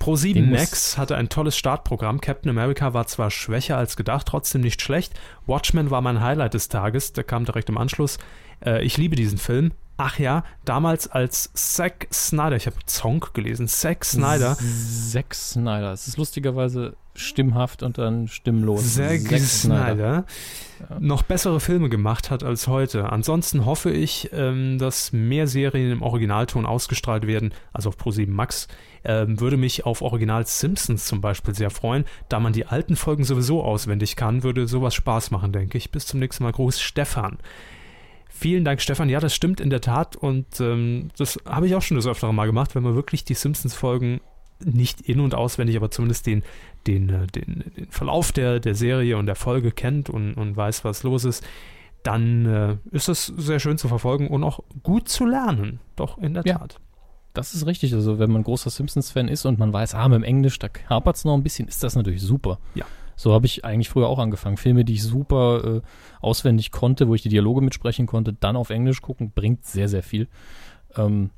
Pro7 0.00 0.46
Max 0.46 0.96
hatte 0.96 1.16
ein 1.16 1.28
tolles 1.28 1.56
Startprogramm. 1.56 2.20
Captain 2.20 2.50
America 2.50 2.94
war 2.94 3.06
zwar 3.06 3.30
schwächer 3.30 3.76
als 3.76 3.96
gedacht, 3.96 4.26
trotzdem 4.26 4.62
nicht 4.62 4.80
schlecht. 4.80 5.12
Watchmen 5.46 5.90
war 5.90 6.00
mein 6.00 6.22
Highlight 6.22 6.54
des 6.54 6.68
Tages. 6.68 7.12
Der 7.12 7.24
kam 7.24 7.44
direkt 7.44 7.68
im 7.68 7.76
Anschluss. 7.76 8.18
Äh, 8.64 8.82
ich 8.82 8.96
liebe 8.96 9.14
diesen 9.14 9.38
Film. 9.38 9.72
Ach 10.02 10.18
ja, 10.18 10.44
damals 10.64 11.08
als 11.08 11.52
Zack 11.52 12.06
Snyder, 12.10 12.56
ich 12.56 12.64
habe 12.64 12.76
Zonk 12.86 13.34
gelesen, 13.34 13.68
Zack 13.68 14.06
Snyder. 14.06 14.56
Zack 15.10 15.34
Snyder, 15.34 15.92
es 15.92 16.08
ist 16.08 16.16
lustigerweise 16.16 16.96
stimmhaft 17.14 17.82
und 17.82 17.98
dann 17.98 18.26
stimmlos. 18.26 18.94
Zack, 18.94 19.20
Zack 19.28 19.40
Snyder, 19.40 20.24
ja. 20.88 20.96
noch 21.00 21.22
bessere 21.22 21.60
Filme 21.60 21.90
gemacht 21.90 22.30
hat 22.30 22.42
als 22.42 22.66
heute. 22.66 23.12
Ansonsten 23.12 23.66
hoffe 23.66 23.90
ich, 23.90 24.30
ähm, 24.32 24.78
dass 24.78 25.12
mehr 25.12 25.46
Serien 25.46 25.92
im 25.92 26.00
Originalton 26.00 26.64
ausgestrahlt 26.64 27.26
werden, 27.26 27.52
also 27.74 27.90
auf 27.90 27.98
Pro7 27.98 28.30
Max. 28.30 28.68
Ähm, 29.04 29.38
würde 29.38 29.58
mich 29.58 29.84
auf 29.84 30.00
Original 30.00 30.46
Simpsons 30.46 31.04
zum 31.04 31.20
Beispiel 31.20 31.54
sehr 31.54 31.68
freuen. 31.68 32.06
Da 32.30 32.40
man 32.40 32.54
die 32.54 32.64
alten 32.64 32.96
Folgen 32.96 33.24
sowieso 33.24 33.62
auswendig 33.62 34.16
kann, 34.16 34.44
würde 34.44 34.66
sowas 34.66 34.94
Spaß 34.94 35.30
machen, 35.30 35.52
denke 35.52 35.76
ich. 35.76 35.90
Bis 35.90 36.06
zum 36.06 36.20
nächsten 36.20 36.42
Mal. 36.42 36.52
Gruß, 36.52 36.80
Stefan. 36.80 37.36
Vielen 38.40 38.64
Dank, 38.64 38.80
Stefan. 38.80 39.10
Ja, 39.10 39.20
das 39.20 39.34
stimmt 39.34 39.60
in 39.60 39.68
der 39.68 39.82
Tat 39.82 40.16
und 40.16 40.60
ähm, 40.60 41.10
das 41.18 41.38
habe 41.44 41.66
ich 41.66 41.74
auch 41.74 41.82
schon 41.82 41.98
das 41.98 42.06
öftere 42.06 42.32
Mal 42.32 42.46
gemacht, 42.46 42.74
wenn 42.74 42.82
man 42.82 42.94
wirklich 42.94 43.22
die 43.22 43.34
Simpsons-Folgen 43.34 44.22
nicht 44.64 45.02
in- 45.02 45.20
und 45.20 45.34
auswendig, 45.34 45.76
aber 45.76 45.90
zumindest 45.90 46.26
den, 46.26 46.42
den, 46.86 47.10
äh, 47.10 47.26
den, 47.26 47.70
den 47.76 47.88
Verlauf 47.90 48.32
der, 48.32 48.58
der 48.58 48.74
Serie 48.74 49.18
und 49.18 49.26
der 49.26 49.34
Folge 49.34 49.72
kennt 49.72 50.08
und, 50.08 50.32
und 50.32 50.56
weiß, 50.56 50.84
was 50.84 51.02
los 51.02 51.26
ist, 51.26 51.46
dann 52.02 52.46
äh, 52.46 52.76
ist 52.92 53.08
das 53.08 53.26
sehr 53.26 53.60
schön 53.60 53.76
zu 53.76 53.88
verfolgen 53.88 54.28
und 54.28 54.42
auch 54.42 54.60
gut 54.82 55.10
zu 55.10 55.26
lernen. 55.26 55.78
Doch, 55.96 56.16
in 56.16 56.32
der 56.32 56.42
ja. 56.46 56.56
Tat. 56.56 56.80
Das 57.34 57.52
ist 57.52 57.66
richtig. 57.66 57.92
Also, 57.92 58.18
wenn 58.18 58.30
man 58.30 58.42
großer 58.42 58.70
Simpsons-Fan 58.70 59.28
ist 59.28 59.44
und 59.44 59.58
man 59.58 59.70
weiß, 59.70 59.94
ah, 59.94 60.08
mit 60.08 60.16
dem 60.16 60.24
Englisch, 60.24 60.58
da 60.58 60.68
hapert 60.88 61.16
es 61.16 61.26
noch 61.26 61.34
ein 61.34 61.42
bisschen, 61.42 61.68
ist 61.68 61.82
das 61.82 61.94
natürlich 61.94 62.22
super. 62.22 62.58
Ja. 62.74 62.86
So 63.20 63.34
habe 63.34 63.44
ich 63.44 63.66
eigentlich 63.66 63.90
früher 63.90 64.08
auch 64.08 64.18
angefangen. 64.18 64.56
Filme, 64.56 64.82
die 64.82 64.94
ich 64.94 65.02
super 65.02 65.62
äh, 65.62 65.80
auswendig 66.22 66.70
konnte, 66.70 67.06
wo 67.06 67.14
ich 67.14 67.20
die 67.20 67.28
Dialoge 67.28 67.60
mitsprechen 67.60 68.06
konnte, 68.06 68.32
dann 68.32 68.56
auf 68.56 68.70
Englisch 68.70 69.02
gucken, 69.02 69.32
bringt 69.34 69.66
sehr, 69.66 69.90
sehr 69.90 70.02
viel. 70.02 70.26
Ähm, 70.96 71.28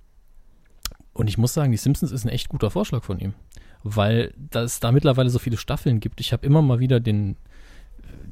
und 1.13 1.29
ich 1.29 1.39
muss 1.39 1.55
sagen, 1.55 1.73
die 1.73 1.77
Simpsons 1.77 2.13
ist 2.13 2.25
ein 2.25 2.29
echt 2.29 2.49
guter 2.49 2.71
Vorschlag 2.71 3.03
von 3.03 3.19
ihm, 3.19 3.35
weil 3.83 4.33
es 4.55 4.79
da 4.79 4.93
mittlerweile 4.93 5.29
so 5.29 5.41
viele 5.41 5.57
Staffeln 5.57 5.99
gibt. 5.99 6.21
Ich 6.21 6.33
habe 6.33 6.47
immer 6.47 6.63
mal 6.63 6.79
wieder 6.79 7.01
den, 7.01 7.37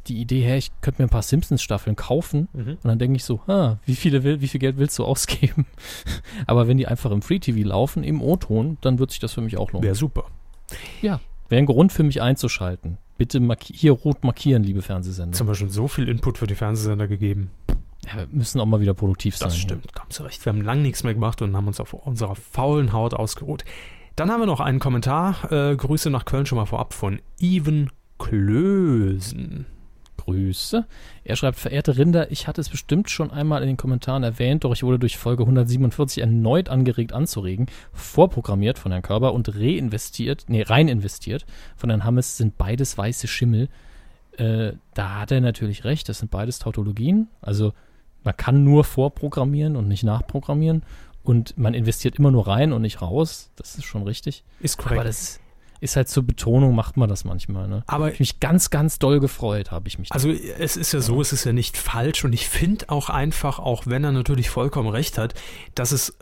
die 0.07 0.21
Idee 0.21 0.43
her, 0.43 0.57
ich 0.57 0.71
könnte 0.81 1.03
mir 1.03 1.09
ein 1.09 1.11
paar 1.11 1.23
Simpsons-Staffeln 1.23 1.97
kaufen 1.97 2.47
mhm. 2.53 2.69
und 2.75 2.85
dann 2.85 3.01
denke 3.01 3.17
ich 3.17 3.25
so, 3.25 3.41
ah, 3.49 3.79
wie, 3.85 3.97
viele 3.97 4.23
will, 4.23 4.41
wie 4.41 4.47
viel 4.47 4.61
Geld 4.61 4.79
willst 4.79 4.97
du 4.97 5.05
ausgeben? 5.05 5.67
Aber 6.47 6.69
wenn 6.69 6.77
die 6.77 6.87
einfach 6.87 7.11
im 7.11 7.21
Free-TV 7.21 7.69
laufen, 7.69 8.05
im 8.05 8.23
O-Ton, 8.23 8.79
dann 8.81 9.01
wird 9.01 9.11
sich 9.11 9.19
das 9.19 9.33
für 9.33 9.41
mich 9.41 9.57
auch 9.57 9.73
lohnen. 9.73 9.83
Wäre 9.83 9.97
super. 9.97 10.27
Ja, 11.03 11.19
wäre 11.49 11.59
ein 11.59 11.67
Grund 11.67 11.93
für 11.93 12.05
mich 12.05 12.23
einzuschalten 12.23 12.99
bitte 13.21 13.39
hier 13.71 13.93
rot 13.93 14.25
markieren, 14.25 14.63
liebe 14.63 14.81
Fernsehsender. 14.81 15.37
Zum 15.37 15.47
Beispiel 15.47 15.69
so 15.69 15.89
viel 15.89 16.09
Input 16.09 16.39
für 16.39 16.47
die 16.47 16.55
Fernsehsender 16.55 17.07
gegeben. 17.07 17.51
Ja, 18.07 18.17
wir 18.17 18.29
müssen 18.31 18.59
auch 18.61 18.65
mal 18.67 18.81
wieder 18.81 18.95
produktiv 18.95 19.37
sein. 19.37 19.49
Das 19.49 19.59
stimmt, 19.59 19.85
ja. 19.85 19.93
kommst 19.93 20.19
du 20.19 20.23
recht. 20.23 20.43
Wir 20.43 20.51
haben 20.55 20.63
lange 20.63 20.81
nichts 20.81 21.05
mehr 21.05 21.13
gemacht 21.13 21.43
und 21.43 21.55
haben 21.55 21.67
uns 21.67 21.81
auf 21.81 21.93
unserer 21.93 22.35
faulen 22.35 22.95
Haut 22.95 23.13
ausgeruht. 23.13 23.67
Dann 24.17 24.31
haben 24.31 24.41
wir 24.41 24.47
noch 24.47 24.61
einen 24.61 24.79
Kommentar. 24.79 25.53
Äh, 25.53 25.77
Grüße 25.77 26.09
nach 26.09 26.25
Köln 26.25 26.47
schon 26.47 26.57
mal 26.57 26.65
vorab 26.65 26.95
von 26.95 27.21
Even 27.39 27.91
Klösen. 28.19 29.67
Grüße. 30.31 30.87
Er 31.25 31.37
schreibt, 31.37 31.59
verehrte 31.59 31.97
Rinder, 31.97 32.31
ich 32.31 32.47
hatte 32.47 32.61
es 32.61 32.69
bestimmt 32.69 33.11
schon 33.11 33.31
einmal 33.31 33.63
in 33.63 33.69
den 33.69 33.77
Kommentaren 33.77 34.23
erwähnt, 34.23 34.65
doch 34.65 34.73
ich 34.73 34.83
wurde 34.83 34.99
durch 34.99 35.19
Folge 35.19 35.43
147 35.43 36.23
erneut 36.23 36.69
angeregt 36.69 37.13
anzuregen, 37.13 37.67
vorprogrammiert 37.93 38.79
von 38.79 38.93
Herrn 38.93 39.03
Körber 39.03 39.33
und 39.35 39.55
reinvestiert, 39.57 40.45
nee, 40.49 40.63
rein 40.63 40.89
investiert 40.89 41.47
von 41.77 41.91
Herrn 41.91 42.05
Hammes 42.05 42.37
sind 42.37 42.59
beides 42.59 42.97
weiße 42.97 43.27
Schimmel. 43.27 43.69
Äh, 44.37 44.73
da 44.95 45.21
hat 45.21 45.33
er 45.33 45.41
natürlich 45.41 45.85
recht, 45.85 46.09
das 46.09 46.21
sind 46.21 46.31
beides 46.31 46.61
Tautologien. 46.61 47.29
Also 47.41 47.73
man 48.23 48.37
kann 48.37 48.63
nur 48.65 48.85
vorprogrammieren 48.85 49.77
und 49.77 49.89
nicht 49.89 50.05
nachprogrammieren 50.05 50.85
und 51.23 51.59
man 51.59 51.75
investiert 51.75 52.17
immer 52.17 52.31
nur 52.31 52.47
rein 52.47 52.73
und 52.73 52.83
nicht 52.83 53.03
raus. 53.03 53.51
Das 53.57 53.77
ist 53.77 53.85
schon 53.85 54.05
richtig. 54.05 54.45
Ist 54.61 54.79
korrekt. 54.79 55.01
Aber 55.01 55.09
das 55.09 55.41
ist 55.81 55.97
halt 55.97 56.09
zur 56.09 56.23
Betonung, 56.23 56.75
macht 56.75 56.97
man 56.97 57.09
das 57.09 57.25
manchmal. 57.25 57.67
Ne? 57.67 57.83
Aber 57.87 58.13
ich 58.13 58.21
mich 58.21 58.41
ganz, 58.41 58.71
ganz 58.71 58.99
doll 58.99 59.19
gefreut, 59.21 59.71
habe 59.71 59.89
ich 59.89 59.99
mich. 59.99 60.13
Also 60.13 60.31
es 60.31 60.77
ist 60.77 60.93
ja 60.93 61.01
so, 61.01 61.21
es 61.21 61.33
ist 61.33 61.45
ja 61.45 61.53
nicht 61.53 61.77
falsch 61.77 62.25
und 62.25 62.33
ich 62.33 62.49
finde 62.49 62.91
auch 62.91 63.09
einfach, 63.09 63.59
auch 63.59 63.87
wenn 63.87 64.05
er 64.05 64.13
natürlich 64.13 64.51
vollkommen 64.51 64.89
recht 64.89 65.19
hat, 65.19 65.35
dass 65.75 65.93
es 65.93 66.17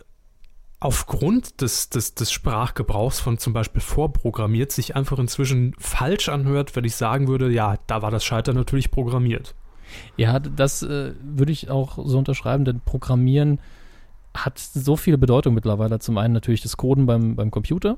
aufgrund 0.80 1.60
des, 1.60 1.88
des, 1.90 2.14
des 2.14 2.30
Sprachgebrauchs 2.30 3.18
von 3.18 3.38
zum 3.38 3.52
Beispiel 3.52 3.80
vorprogrammiert 3.80 4.70
sich 4.70 4.94
einfach 4.94 5.18
inzwischen 5.18 5.74
falsch 5.78 6.28
anhört, 6.28 6.76
wenn 6.76 6.84
ich 6.84 6.94
sagen 6.94 7.26
würde, 7.26 7.50
ja, 7.50 7.78
da 7.88 8.00
war 8.00 8.12
das 8.12 8.24
Schalter 8.24 8.52
natürlich 8.52 8.90
programmiert. 8.92 9.54
Ja, 10.16 10.38
das 10.38 10.82
äh, 10.82 11.14
würde 11.20 11.50
ich 11.50 11.70
auch 11.70 11.98
so 12.04 12.18
unterschreiben, 12.18 12.64
denn 12.64 12.80
Programmieren 12.80 13.58
hat 14.34 14.58
so 14.58 14.96
viele 14.96 15.18
Bedeutung 15.18 15.54
mittlerweile. 15.54 15.98
Zum 15.98 16.18
einen 16.18 16.34
natürlich 16.34 16.60
das 16.60 16.76
Coden 16.76 17.06
beim, 17.06 17.34
beim 17.34 17.50
Computer. 17.50 17.96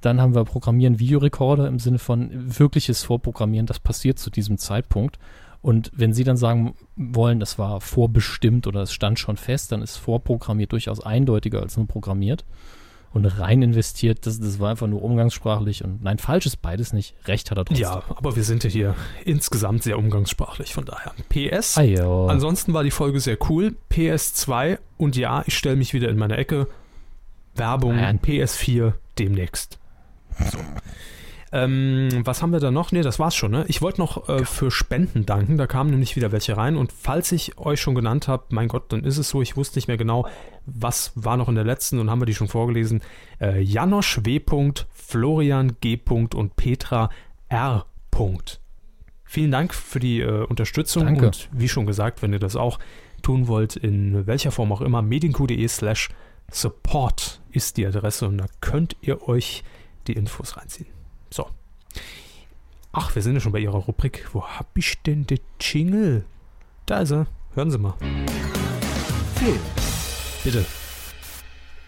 Dann 0.00 0.20
haben 0.20 0.34
wir 0.34 0.44
Programmieren 0.44 0.98
Videorekorder 0.98 1.66
im 1.66 1.78
Sinne 1.78 1.98
von 1.98 2.30
wirkliches 2.32 3.02
Vorprogrammieren. 3.02 3.66
Das 3.66 3.80
passiert 3.80 4.18
zu 4.18 4.30
diesem 4.30 4.58
Zeitpunkt. 4.58 5.18
Und 5.60 5.90
wenn 5.94 6.12
Sie 6.12 6.24
dann 6.24 6.36
sagen 6.36 6.74
wollen, 6.96 7.40
das 7.40 7.58
war 7.58 7.80
vorbestimmt 7.80 8.66
oder 8.66 8.82
es 8.82 8.92
stand 8.92 9.18
schon 9.18 9.36
fest, 9.36 9.72
dann 9.72 9.82
ist 9.82 9.96
vorprogrammiert 9.96 10.72
durchaus 10.72 11.00
eindeutiger 11.00 11.60
als 11.60 11.76
nur 11.76 11.88
programmiert 11.88 12.44
und 13.12 13.26
rein 13.26 13.62
investiert. 13.62 14.26
Das, 14.26 14.38
das 14.38 14.60
war 14.60 14.70
einfach 14.70 14.86
nur 14.86 15.02
umgangssprachlich 15.02 15.82
und 15.82 16.02
nein, 16.02 16.18
falsch 16.18 16.46
ist 16.46 16.62
beides 16.62 16.92
nicht. 16.92 17.14
Recht 17.26 17.50
hat 17.50 17.58
er 17.58 17.64
trotzdem. 17.64 17.82
Ja, 17.82 18.02
aber 18.08 18.36
wir 18.36 18.44
sind 18.44 18.64
ja 18.64 18.70
hier 18.70 18.94
insgesamt 19.24 19.82
sehr 19.82 19.98
umgangssprachlich, 19.98 20.74
von 20.74 20.84
daher. 20.84 21.12
PS. 21.28 21.76
Ah, 21.76 22.28
Ansonsten 22.28 22.72
war 22.72 22.84
die 22.84 22.90
Folge 22.90 23.18
sehr 23.20 23.38
cool. 23.48 23.74
PS2 23.90 24.78
und 24.96 25.16
ja, 25.16 25.42
ich 25.46 25.56
stelle 25.56 25.76
mich 25.76 25.92
wieder 25.92 26.08
in 26.08 26.16
meine 26.16 26.36
Ecke. 26.36 26.68
Werbung, 27.54 27.98
ah, 27.98 28.10
PS4 28.10 28.92
demnächst. 29.18 29.78
So. 30.50 30.58
Ähm, 31.50 32.08
was 32.24 32.42
haben 32.42 32.52
wir 32.52 32.60
da 32.60 32.70
noch? 32.70 32.92
Ne, 32.92 33.02
das 33.02 33.18
war's 33.18 33.34
schon, 33.34 33.50
ne? 33.50 33.64
Ich 33.68 33.80
wollte 33.80 34.00
noch 34.00 34.28
äh, 34.28 34.44
für 34.44 34.70
Spenden 34.70 35.24
danken. 35.24 35.56
Da 35.56 35.66
kamen 35.66 35.90
nämlich 35.90 36.14
wieder 36.14 36.30
welche 36.30 36.56
rein. 36.56 36.76
Und 36.76 36.92
falls 36.92 37.32
ich 37.32 37.56
euch 37.56 37.80
schon 37.80 37.94
genannt 37.94 38.28
habe, 38.28 38.44
mein 38.50 38.68
Gott, 38.68 38.92
dann 38.92 39.04
ist 39.04 39.16
es 39.16 39.30
so. 39.30 39.40
Ich 39.40 39.56
wusste 39.56 39.78
nicht 39.78 39.88
mehr 39.88 39.96
genau, 39.96 40.28
was 40.66 41.12
war 41.14 41.36
noch 41.36 41.48
in 41.48 41.54
der 41.54 41.64
letzten 41.64 41.98
und 42.00 42.10
haben 42.10 42.20
wir 42.20 42.26
die 42.26 42.34
schon 42.34 42.48
vorgelesen. 42.48 43.00
Äh, 43.40 43.62
Janosch 43.62 44.20
W. 44.24 44.40
Florian 44.92 45.76
G. 45.80 45.98
und 46.06 46.56
Petra 46.56 47.08
R. 47.48 47.86
Vielen 49.24 49.52
Dank 49.52 49.72
für 49.72 50.00
die 50.00 50.20
äh, 50.20 50.44
Unterstützung. 50.44 51.04
Danke. 51.04 51.26
Und 51.26 51.48
wie 51.52 51.68
schon 51.68 51.86
gesagt, 51.86 52.20
wenn 52.20 52.32
ihr 52.32 52.40
das 52.40 52.56
auch 52.56 52.80
tun 53.22 53.46
wollt, 53.46 53.76
in 53.76 54.26
welcher 54.26 54.50
Form 54.50 54.72
auch 54.72 54.80
immer, 54.80 55.02
medienq.de 55.02 55.68
slash 55.68 56.08
support 56.50 57.40
ist 57.52 57.76
die 57.76 57.86
Adresse 57.86 58.26
und 58.26 58.38
da 58.38 58.46
könnt 58.60 58.96
ihr 59.02 59.28
euch 59.28 59.62
die 60.08 60.14
Infos 60.14 60.56
reinziehen. 60.56 60.88
So. 61.30 61.46
Ach, 62.92 63.14
wir 63.14 63.22
sind 63.22 63.34
ja 63.34 63.40
schon 63.40 63.52
bei 63.52 63.58
Ihrer 63.58 63.76
Rubrik. 63.76 64.28
Wo 64.32 64.42
hab 64.42 64.76
ich 64.76 65.00
denn 65.02 65.26
den 65.26 65.40
Jingle? 65.60 66.24
Da 66.86 67.00
ist 67.00 67.12
er. 67.12 67.26
Hören 67.54 67.70
Sie 67.70 67.78
mal. 67.78 67.94
Film. 69.36 69.60
Bitte. 70.42 70.64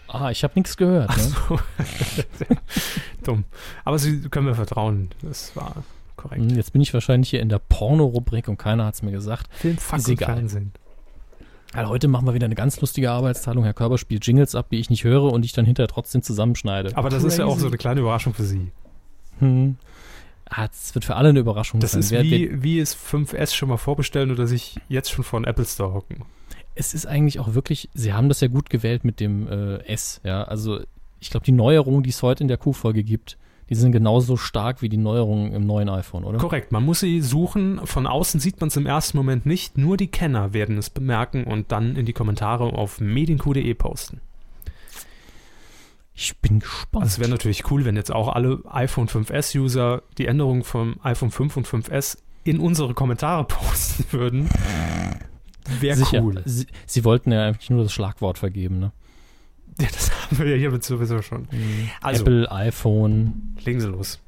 Ah, 0.07 0.29
ich 0.29 0.43
habe 0.43 0.53
nichts 0.55 0.77
gehört. 0.77 1.09
Ne? 1.15 1.23
So. 1.23 1.59
Dumm. 3.23 3.45
Aber 3.83 3.97
Sie 3.97 4.21
können 4.29 4.45
mir 4.45 4.55
vertrauen. 4.55 5.09
Das 5.21 5.55
war 5.55 5.83
korrekt. 6.17 6.41
Hm, 6.41 6.49
jetzt 6.55 6.73
bin 6.73 6.81
ich 6.81 6.93
wahrscheinlich 6.93 7.29
hier 7.29 7.41
in 7.41 7.49
der 7.49 7.59
Porno-Rubrik 7.59 8.47
und 8.47 8.57
keiner 8.57 8.85
hat 8.85 8.95
es 8.95 9.01
mir 9.01 9.11
gesagt. 9.11 9.47
Film, 9.53 9.77
Fuck 9.77 9.99
ist 9.99 10.09
egal. 10.09 10.35
Fernsehen. 10.35 10.73
Also 11.73 11.89
heute 11.89 12.07
machen 12.07 12.25
wir 12.25 12.33
wieder 12.33 12.45
eine 12.45 12.55
ganz 12.55 12.79
lustige 12.81 13.11
Arbeitsteilung. 13.11 13.63
Herr 13.63 13.73
Körber 13.73 13.97
spielt 13.97 14.25
Jingles 14.25 14.55
ab, 14.55 14.67
die 14.71 14.77
ich 14.77 14.89
nicht 14.89 15.03
höre 15.03 15.31
und 15.31 15.45
ich 15.45 15.53
dann 15.53 15.65
hinterher 15.65 15.87
trotzdem 15.87 16.21
zusammenschneide. 16.21 16.95
Aber 16.95 17.09
das 17.09 17.21
Crazy. 17.21 17.27
ist 17.27 17.39
ja 17.39 17.45
auch 17.45 17.57
so 17.57 17.67
eine 17.67 17.77
kleine 17.77 18.01
Überraschung 18.01 18.33
für 18.33 18.43
Sie. 18.43 18.71
Hm. 19.39 19.77
Ah, 20.45 20.67
das 20.67 20.93
wird 20.93 21.05
für 21.05 21.15
alle 21.15 21.29
eine 21.29 21.39
Überraschung 21.39 21.79
das 21.79 21.91
sein. 21.91 22.01
Das 22.01 22.05
ist 22.07 22.11
wer, 22.11 22.23
wie, 22.23 22.61
wie 22.61 22.79
es 22.79 22.95
5S 22.95 23.55
schon 23.55 23.69
mal 23.69 23.77
vorbestellen 23.77 24.31
oder 24.31 24.47
sich 24.47 24.79
jetzt 24.89 25.11
schon 25.11 25.23
vor 25.23 25.39
den 25.39 25.45
Apple 25.45 25.65
Store 25.65 25.93
hocken. 25.93 26.23
Es 26.75 26.93
ist 26.93 27.05
eigentlich 27.05 27.39
auch 27.39 27.53
wirklich, 27.53 27.89
sie 27.93 28.11
haben 28.11 28.27
das 28.27 28.41
ja 28.41 28.49
gut 28.49 28.69
gewählt 28.69 29.05
mit 29.05 29.21
dem 29.21 29.47
äh, 29.47 29.77
S, 29.85 30.19
ja. 30.23 30.43
Also 30.43 30.81
ich 31.21 31.29
glaube, 31.29 31.45
die 31.45 31.53
Neuerungen, 31.53 32.03
die 32.03 32.09
es 32.09 32.21
heute 32.21 32.43
in 32.43 32.47
der 32.49 32.57
Q-Folge 32.57 33.03
gibt, 33.03 33.37
die 33.71 33.75
sind 33.75 33.93
genauso 33.93 34.35
stark 34.35 34.81
wie 34.81 34.89
die 34.89 34.97
Neuerungen 34.97 35.53
im 35.53 35.65
neuen 35.65 35.87
iPhone, 35.87 36.25
oder? 36.25 36.37
Korrekt, 36.39 36.73
man 36.73 36.83
muss 36.83 36.99
sie 36.99 37.21
suchen. 37.21 37.79
Von 37.85 38.05
außen 38.05 38.41
sieht 38.41 38.59
man 38.59 38.67
es 38.67 38.75
im 38.75 38.85
ersten 38.85 39.15
Moment 39.15 39.45
nicht. 39.45 39.77
Nur 39.77 39.95
die 39.95 40.09
Kenner 40.09 40.51
werden 40.51 40.77
es 40.77 40.89
bemerken 40.89 41.45
und 41.45 41.71
dann 41.71 41.95
in 41.95 42.05
die 42.05 42.11
Kommentare 42.11 42.65
auf 42.65 42.99
medienq.de 42.99 43.73
posten. 43.75 44.19
Ich 46.13 46.37
bin 46.39 46.59
gespannt. 46.59 47.03
Also 47.03 47.13
es 47.13 47.19
wäre 47.19 47.29
natürlich 47.29 47.71
cool, 47.71 47.85
wenn 47.85 47.95
jetzt 47.95 48.11
auch 48.11 48.27
alle 48.27 48.59
iPhone 48.69 49.07
5S-User 49.07 50.03
die 50.17 50.25
Änderungen 50.25 50.65
vom 50.65 50.97
iPhone 51.01 51.31
5 51.31 51.55
und 51.55 51.65
5S 51.65 52.17
in 52.43 52.59
unsere 52.59 52.93
Kommentare 52.93 53.43
posten 53.47 54.03
würden. 54.11 54.49
Wäre 55.79 56.03
cool. 56.19 56.41
Sie, 56.43 56.67
sie, 56.85 57.05
wollten 57.05 57.31
ja 57.31 57.47
eigentlich 57.47 57.69
nur 57.69 57.83
das 57.83 57.93
Schlagwort 57.93 58.37
vergeben, 58.37 58.79
ne? 58.79 58.91
Ja, 59.81 59.87
das 59.91 60.11
haben 60.11 60.37
wir 60.37 60.47
ja 60.47 60.57
hiermit 60.57 60.83
sowieso 60.83 61.21
schon. 61.21 61.47
Mhm. 61.51 61.89
Also, 62.01 62.21
Apple, 62.21 62.51
iPhone. 62.51 63.55
Legen 63.63 63.79
Sie 63.79 63.87
los. 63.87 64.19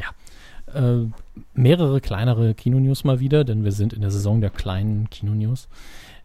Ja. 0.00 0.74
Äh, 0.74 1.08
mehrere 1.52 2.00
kleinere 2.00 2.54
Kinonews 2.54 3.04
mal 3.04 3.20
wieder, 3.20 3.44
denn 3.44 3.64
wir 3.64 3.72
sind 3.72 3.92
in 3.92 4.00
der 4.00 4.10
Saison 4.10 4.40
der 4.40 4.50
kleinen 4.50 5.10
Kinonews. 5.10 5.68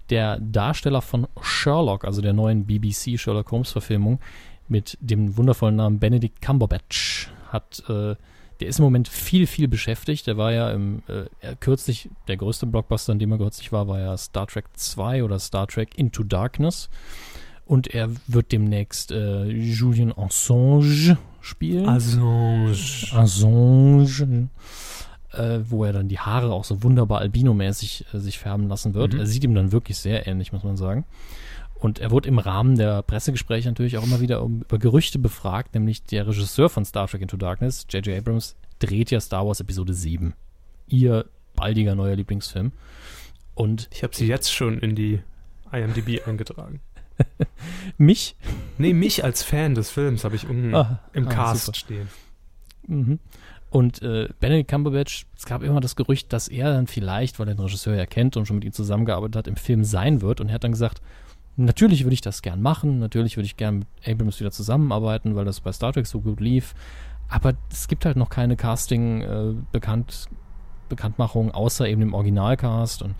Der 0.09 0.39
Darsteller 0.39 1.01
von 1.01 1.27
Sherlock, 1.41 2.05
also 2.05 2.21
der 2.21 2.33
neuen 2.33 2.65
BBC 2.65 3.19
Sherlock 3.19 3.51
Holmes 3.51 3.71
Verfilmung, 3.71 4.19
mit 4.67 4.97
dem 5.01 5.35
wundervollen 5.35 5.75
Namen 5.75 5.99
Benedict 5.99 6.41
Cumberbatch 6.41 7.29
hat, 7.49 7.83
äh, 7.89 8.15
der 8.59 8.67
ist 8.67 8.79
im 8.79 8.85
Moment 8.85 9.07
viel, 9.07 9.47
viel 9.47 9.67
beschäftigt. 9.67 10.27
Der 10.27 10.37
war 10.37 10.51
ja 10.51 10.71
im, 10.71 11.01
äh, 11.07 11.55
kürzlich, 11.59 12.09
der 12.27 12.37
größte 12.37 12.65
Blockbuster, 12.65 13.13
in 13.13 13.19
dem 13.19 13.31
er 13.31 13.37
kürzlich 13.37 13.71
war, 13.71 13.87
war 13.87 13.99
ja 13.99 14.17
Star 14.17 14.47
Trek 14.47 14.65
2 14.73 15.23
oder 15.23 15.39
Star 15.39 15.67
Trek 15.67 15.97
Into 15.97 16.23
Darkness. 16.23 16.89
Und 17.69 17.85
er 17.93 18.09
wird 18.25 18.51
demnächst 18.51 19.11
äh, 19.11 19.43
Julien 19.43 20.11
Assange 20.17 21.19
spielen. 21.39 21.87
Assange. 21.87 22.71
Assange. 23.11 24.49
Äh, 25.31 25.59
wo 25.65 25.85
er 25.85 25.93
dann 25.93 26.07
die 26.07 26.17
Haare 26.17 26.51
auch 26.51 26.63
so 26.63 26.81
wunderbar 26.81 27.19
albinomäßig 27.19 28.05
äh, 28.11 28.17
sich 28.17 28.39
färben 28.39 28.67
lassen 28.67 28.95
wird. 28.95 29.13
Mhm. 29.13 29.19
Er 29.19 29.27
sieht 29.27 29.43
ihm 29.43 29.53
dann 29.53 29.71
wirklich 29.71 29.99
sehr 29.99 30.25
ähnlich, 30.25 30.51
muss 30.51 30.63
man 30.63 30.77
sagen. 30.77 31.05
Und 31.75 31.99
er 31.99 32.09
wurde 32.09 32.27
im 32.27 32.39
Rahmen 32.39 32.75
der 32.75 33.03
Pressegespräche 33.03 33.69
natürlich 33.69 33.99
auch 33.99 34.03
immer 34.03 34.19
wieder 34.19 34.41
um, 34.41 34.61
über 34.61 34.79
Gerüchte 34.79 35.19
befragt, 35.19 35.75
nämlich 35.75 36.03
der 36.05 36.25
Regisseur 36.25 36.69
von 36.69 36.85
Star 36.85 37.07
Trek 37.07 37.21
Into 37.21 37.37
Darkness, 37.37 37.85
J.J. 37.87 38.17
Abrams, 38.17 38.55
dreht 38.79 39.11
ja 39.11 39.19
Star 39.19 39.45
Wars 39.45 39.59
Episode 39.59 39.93
7. 39.93 40.33
Ihr 40.87 41.25
baldiger 41.55 41.93
neuer 41.93 42.15
Lieblingsfilm. 42.15 42.71
Und 43.53 43.89
ich 43.93 44.01
habe 44.01 44.15
sie 44.15 44.25
jetzt 44.25 44.51
schon 44.51 44.79
in 44.79 44.95
die 44.95 45.21
IMDb 45.71 46.27
eingetragen. 46.27 46.81
mich? 47.97 48.35
Nee, 48.77 48.93
mich 48.93 49.23
als 49.23 49.43
Fan 49.43 49.75
des 49.75 49.89
Films 49.89 50.23
habe 50.23 50.35
ich 50.35 50.47
unten 50.47 50.73
ah, 50.73 50.99
im 51.13 51.27
ah, 51.27 51.31
Cast 51.31 51.65
super. 51.65 51.77
stehen. 51.77 52.07
Mhm. 52.87 53.19
Und 53.69 54.01
äh, 54.01 54.29
Benedict 54.39 54.69
Cumberbatch, 54.69 55.27
es 55.37 55.45
gab 55.45 55.61
immer 55.61 55.79
das 55.79 55.95
Gerücht, 55.95 56.33
dass 56.33 56.47
er 56.47 56.73
dann 56.73 56.87
vielleicht, 56.87 57.37
weil 57.37 57.47
er 57.47 57.53
den 57.53 57.61
Regisseur 57.61 57.95
ja 57.95 58.07
kennt 58.07 58.35
und 58.35 58.47
schon 58.47 58.55
mit 58.55 58.65
ihm 58.65 58.73
zusammengearbeitet 58.73 59.35
hat, 59.35 59.47
im 59.47 59.57
Film 59.57 59.83
sein 59.83 60.21
wird. 60.21 60.41
Und 60.41 60.49
er 60.49 60.55
hat 60.55 60.63
dann 60.63 60.71
gesagt, 60.71 61.01
Natürlich 61.61 62.05
würde 62.05 62.13
ich 62.13 62.21
das 62.21 62.41
gern 62.41 62.61
machen, 62.61 62.99
natürlich 62.99 63.35
würde 63.35 63.45
ich 63.45 63.57
gern 63.57 63.79
mit 63.79 63.87
Abrams 64.07 64.39
wieder 64.39 64.49
zusammenarbeiten, 64.49 65.35
weil 65.35 65.43
das 65.43 65.59
bei 65.59 65.73
Star 65.73 65.91
Trek 65.91 66.07
so 66.07 66.21
gut 66.21 66.39
lief. 66.39 66.73
Aber 67.27 67.53
es 67.69 67.89
gibt 67.89 68.05
halt 68.05 68.15
noch 68.15 68.29
keine 68.29 68.55
Casting-Bekannt, 68.55 70.29
äh, 70.31 70.35
Bekanntmachung, 70.87 71.51
außer 71.51 71.85
eben 71.89 71.99
dem 71.99 72.13
Originalcast. 72.13 73.01
Und 73.01 73.13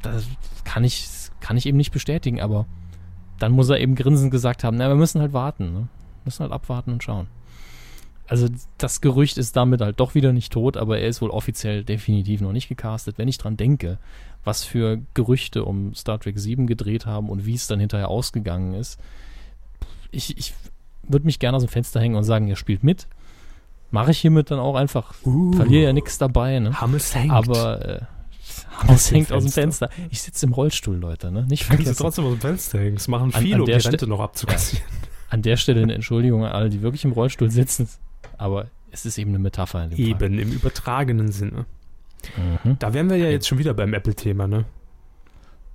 das 0.00 0.26
kann 0.64 0.84
ich, 0.84 1.06
kann 1.40 1.58
ich 1.58 1.66
eben 1.66 1.76
nicht 1.76 1.92
bestätigen, 1.92 2.40
aber 2.40 2.64
dann 3.40 3.52
muss 3.52 3.68
er 3.68 3.80
eben 3.80 3.94
grinsend 3.96 4.30
gesagt 4.30 4.62
haben, 4.62 4.76
na, 4.76 4.88
wir 4.88 4.94
müssen 4.94 5.20
halt 5.20 5.32
warten, 5.32 5.72
ne? 5.72 5.88
müssen 6.24 6.42
halt 6.42 6.52
abwarten 6.52 6.92
und 6.92 7.02
schauen. 7.02 7.26
Also 8.28 8.46
das 8.78 9.00
Gerücht 9.00 9.38
ist 9.38 9.56
damit 9.56 9.80
halt 9.80 9.98
doch 9.98 10.14
wieder 10.14 10.32
nicht 10.32 10.52
tot, 10.52 10.76
aber 10.76 11.00
er 11.00 11.08
ist 11.08 11.20
wohl 11.20 11.30
offiziell 11.30 11.82
definitiv 11.82 12.40
noch 12.40 12.52
nicht 12.52 12.68
gecastet. 12.68 13.18
Wenn 13.18 13.26
ich 13.26 13.38
dran 13.38 13.56
denke, 13.56 13.98
was 14.44 14.62
für 14.62 15.00
Gerüchte 15.14 15.64
um 15.64 15.94
Star 15.94 16.20
Trek 16.20 16.38
7 16.38 16.68
gedreht 16.68 17.06
haben 17.06 17.28
und 17.28 17.44
wie 17.44 17.54
es 17.54 17.66
dann 17.66 17.80
hinterher 17.80 18.08
ausgegangen 18.08 18.74
ist. 18.74 19.00
Ich, 20.12 20.38
ich 20.38 20.54
würde 21.02 21.26
mich 21.26 21.40
gerne 21.40 21.56
aus 21.56 21.64
dem 21.64 21.68
Fenster 21.68 22.00
hängen 22.00 22.14
und 22.14 22.24
sagen, 22.24 22.46
er 22.48 22.56
spielt 22.56 22.84
mit. 22.84 23.08
Mache 23.90 24.12
ich 24.12 24.18
hiermit 24.18 24.50
dann 24.52 24.60
auch 24.60 24.76
einfach. 24.76 25.14
Uh, 25.24 25.52
Verliere 25.52 25.84
ja 25.86 25.92
nichts 25.92 26.16
dabei. 26.18 26.60
Ne? 26.60 26.72
Aber 27.32 27.84
äh, 27.84 28.00
Haus 28.88 29.10
hängt 29.10 29.32
aus 29.32 29.42
dem 29.44 29.52
Fenster. 29.52 29.90
Ich 30.10 30.22
sitze 30.22 30.46
im 30.46 30.52
Rollstuhl, 30.52 30.96
Leute, 30.96 31.30
ne? 31.30 31.44
Nicht 31.46 31.62
Kannst 31.66 31.72
du 31.80 31.84
vergessen. 31.84 32.02
trotzdem 32.02 32.24
aus 32.26 32.32
dem 32.32 32.40
Fenster 32.40 32.78
hängen. 32.78 32.94
Das 32.96 33.08
machen 33.08 33.34
An- 33.34 33.42
viele, 33.42 33.54
an 33.56 33.60
um 33.62 33.66
die 33.66 33.72
Rente 33.72 33.96
Ste- 33.98 34.06
noch 34.06 34.20
abzukassieren. 34.20 34.86
An 35.28 35.42
der 35.42 35.56
Stelle 35.56 35.82
eine 35.82 35.94
Entschuldigung 35.94 36.44
an 36.44 36.52
alle, 36.52 36.70
die 36.70 36.82
wirklich 36.82 37.04
im 37.04 37.12
Rollstuhl 37.12 37.50
sitzen. 37.50 37.88
Aber 38.38 38.66
es 38.90 39.04
ist 39.06 39.18
eben 39.18 39.30
eine 39.30 39.38
Metapher 39.38 39.84
in 39.84 39.90
dem 39.90 39.98
Eben, 39.98 40.38
im 40.38 40.50
übertragenen 40.52 41.30
Sinne. 41.30 41.66
Fall. 42.34 42.44
Mhm. 42.64 42.76
Da 42.78 42.92
wären 42.94 43.08
wir 43.10 43.16
ja 43.16 43.28
jetzt 43.28 43.46
schon 43.48 43.58
wieder 43.58 43.74
beim 43.74 43.94
Apple-Thema, 43.94 44.46
ne? 44.48 44.64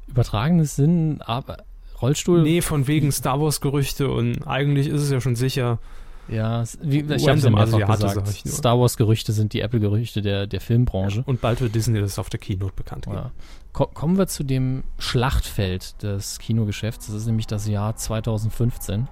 Übertragenes 0.07 0.75
Sinn, 0.75 1.21
aber 1.21 1.57
Rollstuhl, 2.01 2.43
Nee, 2.43 2.61
von 2.61 2.87
wegen 2.87 3.11
Star 3.11 3.39
Wars-Gerüchte 3.41 4.09
und 4.09 4.45
eigentlich 4.47 4.87
ist 4.87 5.01
es 5.01 5.09
ja 5.11 5.21
schon 5.21 5.35
sicher. 5.35 5.79
Ja, 6.27 6.63
wie, 6.81 6.99
ich 7.01 7.27
habe 7.27 7.37
es 7.37 7.43
ja 7.43 7.49
mehrfach 7.49 7.73
Asiate, 7.73 7.91
gesagt. 7.91 8.27
sag 8.27 8.35
ich 8.35 8.45
nur. 8.45 8.53
Star 8.53 8.79
Wars 8.79 8.97
Gerüchte 8.97 9.31
sind 9.31 9.53
die 9.53 9.61
Apple 9.61 9.79
Gerüchte 9.79 10.21
der, 10.21 10.47
der 10.47 10.61
Filmbranche. 10.61 11.23
Und 11.25 11.41
bald 11.41 11.61
wird 11.61 11.75
Disney 11.75 11.99
das 11.99 12.17
auf 12.17 12.29
der 12.29 12.39
Keynote 12.39 12.73
bekannt 12.75 13.05
geben. 13.05 13.17
Ja. 13.17 13.31
Ko 13.73 13.87
kommen 13.87 14.17
wir 14.17 14.27
zu 14.27 14.43
dem 14.43 14.83
Schlachtfeld 14.97 16.01
des 16.01 16.39
Kinogeschäfts. 16.39 17.07
Das 17.07 17.15
ist 17.15 17.25
nämlich 17.27 17.47
das 17.47 17.67
Jahr 17.67 17.95
2015. 17.95 19.07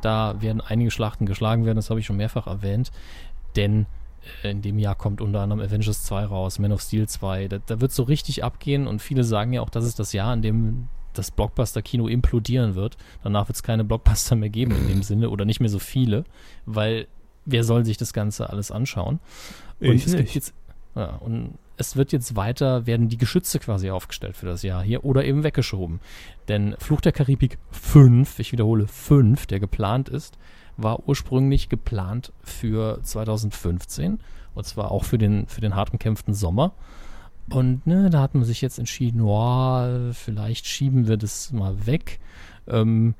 Da 0.00 0.40
werden 0.40 0.60
einige 0.60 0.90
Schlachten 0.90 1.26
geschlagen 1.26 1.66
werden, 1.66 1.76
das 1.76 1.90
habe 1.90 2.00
ich 2.00 2.06
schon 2.06 2.16
mehrfach 2.16 2.46
erwähnt. 2.46 2.90
Denn 3.56 3.86
äh, 4.42 4.50
in 4.50 4.62
dem 4.62 4.78
Jahr 4.78 4.94
kommt 4.94 5.20
unter 5.20 5.40
anderem 5.40 5.60
Avengers 5.60 6.04
2 6.04 6.24
raus, 6.24 6.58
Man 6.58 6.72
of 6.72 6.80
Steel 6.80 7.08
2. 7.08 7.48
Da, 7.48 7.58
da 7.64 7.80
wird 7.80 7.92
so 7.92 8.02
richtig 8.02 8.42
abgehen 8.42 8.86
und 8.86 9.02
viele 9.02 9.24
sagen 9.24 9.52
ja 9.52 9.60
auch, 9.60 9.70
das 9.70 9.84
ist 9.84 9.98
das 9.98 10.12
Jahr, 10.12 10.32
in 10.34 10.42
dem 10.42 10.88
das 11.14 11.30
Blockbuster-Kino 11.30 12.08
implodieren 12.08 12.74
wird. 12.74 12.96
Danach 13.22 13.48
wird 13.48 13.56
es 13.56 13.62
keine 13.62 13.84
Blockbuster 13.84 14.36
mehr 14.36 14.50
geben 14.50 14.72
in 14.72 14.88
dem 14.88 15.02
Sinne 15.02 15.30
oder 15.30 15.44
nicht 15.44 15.60
mehr 15.60 15.68
so 15.68 15.78
viele, 15.78 16.24
weil 16.66 17.06
wer 17.44 17.64
soll 17.64 17.84
sich 17.84 17.96
das 17.96 18.12
Ganze 18.12 18.50
alles 18.50 18.70
anschauen? 18.70 19.18
Und 19.80 19.94
Ich 19.94 20.06
es 20.06 20.12
gibt 20.12 20.24
nicht. 20.24 20.34
jetzt 20.34 20.54
ja, 20.94 21.16
und 21.16 21.54
es 21.76 21.96
wird 21.96 22.12
jetzt 22.12 22.36
weiter, 22.36 22.86
werden 22.86 23.08
die 23.08 23.16
Geschütze 23.16 23.58
quasi 23.58 23.90
aufgestellt 23.90 24.36
für 24.36 24.46
das 24.46 24.62
Jahr 24.62 24.82
hier 24.82 25.04
oder 25.04 25.24
eben 25.24 25.44
weggeschoben. 25.44 26.00
Denn 26.48 26.76
Fluch 26.78 27.00
der 27.00 27.12
Karibik 27.12 27.58
5, 27.70 28.38
ich 28.38 28.52
wiederhole 28.52 28.86
5, 28.86 29.46
der 29.46 29.60
geplant 29.60 30.08
ist, 30.08 30.36
war 30.76 31.08
ursprünglich 31.08 31.68
geplant 31.68 32.32
für 32.42 33.00
2015 33.02 34.18
und 34.54 34.66
zwar 34.66 34.90
auch 34.90 35.04
für 35.04 35.16
den, 35.18 35.46
für 35.46 35.60
den 35.60 35.74
hart 35.74 35.92
umkämpften 35.92 36.34
Sommer. 36.34 36.72
Und 37.50 37.86
ne, 37.86 38.10
da 38.10 38.20
hat 38.20 38.34
man 38.34 38.44
sich 38.44 38.60
jetzt 38.60 38.78
entschieden, 38.78 39.20
oh, 39.22 40.12
vielleicht 40.12 40.66
schieben 40.66 41.08
wir 41.08 41.16
das 41.16 41.52
mal 41.52 41.86
weg. 41.86 42.20
Ähm, 42.68 43.14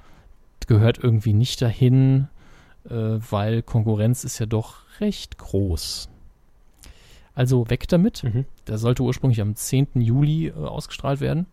gehört 0.66 0.98
irgendwie 1.02 1.32
nicht 1.32 1.60
dahin, 1.60 2.28
äh, 2.88 2.94
weil 2.94 3.62
Konkurrenz 3.62 4.22
ist 4.24 4.38
ja 4.38 4.46
doch 4.46 4.76
recht 5.00 5.36
groß. 5.38 6.08
Also 7.34 7.68
weg 7.70 7.88
damit. 7.88 8.22
Mhm. 8.22 8.44
Der 8.66 8.78
sollte 8.78 9.02
ursprünglich 9.02 9.40
am 9.40 9.56
10. 9.56 9.88
Juli 9.94 10.48
äh, 10.48 10.52
ausgestrahlt 10.52 11.20
werden. 11.20 11.46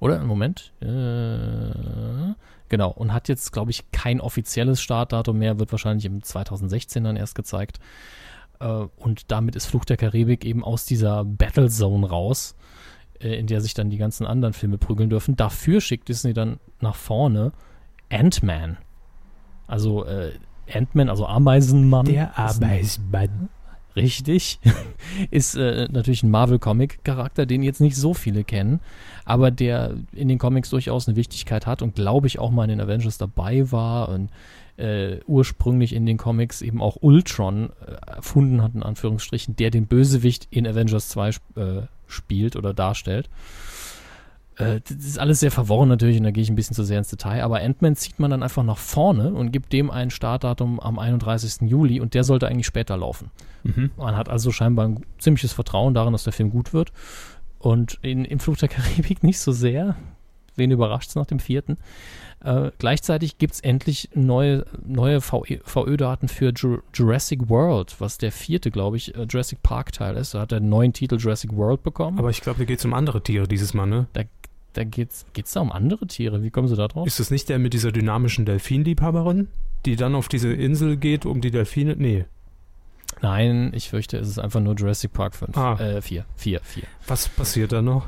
Oder? 0.00 0.22
Moment. 0.24 0.72
Äh, 0.80 2.34
genau. 2.68 2.90
Und 2.90 3.12
hat 3.12 3.28
jetzt, 3.28 3.52
glaube 3.52 3.70
ich, 3.70 3.90
kein 3.92 4.20
offizielles 4.20 4.80
Startdatum 4.80 5.38
mehr. 5.38 5.58
Wird 5.58 5.70
wahrscheinlich 5.70 6.04
im 6.04 6.22
2016 6.22 7.04
dann 7.04 7.16
erst 7.16 7.34
gezeigt. 7.34 7.78
Äh, 8.64 8.86
und 8.96 9.30
damit 9.30 9.54
ist 9.54 9.66
Fluch 9.66 9.84
der 9.84 9.96
Karibik 9.96 10.44
eben 10.44 10.64
aus 10.64 10.86
dieser 10.86 11.24
Battlezone 11.24 12.08
raus, 12.08 12.56
äh, 13.20 13.34
in 13.34 13.46
der 13.46 13.60
sich 13.60 13.74
dann 13.74 13.90
die 13.90 13.98
ganzen 13.98 14.26
anderen 14.26 14.54
Filme 14.54 14.78
prügeln 14.78 15.10
dürfen. 15.10 15.36
Dafür 15.36 15.80
schickt 15.80 16.08
Disney 16.08 16.32
dann 16.32 16.58
nach 16.80 16.96
vorne 16.96 17.52
Ant-Man. 18.10 18.78
Also 19.66 20.04
äh, 20.06 20.32
Ant-Man, 20.72 21.10
also 21.10 21.26
Ameisenmann. 21.26 22.06
Der 22.06 22.38
Arbeitsmann. 22.38 23.50
Richtig. 23.96 24.58
ist 25.30 25.54
äh, 25.54 25.86
natürlich 25.90 26.24
ein 26.24 26.30
Marvel-Comic-Charakter, 26.30 27.46
den 27.46 27.62
jetzt 27.62 27.80
nicht 27.80 27.96
so 27.96 28.12
viele 28.12 28.42
kennen, 28.42 28.80
aber 29.24 29.52
der 29.52 29.94
in 30.12 30.26
den 30.26 30.38
Comics 30.38 30.70
durchaus 30.70 31.06
eine 31.06 31.16
Wichtigkeit 31.16 31.66
hat 31.66 31.80
und 31.80 31.94
glaube 31.94 32.26
ich 32.26 32.40
auch 32.40 32.50
mal 32.50 32.64
in 32.64 32.70
den 32.70 32.80
Avengers 32.80 33.18
dabei 33.18 33.70
war 33.70 34.08
und 34.08 34.30
äh, 34.76 35.18
ursprünglich 35.26 35.94
in 35.94 36.06
den 36.06 36.16
Comics 36.16 36.62
eben 36.62 36.80
auch 36.82 36.96
Ultron 37.00 37.70
äh, 37.86 38.10
erfunden 38.16 38.62
hat, 38.62 38.74
in 38.74 38.82
Anführungsstrichen, 38.82 39.56
der 39.56 39.70
den 39.70 39.86
Bösewicht 39.86 40.48
in 40.50 40.66
Avengers 40.66 41.08
2 41.08 41.28
sp 41.30 41.44
äh, 41.56 41.82
spielt 42.06 42.56
oder 42.56 42.74
darstellt. 42.74 43.28
Äh, 44.56 44.80
das 44.86 45.04
ist 45.04 45.18
alles 45.18 45.40
sehr 45.40 45.50
verworren 45.50 45.88
natürlich 45.88 46.18
und 46.18 46.24
da 46.24 46.30
gehe 46.30 46.42
ich 46.42 46.50
ein 46.50 46.56
bisschen 46.56 46.76
zu 46.76 46.84
sehr 46.84 46.98
ins 46.98 47.08
Detail, 47.08 47.42
aber 47.42 47.60
Ant-Man 47.60 47.96
zieht 47.96 48.18
man 48.18 48.30
dann 48.30 48.42
einfach 48.42 48.62
nach 48.62 48.78
vorne 48.78 49.32
und 49.32 49.52
gibt 49.52 49.72
dem 49.72 49.90
ein 49.90 50.10
Startdatum 50.10 50.80
am 50.80 50.98
31. 50.98 51.68
Juli 51.68 52.00
und 52.00 52.14
der 52.14 52.24
sollte 52.24 52.48
eigentlich 52.48 52.66
später 52.66 52.96
laufen. 52.96 53.30
Mhm. 53.64 53.90
Man 53.96 54.16
hat 54.16 54.28
also 54.28 54.52
scheinbar 54.52 54.88
ein 54.88 55.04
ziemliches 55.18 55.52
Vertrauen 55.52 55.94
darin, 55.94 56.12
dass 56.12 56.24
der 56.24 56.32
Film 56.32 56.50
gut 56.50 56.72
wird. 56.72 56.92
Und 57.58 57.98
in, 58.02 58.24
im 58.24 58.40
Flug 58.40 58.58
der 58.58 58.68
Karibik 58.68 59.22
nicht 59.22 59.40
so 59.40 59.50
sehr. 59.50 59.96
Wen 60.56 60.70
überrascht 60.70 61.08
es 61.08 61.14
nach 61.16 61.26
dem 61.26 61.40
vierten? 61.40 61.78
Äh, 62.44 62.70
gleichzeitig 62.78 63.38
gibt 63.38 63.54
es 63.54 63.60
endlich 63.60 64.10
neue, 64.14 64.66
neue 64.86 65.20
VÖ-Daten 65.20 66.28
für 66.28 66.52
Ju 66.54 66.78
Jurassic 66.92 67.48
World, 67.48 67.96
was 67.98 68.18
der 68.18 68.32
vierte, 68.32 68.70
glaube 68.70 68.98
ich, 68.98 69.14
äh, 69.14 69.26
Jurassic 69.28 69.62
Park-Teil 69.62 70.16
ist. 70.16 70.34
Da 70.34 70.40
hat 70.40 70.52
er 70.52 70.58
einen 70.58 70.68
neuen 70.68 70.92
Titel 70.92 71.16
Jurassic 71.16 71.56
World 71.56 71.82
bekommen. 71.82 72.18
Aber 72.18 72.30
ich 72.30 72.42
glaube, 72.42 72.58
da 72.58 72.64
geht 72.64 72.78
es 72.78 72.84
um 72.84 72.92
andere 72.92 73.22
Tiere 73.22 73.48
dieses 73.48 73.72
Mal, 73.74 73.86
ne? 73.86 74.06
da 74.74 74.84
geht's, 74.84 75.24
geht's 75.32 75.52
da 75.52 75.60
um 75.60 75.72
andere 75.72 76.06
Tiere. 76.06 76.42
Wie 76.42 76.50
kommen 76.50 76.68
sie 76.68 76.76
da 76.76 76.88
drauf? 76.88 77.06
Ist 77.06 77.20
das 77.20 77.30
nicht 77.30 77.48
der 77.48 77.58
mit 77.58 77.72
dieser 77.72 77.92
dynamischen 77.92 78.44
Delfinliebhaberin, 78.44 79.48
die 79.86 79.96
dann 79.96 80.14
auf 80.14 80.28
diese 80.28 80.52
Insel 80.52 80.96
geht, 80.96 81.26
um 81.26 81.40
die 81.40 81.50
Delfine? 81.50 81.96
Nee. 81.96 82.26
Nein, 83.22 83.72
ich 83.74 83.88
fürchte, 83.88 84.18
es 84.18 84.28
ist 84.28 84.38
einfach 84.38 84.60
nur 84.60 84.74
Jurassic 84.74 85.12
Park 85.12 85.34
5. 85.36 85.56
Ah. 85.56 85.76
Äh, 85.78 86.02
4. 86.02 86.24
4, 86.36 86.60
4. 86.60 86.82
Was 87.06 87.28
passiert 87.28 87.72
da 87.72 87.80
noch? 87.80 88.06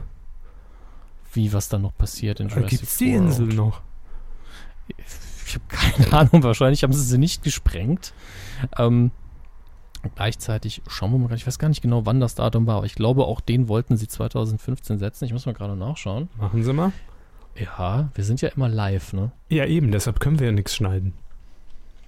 Wie, 1.33 1.53
was 1.53 1.69
da 1.69 1.79
noch 1.79 1.97
passiert 1.97 2.41
in 2.41 2.49
Da 2.49 2.57
Jurassic 2.57 2.81
gibt 2.81 2.91
es 2.91 2.97
die 2.99 3.13
World. 3.13 3.27
Insel 3.27 3.47
noch. 3.47 3.81
Ich 5.47 5.55
habe 5.55 5.65
keine 5.69 6.13
Ahnung, 6.13 6.43
wahrscheinlich 6.43 6.83
haben 6.83 6.93
sie 6.93 7.03
sie 7.03 7.19
nicht 7.19 7.43
gesprengt. 7.43 8.13
Ähm, 8.79 9.11
gleichzeitig 10.15 10.83
schauen 10.89 11.13
wir 11.13 11.19
mal, 11.19 11.33
ich 11.35 11.47
weiß 11.47 11.59
gar 11.59 11.69
nicht 11.69 11.83
genau, 11.83 12.07
wann 12.07 12.21
das 12.21 12.35
Datum 12.35 12.67
war, 12.67 12.77
aber 12.77 12.87
ich 12.87 12.95
glaube, 12.95 13.25
auch 13.25 13.41
den 13.41 13.69
wollten 13.69 13.97
sie 13.97 14.09
2015 14.09 14.99
setzen. 14.99 15.25
Ich 15.25 15.33
muss 15.33 15.47
mal 15.47 15.53
gerade 15.53 15.77
nachschauen. 15.77 16.29
Machen 16.39 16.63
Sie 16.63 16.73
mal. 16.73 16.93
Ja, 17.59 18.11
wir 18.15 18.25
sind 18.25 18.41
ja 18.43 18.51
immer 18.51 18.69
live, 18.69 19.13
ne? 19.13 19.33
Ja, 19.49 19.65
eben, 19.65 19.91
deshalb 19.91 20.21
können 20.21 20.39
wir 20.39 20.47
ja 20.49 20.53
nichts 20.53 20.75
schneiden. 20.75 21.15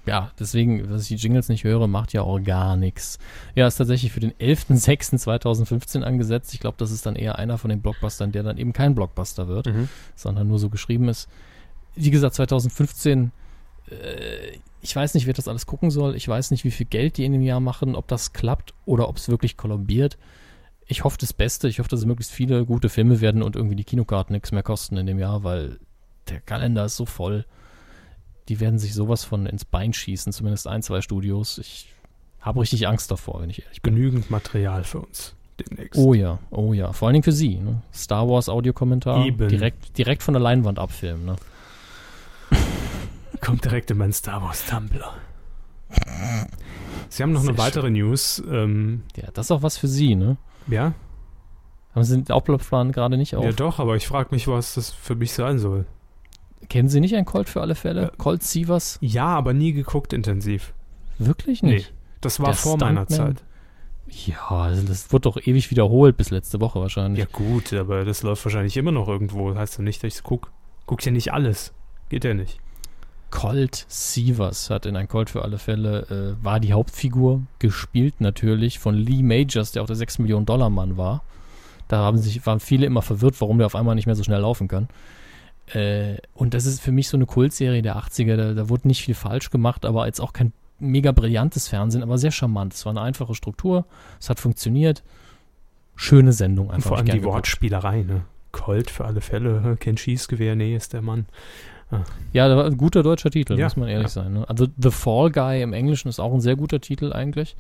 Ja, 0.08 0.30
deswegen, 0.38 0.88
dass 0.88 1.02
ich 1.02 1.08
die 1.08 1.16
Jingles 1.16 1.50
nicht 1.50 1.64
höre, 1.64 1.86
macht 1.86 2.14
ja 2.14 2.22
auch 2.22 2.38
gar 2.38 2.76
nichts. 2.76 3.18
Ja, 3.54 3.66
ist 3.66 3.76
tatsächlich 3.76 4.10
für 4.10 4.20
den 4.20 4.32
11.06.2015 4.32 6.02
angesetzt. 6.02 6.54
Ich 6.54 6.60
glaube, 6.60 6.76
das 6.78 6.90
ist 6.90 7.04
dann 7.04 7.14
eher 7.14 7.38
einer 7.38 7.58
von 7.58 7.68
den 7.68 7.82
Blockbustern, 7.82 8.32
der 8.32 8.42
dann 8.42 8.56
eben 8.56 8.72
kein 8.72 8.94
Blockbuster 8.94 9.48
wird. 9.48 9.66
Mhm. 9.66 9.88
sondern 10.16 10.48
nur 10.48 10.58
so 10.58 10.70
geschrieben 10.70 11.08
ist. 11.08 11.28
Wie 12.00 12.10
gesagt, 12.10 12.34
2015, 12.34 13.32
äh, 13.90 14.58
ich 14.80 14.94
weiß 14.94 15.14
nicht, 15.14 15.26
wer 15.26 15.34
das 15.34 15.48
alles 15.48 15.66
gucken 15.66 15.90
soll. 15.90 16.14
Ich 16.14 16.28
weiß 16.28 16.50
nicht, 16.50 16.64
wie 16.64 16.70
viel 16.70 16.86
Geld 16.86 17.16
die 17.16 17.24
in 17.24 17.32
dem 17.32 17.42
Jahr 17.42 17.60
machen, 17.60 17.96
ob 17.96 18.06
das 18.08 18.32
klappt 18.32 18.74
oder 18.84 19.08
ob 19.08 19.16
es 19.16 19.28
wirklich 19.28 19.56
kollabiert. 19.56 20.16
Ich 20.86 21.04
hoffe 21.04 21.18
das 21.20 21.32
Beste. 21.32 21.68
Ich 21.68 21.80
hoffe, 21.80 21.88
dass 21.88 22.00
es 22.00 22.06
möglichst 22.06 22.32
viele 22.32 22.64
gute 22.64 22.88
Filme 22.88 23.20
werden 23.20 23.42
und 23.42 23.56
irgendwie 23.56 23.76
die 23.76 23.84
Kinokarten 23.84 24.32
nichts 24.32 24.52
mehr 24.52 24.62
kosten 24.62 24.96
in 24.96 25.06
dem 25.06 25.18
Jahr, 25.18 25.42
weil 25.44 25.78
der 26.28 26.40
Kalender 26.40 26.84
ist 26.84 26.96
so 26.96 27.06
voll. 27.06 27.44
Die 28.48 28.60
werden 28.60 28.78
sich 28.78 28.94
sowas 28.94 29.24
von 29.24 29.46
ins 29.46 29.64
Bein 29.64 29.92
schießen, 29.92 30.32
zumindest 30.32 30.66
ein, 30.66 30.82
zwei 30.82 31.02
Studios. 31.02 31.58
Ich 31.58 31.92
habe 32.40 32.60
richtig 32.60 32.86
Angst 32.88 33.10
davor, 33.10 33.42
wenn 33.42 33.50
ich 33.50 33.62
ehrlich 33.62 33.82
bin. 33.82 33.96
Genügend 33.96 34.30
Material 34.30 34.84
für 34.84 35.00
uns 35.00 35.34
demnächst. 35.58 35.98
Oh 35.98 36.14
ja, 36.14 36.38
oh 36.50 36.72
ja. 36.72 36.92
Vor 36.92 37.08
allen 37.08 37.14
Dingen 37.14 37.24
für 37.24 37.32
Sie. 37.32 37.56
Ne? 37.56 37.82
Star 37.92 38.28
Wars 38.28 38.48
Audiokommentar. 38.48 39.26
Eben. 39.26 39.48
Direkt, 39.48 39.98
direkt 39.98 40.22
von 40.22 40.34
der 40.34 40.40
Leinwand 40.40 40.78
abfilmen. 40.78 41.26
Ne? 41.26 41.36
Kommt 43.40 43.64
direkt 43.64 43.90
in 43.90 43.98
meinen 43.98 44.12
Star 44.12 44.42
Wars 44.42 44.66
Tumblr. 44.66 45.12
Sie 47.08 47.22
haben 47.22 47.32
noch 47.32 47.40
Sehr 47.40 47.50
eine 47.50 47.58
weitere 47.58 47.90
News. 47.90 48.42
Ähm, 48.50 49.02
Ja, 49.16 49.28
das 49.32 49.46
ist 49.46 49.50
auch 49.50 49.62
was 49.62 49.78
für 49.78 49.88
Sie, 49.88 50.14
ne? 50.14 50.36
ja? 50.66 50.92
Haben 51.94 52.04
Sie 52.04 52.22
den 52.22 52.30
Auflaufplan 52.32 52.92
gerade 52.92 53.16
nicht 53.16 53.34
auf? 53.34 53.44
Ja, 53.44 53.52
doch, 53.52 53.78
aber 53.78 53.96
ich 53.96 54.06
frage 54.06 54.28
mich, 54.32 54.46
was 54.46 54.74
das 54.74 54.90
für 54.90 55.14
mich 55.14 55.32
sein 55.32 55.58
soll. 55.58 55.86
Kennen 56.68 56.88
Sie 56.88 57.00
nicht 57.00 57.16
einen 57.16 57.24
Colt 57.24 57.48
für 57.48 57.60
alle 57.62 57.74
Fälle? 57.74 58.08
Äh, 58.08 58.16
Colt 58.18 58.42
Sievers? 58.42 58.98
Ja, 59.00 59.26
aber 59.28 59.54
nie 59.54 59.72
geguckt 59.72 60.12
intensiv. 60.12 60.74
Wirklich 61.18 61.62
Nee. 61.62 61.74
nicht? 61.76 61.94
Das 62.20 62.38
war 62.40 62.46
Der 62.48 62.54
vor 62.56 62.76
meiner 62.78 63.04
Stuntman? 63.04 63.36
Zeit. 63.36 63.44
Ja, 64.10 64.48
also 64.48 64.86
das 64.86 65.12
wurde 65.12 65.22
doch 65.22 65.36
ewig 65.38 65.70
wiederholt 65.70 66.16
bis 66.16 66.30
letzte 66.30 66.60
Woche 66.60 66.80
wahrscheinlich. 66.80 67.20
Ja, 67.20 67.26
gut, 67.30 67.72
aber 67.72 68.04
das 68.04 68.22
läuft 68.22 68.44
wahrscheinlich 68.44 68.76
immer 68.76 68.92
noch 68.92 69.08
irgendwo. 69.08 69.48
Das 69.50 69.58
heißt 69.58 69.78
ja 69.78 69.84
nicht, 69.84 70.02
dass 70.02 70.08
ich 70.08 70.14
es 70.16 70.22
gucke. 70.22 70.50
Guckt 70.86 71.04
ja 71.04 71.12
nicht 71.12 71.32
alles. 71.32 71.72
Geht 72.10 72.24
ja 72.24 72.34
nicht. 72.34 72.58
Colt 73.30 73.84
Sievers 73.88 74.70
hat 74.70 74.86
in 74.86 74.96
ein 74.96 75.08
Colt 75.08 75.30
für 75.30 75.42
alle 75.42 75.58
Fälle, 75.58 76.36
äh, 76.40 76.44
war 76.44 76.60
die 76.60 76.72
Hauptfigur, 76.72 77.42
gespielt 77.58 78.20
natürlich 78.20 78.78
von 78.78 78.94
Lee 78.94 79.22
Majors, 79.22 79.72
der 79.72 79.82
auch 79.82 79.86
der 79.86 79.96
6 79.96 80.18
Millionen 80.18 80.46
Dollar 80.46 80.70
Mann 80.70 80.96
war. 80.96 81.22
Da 81.88 81.98
haben 81.98 82.18
sich, 82.18 82.44
waren 82.46 82.60
viele 82.60 82.86
immer 82.86 83.02
verwirrt, 83.02 83.40
warum 83.40 83.58
der 83.58 83.66
auf 83.66 83.74
einmal 83.74 83.94
nicht 83.94 84.06
mehr 84.06 84.14
so 84.14 84.22
schnell 84.22 84.40
laufen 84.40 84.68
kann. 84.68 84.88
Äh, 85.72 86.16
und 86.34 86.54
das 86.54 86.66
ist 86.66 86.80
für 86.80 86.92
mich 86.92 87.08
so 87.08 87.16
eine 87.16 87.26
Kultserie 87.26 87.82
der 87.82 87.96
80er, 87.96 88.36
da, 88.36 88.54
da 88.54 88.68
wurde 88.68 88.88
nicht 88.88 89.02
viel 89.02 89.14
falsch 89.14 89.50
gemacht, 89.50 89.84
aber 89.84 90.06
jetzt 90.06 90.20
auch 90.20 90.32
kein 90.32 90.52
mega 90.78 91.12
brillantes 91.12 91.68
Fernsehen, 91.68 92.02
aber 92.02 92.18
sehr 92.18 92.30
charmant. 92.30 92.74
Es 92.74 92.86
war 92.86 92.90
eine 92.90 93.02
einfache 93.02 93.34
Struktur, 93.34 93.84
es 94.20 94.30
hat 94.30 94.40
funktioniert. 94.40 95.02
schöne 95.96 96.32
Sendung 96.32 96.70
einfach. 96.70 96.90
Vor 96.90 96.98
allem 96.98 97.06
die 97.06 97.24
Wortspielerei, 97.24 98.02
ne? 98.02 98.22
Colt 98.52 98.90
für 98.90 99.04
alle 99.04 99.20
Fälle, 99.20 99.76
kein 99.78 99.98
Schießgewehr, 99.98 100.56
nee, 100.56 100.74
ist 100.74 100.94
der 100.94 101.02
Mann. 101.02 101.26
Ah. 101.90 102.02
Ja, 102.32 102.64
ein 102.64 102.76
guter 102.76 103.02
deutscher 103.02 103.30
Titel, 103.30 103.58
ja, 103.58 103.66
muss 103.66 103.76
man 103.76 103.88
ehrlich 103.88 104.14
ja. 104.14 104.22
sein. 104.22 104.32
Ne? 104.34 104.48
Also 104.48 104.66
The 104.76 104.90
Fall 104.90 105.30
Guy 105.30 105.62
im 105.62 105.72
Englischen 105.72 106.08
ist 106.08 106.20
auch 106.20 106.32
ein 106.32 106.40
sehr 106.40 106.56
guter 106.56 106.80
Titel 106.80 107.12
eigentlich. 107.12 107.56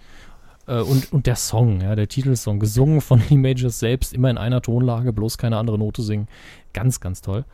Äh, 0.66 0.80
und, 0.80 1.12
und 1.12 1.26
der 1.26 1.36
Song, 1.36 1.80
ja, 1.80 1.94
der 1.96 2.08
Titelsong, 2.08 2.60
gesungen 2.60 3.00
von 3.00 3.22
Lee 3.30 3.36
Majors 3.36 3.78
selbst, 3.78 4.12
immer 4.12 4.30
in 4.30 4.38
einer 4.38 4.60
Tonlage, 4.60 5.12
bloß 5.12 5.38
keine 5.38 5.56
andere 5.56 5.78
Note 5.78 6.02
singen. 6.02 6.28
Ganz, 6.74 7.00
ganz 7.00 7.22
toll. 7.22 7.44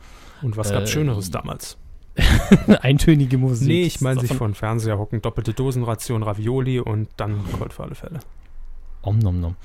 Und 0.41 0.57
was 0.57 0.71
gab 0.71 0.83
äh, 0.83 0.87
Schöneres 0.87 1.31
damals? 1.31 1.77
Eintönige 2.81 3.37
Musik. 3.37 3.67
Nee, 3.67 3.83
ich 3.83 4.01
meine 4.01 4.21
sich 4.21 4.33
von 4.33 4.53
Fernseher 4.53 4.97
hocken, 4.97 5.21
doppelte 5.21 5.53
Dosenration 5.53 6.23
Ravioli 6.23 6.79
und 6.79 7.09
dann 7.17 7.39
Colt 7.57 7.73
für 7.73 7.83
alle 7.83 7.95
Fälle. 7.95 8.19
Om 9.01 9.19
nom 9.19 9.39
nom. 9.39 9.55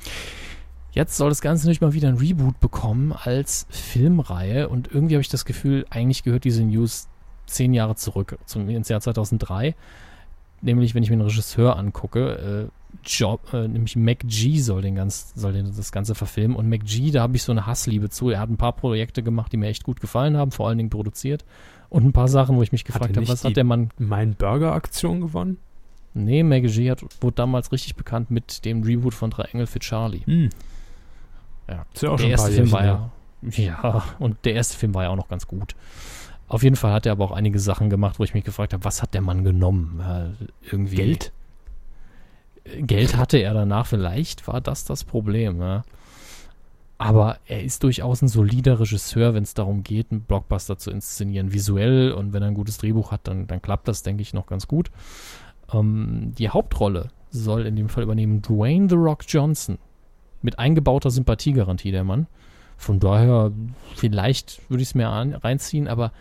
Jetzt 0.93 1.17
soll 1.17 1.29
das 1.29 1.41
Ganze 1.41 1.69
nicht 1.69 1.81
mal 1.81 1.93
wieder 1.93 2.09
ein 2.09 2.17
Reboot 2.17 2.59
bekommen 2.59 3.13
als 3.13 3.67
Filmreihe 3.71 4.69
und 4.69 4.93
irgendwie 4.93 5.15
habe 5.15 5.23
ich 5.23 5.29
das 5.29 5.45
Gefühl, 5.45 5.87
eigentlich 5.91 6.25
gehört 6.25 6.45
diese 6.45 6.65
News 6.65 7.09
zehn 7.47 7.75
Jahre 7.75 7.95
zurück, 7.95 8.39
zum, 8.47 8.69
ins 8.69 8.89
Jahr 8.89 9.01
2003. 9.01 9.75
Nämlich, 10.63 10.95
wenn 10.95 11.03
ich 11.03 11.11
mir 11.11 11.17
den 11.17 11.23
Regisseur 11.23 11.77
angucke, 11.77 12.69
äh, 12.69 12.81
Job, 13.05 13.55
äh, 13.55 13.67
nämlich 13.67 13.97
MacG 13.97 14.59
soll, 14.59 14.83
den 14.83 14.95
ganz, 14.95 15.33
soll 15.35 15.53
den, 15.53 15.75
das 15.75 15.93
Ganze 15.93 16.15
verfilmen. 16.15 16.57
Und 16.57 16.69
MacG, 16.69 17.13
da 17.13 17.23
habe 17.23 17.37
ich 17.37 17.43
so 17.43 17.53
eine 17.53 17.67
Hassliebe 17.67 18.11
zu. 18.11 18.31
Er 18.31 18.41
hat 18.41 18.51
ein 18.51 18.57
paar 18.57 18.73
Projekte 18.73 19.23
gemacht, 19.23 19.53
die 19.53 19.57
mir 19.57 19.69
echt 19.69 19.85
gut 19.85 20.01
gefallen 20.01 20.37
haben, 20.37 20.51
vor 20.51 20.69
allen 20.69 20.77
Dingen 20.77 20.91
produziert. 20.91 21.45
Und 21.89 22.05
ein 22.05 22.13
paar 22.13 22.29
Sachen, 22.29 22.57
wo 22.57 22.63
ich 22.63 22.73
mich 22.73 22.85
gefragt 22.85 23.17
habe, 23.17 23.29
was 23.29 23.45
hat 23.45 23.57
der 23.57 23.65
Mann. 23.65 23.91
Mein 23.99 24.35
Burger-Aktion 24.35 25.21
gewonnen? 25.21 25.59
Nee, 26.13 26.43
MacG 26.43 26.91
hat, 26.91 27.05
wurde 27.21 27.37
damals 27.37 27.73
richtig 27.73 27.95
bekannt 27.97 28.31
mit 28.31 28.65
dem 28.65 28.83
Reboot 28.83 29.15
von 29.15 29.31
Drei 29.31 29.45
Engel 29.45 29.67
für 29.67 29.79
Charlie. 29.79 30.23
Hm. 30.27 30.51
Ja, 31.71 31.87
ist 31.93 32.03
ja 32.03 32.11
auch 32.11 32.17
der 32.17 32.23
schon 32.23 32.31
erste 32.31 32.53
Film 32.53 32.73
war 32.73 32.85
ja, 32.85 33.11
ja, 33.43 34.05
und 34.19 34.45
der 34.45 34.55
erste 34.55 34.77
Film 34.77 34.95
war 34.95 35.05
ja 35.05 35.11
auch 35.11 35.17
noch 35.17 35.29
ganz 35.29 35.47
gut. 35.47 35.75
Auf 36.49 36.63
jeden 36.65 36.77
Fall 36.77 36.93
hat 36.93 37.07
er 37.07 37.13
aber 37.13 37.25
auch 37.25 37.33
einige 37.33 37.61
Sachen 37.61 37.91
gemacht, 37.91 38.19
wo 38.19 38.25
ich 38.25 38.35
mich 38.35 38.45
gefragt 38.45 38.73
habe, 38.73 38.85
was 38.85 39.03
hat 39.03 39.15
der 39.15 39.21
Mann 39.21 39.45
genommen? 39.45 40.01
Ja, 40.01 40.31
irgendwie 40.63 40.97
Geld? 40.97 41.33
Geld 42.65 43.17
hatte 43.17 43.39
er 43.39 43.55
danach, 43.55 43.87
vielleicht 43.87 44.47
war 44.49 44.61
das 44.61 44.85
das 44.85 45.05
Problem. 45.05 45.61
Ja. 45.61 45.85
Aber 46.99 47.39
er 47.47 47.63
ist 47.63 47.83
durchaus 47.83 48.21
ein 48.21 48.29
solider 48.29 48.79
Regisseur, 48.79 49.33
wenn 49.33 49.45
es 49.45 49.55
darum 49.55 49.83
geht, 49.83 50.11
einen 50.11 50.21
Blockbuster 50.21 50.77
zu 50.77 50.91
inszenieren, 50.91 51.53
visuell. 51.53 52.13
Und 52.13 52.33
wenn 52.33 52.43
er 52.43 52.49
ein 52.49 52.55
gutes 52.55 52.77
Drehbuch 52.79 53.11
hat, 53.11 53.27
dann, 53.27 53.47
dann 53.47 53.63
klappt 53.63 53.89
das, 53.89 54.03
denke 54.03 54.21
ich, 54.21 54.35
noch 54.35 54.47
ganz 54.47 54.69
gut. 54.69 54.91
Ähm, 55.73 56.35
die 56.37 56.51
Hauptrolle 56.51 57.09
soll 57.31 57.65
in 57.65 57.77
dem 57.77 57.89
Fall 57.89 58.03
übernehmen 58.03 58.43
Dwayne 58.43 58.89
The 58.91 58.97
Rock 58.97 59.25
Johnson. 59.27 59.79
Mit 60.43 60.59
eingebauter 60.59 61.11
Sympathiegarantie, 61.11 61.93
der 61.93 62.05
Mann. 62.05 62.27
Von 62.77 62.99
daher, 62.99 63.53
vielleicht 63.95 64.63
würde 64.71 64.83
ich 64.83 64.91
es 64.91 64.95
mir 64.95 65.09
reinziehen, 65.09 65.87
aber 65.87 66.13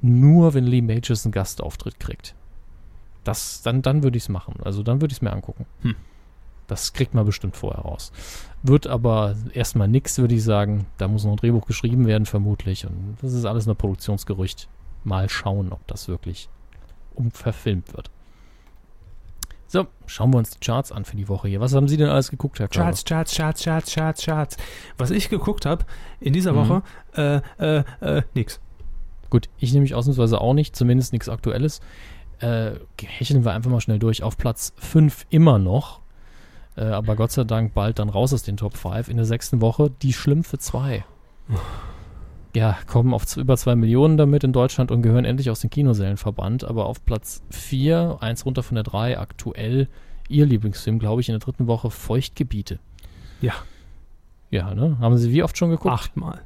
nur, 0.00 0.54
wenn 0.54 0.64
Lee 0.64 0.82
Majors 0.82 1.24
einen 1.24 1.32
Gastauftritt 1.32 1.98
kriegt. 1.98 2.34
Das, 3.24 3.62
dann, 3.62 3.82
dann 3.82 4.02
würde 4.04 4.16
ich 4.16 4.24
es 4.24 4.28
machen. 4.28 4.54
Also 4.62 4.82
dann 4.82 5.00
würde 5.00 5.12
ich 5.12 5.18
es 5.18 5.22
mir 5.22 5.32
angucken. 5.32 5.66
Hm. 5.82 5.96
Das 6.68 6.92
kriegt 6.92 7.14
man 7.14 7.24
bestimmt 7.24 7.56
vorher 7.56 7.82
raus. 7.82 8.12
Wird 8.62 8.86
aber 8.86 9.36
erstmal 9.52 9.88
nichts, 9.88 10.18
würde 10.18 10.34
ich 10.34 10.44
sagen. 10.44 10.86
Da 10.98 11.08
muss 11.08 11.24
noch 11.24 11.32
ein 11.32 11.36
Drehbuch 11.36 11.66
geschrieben 11.66 12.06
werden, 12.06 12.26
vermutlich. 12.26 12.86
Und 12.86 13.16
das 13.22 13.32
ist 13.32 13.44
alles 13.44 13.66
nur 13.66 13.76
Produktionsgerücht. 13.76 14.68
Mal 15.04 15.28
schauen, 15.28 15.72
ob 15.72 15.86
das 15.86 16.08
wirklich 16.08 16.48
umverfilmt 17.14 17.96
wird. 17.96 18.10
So, 19.68 19.86
schauen 20.06 20.32
wir 20.32 20.38
uns 20.38 20.50
die 20.50 20.60
Charts 20.60 20.92
an 20.92 21.04
für 21.04 21.16
die 21.16 21.28
Woche 21.28 21.48
hier. 21.48 21.60
Was 21.60 21.74
haben 21.74 21.88
Sie 21.88 21.96
denn 21.96 22.08
alles 22.08 22.30
geguckt, 22.30 22.60
Herr 22.60 22.68
Charts, 22.68 23.04
Charts, 23.04 23.34
Charts, 23.34 23.64
Charts, 23.64 23.94
Charts, 23.94 24.24
Charts. 24.24 24.56
Was 24.96 25.10
ich 25.10 25.28
geguckt 25.28 25.66
habe 25.66 25.84
in 26.20 26.32
dieser 26.32 26.52
mhm. 26.52 26.56
Woche, 26.56 26.82
äh, 27.16 27.80
äh, 27.80 27.84
äh, 28.00 28.22
nix. 28.34 28.60
Gut, 29.28 29.48
ich 29.58 29.72
nehme 29.72 29.82
mich 29.82 29.94
ausnahmsweise 29.94 30.40
auch 30.40 30.54
nicht, 30.54 30.76
zumindest 30.76 31.12
nichts 31.12 31.28
Aktuelles. 31.28 31.80
Äh, 32.38 32.72
hecheln 33.00 33.44
wir 33.44 33.52
einfach 33.52 33.70
mal 33.70 33.80
schnell 33.80 33.98
durch. 33.98 34.22
Auf 34.22 34.36
Platz 34.36 34.72
5 34.76 35.26
immer 35.30 35.58
noch, 35.58 36.00
äh, 36.76 36.84
aber 36.84 37.16
Gott 37.16 37.32
sei 37.32 37.44
Dank 37.44 37.74
bald 37.74 37.98
dann 37.98 38.08
raus 38.08 38.32
aus 38.32 38.44
den 38.44 38.56
Top 38.56 38.76
5. 38.76 39.08
In 39.08 39.16
der 39.16 39.26
sechsten 39.26 39.60
Woche 39.60 39.90
die 40.02 40.12
Schlümpfe 40.12 40.58
2. 40.58 41.04
ja, 42.56 42.78
kommen 42.86 43.12
auf 43.12 43.36
über 43.36 43.54
2 43.54 43.76
Millionen 43.76 44.16
damit 44.16 44.42
in 44.42 44.54
Deutschland 44.54 44.90
und 44.90 45.02
gehören 45.02 45.26
endlich 45.26 45.50
aus 45.50 45.60
den 45.60 45.68
Kinosälen 45.68 46.16
verbannt. 46.16 46.64
Aber 46.64 46.86
auf 46.86 47.04
Platz 47.04 47.42
4, 47.50 48.16
eins 48.20 48.46
runter 48.46 48.62
von 48.62 48.76
der 48.76 48.84
3, 48.84 49.18
aktuell 49.18 49.88
ihr 50.30 50.46
Lieblingsfilm, 50.46 50.98
glaube 50.98 51.20
ich, 51.20 51.28
in 51.28 51.34
der 51.34 51.40
dritten 51.40 51.66
Woche 51.66 51.90
Feuchtgebiete. 51.90 52.78
Ja. 53.42 53.52
Ja, 54.50 54.74
ne? 54.74 54.96
Haben 55.00 55.18
Sie 55.18 55.32
wie 55.32 55.42
oft 55.42 55.58
schon 55.58 55.68
geguckt? 55.68 55.92
Achtmal. 55.92 56.40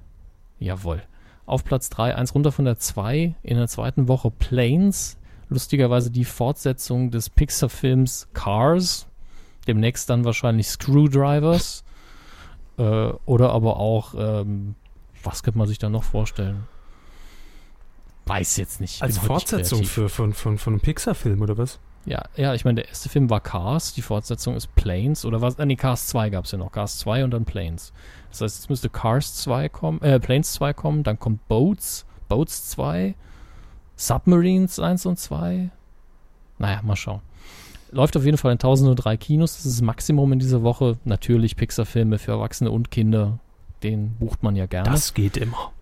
Jawohl. 0.59 1.01
Auf 1.47 1.63
Platz 1.65 1.91
3, 1.91 2.17
eins 2.17 2.35
runter 2.35 2.51
von 2.51 2.65
der 2.65 2.77
2, 2.77 3.37
in 3.45 3.57
der 3.57 3.69
zweiten 3.69 4.09
Woche 4.09 4.33
Planes. 4.33 5.17
Lustigerweise 5.49 6.11
die 6.11 6.25
Fortsetzung 6.25 7.13
des 7.13 7.31
Pixar-Films 7.31 8.31
Cars. 8.33 9.07
Demnächst 9.69 10.11
dann 10.11 10.25
wahrscheinlich 10.25 10.67
Screwdrivers. 10.67 11.85
Äh, 12.79 13.13
oder 13.27 13.53
aber 13.53 13.77
auch 13.77 14.15
ähm, 14.19 14.75
was 15.23 15.43
könnte 15.43 15.59
man 15.59 15.69
sich 15.69 15.79
da 15.79 15.89
noch 15.89 16.05
vorstellen? 16.05 16.67
Weiß 18.27 18.57
jetzt 18.59 18.81
nicht. 18.81 19.03
Als 19.03 19.19
Fortsetzung 19.19 19.85
für, 19.85 20.09
von, 20.09 20.33
von, 20.33 20.59
von 20.59 20.75
einem 20.75 20.81
Pixar-Film 20.81 21.43
oder 21.43 21.59
was? 21.59 21.81
Ja, 22.07 22.23
ja, 22.37 22.55
ich 22.55 22.65
meine, 22.65 22.77
der 22.77 22.89
erste 22.89 23.09
Film 23.09 23.29
war 23.29 23.41
Cars, 23.41 23.93
die 23.93 24.03
Fortsetzung 24.03 24.57
ist 24.57 24.75
Planes 24.75 25.25
oder 25.25 25.41
was? 25.43 25.59
Äh, 25.59 25.67
nee, 25.67 25.77
Cars 25.77 26.07
2 26.07 26.31
gab 26.31 26.45
es 26.47 26.53
ja 26.53 26.59
noch. 26.59 26.73
Cars 26.73 26.99
2 26.99 27.25
und 27.25 27.33
dann 27.33 27.45
Planes. 27.45 27.93
Das 28.31 28.41
heißt, 28.41 28.59
jetzt 28.59 28.71
müsste 28.71 28.89
Cars 28.89 29.35
2 29.35 29.69
kommen, 29.69 30.01
äh, 30.01 30.19
Planes 30.19 30.53
2 30.55 30.73
kommen, 30.73 31.03
dann 31.03 31.19
kommt 31.19 31.47
Boats, 31.49 32.07
Boats 32.29 32.71
2, 32.71 33.15
Submarines 33.97 34.79
1 34.79 35.07
und 35.07 35.19
2. 35.19 35.71
Naja, 36.59 36.81
mal 36.83 36.97
schauen. 36.97 37.21
Läuft 37.91 38.17
auf 38.17 38.25
jeden 38.25 38.39
Fall 38.39 38.53
in 38.53 38.59
1003 38.59 39.17
Kinos, 39.17 39.57
das 39.57 39.67
ist 39.67 39.79
das 39.79 39.83
Maximum 39.83 40.33
in 40.33 40.39
dieser 40.39 40.63
Woche. 40.63 40.99
Natürlich 41.05 41.57
Pixar-Filme 41.57 42.19
für 42.19 42.33
Erwachsene 42.33 42.71
und 42.71 42.91
Kinder 42.91 43.41
den 43.83 44.17
bucht 44.19 44.43
man 44.43 44.57
ja 44.57 44.67
gerne. 44.67 44.91
Das 44.91 45.15
geht 45.15 45.37
immer. 45.37 45.73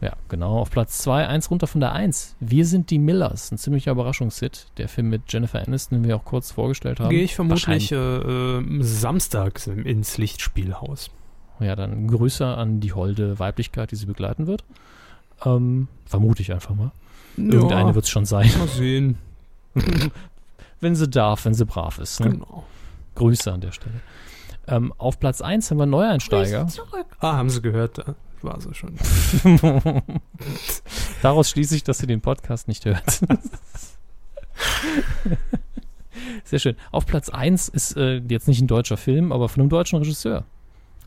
Ja, 0.00 0.12
genau. 0.28 0.58
Auf 0.58 0.70
Platz 0.70 0.98
2, 0.98 1.28
eins 1.28 1.50
runter 1.50 1.66
von 1.66 1.80
der 1.80 1.92
1. 1.92 2.36
Wir 2.40 2.66
sind 2.66 2.90
die 2.90 2.98
Millers. 2.98 3.50
Ein 3.50 3.58
ziemlicher 3.58 3.92
Überraschungshit. 3.92 4.66
Der 4.76 4.88
Film 4.88 5.08
mit 5.08 5.22
Jennifer 5.32 5.62
Aniston, 5.66 6.02
den 6.02 6.08
wir 6.08 6.16
auch 6.16 6.24
kurz 6.24 6.50
vorgestellt 6.52 7.00
haben. 7.00 7.10
Gehe 7.10 7.22
ich 7.22 7.34
vermutlich 7.34 7.90
äh, 7.90 8.62
samstags 8.80 9.66
ins 9.66 10.18
Lichtspielhaus. 10.18 11.10
Ja, 11.60 11.76
dann 11.76 12.08
Grüße 12.08 12.44
an 12.44 12.80
die 12.80 12.92
holde 12.92 13.38
Weiblichkeit, 13.38 13.92
die 13.92 13.96
sie 13.96 14.06
begleiten 14.06 14.46
wird. 14.46 14.64
Ähm, 15.44 15.88
vermute 16.04 16.42
ich 16.42 16.52
einfach 16.52 16.74
mal. 16.74 16.92
Ja, 17.36 17.44
Irgendeine 17.44 17.94
wird 17.94 18.04
es 18.04 18.10
schon 18.10 18.26
sein. 18.26 18.50
Mal 18.58 18.68
sehen. 18.68 19.18
wenn 20.80 20.94
sie 20.94 21.08
darf, 21.08 21.44
wenn 21.44 21.54
sie 21.54 21.64
brav 21.64 21.98
ist. 21.98 22.20
Ne? 22.20 22.30
Genau. 22.30 22.64
Grüße 23.14 23.52
an 23.52 23.60
der 23.60 23.72
Stelle. 23.72 24.00
Ähm, 24.66 24.92
auf 24.98 25.18
Platz 25.20 25.40
1 25.40 25.70
haben 25.70 25.78
wir 25.78 25.86
Neueinsteiger. 25.86 26.66
Ah, 27.20 27.36
haben 27.36 27.50
Sie 27.50 27.60
gehört? 27.60 27.98
Da 27.98 28.14
war 28.44 28.60
sie 28.60 28.74
schon. 28.74 28.94
Daraus 31.22 31.50
schließe 31.50 31.74
ich, 31.74 31.82
dass 31.82 31.98
sie 31.98 32.06
den 32.06 32.20
Podcast 32.20 32.68
nicht 32.68 32.84
hört. 32.84 33.20
Sehr 36.44 36.58
schön. 36.58 36.76
Auf 36.92 37.06
Platz 37.06 37.28
1 37.30 37.68
ist 37.68 37.96
äh, 37.96 38.18
jetzt 38.28 38.46
nicht 38.46 38.60
ein 38.60 38.66
deutscher 38.66 38.96
Film, 38.96 39.32
aber 39.32 39.48
von 39.48 39.62
einem 39.62 39.70
deutschen 39.70 39.98
Regisseur. 39.98 40.44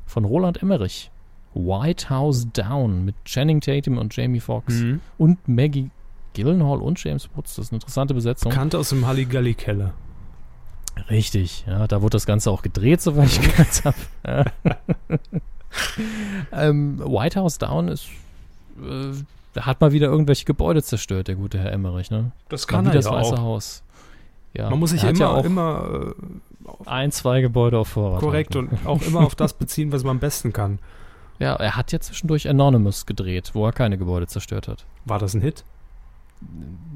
Von 0.05 0.25
Roland 0.25 0.61
Emmerich. 0.61 1.11
White 1.53 2.09
House 2.09 2.47
Down 2.51 3.05
mit 3.05 3.15
Channing 3.25 3.61
Tatum 3.61 3.97
und 3.97 4.15
Jamie 4.15 4.39
Foxx 4.39 4.75
mhm. 4.75 5.01
und 5.17 5.47
Maggie 5.47 5.89
Gyllenhaal 6.33 6.81
und 6.81 7.03
James 7.03 7.29
Woods. 7.35 7.55
Das 7.55 7.65
ist 7.65 7.71
eine 7.71 7.77
interessante 7.77 8.13
Besetzung. 8.13 8.51
Bekannt 8.51 8.75
aus 8.75 8.89
dem 8.89 9.07
Halligalli-Keller. 9.07 9.93
Richtig, 11.09 11.65
ja, 11.67 11.87
da 11.87 12.01
wurde 12.01 12.13
das 12.15 12.25
Ganze 12.25 12.51
auch 12.51 12.61
gedreht, 12.61 13.01
soweit 13.01 13.27
ich 13.27 13.41
gehört 13.41 13.83
habe. 13.85 14.45
Ähm, 16.51 16.99
White 16.99 17.39
House 17.39 17.57
Down 17.57 17.87
ist, 17.87 18.07
äh, 18.81 19.59
hat 19.59 19.81
mal 19.81 19.91
wieder 19.91 20.07
irgendwelche 20.07 20.45
Gebäude 20.45 20.81
zerstört, 20.83 21.27
der 21.27 21.35
gute 21.35 21.59
Herr 21.59 21.71
Emmerich, 21.71 22.09
ne? 22.09 22.31
Das 22.49 22.67
kann 22.67 22.85
er 22.85 22.93
das 22.93 23.05
ja 23.05 23.11
Weiße 23.11 23.33
auch. 23.33 23.41
Haus. 23.41 23.83
Ja, 24.53 24.69
Man 24.69 24.79
muss 24.79 24.91
sich 24.91 25.03
immer, 25.03 25.19
ja 25.19 25.29
auch 25.29 25.45
immer 25.45 26.13
äh, 26.15 26.89
ein, 26.89 27.11
zwei 27.11 27.41
Gebäude 27.41 27.77
auf 27.77 27.89
Vorrat. 27.89 28.21
Korrekt 28.21 28.55
halten. 28.55 28.69
und 28.69 28.87
auch 28.87 29.01
immer 29.01 29.21
auf 29.21 29.35
das 29.35 29.53
beziehen, 29.53 29.91
was 29.91 30.03
man 30.03 30.11
am 30.11 30.19
besten 30.19 30.53
kann. 30.53 30.79
Ja, 31.39 31.53
er 31.53 31.75
hat 31.75 31.91
ja 31.91 31.99
zwischendurch 31.99 32.49
Anonymous 32.49 33.05
gedreht, 33.05 33.51
wo 33.53 33.63
er 33.67 33.71
keine 33.71 33.99
Gebäude 33.99 34.25
zerstört 34.25 34.67
hat. 34.67 34.85
War 35.05 35.19
das 35.19 35.35
ein 35.35 35.41
Hit? 35.41 35.63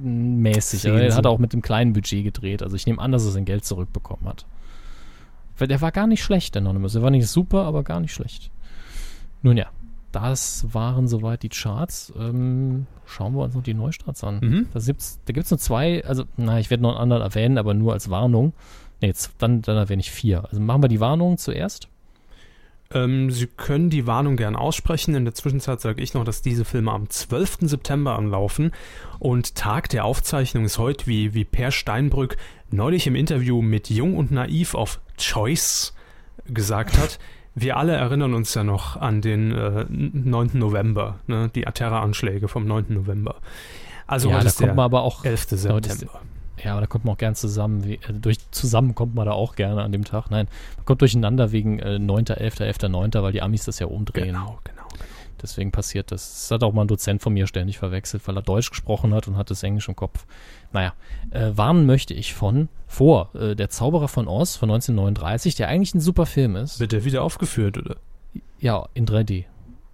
Mäßig. 0.02 0.88
Aber 0.88 1.02
er 1.02 1.16
hat 1.16 1.26
auch 1.26 1.40
mit 1.40 1.54
dem 1.54 1.62
kleinen 1.62 1.94
Budget 1.94 2.24
gedreht. 2.24 2.64
Also 2.64 2.76
ich 2.76 2.86
nehme 2.86 3.02
an, 3.02 3.12
dass 3.12 3.26
er 3.26 3.32
sein 3.32 3.46
Geld 3.46 3.66
zurückbekommen 3.66 4.28
hat. 4.28 4.46
Weil 5.58 5.68
der 5.68 5.82
war 5.82 5.92
gar 5.92 6.08
nicht 6.08 6.24
schlecht, 6.24 6.56
der 6.56 6.62
Anonymous. 6.62 6.96
Er 6.96 7.02
war 7.02 7.12
nicht 7.12 7.28
super, 7.28 7.66
aber 7.66 7.84
gar 7.84 8.00
nicht 8.00 8.14
schlecht. 8.14 8.52
Nun 9.44 9.58
ja, 9.58 9.68
das 10.12 10.66
waren 10.72 11.08
soweit 11.08 11.44
die 11.44 11.50
Charts. 11.50 12.14
Ähm, 12.18 12.88
schauen 13.06 13.34
wir 13.34 13.44
uns 13.44 13.56
noch 13.56 13.64
die 13.64 13.74
Neustarts 13.74 14.24
an. 14.24 14.40
Mhm. 14.42 14.68
Da 14.74 14.80
gibt 14.80 15.02
es 15.02 15.20
da 15.26 15.34
gibt's 15.34 15.52
nur 15.52 15.60
zwei, 15.60 16.04
also, 16.06 16.26
na, 16.38 16.60
ich 16.60 16.70
werde 16.70 16.84
noch 16.84 16.92
einen 16.92 17.00
anderen 17.00 17.22
erwähnen, 17.22 17.58
aber 17.58 17.74
nur 17.74 17.94
als 17.94 18.10
Warnung. 18.10 18.54
Ne, 19.02 19.08
jetzt, 19.08 19.32
dann, 19.38 19.62
dann 19.62 19.78
erwähne 19.78 20.02
ich 20.02 20.12
vier. 20.12 20.46
Also 20.46 20.60
machen 20.60 20.84
wir 20.84 20.90
die 20.90 21.00
Warnung 21.00 21.38
zuerst. 21.38 21.88
Ähm, 22.94 23.32
Sie 23.32 23.48
können 23.48 23.90
die 23.90 24.08
Warnung 24.08 24.36
gern 24.38 24.56
aussprechen. 24.56 25.16
In 25.16 25.26
der 25.26 25.34
Zwischenzeit 25.34 25.82
sage 25.82 26.02
ich 26.02 26.14
noch, 26.14 26.24
dass 26.24 26.42
diese 26.42 26.66
Filme 26.66 26.92
am 26.92 27.10
12. 27.10 27.60
September 27.62 28.18
anlaufen. 28.18 28.72
Und 29.20 29.56
Tag 29.56 29.90
der 29.90 30.06
Aufzeichnung 30.06 30.66
ist 30.66 30.78
heute, 30.78 31.08
wie, 31.08 31.34
wie 31.34 31.46
Per 31.46 31.72
Steinbrück 31.72 32.38
neulich 32.70 33.08
im 33.08 33.16
Interview 33.16 33.62
mit 33.62 33.90
Jung 33.90 34.18
und 34.18 34.32
Naiv 34.32 34.76
auf 34.76 35.00
Choice 35.18 35.94
gesagt 36.46 36.98
hat. 36.98 37.20
Wir 37.54 37.76
alle 37.78 37.94
erinnern 37.94 38.34
uns 38.34 38.54
ja 38.54 38.64
noch 38.64 38.96
an 38.96 39.22
den 39.22 39.52
äh, 39.52 39.86
9. 39.90 40.52
November, 40.54 41.20
ne? 41.28 41.50
die 41.54 41.64
Terroranschläge 41.64 42.48
vom 42.48 42.66
9. 42.66 42.86
November. 42.90 43.36
Also 44.08 44.30
ja, 44.30 44.36
heute 44.36 44.44
da 44.46 44.50
ist 44.50 44.58
kommt 44.58 44.68
der 44.70 44.76
man 44.76 44.86
aber 44.86 45.04
auch 45.04 45.26
11. 45.26 45.42
Heute 45.52 45.56
ist- 45.56 45.62
September. 46.00 46.22
Ja, 46.64 46.74
aber 46.74 46.82
da 46.82 46.88
kommt 46.88 47.06
man 47.06 47.16
auch 47.16 47.18
gern 47.18 47.36
zusammen. 47.36 47.84
Wie, 47.86 47.96
äh, 47.96 48.14
durch 48.14 48.38
zusammen 48.52 48.96
kommt 48.96 49.16
man 49.16 49.26
da 49.26 49.32
auch 49.34 49.56
gerne 49.56 49.82
an 49.82 49.92
dem 49.92 50.06
Tag. 50.06 50.30
Nein, 50.30 50.48
man 50.78 50.86
kommt 50.86 51.02
durcheinander 51.02 51.52
wegen 51.52 51.80
äh, 51.80 52.00
9., 52.00 52.28
11., 52.28 52.60
11., 52.60 52.90
9., 52.90 53.12
weil 53.16 53.32
die 53.32 53.42
Amis 53.42 53.66
das 53.66 53.80
ja 53.80 53.88
umdrehen. 53.88 54.28
Genau, 54.28 54.60
genau, 54.64 54.88
genau. 54.92 55.06
Deswegen 55.42 55.72
passiert 55.72 56.12
das. 56.12 56.30
Das 56.30 56.52
hat 56.52 56.64
auch 56.64 56.74
mal 56.74 56.84
ein 56.84 56.88
Dozent 56.88 57.22
von 57.22 57.34
mir 57.34 57.48
ständig 57.48 57.80
verwechselt, 57.80 58.28
weil 58.28 58.38
er 58.38 58.44
Deutsch 58.44 58.70
gesprochen 58.70 59.14
hat 59.14 59.28
und 59.28 59.38
hat 59.38 59.50
das 59.50 59.64
Englisch 59.64 59.88
im 59.88 59.96
Kopf. 59.96 60.26
Naja, 60.72 60.94
äh, 61.32 61.52
warnen 61.56 61.86
möchte 61.86 62.14
ich 62.14 62.34
von 62.34 62.70
vor 62.88 63.34
äh, 63.34 63.56
Der 63.56 63.70
Zauberer 63.70 64.08
von 64.08 64.28
Oz 64.28 64.56
von 64.56 64.70
1939, 64.70 65.56
der 65.56 65.68
eigentlich 65.68 65.96
ein 65.96 66.00
super 66.02 66.26
Film 66.26 66.56
ist. 66.56 66.80
Wird 66.80 66.92
der 66.92 67.06
wieder 67.06 67.24
aufgeführt, 67.24 67.78
oder? 67.78 67.96
Ja, 68.60 68.88
in 68.94 69.08
3D. 69.08 69.46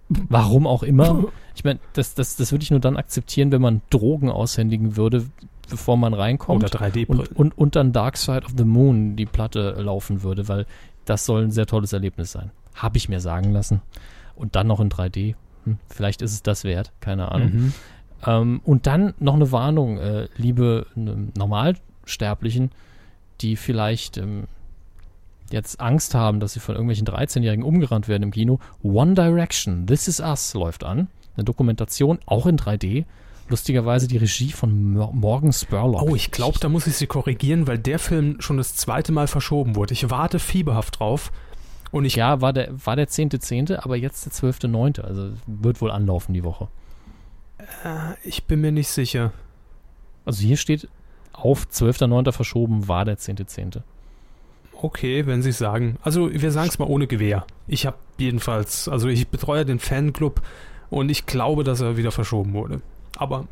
Warum 0.08 0.66
auch 0.66 0.82
immer. 0.82 1.24
Ich 1.58 1.64
meine, 1.64 1.80
das, 1.94 2.14
das, 2.14 2.36
das 2.36 2.52
würde 2.52 2.62
ich 2.62 2.70
nur 2.70 2.78
dann 2.78 2.96
akzeptieren, 2.96 3.50
wenn 3.50 3.60
man 3.60 3.82
Drogen 3.90 4.30
aushändigen 4.30 4.96
würde, 4.96 5.26
bevor 5.68 5.96
man 5.96 6.14
reinkommt. 6.14 6.64
Oder 6.64 6.72
3D-Brillen. 6.72 7.26
und, 7.28 7.36
und, 7.36 7.58
und 7.58 7.76
dann 7.76 7.92
Dark 7.92 8.16
Side 8.16 8.44
of 8.44 8.52
the 8.56 8.64
Moon 8.64 9.16
die 9.16 9.26
Platte 9.26 9.70
laufen 9.80 10.22
würde, 10.22 10.48
weil 10.48 10.66
das 11.04 11.24
soll 11.24 11.44
ein 11.44 11.50
sehr 11.50 11.66
tolles 11.66 11.92
Erlebnis 11.92 12.32
sein. 12.32 12.50
Habe 12.74 12.96
ich 12.96 13.08
mir 13.08 13.20
sagen 13.20 13.52
lassen. 13.52 13.82
Und 14.36 14.56
dann 14.56 14.66
noch 14.66 14.80
in 14.80 14.88
3D. 14.88 15.34
Hm, 15.64 15.78
vielleicht 15.88 16.22
ist 16.22 16.32
es 16.32 16.42
das 16.42 16.64
wert, 16.64 16.92
keine 17.00 17.32
Ahnung. 17.32 17.52
Mhm. 17.52 17.72
Ähm, 18.26 18.60
und 18.64 18.86
dann 18.86 19.14
noch 19.18 19.34
eine 19.34 19.50
Warnung, 19.52 19.98
äh, 19.98 20.28
liebe 20.36 20.86
ähm, 20.96 21.32
Normalsterblichen, 21.36 22.70
die 23.40 23.56
vielleicht 23.56 24.16
ähm, 24.18 24.44
jetzt 25.50 25.80
Angst 25.80 26.14
haben, 26.14 26.40
dass 26.40 26.52
sie 26.52 26.60
von 26.60 26.74
irgendwelchen 26.74 27.06
13-Jährigen 27.06 27.64
umgerannt 27.64 28.08
werden 28.08 28.24
im 28.24 28.30
Kino. 28.30 28.58
One 28.82 29.14
Direction, 29.14 29.86
This 29.86 30.08
Is 30.08 30.20
Us 30.20 30.54
läuft 30.54 30.84
an. 30.84 31.08
Eine 31.36 31.44
Dokumentation, 31.44 32.18
auch 32.26 32.46
in 32.46 32.58
3D. 32.58 33.04
Lustigerweise 33.48 34.08
die 34.08 34.18
Regie 34.18 34.52
von 34.52 34.92
Mor 34.92 35.12
Morgan 35.12 35.52
Spurlock. 35.52 36.02
Oh, 36.02 36.14
ich 36.14 36.30
glaube, 36.30 36.58
da 36.58 36.68
muss 36.68 36.86
ich 36.86 36.96
Sie 36.96 37.06
korrigieren, 37.06 37.66
weil 37.66 37.78
der 37.78 37.98
Film 37.98 38.40
schon 38.40 38.58
das 38.58 38.76
zweite 38.76 39.10
Mal 39.12 39.26
verschoben 39.26 39.74
wurde. 39.74 39.94
Ich 39.94 40.10
warte 40.10 40.38
fieberhaft 40.38 41.00
drauf. 41.00 41.32
Und 41.90 42.04
ich 42.04 42.16
Ja, 42.16 42.42
war 42.42 42.52
der, 42.52 42.68
war 42.84 42.96
der 42.96 43.08
10.10., 43.08 43.82
aber 43.82 43.96
jetzt 43.96 44.26
der 44.26 44.32
12.9., 44.32 45.00
also 45.00 45.32
wird 45.46 45.80
wohl 45.80 45.90
anlaufen 45.90 46.34
die 46.34 46.44
Woche. 46.44 46.68
Ich 48.22 48.44
bin 48.44 48.60
mir 48.60 48.72
nicht 48.72 48.88
sicher. 48.88 49.32
Also 50.26 50.42
hier 50.42 50.58
steht 50.58 50.88
auf 51.32 51.66
12.9. 51.66 52.32
verschoben, 52.32 52.88
war 52.88 53.04
der 53.04 53.16
10.10. 53.16 53.80
Okay, 54.80 55.26
wenn 55.26 55.42
Sie 55.42 55.52
sagen. 55.52 55.96
Also 56.02 56.30
wir 56.30 56.52
sagen 56.52 56.68
es 56.68 56.78
mal 56.78 56.86
ohne 56.86 57.06
Gewehr. 57.06 57.46
Ich 57.66 57.86
habe 57.86 57.96
jedenfalls, 58.18 58.88
also 58.88 59.08
ich 59.08 59.28
betreue 59.28 59.64
den 59.64 59.78
Fanclub 59.78 60.42
und 60.90 61.08
ich 61.08 61.26
glaube, 61.26 61.64
dass 61.64 61.80
er 61.80 61.96
wieder 61.96 62.12
verschoben 62.12 62.52
wurde. 62.52 62.80
Aber 63.18 63.46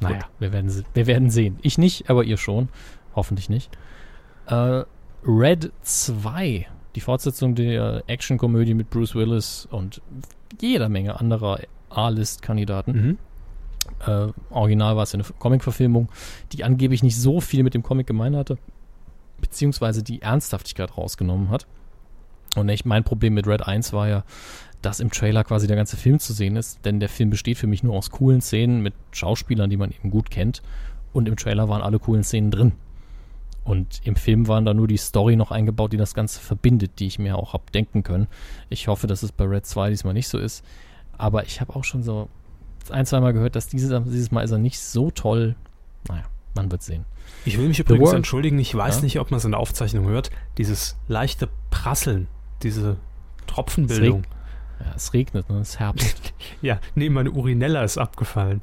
Naja, 0.00 0.20
wir 0.38 0.52
werden, 0.52 0.84
wir 0.94 1.06
werden 1.06 1.30
sehen. 1.30 1.58
Ich 1.62 1.78
nicht, 1.78 2.08
aber 2.10 2.24
ihr 2.24 2.36
schon. 2.36 2.68
Hoffentlich 3.14 3.48
nicht. 3.48 3.70
Äh, 4.46 4.84
Red 5.24 5.72
2, 5.82 6.66
die 6.94 7.00
Fortsetzung 7.00 7.54
der 7.54 8.04
Actionkomödie 8.06 8.74
mit 8.74 8.90
Bruce 8.90 9.14
Willis 9.14 9.66
und 9.70 10.02
jeder 10.60 10.88
Menge 10.88 11.18
anderer 11.18 11.60
A-List-Kandidaten. 11.90 12.92
mhm. 12.92 13.18
Äh, 14.06 14.28
original 14.50 14.96
war 14.96 15.02
es 15.02 15.14
eine 15.14 15.24
Comic-Verfilmung, 15.24 16.08
die 16.52 16.62
angeblich 16.62 17.02
nicht 17.02 17.16
so 17.16 17.40
viel 17.40 17.64
mit 17.64 17.74
dem 17.74 17.82
Comic 17.82 18.06
gemein 18.06 18.36
hatte, 18.36 18.56
beziehungsweise 19.40 20.04
die 20.04 20.22
Ernsthaftigkeit 20.22 20.96
rausgenommen 20.96 21.50
hat. 21.50 21.66
Und 22.56 22.68
echt 22.68 22.86
mein 22.86 23.02
Problem 23.02 23.34
mit 23.34 23.46
Red 23.46 23.66
1 23.66 23.92
war 23.92 24.08
ja, 24.08 24.24
dass 24.82 25.00
im 25.00 25.10
Trailer 25.10 25.44
quasi 25.44 25.66
der 25.66 25.76
ganze 25.76 25.96
Film 25.96 26.18
zu 26.18 26.32
sehen 26.32 26.56
ist, 26.56 26.84
denn 26.84 27.00
der 27.00 27.08
Film 27.08 27.30
besteht 27.30 27.56
für 27.58 27.66
mich 27.66 27.82
nur 27.82 27.96
aus 27.96 28.10
coolen 28.10 28.40
Szenen 28.40 28.82
mit 28.82 28.94
Schauspielern, 29.12 29.70
die 29.70 29.76
man 29.76 29.90
eben 29.92 30.10
gut 30.10 30.30
kennt. 30.30 30.62
Und 31.12 31.28
im 31.28 31.36
Trailer 31.36 31.68
waren 31.68 31.82
alle 31.82 31.98
coolen 31.98 32.24
Szenen 32.24 32.50
drin. 32.50 32.72
Und 33.64 34.00
im 34.04 34.16
Film 34.16 34.48
waren 34.48 34.64
da 34.64 34.74
nur 34.74 34.88
die 34.88 34.96
Story 34.96 35.36
noch 35.36 35.52
eingebaut, 35.52 35.92
die 35.92 35.96
das 35.96 36.14
Ganze 36.14 36.40
verbindet, 36.40 36.98
die 36.98 37.06
ich 37.06 37.18
mir 37.20 37.36
auch 37.36 37.52
hab 37.52 37.70
denken 37.70 38.02
können. 38.02 38.26
Ich 38.70 38.88
hoffe, 38.88 39.06
dass 39.06 39.22
es 39.22 39.30
bei 39.30 39.44
Red 39.44 39.66
2 39.66 39.90
diesmal 39.90 40.14
nicht 40.14 40.26
so 40.28 40.38
ist. 40.38 40.64
Aber 41.16 41.44
ich 41.44 41.60
habe 41.60 41.76
auch 41.76 41.84
schon 41.84 42.02
so 42.02 42.28
ein, 42.90 43.06
zwei 43.06 43.20
Mal 43.20 43.32
gehört, 43.32 43.54
dass 43.54 43.68
dieses, 43.68 43.90
dieses 44.06 44.32
Mal 44.32 44.42
ist 44.42 44.50
er 44.50 44.58
nicht 44.58 44.80
so 44.80 45.12
toll. 45.12 45.54
Naja, 46.08 46.24
man 46.56 46.72
wird 46.72 46.82
sehen. 46.82 47.04
ich 47.44 47.56
will 47.56 47.68
mich 47.68 47.78
übrigens 47.78 48.12
entschuldigen. 48.12 48.58
Ich 48.58 48.74
weiß 48.74 48.96
Ja? 48.96 49.02
nicht, 49.02 49.20
ob 49.20 49.30
man 49.30 49.38
es 49.38 49.44
in 49.44 49.52
der 49.52 49.60
Aufzeichnung 49.60 50.06
hört. 50.08 50.30
Dieses 50.58 50.96
leichte 51.06 51.48
Prasseln, 51.70 52.26
diese 52.64 52.96
Tropfenbildung. 53.46 54.24
Ja, 54.84 54.92
es 54.96 55.12
regnet, 55.12 55.48
ne? 55.48 55.58
Es 55.60 55.70
ist 55.70 55.78
Herbst. 55.80 56.32
Ja, 56.62 56.78
nee, 56.94 57.08
meine 57.08 57.30
Urinella 57.30 57.82
ist 57.84 57.98
abgefallen. 57.98 58.62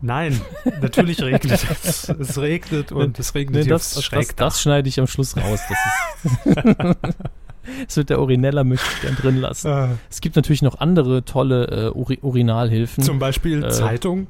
Nein, 0.00 0.40
natürlich 0.80 1.20
regnet 1.22 1.64
es. 1.84 2.08
Es 2.20 2.38
regnet 2.38 2.92
und 2.92 3.18
es 3.18 3.34
regnet 3.34 3.64
Nee, 3.64 3.70
das, 3.70 3.94
das, 4.10 4.34
das, 4.36 4.62
schneide 4.62 4.88
ich 4.88 5.00
am 5.00 5.06
Schluss 5.06 5.36
raus. 5.36 5.60
Das. 5.68 6.96
Das 7.86 7.98
wird 7.98 8.08
der 8.08 8.18
Urinella 8.20 8.64
möchte 8.64 8.86
ich 8.94 9.02
gern 9.02 9.16
drin 9.16 9.36
lassen. 9.36 9.68
Ah, 9.68 9.88
Es 10.08 10.22
gibt 10.22 10.36
natürlich 10.36 10.62
noch 10.62 10.80
andere 10.80 11.24
tolle 11.26 11.66
äh, 11.66 11.90
Uri 11.98 12.18
Urinalhilfen. 12.22 13.04
Zum 13.04 13.18
Beispiel 13.18 13.62
Äh, 13.62 13.68
Zeitung, 13.68 14.26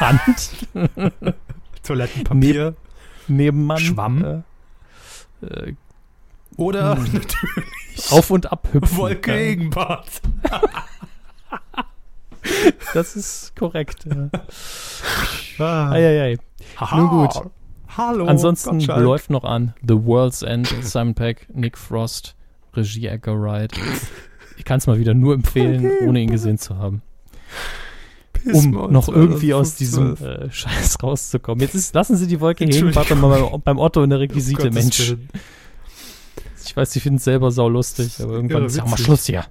Band, 0.00 1.36
Toilettenpapier 1.84 2.74
Nebenmann. 3.28 3.78
Schwamm. 3.78 4.42
Äh, 5.42 5.46
äh, 5.46 5.74
oder 6.56 6.96
Hm. 6.96 7.04
natürlich 7.12 8.10
auf 8.10 8.30
und 8.30 8.50
ab 8.52 8.68
hüpfen. 8.72 8.96
Wolke 8.96 9.34
Regenbad. 9.34 10.06
das 12.94 13.16
ist 13.16 13.56
korrekt. 13.56 14.04
Ja. 14.06 14.30
Ah. 15.64 15.90
Eieiei. 15.92 16.38
Haha. 16.76 16.96
Nun 16.96 17.08
gut. 17.08 17.30
Hallo. 17.96 18.26
Ansonsten 18.26 18.78
Gottschalk. 18.78 19.02
läuft 19.02 19.30
noch 19.30 19.44
an 19.44 19.74
The 19.86 20.04
World's 20.04 20.42
End, 20.42 20.72
Simon 20.82 21.14
Peck, 21.14 21.46
Nick 21.54 21.78
Frost, 21.78 22.34
Regie 22.74 23.06
Edgar 23.06 23.40
Wright. 23.40 23.72
Ich 24.58 24.64
kann 24.64 24.78
es 24.78 24.86
mal 24.86 24.98
wieder 24.98 25.14
nur 25.14 25.34
empfehlen, 25.34 25.90
ohne 26.06 26.20
ihn 26.20 26.30
gesehen 26.30 26.58
zu 26.58 26.76
haben. 26.76 27.00
Piss 28.34 28.66
um 28.66 28.92
noch 28.92 29.08
irgendwie 29.08 29.54
aus 29.54 29.76
diesem 29.76 30.16
12. 30.16 30.48
äh, 30.48 30.50
Scheiß 30.50 31.02
rauszukommen. 31.02 31.60
Jetzt 31.62 31.74
ist, 31.74 31.94
lassen 31.94 32.16
Sie 32.16 32.26
die 32.26 32.38
Wolke 32.40 32.64
hängen, 32.66 32.94
warte 32.94 33.14
mal 33.14 33.40
beim, 33.40 33.62
beim 33.62 33.78
Otto 33.78 34.02
in 34.02 34.10
der 34.10 34.20
Requisite, 34.20 34.64
Gottes 34.64 34.74
Mensch. 34.74 35.08
Willen. 35.10 35.28
Ich 36.66 36.76
weiß, 36.76 36.92
Sie 36.92 37.00
finden 37.00 37.16
es 37.18 37.24
selber 37.24 37.50
saulustig, 37.50 38.20
aber 38.20 38.32
irgendwann 38.34 38.62
Ja, 38.62 38.66
ist 38.66 38.76
ja 38.76 38.82
auch 38.84 38.88
mal. 38.88 38.98
Schluss 38.98 39.26
hier. 39.26 39.44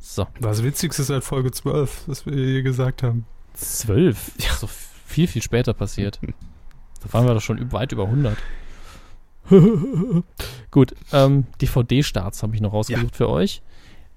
So, 0.00 0.26
Was 0.40 0.62
Witzigste 0.62 1.02
seit 1.02 1.24
Folge 1.24 1.50
12, 1.50 2.04
was 2.06 2.24
wir 2.26 2.34
hier 2.34 2.62
gesagt 2.62 3.02
haben. 3.02 3.26
zwölf. 3.54 4.32
Ja. 4.38 4.54
So 4.54 4.68
viel, 5.06 5.26
viel 5.26 5.42
später 5.42 5.74
passiert. 5.74 6.18
Da 7.00 7.12
waren 7.12 7.26
wir 7.28 7.34
doch 7.34 7.40
schon 7.40 7.70
weit 7.70 7.92
über 7.92 8.06
100. 8.06 8.36
Gut, 10.72 10.94
ähm, 11.12 11.46
DVD-Starts 11.60 12.42
habe 12.42 12.54
ich 12.56 12.60
noch 12.60 12.72
rausgesucht 12.72 13.14
für 13.14 13.28
euch. 13.28 13.62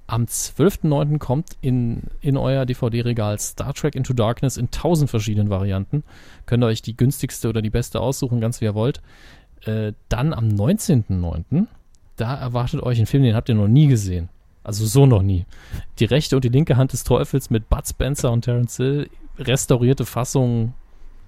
Am 0.07 0.23
12.09. 0.25 1.19
kommt 1.19 1.51
in, 1.61 2.03
in 2.21 2.37
euer 2.37 2.65
DVD-Regal 2.65 3.39
Star 3.39 3.73
Trek 3.75 3.95
Into 3.95 4.13
Darkness 4.13 4.57
in 4.57 4.71
tausend 4.71 5.09
verschiedenen 5.09 5.49
Varianten. 5.51 6.03
Könnt 6.47 6.63
ihr 6.63 6.67
euch 6.67 6.81
die 6.81 6.97
günstigste 6.97 7.47
oder 7.49 7.61
die 7.61 7.69
beste 7.69 8.01
aussuchen, 8.01 8.41
ganz 8.41 8.59
wie 8.61 8.65
ihr 8.65 8.73
wollt. 8.75 9.01
Äh, 9.65 9.93
dann 10.09 10.33
am 10.33 10.47
19.09. 10.49 11.67
Da 12.21 12.35
erwartet 12.35 12.83
euch 12.83 12.99
ein 12.99 13.07
Film, 13.07 13.23
den 13.23 13.33
habt 13.35 13.49
ihr 13.49 13.55
noch 13.55 13.67
nie 13.67 13.87
gesehen. 13.87 14.29
Also 14.63 14.85
so 14.85 15.07
noch 15.07 15.23
nie. 15.23 15.47
Die 15.97 16.05
rechte 16.05 16.35
und 16.35 16.45
die 16.45 16.49
linke 16.49 16.77
Hand 16.77 16.93
des 16.93 17.03
Teufels 17.03 17.49
mit 17.49 17.67
Bud 17.67 17.87
Spencer 17.87 18.31
und 18.31 18.43
Terence 18.43 18.77
Hill. 18.77 19.09
Restaurierte 19.39 20.05
Fassung 20.05 20.75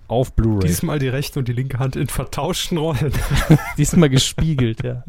auf 0.08 0.34
Blu-ray. 0.34 0.68
Diesmal 0.68 1.00
die 1.00 1.08
rechte 1.08 1.40
und 1.40 1.48
die 1.48 1.54
linke 1.54 1.80
Hand 1.80 1.96
in 1.96 2.06
vertauschten 2.10 2.78
Rollen. 2.78 3.12
Diesmal 3.80 4.10
gespiegelt, 4.10 4.84
ja. 4.84 5.04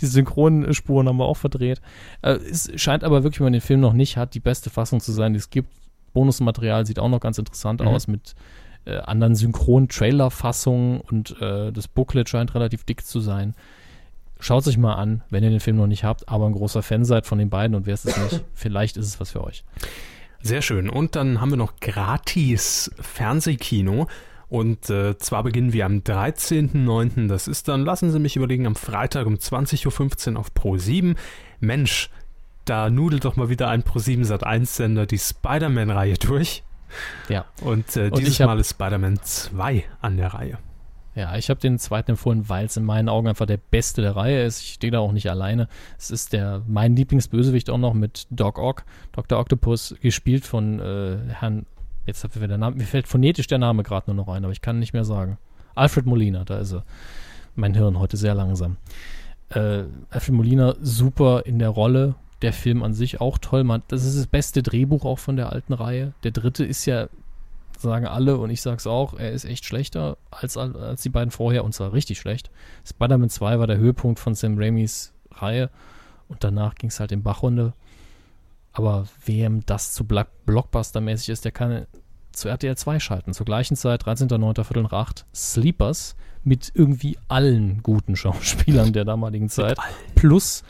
Die 0.00 0.06
Synchronspuren 0.06 1.06
haben 1.06 1.18
wir 1.18 1.26
auch 1.26 1.36
verdreht. 1.36 1.80
Äh, 2.22 2.32
es 2.32 2.68
scheint 2.74 3.04
aber 3.04 3.22
wirklich, 3.22 3.38
wenn 3.38 3.46
man 3.46 3.52
den 3.52 3.60
Film 3.62 3.78
noch 3.78 3.92
nicht 3.92 4.16
hat, 4.16 4.34
die 4.34 4.40
beste 4.40 4.70
Fassung 4.70 4.98
zu 4.98 5.12
sein, 5.12 5.34
die 5.34 5.38
es 5.38 5.50
gibt. 5.50 5.68
Bonusmaterial 6.14 6.84
sieht 6.84 6.98
auch 6.98 7.08
noch 7.08 7.20
ganz 7.20 7.38
interessant 7.38 7.80
Mhm. 7.80 7.86
aus 7.86 8.08
mit 8.08 8.34
äh, 8.86 8.96
anderen 8.96 9.36
Synchron-Trailer-Fassungen 9.36 11.00
und 11.00 11.40
äh, 11.40 11.70
das 11.70 11.86
Booklet 11.86 12.28
scheint 12.28 12.56
relativ 12.56 12.82
dick 12.82 13.06
zu 13.06 13.20
sein. 13.20 13.54
Schaut 14.42 14.64
sich 14.64 14.76
mal 14.76 14.94
an, 14.94 15.22
wenn 15.30 15.44
ihr 15.44 15.50
den 15.50 15.60
Film 15.60 15.76
noch 15.76 15.86
nicht 15.86 16.02
habt, 16.02 16.28
aber 16.28 16.46
ein 16.46 16.52
großer 16.52 16.82
Fan 16.82 17.04
seid 17.04 17.28
von 17.28 17.38
den 17.38 17.48
beiden 17.48 17.76
und 17.76 17.86
wer 17.86 17.94
ist 17.94 18.06
es 18.06 18.16
nicht, 18.16 18.44
vielleicht 18.54 18.96
ist 18.96 19.06
es 19.06 19.20
was 19.20 19.30
für 19.30 19.44
euch. 19.44 19.62
Sehr 20.42 20.62
schön. 20.62 20.90
Und 20.90 21.14
dann 21.14 21.40
haben 21.40 21.50
wir 21.50 21.56
noch 21.56 21.76
gratis 21.78 22.90
Fernsehkino. 23.00 24.08
Und 24.48 24.90
äh, 24.90 25.16
zwar 25.16 25.44
beginnen 25.44 25.72
wir 25.72 25.86
am 25.86 25.98
13.09. 25.98 27.28
Das 27.28 27.46
ist 27.46 27.68
dann, 27.68 27.84
lassen 27.84 28.10
Sie 28.10 28.18
mich 28.18 28.34
überlegen, 28.34 28.66
am 28.66 28.74
Freitag 28.74 29.28
um 29.28 29.34
20.15 29.36 30.32
Uhr 30.32 30.40
auf 30.40 30.52
Pro 30.52 30.76
7. 30.76 31.14
Mensch, 31.60 32.10
da 32.64 32.90
nudelt 32.90 33.24
doch 33.24 33.36
mal 33.36 33.48
wieder 33.48 33.68
ein 33.68 33.84
Pro 33.84 34.00
7 34.00 34.24
Sat 34.24 34.44
1 34.44 34.74
Sender 34.74 35.06
die 35.06 35.18
Spider-Man-Reihe 35.20 36.14
durch. 36.14 36.64
Ja. 37.28 37.44
Und 37.60 37.96
äh, 37.96 38.10
dieses 38.10 38.40
Und 38.40 38.46
Mal 38.46 38.58
ist 38.58 38.70
Spider-Man 38.70 39.20
2 39.22 39.84
an 40.00 40.16
der 40.16 40.34
Reihe. 40.34 40.58
Ja, 41.14 41.36
ich 41.36 41.50
habe 41.50 41.60
den 41.60 41.78
zweiten 41.78 42.12
empfohlen, 42.12 42.48
weil 42.48 42.66
es 42.66 42.76
in 42.76 42.84
meinen 42.84 43.08
Augen 43.08 43.28
einfach 43.28 43.44
der 43.44 43.58
beste 43.58 44.00
der 44.00 44.16
Reihe 44.16 44.44
ist. 44.44 44.62
Ich 44.62 44.74
stehe 44.74 44.90
da 44.90 45.00
auch 45.00 45.12
nicht 45.12 45.28
alleine. 45.28 45.68
Es 45.98 46.10
ist 46.10 46.32
der 46.32 46.62
mein 46.66 46.96
Lieblingsbösewicht 46.96 47.68
auch 47.68 47.78
noch 47.78 47.92
mit 47.92 48.26
Doc 48.30 48.58
Ock, 48.58 48.84
Dr. 49.12 49.38
Octopus, 49.38 49.94
gespielt 50.00 50.46
von 50.46 50.80
äh, 50.80 51.18
Herrn, 51.28 51.66
jetzt 52.06 52.24
hat 52.24 52.34
mir 52.36 52.48
der 52.48 52.58
Name, 52.58 52.76
mir 52.76 52.84
fällt 52.84 53.06
phonetisch 53.06 53.46
der 53.46 53.58
Name 53.58 53.82
gerade 53.82 54.12
nur 54.12 54.24
noch 54.24 54.32
ein, 54.32 54.44
aber 54.44 54.52
ich 54.52 54.62
kann 54.62 54.78
nicht 54.78 54.94
mehr 54.94 55.04
sagen. 55.04 55.36
Alfred 55.74 56.06
Molina, 56.06 56.44
da 56.44 56.58
ist 56.58 56.72
er. 56.72 56.84
Mein 57.54 57.74
Hirn 57.74 57.98
heute 57.98 58.16
sehr 58.16 58.34
langsam. 58.34 58.78
Äh, 59.50 59.84
Alfred 60.10 60.34
Molina 60.34 60.74
super 60.80 61.42
in 61.44 61.58
der 61.58 61.68
Rolle. 61.68 62.14
Der 62.40 62.52
Film 62.52 62.82
an 62.82 62.94
sich 62.94 63.20
auch 63.20 63.38
toll. 63.38 63.64
Man, 63.64 63.82
das 63.88 64.04
ist 64.04 64.18
das 64.18 64.26
beste 64.26 64.62
Drehbuch 64.62 65.04
auch 65.04 65.18
von 65.18 65.36
der 65.36 65.52
alten 65.52 65.74
Reihe. 65.74 66.14
Der 66.24 66.32
dritte 66.32 66.64
ist 66.64 66.86
ja 66.86 67.08
sagen 67.90 68.06
alle 68.06 68.38
und 68.38 68.50
ich 68.50 68.62
sag's 68.62 68.86
auch, 68.86 69.14
er 69.18 69.32
ist 69.32 69.44
echt 69.44 69.64
schlechter 69.64 70.16
als, 70.30 70.56
als 70.56 71.02
die 71.02 71.08
beiden 71.08 71.30
vorher 71.30 71.64
und 71.64 71.72
zwar 71.72 71.92
richtig 71.92 72.18
schlecht. 72.18 72.50
Spider-Man 72.86 73.30
2 73.30 73.58
war 73.58 73.66
der 73.66 73.78
Höhepunkt 73.78 74.18
von 74.18 74.34
Sam 74.34 74.58
Raimis 74.58 75.12
Reihe 75.32 75.70
und 76.28 76.44
danach 76.44 76.74
ging 76.74 76.90
es 76.90 77.00
halt 77.00 77.12
in 77.12 77.22
Bachrunde. 77.22 77.74
Aber 78.72 79.06
wem 79.26 79.64
das 79.66 79.92
zu 79.92 80.04
Blockbuster-mäßig 80.04 81.30
ist, 81.30 81.44
der 81.44 81.52
kann 81.52 81.86
zu 82.32 82.48
RTL 82.48 82.76
2 82.76 83.00
schalten. 83.00 83.34
Zur 83.34 83.44
gleichen 83.44 83.76
Zeit, 83.76 84.04
13.09. 84.04 84.64
Viertel 84.64 84.82
nach 84.84 84.92
8, 84.92 85.26
Sleepers 85.34 86.16
mit 86.42 86.72
irgendwie 86.74 87.18
allen 87.28 87.82
guten 87.82 88.16
Schauspielern 88.16 88.92
der 88.92 89.04
damaligen 89.04 89.48
Zeit. 89.48 89.78
Plus 90.14 90.64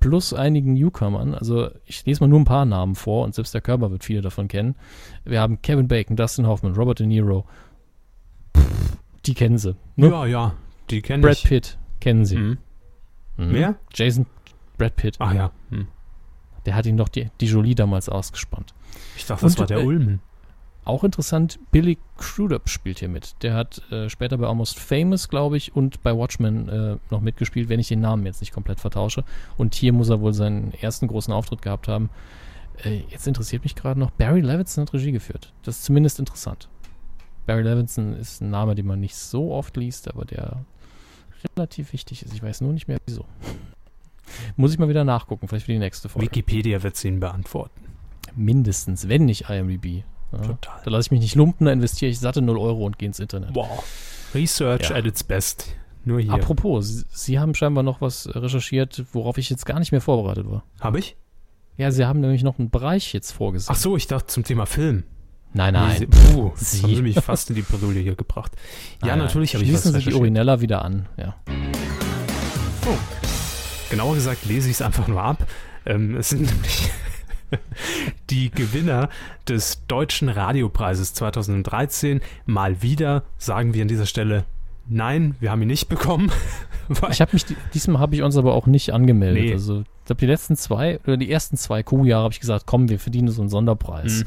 plus 0.00 0.32
einigen 0.32 0.74
Newcomern. 0.74 1.34
Also 1.34 1.70
ich 1.84 2.04
lese 2.06 2.20
mal 2.20 2.28
nur 2.28 2.40
ein 2.40 2.44
paar 2.44 2.64
Namen 2.64 2.94
vor 2.94 3.24
und 3.24 3.34
selbst 3.34 3.54
der 3.54 3.60
Körper 3.60 3.90
wird 3.90 4.04
viele 4.04 4.20
davon 4.20 4.48
kennen. 4.48 4.76
Wir 5.24 5.40
haben 5.40 5.60
Kevin 5.62 5.88
Bacon, 5.88 6.16
Dustin 6.16 6.46
Hoffman, 6.46 6.74
Robert 6.74 6.98
De 7.00 7.06
Niro. 7.06 7.46
die 9.26 9.34
kennen 9.34 9.58
sie. 9.58 9.76
Ne? 9.96 10.08
Ja, 10.08 10.26
ja, 10.26 10.54
die 10.90 11.02
kennen 11.02 11.22
Brad 11.22 11.34
ich. 11.34 11.44
Pitt 11.44 11.78
kennen 12.00 12.24
sie. 12.24 12.36
Mhm. 12.36 12.58
Mhm. 13.36 13.52
Wer? 13.52 13.74
Jason 13.92 14.26
Brad 14.76 14.96
Pitt. 14.96 15.16
Ach 15.18 15.34
ja. 15.34 15.50
Mhm. 15.70 15.88
Der 16.66 16.74
hat 16.74 16.86
ihn 16.86 16.96
doch 16.96 17.08
die, 17.08 17.30
die 17.40 17.46
Jolie 17.46 17.74
damals 17.74 18.08
ausgespannt. 18.08 18.74
Ich 19.16 19.26
dachte, 19.26 19.44
das 19.44 19.54
und, 19.54 19.60
war 19.60 19.66
der 19.66 19.78
äh, 19.78 19.84
Ulmen. 19.84 20.20
Auch 20.88 21.04
interessant, 21.04 21.58
Billy 21.70 21.98
Crudup 22.16 22.70
spielt 22.70 23.00
hier 23.00 23.10
mit. 23.10 23.34
Der 23.42 23.52
hat 23.52 23.82
äh, 23.92 24.08
später 24.08 24.38
bei 24.38 24.46
Almost 24.46 24.78
Famous, 24.78 25.28
glaube 25.28 25.58
ich, 25.58 25.76
und 25.76 26.02
bei 26.02 26.16
Watchmen 26.16 26.66
äh, 26.70 26.96
noch 27.10 27.20
mitgespielt, 27.20 27.68
wenn 27.68 27.78
ich 27.78 27.88
den 27.88 28.00
Namen 28.00 28.24
jetzt 28.24 28.40
nicht 28.40 28.54
komplett 28.54 28.80
vertausche. 28.80 29.22
Und 29.58 29.74
hier 29.74 29.92
muss 29.92 30.08
er 30.08 30.22
wohl 30.22 30.32
seinen 30.32 30.72
ersten 30.72 31.06
großen 31.06 31.30
Auftritt 31.30 31.60
gehabt 31.60 31.88
haben. 31.88 32.08
Äh, 32.84 33.02
jetzt 33.10 33.26
interessiert 33.26 33.64
mich 33.64 33.74
gerade 33.74 34.00
noch, 34.00 34.12
Barry 34.12 34.40
Levinson 34.40 34.86
hat 34.86 34.94
Regie 34.94 35.12
geführt. 35.12 35.52
Das 35.62 35.76
ist 35.76 35.84
zumindest 35.84 36.20
interessant. 36.20 36.70
Barry 37.44 37.64
Levinson 37.64 38.14
ist 38.14 38.40
ein 38.40 38.48
Name, 38.48 38.74
den 38.74 38.86
man 38.86 38.98
nicht 38.98 39.14
so 39.14 39.52
oft 39.52 39.76
liest, 39.76 40.08
aber 40.08 40.24
der 40.24 40.64
relativ 41.54 41.92
wichtig 41.92 42.22
ist. 42.22 42.32
Ich 42.32 42.42
weiß 42.42 42.62
nur 42.62 42.72
nicht 42.72 42.88
mehr 42.88 42.96
wieso. 43.04 43.26
Muss 44.56 44.72
ich 44.72 44.78
mal 44.78 44.88
wieder 44.88 45.04
nachgucken, 45.04 45.48
vielleicht 45.48 45.66
für 45.66 45.72
die 45.72 45.78
nächste 45.80 46.08
Folge. 46.08 46.24
Wikipedia 46.24 46.82
wird 46.82 46.94
es 46.94 47.04
Ihnen 47.04 47.20
beantworten. 47.20 47.78
Mindestens, 48.34 49.06
wenn 49.10 49.26
nicht 49.26 49.50
IMDb. 49.50 50.04
Ja, 50.32 50.38
Total. 50.38 50.80
Da 50.84 50.90
lasse 50.90 51.06
ich 51.06 51.10
mich 51.10 51.20
nicht 51.20 51.34
lumpen, 51.34 51.66
da 51.66 51.72
investiere 51.72 52.10
ich 52.10 52.18
satte 52.18 52.42
0 52.42 52.58
Euro 52.58 52.84
und 52.84 52.98
gehe 52.98 53.06
ins 53.06 53.18
Internet. 53.18 53.54
Wow. 53.54 53.84
Research 54.34 54.90
ja. 54.90 54.96
at 54.96 55.06
its 55.06 55.24
best. 55.24 55.74
Nur 56.04 56.20
hier. 56.20 56.32
Apropos, 56.32 56.86
Sie, 56.86 57.04
Sie 57.10 57.38
haben 57.38 57.54
scheinbar 57.54 57.82
noch 57.82 58.00
was 58.00 58.28
recherchiert, 58.34 59.04
worauf 59.12 59.38
ich 59.38 59.50
jetzt 59.50 59.66
gar 59.66 59.78
nicht 59.78 59.92
mehr 59.92 60.00
vorbereitet 60.00 60.50
war. 60.50 60.64
Habe 60.80 60.98
ich? 60.98 61.16
Ja, 61.76 61.90
Sie 61.90 62.04
haben 62.04 62.20
nämlich 62.20 62.42
noch 62.42 62.58
einen 62.58 62.70
Bereich 62.70 63.12
jetzt 63.12 63.32
vorgesehen. 63.32 63.74
Ach 63.74 63.80
so, 63.80 63.96
ich 63.96 64.06
dachte 64.06 64.26
zum 64.26 64.44
Thema 64.44 64.66
Film. 64.66 65.04
Nein, 65.54 65.74
nein. 65.74 66.08
Puh, 66.08 66.52
Sie. 66.56 66.82
haben 66.82 66.94
Sie 66.94 67.02
mich 67.02 67.20
fast 67.20 67.50
in 67.50 67.56
die 67.56 67.62
Bredouille 67.62 68.00
hier 68.00 68.14
gebracht. 68.14 68.52
Ja, 69.02 69.08
nein, 69.08 69.18
natürlich 69.18 69.54
habe 69.54 69.64
ich 69.64 69.72
was 69.72 69.84
Sie 69.84 69.98
die 69.98 70.14
Urinella 70.14 70.60
wieder 70.60 70.84
an, 70.84 71.06
ja. 71.16 71.36
Oh. 72.86 72.96
Genauer 73.90 74.14
gesagt 74.14 74.44
lese 74.44 74.68
ich 74.68 74.74
es 74.76 74.82
einfach 74.82 75.08
nur 75.08 75.22
ab. 75.22 75.46
Ähm, 75.86 76.16
es 76.16 76.30
sind 76.30 76.42
nämlich 76.52 76.90
die 78.30 78.50
Gewinner 78.50 79.08
des 79.48 79.86
Deutschen 79.86 80.28
Radiopreises 80.28 81.14
2013 81.14 82.20
mal 82.46 82.82
wieder, 82.82 83.24
sagen 83.38 83.74
wir 83.74 83.82
an 83.82 83.88
dieser 83.88 84.06
Stelle, 84.06 84.44
nein, 84.88 85.36
wir 85.40 85.50
haben 85.50 85.62
ihn 85.62 85.68
nicht 85.68 85.88
bekommen. 85.88 86.30
ich 87.10 87.20
habe 87.20 87.30
mich, 87.32 87.44
diesmal 87.74 88.00
habe 88.00 88.14
ich 88.14 88.22
uns 88.22 88.36
aber 88.36 88.54
auch 88.54 88.66
nicht 88.66 88.92
angemeldet. 88.92 89.44
Nee. 89.44 89.52
Also, 89.52 89.80
ich 89.80 90.04
glaube, 90.06 90.20
die 90.20 90.26
letzten 90.26 90.56
zwei, 90.56 90.98
oder 91.00 91.16
die 91.16 91.30
ersten 91.30 91.56
zwei 91.56 91.82
Kuhjahre 91.82 92.24
habe 92.24 92.32
ich 92.32 92.40
gesagt, 92.40 92.66
komm, 92.66 92.88
wir 92.88 92.98
verdienen 92.98 93.28
so 93.28 93.42
einen 93.42 93.50
Sonderpreis. 93.50 94.20
Mhm. 94.20 94.24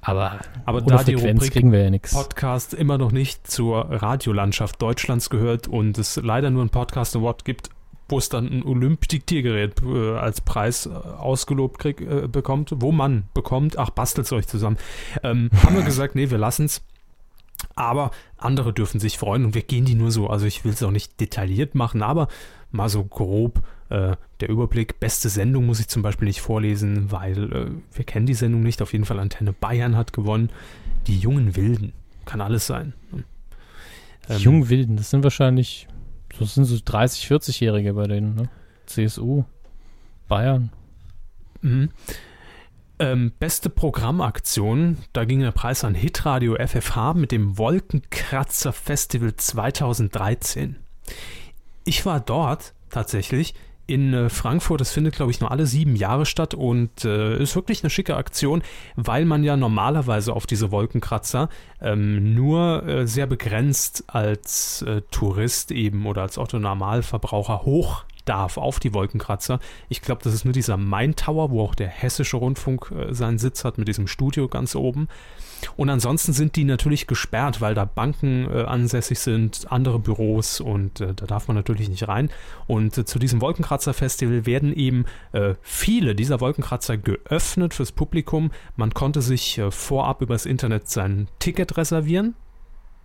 Aber, 0.00 0.38
aber 0.64 0.80
da 0.80 0.98
Frequenz 0.98 1.20
die 1.20 1.28
Rubrik 1.28 1.52
kriegen 1.52 1.72
wir 1.72 1.82
ja 1.82 1.90
nichts. 1.90 2.14
Podcast 2.14 2.72
immer 2.72 2.98
noch 2.98 3.12
nicht 3.12 3.50
zur 3.50 3.90
Radiolandschaft 3.90 4.80
Deutschlands 4.80 5.28
gehört 5.28 5.66
und 5.68 5.98
es 5.98 6.16
leider 6.16 6.50
nur 6.50 6.62
einen 6.62 6.70
Podcast 6.70 7.16
Award 7.16 7.44
gibt, 7.44 7.70
wo 8.08 8.18
es 8.18 8.28
dann 8.28 8.46
ein 8.46 8.62
Olymp-Diktiergerät 8.64 9.82
äh, 9.82 10.16
als 10.16 10.40
Preis 10.40 10.86
äh, 10.86 10.90
ausgelobt 10.90 11.78
krieg, 11.78 12.00
äh, 12.00 12.26
bekommt, 12.26 12.72
wo 12.76 12.92
man 12.92 13.24
bekommt, 13.34 13.78
ach, 13.78 13.90
bastelt 13.90 14.26
es 14.26 14.32
euch 14.32 14.46
zusammen. 14.46 14.78
Ähm, 15.22 15.50
haben 15.62 15.76
wir 15.76 15.82
gesagt, 15.82 16.14
nee, 16.14 16.30
wir 16.30 16.38
lassen 16.38 16.66
es. 16.66 16.82
Aber 17.74 18.12
andere 18.36 18.72
dürfen 18.72 19.00
sich 19.00 19.18
freuen 19.18 19.44
und 19.44 19.54
wir 19.54 19.62
gehen 19.62 19.84
die 19.84 19.94
nur 19.94 20.10
so, 20.10 20.28
also 20.28 20.46
ich 20.46 20.64
will 20.64 20.72
es 20.72 20.82
auch 20.82 20.90
nicht 20.90 21.20
detailliert 21.20 21.74
machen, 21.74 22.02
aber 22.02 22.28
mal 22.70 22.88
so 22.88 23.04
grob 23.04 23.62
äh, 23.88 24.16
der 24.40 24.48
Überblick. 24.48 25.00
Beste 25.00 25.28
Sendung 25.28 25.66
muss 25.66 25.80
ich 25.80 25.88
zum 25.88 26.02
Beispiel 26.02 26.28
nicht 26.28 26.40
vorlesen, 26.40 27.10
weil 27.10 27.52
äh, 27.52 27.70
wir 27.92 28.04
kennen 28.04 28.26
die 28.26 28.34
Sendung 28.34 28.62
nicht. 28.62 28.82
Auf 28.82 28.92
jeden 28.92 29.04
Fall 29.04 29.18
Antenne 29.18 29.52
Bayern 29.52 29.96
hat 29.96 30.12
gewonnen. 30.12 30.50
Die 31.06 31.18
jungen 31.18 31.56
Wilden. 31.56 31.92
Kann 32.24 32.40
alles 32.40 32.66
sein. 32.66 32.92
Die 34.28 34.32
ähm, 34.34 34.38
jungen 34.38 34.68
Wilden, 34.68 34.96
das 34.96 35.10
sind 35.10 35.24
wahrscheinlich 35.24 35.88
das 36.38 36.54
sind 36.54 36.64
so 36.64 36.78
30, 36.82 37.26
40-Jährige 37.26 37.94
bei 37.94 38.06
denen, 38.06 38.34
ne? 38.34 38.48
CSU, 38.86 39.44
Bayern. 40.28 40.70
Mhm. 41.60 41.90
Ähm, 43.00 43.32
beste 43.38 43.70
Programmaktion, 43.70 44.98
da 45.12 45.24
ging 45.24 45.40
der 45.40 45.52
Preis 45.52 45.84
an 45.84 45.94
Hitradio 45.94 46.56
FFH 46.56 47.14
mit 47.14 47.30
dem 47.30 47.56
Wolkenkratzer 47.56 48.72
Festival 48.72 49.36
2013. 49.36 50.76
Ich 51.84 52.04
war 52.06 52.18
dort 52.18 52.74
tatsächlich 52.90 53.54
in 53.88 54.14
äh, 54.14 54.28
Frankfurt. 54.28 54.80
Das 54.80 54.92
findet, 54.92 55.16
glaube 55.16 55.32
ich, 55.32 55.40
nur 55.40 55.50
alle 55.50 55.66
sieben 55.66 55.96
Jahre 55.96 56.26
statt 56.26 56.54
und 56.54 57.04
äh, 57.04 57.42
ist 57.42 57.56
wirklich 57.56 57.82
eine 57.82 57.90
schicke 57.90 58.16
Aktion, 58.16 58.62
weil 58.94 59.24
man 59.24 59.42
ja 59.42 59.56
normalerweise 59.56 60.32
auf 60.32 60.46
diese 60.46 60.70
Wolkenkratzer 60.70 61.48
ähm, 61.80 62.34
nur 62.34 62.86
äh, 62.86 63.06
sehr 63.08 63.26
begrenzt 63.26 64.04
als 64.06 64.82
äh, 64.82 65.02
Tourist 65.10 65.72
eben 65.72 66.06
oder 66.06 66.22
als 66.22 66.38
Otto-Normalverbraucher 66.38 67.62
hoch 67.62 68.04
darf 68.28 68.58
auf 68.58 68.78
die 68.78 68.92
Wolkenkratzer. 68.92 69.58
Ich 69.88 70.02
glaube, 70.02 70.22
das 70.22 70.34
ist 70.34 70.44
nur 70.44 70.52
dieser 70.52 70.76
Main 70.76 71.16
Tower, 71.16 71.50
wo 71.50 71.62
auch 71.62 71.74
der 71.74 71.88
hessische 71.88 72.36
Rundfunk 72.36 72.92
äh, 72.92 73.14
seinen 73.14 73.38
Sitz 73.38 73.64
hat 73.64 73.78
mit 73.78 73.88
diesem 73.88 74.06
Studio 74.06 74.48
ganz 74.48 74.74
oben. 74.74 75.08
Und 75.76 75.90
ansonsten 75.90 76.32
sind 76.32 76.56
die 76.56 76.64
natürlich 76.64 77.06
gesperrt, 77.06 77.60
weil 77.60 77.74
da 77.74 77.84
Banken 77.84 78.48
äh, 78.50 78.62
ansässig 78.62 79.18
sind, 79.18 79.66
andere 79.70 79.98
Büros 79.98 80.60
und 80.60 81.00
äh, 81.00 81.14
da 81.14 81.26
darf 81.26 81.48
man 81.48 81.56
natürlich 81.56 81.88
nicht 81.88 82.08
rein. 82.08 82.30
Und 82.66 82.96
äh, 82.98 83.04
zu 83.04 83.18
diesem 83.18 83.40
Wolkenkratzer-Festival 83.40 84.46
werden 84.46 84.74
eben 84.74 85.04
äh, 85.32 85.54
viele 85.62 86.14
dieser 86.14 86.40
Wolkenkratzer 86.40 86.96
geöffnet 86.96 87.74
fürs 87.74 87.92
Publikum. 87.92 88.50
Man 88.76 88.94
konnte 88.94 89.22
sich 89.22 89.58
äh, 89.58 89.70
vorab 89.70 90.22
übers 90.22 90.46
Internet 90.46 90.88
sein 90.88 91.28
Ticket 91.38 91.76
reservieren, 91.76 92.34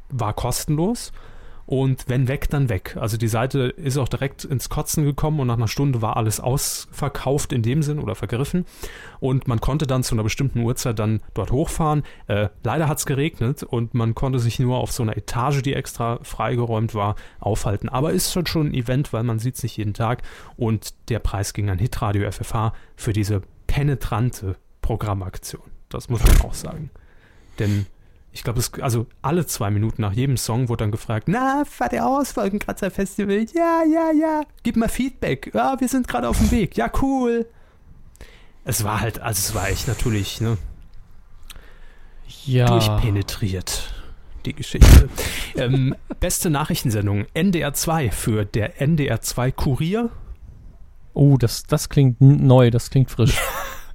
war 0.09 0.34
kostenlos 0.34 1.11
und 1.65 2.06
wenn 2.07 2.27
weg, 2.27 2.49
dann 2.49 2.69
weg. 2.69 2.98
Also 2.99 3.18
die 3.18 3.27
Seite 3.27 3.60
ist 3.60 3.98
auch 3.98 4.10
direkt 4.10 4.44
ins 4.44 4.69
Kotzen 4.69 5.06
gekommen 5.06 5.40
und 5.40 5.48
nach 5.48 5.57
einer 5.57 5.68
Stunde 5.68 6.02
war 6.02 6.18
alles 6.18 6.40
ausverkauft 6.40 7.53
in 7.53 7.61
dem 7.61 7.81
Sinn 7.84 7.99
oder 7.99 8.15
vergriffen. 8.15 8.65
Und 9.19 9.48
man 9.48 9.61
konnte 9.61 9.88
dann 9.88 10.03
zu 10.03 10.15
einer 10.15 10.23
bestimmten 10.23 10.60
Uhrzeit 10.60 10.99
dann 10.99 11.22
dort 11.34 11.52
hochfahren. 11.52 12.03
Äh, 12.27 12.49
leider 12.64 12.88
hat 12.88 12.98
es 12.98 13.06
geregnet 13.06 13.64
und 13.64 13.94
man 13.94 14.14
konnte 14.14 14.40
sich 14.40 14.60
nur 14.60 14.77
auf 14.77 14.91
so 14.91 15.03
einer 15.03 15.15
Etage, 15.15 15.61
die 15.61 15.73
extra 15.73 16.19
freigeräumt 16.22 16.94
war, 16.95 17.15
aufhalten. 17.40 17.88
Aber 17.88 18.11
ist 18.11 18.35
halt 18.35 18.49
schon 18.49 18.68
ein 18.68 18.73
Event, 18.73 19.14
weil 19.14 19.23
man 19.23 19.40
sieht 19.40 19.56
es 19.56 19.64
nicht 19.64 19.77
jeden 19.77 19.94
Tag. 19.94 20.22
Und 20.57 20.94
der 21.10 21.19
Preis 21.19 21.53
ging 21.53 21.69
an 21.69 21.80
Hitradio 21.80 22.30
FFH 22.30 22.73
für 22.95 23.14
diese 23.14 23.41
penetrante 23.68 24.57
Programmaktion. 24.81 25.64
Das 25.90 26.10
muss 26.10 26.23
man 26.23 26.41
auch 26.41 26.53
sagen. 26.53 26.90
Denn 27.60 27.85
ich 28.34 28.43
glaube, 28.43 28.61
also 28.81 29.05
alle 29.22 29.45
zwei 29.45 29.69
Minuten 29.69 30.01
nach 30.01 30.14
jedem 30.14 30.38
Song 30.38 30.68
wurde 30.68 30.84
dann 30.84 30.91
gefragt, 30.91 31.27
na, 31.27 31.64
fahrt 31.65 31.93
ihr 31.93 32.05
aus, 32.05 32.35
Wolkenkratzer 32.35 32.89
Festival? 32.89 33.45
Ja, 33.53 33.84
ja, 33.84 34.11
ja. 34.11 34.41
Gib 34.64 34.76
mal 34.76 34.89
Feedback. 34.89 35.51
Ja, 35.53 35.80
wir 35.80 35.88
sind 35.88 36.07
gerade 36.07 36.27
auf 36.27 36.39
dem 36.39 36.49
Weg. 36.49 36.76
Ja, 36.76 36.91
cool. 37.03 37.45
Es 38.65 38.84
war 38.84 39.01
halt, 39.01 39.19
also 39.19 39.38
es 39.38 39.53
war 39.53 39.69
echt 39.69 39.88
natürlich, 39.88 40.41
ne? 40.41 40.57
Ja. 42.45 42.65
Durchpenetriert. 42.65 43.93
die 44.45 44.53
Geschichte. 44.53 45.10
ähm, 45.55 45.95
beste 46.19 46.49
Nachrichtensendung 46.49 47.27
NDR 47.35 47.73
2 47.73 48.10
für 48.10 48.45
der 48.45 48.81
NDR 48.81 49.22
2 49.22 49.51
Kurier. 49.51 50.10
Oh, 51.14 51.38
das, 51.38 51.64
das 51.64 51.89
klingt 51.89 52.19
neu, 52.19 52.72
das 52.72 52.89
klingt 52.89 53.11
frisch. 53.11 53.38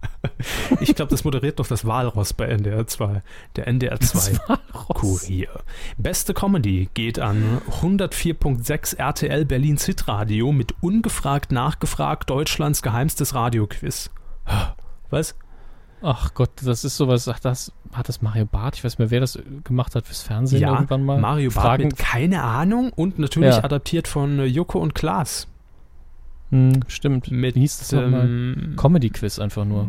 ich 0.81 0.95
glaube, 0.95 1.11
das 1.11 1.25
moderiert 1.25 1.59
doch 1.59 1.67
das 1.67 1.87
Walross 1.87 2.33
bei 2.33 2.47
NDR 2.47 2.87
2. 2.87 3.23
Der 3.57 3.67
NDR 3.67 4.01
2 4.01 4.39
Kurier. 4.73 5.49
Beste 5.97 6.35
Comedy 6.35 6.89
geht 6.95 7.19
an 7.19 7.61
104.6 7.83 8.97
RTL 8.97 9.45
Berlin 9.45 9.77
Zitradio 9.77 10.53
mit 10.53 10.75
ungefragt 10.81 11.53
nachgefragt 11.53 12.31
Deutschlands 12.31 12.83
geheimstes 12.83 13.35
Radioquiz. 13.35 14.11
Was? 15.11 15.35
Ach 16.01 16.33
Gott, 16.35 16.51
das 16.63 16.85
ist 16.85 16.97
sowas, 16.97 17.27
ach, 17.29 17.41
das 17.41 17.73
hat 17.93 18.09
das 18.09 18.23
Mario 18.23 18.47
Barth, 18.47 18.77
ich 18.77 18.85
weiß 18.85 18.93
nicht 18.93 18.99
mehr, 19.01 19.11
wer 19.11 19.21
das 19.21 19.39
gemacht 19.65 19.97
hat 19.97 20.07
fürs 20.07 20.23
Fernsehen 20.23 20.61
ja, 20.61 20.73
irgendwann 20.73 21.05
mal. 21.05 21.19
Mario 21.19 21.51
Barth 21.51 21.67
Fragen, 21.67 21.85
mit 21.89 21.97
keine 21.97 22.43
Ahnung 22.43 22.93
und 22.93 23.19
natürlich 23.19 23.57
ja. 23.57 23.65
adaptiert 23.65 24.07
von 24.07 24.39
äh, 24.39 24.45
Joko 24.45 24.79
und 24.79 24.95
Klaas. 24.95 25.49
Hm, 26.51 26.81
stimmt. 26.89 27.31
Mit, 27.31 27.55
Wie 27.55 27.61
hieß 27.61 27.79
das 27.79 27.93
ähm, 27.93 28.75
Comedy-Quiz 28.77 29.39
einfach 29.39 29.65
nur. 29.65 29.89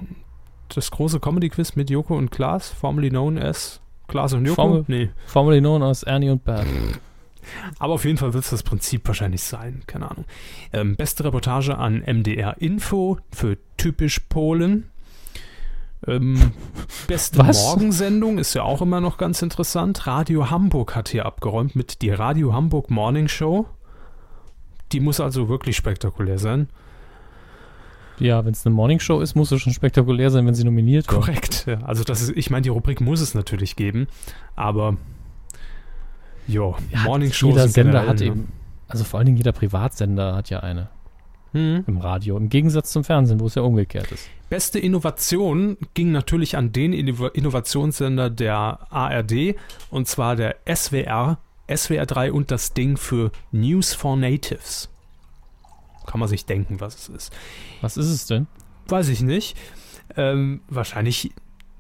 Das 0.70 0.92
große 0.92 1.20
Comedy-Quiz 1.20 1.76
mit 1.76 1.90
Joko 1.90 2.18
und 2.18 2.32
Klaas, 2.32 2.70
formerly 2.70 3.10
known 3.10 3.38
as 3.38 3.82
Klaas 4.08 4.34
und 4.34 4.46
Joko? 4.46 4.62
Formel, 4.62 4.86
nee. 4.88 5.10
Formerly 5.26 5.60
known 5.62 5.82
as 5.84 6.04
Ernie 6.04 6.30
und 6.30 6.44
Bert. 6.44 6.68
Aber 7.80 7.94
auf 7.94 8.06
jeden 8.06 8.18
Fall 8.18 8.34
wird 8.34 8.44
es 8.44 8.50
das 8.52 8.64
Prinzip 8.64 9.08
wahrscheinlich 9.08 9.42
sein, 9.42 9.82
keine 9.88 10.12
Ahnung. 10.12 10.26
Ähm, 10.74 10.96
beste 10.96 11.24
Reportage 11.24 11.78
an 11.78 12.04
MDR 12.06 12.58
Info 12.60 13.18
für 13.32 13.58
typisch 13.78 14.20
Polen. 14.20 14.90
Ähm, 16.06 16.52
beste 17.08 17.40
Was? 17.40 17.64
Morgensendung 17.64 18.38
ist 18.38 18.54
ja 18.54 18.64
auch 18.64 18.82
immer 18.82 19.02
noch 19.02 19.18
ganz 19.18 19.42
interessant. 19.42 20.06
Radio 20.06 20.50
Hamburg 20.50 20.96
hat 20.96 21.10
hier 21.10 21.26
abgeräumt 21.26 21.76
mit 21.76 22.02
die 22.02 22.12
Radio 22.12 22.54
Hamburg 22.54 22.92
Morning 22.92 23.28
Show. 23.28 23.66
Die 24.92 25.00
muss 25.00 25.20
also 25.20 25.50
wirklich 25.50 25.76
spektakulär 25.76 26.40
sein. 26.40 26.70
Ja, 28.20 28.44
wenn 28.44 28.52
es 28.52 28.66
eine 28.66 28.76
Morning 28.76 29.00
Show 29.00 29.22
ist, 29.22 29.36
muss 29.36 29.52
es 29.52 29.62
schon 29.62 29.74
spektakulär 29.74 30.30
sein, 30.30 30.46
wenn 30.46 30.54
sie 30.54 30.66
nominiert 30.66 31.10
wird. 31.10 31.22
Korrekt, 31.22 31.66
ja. 31.68 31.82
Also 31.84 32.04
das 32.04 32.22
ist, 32.22 32.36
ich 32.36 32.50
meine, 32.50 32.64
die 32.64 32.70
Rubrik 32.70 33.00
muss 33.02 33.22
es 33.22 33.34
natürlich 33.34 33.76
geben, 33.76 34.08
aber 34.56 34.98
jo, 36.48 36.76
ja, 36.92 37.04
Morning 37.04 37.32
Show. 37.32 37.50
Jeder 37.50 37.68
Sender 37.70 38.08
hat 38.08 38.20
ne? 38.20 38.26
eben, 38.26 38.52
also 38.88 39.04
vor 39.06 39.20
allen 39.20 39.28
Dingen 39.28 39.38
jeder 39.38 39.54
Privatsender 39.54 40.36
hat 40.36 40.50
ja 40.50 40.60
eine 40.60 40.90
hm. 41.54 41.86
im 41.88 41.98
Radio, 41.98 42.38
im 42.38 42.50
Gegensatz 42.50 42.92
zum 42.92 43.04
Fernsehen, 43.04 43.40
wo 43.40 43.46
es 43.48 43.56
ja 43.56 43.62
umgekehrt 43.62 44.12
ist. 44.12 44.30
Beste 44.50 44.80
Innovation 44.80 45.78
ging 45.94 46.12
natürlich 46.12 46.58
an 46.58 46.72
den 46.72 46.92
Innovationssender 46.92 48.30
der 48.30 48.80
ARD 48.90 49.56
und 49.92 50.08
zwar 50.08 50.36
der 50.36 50.58
SWR, 50.68 51.38
SWR 51.76 52.06
3 52.06 52.32
und 52.32 52.52
das 52.52 52.74
Ding 52.74 52.98
für 52.98 53.32
News 53.52 53.94
for 53.94 54.18
Natives. 54.18 54.90
Kann 56.06 56.20
man 56.20 56.30
sich 56.30 56.46
denken, 56.46 56.80
was 56.80 56.96
es 56.96 57.10
ist. 57.10 57.34
Was 57.82 57.98
ist 57.98 58.08
es 58.08 58.26
denn? 58.26 58.48
Weiß 58.88 59.10
ich 59.10 59.22
nicht. 59.22 59.56
Ähm, 60.16 60.62
wahrscheinlich 60.68 61.32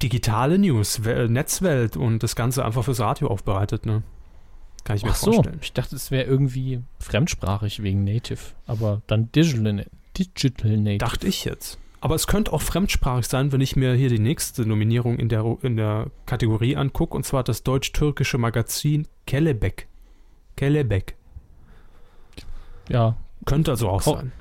digitale 0.01 0.57
News, 0.59 0.99
Netzwelt 0.99 1.97
und 1.97 2.23
das 2.23 2.35
Ganze 2.35 2.63
einfach 2.63 2.83
fürs 2.83 2.99
Radio 2.99 3.27
aufbereitet, 3.27 3.85
ne? 3.85 4.03
Kann 4.83 4.95
ich 4.95 5.03
mir 5.03 5.11
Ach 5.11 5.15
vorstellen. 5.15 5.55
So, 5.55 5.61
ich 5.61 5.73
dachte, 5.73 5.95
es 5.95 6.09
wäre 6.09 6.23
irgendwie 6.23 6.81
fremdsprachig 6.99 7.83
wegen 7.83 8.03
Native, 8.03 8.39
aber 8.65 9.01
dann 9.07 9.31
Digital, 9.31 9.85
Digital 10.17 10.77
Native. 10.77 10.97
Dachte 10.99 11.27
ich 11.27 11.43
jetzt. 11.43 11.79
Aber 12.01 12.15
es 12.15 12.27
könnte 12.27 12.53
auch 12.53 12.61
fremdsprachig 12.61 13.27
sein, 13.27 13.51
wenn 13.51 13.61
ich 13.61 13.75
mir 13.75 13.93
hier 13.93 14.09
die 14.09 14.19
nächste 14.19 14.65
Nominierung 14.65 15.19
in 15.19 15.27
der, 15.27 15.57
in 15.61 15.75
der 15.75 16.07
Kategorie 16.25 16.75
angucke, 16.75 17.15
und 17.15 17.25
zwar 17.25 17.43
das 17.43 17.63
deutsch-türkische 17.63 18.37
Magazin 18.37 19.07
Kelebek. 19.25 19.87
Kelebek. 20.55 21.15
Ja. 22.87 23.17
Könnte 23.45 23.71
also 23.71 23.89
auch 23.89 24.03
Ko 24.03 24.15
sein. 24.15 24.31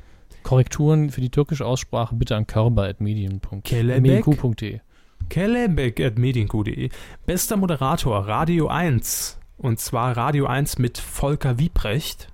Korrekturen 0.42 1.10
für 1.10 1.20
die 1.20 1.30
türkische 1.30 1.66
Aussprache 1.66 2.14
bitte 2.14 2.36
an 2.36 2.46
körper.medien.de. 2.46 4.80
Kelebek.medien.de. 5.28 6.90
Bester 7.26 7.56
Moderator, 7.56 8.26
Radio 8.26 8.68
1. 8.68 9.38
Und 9.58 9.80
zwar 9.80 10.16
Radio 10.16 10.46
1 10.46 10.78
mit 10.78 10.98
Volker 10.98 11.58
Wiebrecht. 11.58 12.32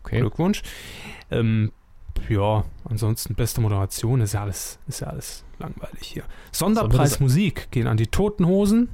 Okay. 0.00 0.20
Glückwunsch. 0.20 0.62
Ähm, 1.30 1.70
ja, 2.28 2.64
ansonsten 2.84 3.34
beste 3.34 3.60
Moderation 3.60 4.20
ist 4.20 4.32
ja 4.32 4.42
alles, 4.42 4.78
ist 4.86 5.00
ja 5.00 5.08
alles 5.08 5.44
langweilig 5.58 6.02
hier. 6.02 6.24
Sonderpreis 6.52 7.20
Musik 7.20 7.70
gehen 7.70 7.86
an 7.86 7.96
die 7.96 8.06
Toten 8.06 8.46
Hosen. 8.46 8.88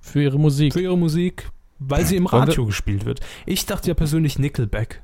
Für 0.00 0.22
ihre 0.22 0.38
Musik. 0.38 0.72
Für 0.72 0.80
ihre 0.80 0.98
Musik, 0.98 1.50
weil 1.78 2.04
sie 2.04 2.16
im 2.16 2.26
Radio 2.26 2.66
gespielt 2.66 3.04
wird. 3.04 3.20
Ich 3.46 3.66
dachte 3.66 3.88
ja 3.88 3.94
persönlich 3.94 4.38
Nickelback. 4.38 5.02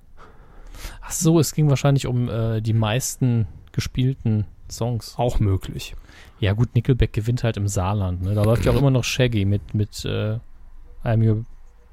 Ach 1.01 1.13
so, 1.13 1.39
es 1.39 1.55
ging 1.55 1.69
wahrscheinlich 1.69 2.07
um 2.07 2.29
äh, 2.29 2.61
die 2.61 2.73
meisten 2.73 3.47
gespielten 3.73 4.47
Songs. 4.71 5.15
Auch 5.17 5.41
möglich. 5.41 5.95
Ja 6.41 6.53
gut, 6.53 6.75
Nickelback 6.75 7.13
gewinnt 7.13 7.43
halt 7.43 7.57
im 7.57 7.69
Saarland. 7.69 8.23
Ne? 8.23 8.35
Da 8.35 8.43
läuft 8.43 8.65
ja 8.65 8.73
auch 8.73 8.77
immer 8.79 8.91
noch 8.91 9.05
Shaggy 9.05 9.45
mit, 9.45 9.75
mit 9.75 10.05
äh, 10.05 10.39
I'm 11.05 11.27
Your 11.27 11.45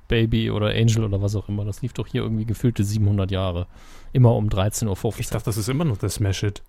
Baby 0.08 0.52
oder 0.52 0.68
Angel 0.70 1.04
oder 1.04 1.22
was 1.22 1.36
auch 1.36 1.50
immer. 1.50 1.66
Das 1.66 1.82
lief 1.82 1.94
doch 1.94 2.08
hier 2.08 2.22
irgendwie 2.24 2.46
gefühlte 2.46 2.84
700 2.84 3.32
Jahre. 3.32 3.68
Immer 4.14 4.36
um 4.36 4.50
13.15 4.50 4.88
Uhr. 5.06 5.14
Ich 5.20 5.28
dachte, 5.30 5.46
das 5.46 5.58
ist 5.58 5.70
immer 5.70 5.86
noch 5.86 5.98
das 5.98 6.16
Smash 6.16 6.44
It. 6.44 6.64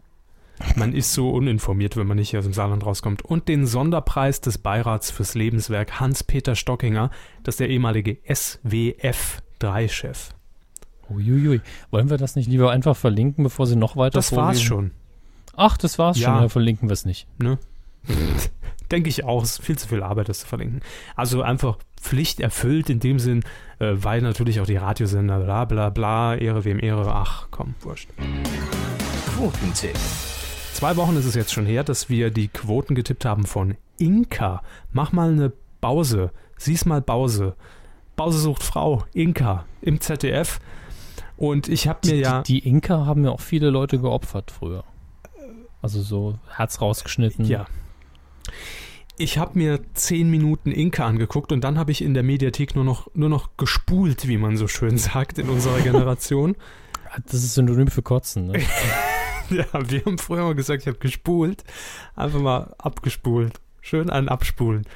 Man 0.75 0.95
ist 0.95 1.13
so 1.13 1.29
uninformiert, 1.31 1.97
wenn 1.97 2.07
man 2.07 2.17
nicht 2.17 2.35
aus 2.37 2.45
dem 2.45 2.55
Saarland 2.55 2.85
rauskommt. 2.87 3.23
Und 3.23 3.49
den 3.49 3.67
Sonderpreis 3.67 4.41
des 4.41 4.57
Beirats 4.59 5.11
fürs 5.11 5.35
Lebenswerk 5.35 6.01
Hans-Peter 6.01 6.55
Stockinger, 6.55 7.11
das 7.43 7.55
ist 7.57 7.61
der 7.61 7.69
ehemalige 7.69 8.17
SWF-3-Chef. 8.27 10.31
Uiuiui. 11.11 11.61
Wollen 11.91 12.09
wir 12.11 12.17
das 12.17 12.35
nicht 12.37 12.49
lieber 12.49 12.71
einfach 12.73 12.97
verlinken, 12.97 13.45
bevor 13.45 13.67
sie 13.67 13.77
noch 13.77 13.97
weiter 13.97 14.19
Das 14.19 14.31
vorlesen? 14.31 14.47
war's 14.47 14.63
schon. 14.63 14.91
Ach, 15.57 15.77
das 15.77 15.99
war's 15.99 16.19
ja. 16.19 16.33
schon. 16.33 16.43
Ja, 16.43 16.49
verlinken 16.49 16.89
wir 16.89 16.95
es 16.95 17.05
nicht. 17.05 17.27
Ne? 17.39 17.59
Denke 18.91 19.09
ich 19.09 19.25
auch. 19.25 19.43
Es 19.43 19.59
ist 19.59 19.65
viel 19.65 19.79
zu 19.79 19.89
viel 19.89 20.03
Arbeit, 20.03 20.29
das 20.29 20.41
zu 20.41 20.47
verlinken. 20.47 20.81
Also 21.15 21.43
einfach 21.43 21.79
Pflicht 22.01 22.41
erfüllt 22.41 22.89
in 22.91 23.01
dem 23.01 23.19
Sinn, 23.19 23.43
äh, 23.79 23.93
weil 23.95 24.23
natürlich 24.23 24.61
auch 24.61 24.67
die 24.67 24.77
Radiosender 24.77 25.41
bla 25.41 25.65
bla 25.65 25.91
bla, 25.91 26.35
Ehre 26.37 26.65
wem 26.65 26.79
Ehre, 26.79 27.13
ach 27.13 27.49
komm, 27.51 27.75
wurscht. 27.81 28.11
Quotentipp. 29.35 29.97
Zwei 30.73 30.97
Wochen 30.97 31.17
ist 31.17 31.25
es 31.25 31.35
jetzt 31.35 31.53
schon 31.53 31.67
her, 31.67 31.85
dass 31.85 32.09
wir 32.09 32.31
die 32.31 32.49
Quoten 32.49 32.95
getippt 32.95 33.25
haben 33.25 33.45
von 33.45 33.77
Inka. 33.99 34.63
Mach 34.93 35.13
mal 35.13 35.31
eine 35.33 35.53
Pause. 35.81 36.31
Sieh's 36.59 36.85
mal 36.85 37.03
Pause. 37.03 37.57
Pause 38.15 38.39
sucht 38.39 38.63
Frau, 38.63 39.05
Inka, 39.13 39.65
im 39.83 40.01
ZDF. 40.01 40.59
Und 41.37 41.69
ich 41.69 41.87
habe 41.89 42.07
mir 42.07 42.17
ja. 42.17 42.43
Die, 42.43 42.61
die 42.61 42.69
Inka 42.69 43.05
haben 43.07 43.25
ja 43.25 43.31
auch 43.31 43.41
viele 43.41 43.71
Leute 43.71 43.99
geopfert 43.99 44.51
früher. 44.51 44.85
Also 45.83 46.01
so 46.03 46.39
Herz 46.55 46.81
rausgeschnitten. 46.81 47.45
Ja. 47.45 47.67
Ich 49.19 49.39
habe 49.39 49.59
mir 49.59 49.81
zehn 49.95 50.31
Minuten 50.31 50.71
Inka 50.71 51.07
angeguckt 51.07 51.51
und 51.51 51.65
dann 51.65 51.79
habe 51.79 51.91
ich 51.91 52.03
in 52.03 52.13
der 52.13 52.23
Mediathek 52.23 52.75
nur 52.75 52.85
noch, 52.85 53.09
nur 53.15 53.31
noch 53.31 53.57
gespult, 53.57 54.29
wie 54.29 54.37
man 54.37 54.57
so 54.57 54.69
schön 54.69 54.99
sagt 54.99 55.39
in 55.39 55.49
unserer 55.49 55.81
Generation. 55.81 56.57
Das 57.25 57.35
ist 57.35 57.55
Synonym 57.55 57.87
für 57.87 58.03
Kotzen, 58.03 58.49
ne? 58.49 58.61
ja, 59.51 59.65
wir 59.73 60.05
haben 60.05 60.19
früher 60.19 60.43
mal 60.43 60.55
gesagt, 60.55 60.83
ich 60.83 60.89
habe 60.89 60.99
gespult. 60.99 61.65
Einfach 62.15 62.41
mal 62.41 62.75
abgespult. 62.77 63.59
Schön 63.81 64.11
einen 64.11 64.29
abspulen. 64.29 64.87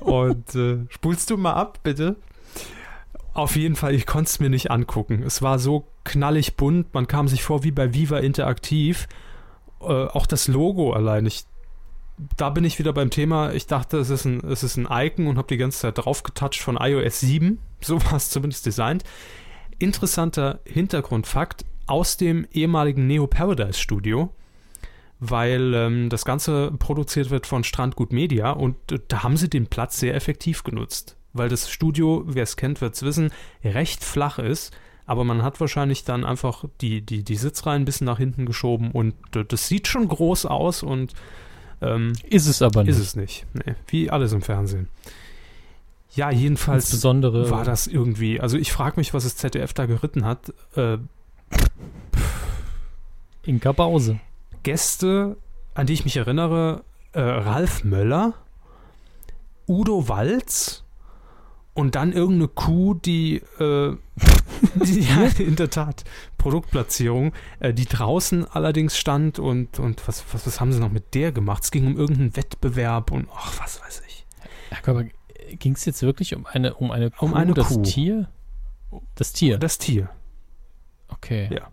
Und 0.00 0.54
äh, 0.54 0.84
spulst 0.90 1.30
du 1.30 1.36
mal 1.36 1.54
ab, 1.54 1.80
bitte? 1.82 2.16
Auf 3.32 3.56
jeden 3.56 3.74
Fall, 3.74 3.94
ich 3.94 4.06
konnte 4.06 4.28
es 4.28 4.38
mir 4.38 4.50
nicht 4.50 4.70
angucken. 4.70 5.24
Es 5.24 5.42
war 5.42 5.58
so 5.58 5.88
knallig 6.04 6.56
bunt, 6.56 6.94
man 6.94 7.08
kam 7.08 7.26
sich 7.26 7.42
vor 7.42 7.64
wie 7.64 7.72
bei 7.72 7.94
Viva 7.94 8.18
Interaktiv. 8.18 9.08
Äh, 9.80 9.86
auch 9.86 10.26
das 10.26 10.46
Logo 10.46 10.92
allein, 10.92 11.26
ich 11.26 11.44
da 12.36 12.50
bin 12.50 12.64
ich 12.64 12.78
wieder 12.78 12.92
beim 12.92 13.10
Thema. 13.10 13.52
Ich 13.52 13.66
dachte, 13.66 13.98
es 13.98 14.10
ist 14.10 14.24
ein, 14.24 14.40
es 14.44 14.62
ist 14.62 14.76
ein 14.76 14.88
Icon 14.90 15.26
und 15.26 15.36
habe 15.36 15.48
die 15.48 15.56
ganze 15.56 15.80
Zeit 15.80 15.98
drauf 15.98 16.22
getoucht 16.22 16.60
von 16.60 16.76
iOS 16.80 17.20
7. 17.20 17.58
So 17.80 18.02
war 18.02 18.14
es 18.14 18.30
zumindest 18.30 18.64
designt. 18.64 19.04
Interessanter 19.78 20.60
Hintergrundfakt 20.64 21.66
aus 21.86 22.16
dem 22.16 22.46
ehemaligen 22.50 23.06
Neo 23.06 23.26
Paradise 23.26 23.78
Studio, 23.78 24.30
weil 25.20 25.74
ähm, 25.74 26.08
das 26.08 26.24
Ganze 26.24 26.72
produziert 26.78 27.28
wird 27.28 27.46
von 27.46 27.62
Strandgut 27.62 28.10
Media 28.10 28.52
und 28.52 28.76
äh, 28.90 29.00
da 29.08 29.22
haben 29.22 29.36
sie 29.36 29.50
den 29.50 29.66
Platz 29.66 29.98
sehr 29.98 30.14
effektiv 30.14 30.64
genutzt, 30.64 31.18
weil 31.34 31.50
das 31.50 31.70
Studio, 31.70 32.22
wer 32.26 32.44
es 32.44 32.56
kennt, 32.56 32.80
wird 32.80 32.94
es 32.94 33.02
wissen, 33.02 33.32
recht 33.62 34.02
flach 34.02 34.38
ist. 34.38 34.74
Aber 35.04 35.24
man 35.24 35.42
hat 35.42 35.60
wahrscheinlich 35.60 36.04
dann 36.04 36.24
einfach 36.24 36.64
die, 36.80 37.02
die, 37.02 37.22
die 37.22 37.36
Sitzreihen 37.36 37.82
ein 37.82 37.84
bisschen 37.84 38.06
nach 38.06 38.16
hinten 38.16 38.46
geschoben 38.46 38.90
und 38.92 39.14
das 39.32 39.68
sieht 39.68 39.88
schon 39.88 40.08
groß 40.08 40.46
aus 40.46 40.82
und 40.82 41.12
ähm, 41.84 42.12
ist 42.28 42.46
es 42.46 42.62
aber 42.62 42.84
nicht. 42.84 42.92
Ist 42.92 42.98
es 42.98 43.16
nicht. 43.16 43.46
Nee, 43.52 43.74
wie 43.88 44.10
alles 44.10 44.32
im 44.32 44.42
Fernsehen. 44.42 44.88
Ja, 46.14 46.30
jedenfalls 46.30 46.84
Insbesondere 46.84 47.50
war 47.50 47.64
das 47.64 47.86
irgendwie. 47.86 48.40
Also 48.40 48.56
ich 48.56 48.72
frage 48.72 48.98
mich, 48.98 49.14
was 49.14 49.24
das 49.24 49.36
ZDF 49.36 49.72
da 49.72 49.86
geritten 49.86 50.24
hat. 50.24 50.52
Äh, 50.76 50.98
Inka 53.42 53.72
Bause. 53.72 54.20
Gäste, 54.62 55.36
an 55.74 55.86
die 55.86 55.92
ich 55.92 56.04
mich 56.04 56.16
erinnere, 56.16 56.84
äh, 57.12 57.20
Ralf 57.20 57.84
Möller, 57.84 58.34
Udo 59.66 60.08
Walz 60.08 60.83
und 61.74 61.96
dann 61.96 62.12
irgendeine 62.12 62.48
Kuh, 62.48 62.94
die, 62.94 63.42
äh, 63.58 63.96
die 64.76 65.00
ja, 65.00 65.24
in 65.38 65.56
der 65.56 65.70
Tat, 65.70 66.04
Produktplatzierung, 66.38 67.32
äh, 67.58 67.74
die 67.74 67.86
draußen 67.86 68.46
allerdings 68.46 68.96
stand 68.96 69.38
und, 69.38 69.78
und 69.80 70.06
was, 70.06 70.24
was, 70.32 70.46
was 70.46 70.60
haben 70.60 70.72
sie 70.72 70.80
noch 70.80 70.92
mit 70.92 71.14
der 71.14 71.32
gemacht? 71.32 71.64
Es 71.64 71.70
ging 71.70 71.86
um 71.86 71.96
irgendeinen 71.96 72.36
Wettbewerb 72.36 73.10
und 73.10 73.28
ach, 73.34 73.60
was 73.60 73.82
weiß 73.82 74.02
ich. 74.06 74.24
Ja, 74.70 74.78
aber 74.88 75.04
ging 75.58 75.74
es 75.74 75.84
jetzt 75.84 76.02
wirklich 76.02 76.34
um 76.34 76.46
eine, 76.46 76.74
um 76.74 76.90
eine 76.90 77.10
Kuh, 77.10 77.26
um 77.26 77.34
eine 77.34 77.54
das 77.54 77.68
Kuh. 77.68 77.82
Tier? 77.82 78.28
Das 79.16 79.32
Tier? 79.32 79.58
Das 79.58 79.78
Tier. 79.78 80.08
Okay. 81.08 81.48
Ja. 81.52 81.68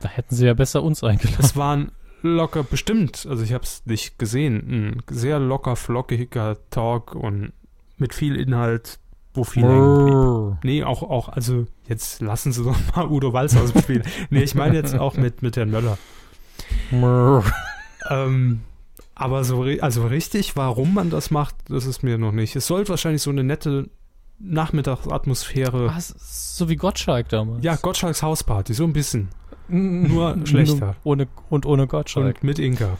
Da 0.00 0.08
hätten 0.08 0.34
sie 0.34 0.46
ja 0.46 0.54
besser 0.54 0.82
uns 0.82 1.02
eingeladen. 1.02 1.40
Es 1.40 1.56
waren 1.56 1.92
locker 2.22 2.62
bestimmt, 2.62 3.26
also 3.28 3.42
ich 3.42 3.52
habe 3.52 3.64
es 3.64 3.84
nicht 3.86 4.18
gesehen, 4.18 4.56
ein 4.68 5.02
sehr 5.08 5.38
locker 5.38 5.76
flockiger 5.76 6.56
Talk 6.70 7.14
und 7.14 7.52
mit 7.98 8.14
viel 8.14 8.36
Inhalt, 8.36 8.98
wo 9.34 9.44
viel 9.44 9.62
hängen 9.64 10.04
blieb. 10.04 10.64
Nee, 10.64 10.84
auch, 10.84 11.02
auch, 11.02 11.28
also 11.28 11.66
jetzt 11.88 12.20
lassen 12.20 12.52
Sie 12.52 12.64
doch 12.64 12.76
mal 12.94 13.06
Udo 13.08 13.32
Walz 13.32 13.56
aus 13.56 13.72
dem 13.72 13.82
Spiel. 13.82 14.02
nee, 14.30 14.42
ich 14.42 14.54
meine 14.54 14.74
jetzt 14.74 14.98
auch 14.98 15.16
mit, 15.16 15.42
mit 15.42 15.56
Herrn 15.56 15.70
Möller. 15.70 15.98
ähm, 18.10 18.60
aber 19.14 19.44
so, 19.44 19.62
also 19.80 20.06
richtig, 20.06 20.56
warum 20.56 20.94
man 20.94 21.10
das 21.10 21.30
macht, 21.30 21.56
das 21.68 21.86
ist 21.86 22.02
mir 22.02 22.18
noch 22.18 22.32
nicht. 22.32 22.54
Es 22.56 22.66
soll 22.66 22.86
wahrscheinlich 22.88 23.22
so 23.22 23.30
eine 23.30 23.44
nette 23.44 23.88
Nachmittagsatmosphäre. 24.38 25.86
Was? 25.88 26.14
So 26.56 26.68
wie 26.68 26.76
Gottschalk 26.76 27.28
damals. 27.30 27.64
Ja, 27.64 27.76
Gottschalks 27.76 28.22
Hausparty, 28.22 28.74
so 28.74 28.84
ein 28.84 28.92
bisschen. 28.92 29.28
Nur 29.68 30.36
schlechter. 30.44 30.96
Ohne, 31.02 31.28
und 31.48 31.66
ohne 31.66 31.86
Gottschalk. 31.86 32.36
Und 32.36 32.44
mit 32.44 32.58
Inka. 32.58 32.98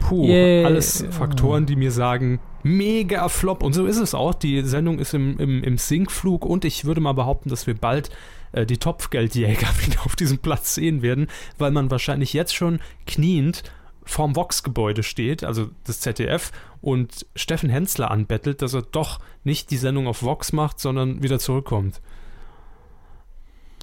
Puh, 0.00 0.26
yeah. 0.26 0.66
alles 0.66 1.04
Faktoren, 1.10 1.66
die 1.66 1.76
mir 1.76 1.92
sagen, 1.92 2.40
mega 2.62 3.28
Flop. 3.28 3.62
Und 3.62 3.74
so 3.74 3.86
ist 3.86 3.98
es 3.98 4.14
auch. 4.14 4.34
Die 4.34 4.62
Sendung 4.62 4.98
ist 4.98 5.14
im, 5.14 5.38
im, 5.38 5.62
im 5.62 5.78
Sinkflug 5.78 6.44
und 6.44 6.64
ich 6.64 6.84
würde 6.84 7.00
mal 7.00 7.12
behaupten, 7.12 7.48
dass 7.48 7.66
wir 7.66 7.74
bald 7.74 8.10
äh, 8.52 8.66
die 8.66 8.78
Topfgeldjäger 8.78 9.68
wieder 9.86 10.04
auf 10.04 10.16
diesem 10.16 10.38
Platz 10.38 10.74
sehen 10.74 11.02
werden, 11.02 11.28
weil 11.58 11.70
man 11.70 11.90
wahrscheinlich 11.90 12.32
jetzt 12.32 12.54
schon 12.54 12.80
kniend 13.06 13.62
vorm 14.04 14.34
Vox-Gebäude 14.34 15.02
steht, 15.02 15.44
also 15.44 15.68
das 15.84 16.00
ZDF, 16.00 16.50
und 16.80 17.26
Steffen 17.36 17.70
Hensler 17.70 18.10
anbettelt, 18.10 18.62
dass 18.62 18.74
er 18.74 18.82
doch 18.82 19.20
nicht 19.44 19.70
die 19.70 19.76
Sendung 19.76 20.08
auf 20.08 20.22
Vox 20.22 20.52
macht, 20.52 20.80
sondern 20.80 21.22
wieder 21.22 21.38
zurückkommt. 21.38 22.00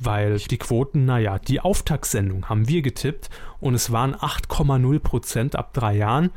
Weil 0.02 0.38
die 0.38 0.58
Quoten, 0.58 1.06
naja, 1.06 1.40
die 1.40 1.60
Auftaktsendung 1.60 2.50
haben 2.50 2.68
wir 2.68 2.82
getippt 2.82 3.30
und 3.60 3.74
es 3.74 3.92
waren 3.92 4.14
8,0 4.14 5.00
Prozent 5.00 5.56
ab 5.56 5.74
drei 5.74 5.96
Jahren. 5.96 6.32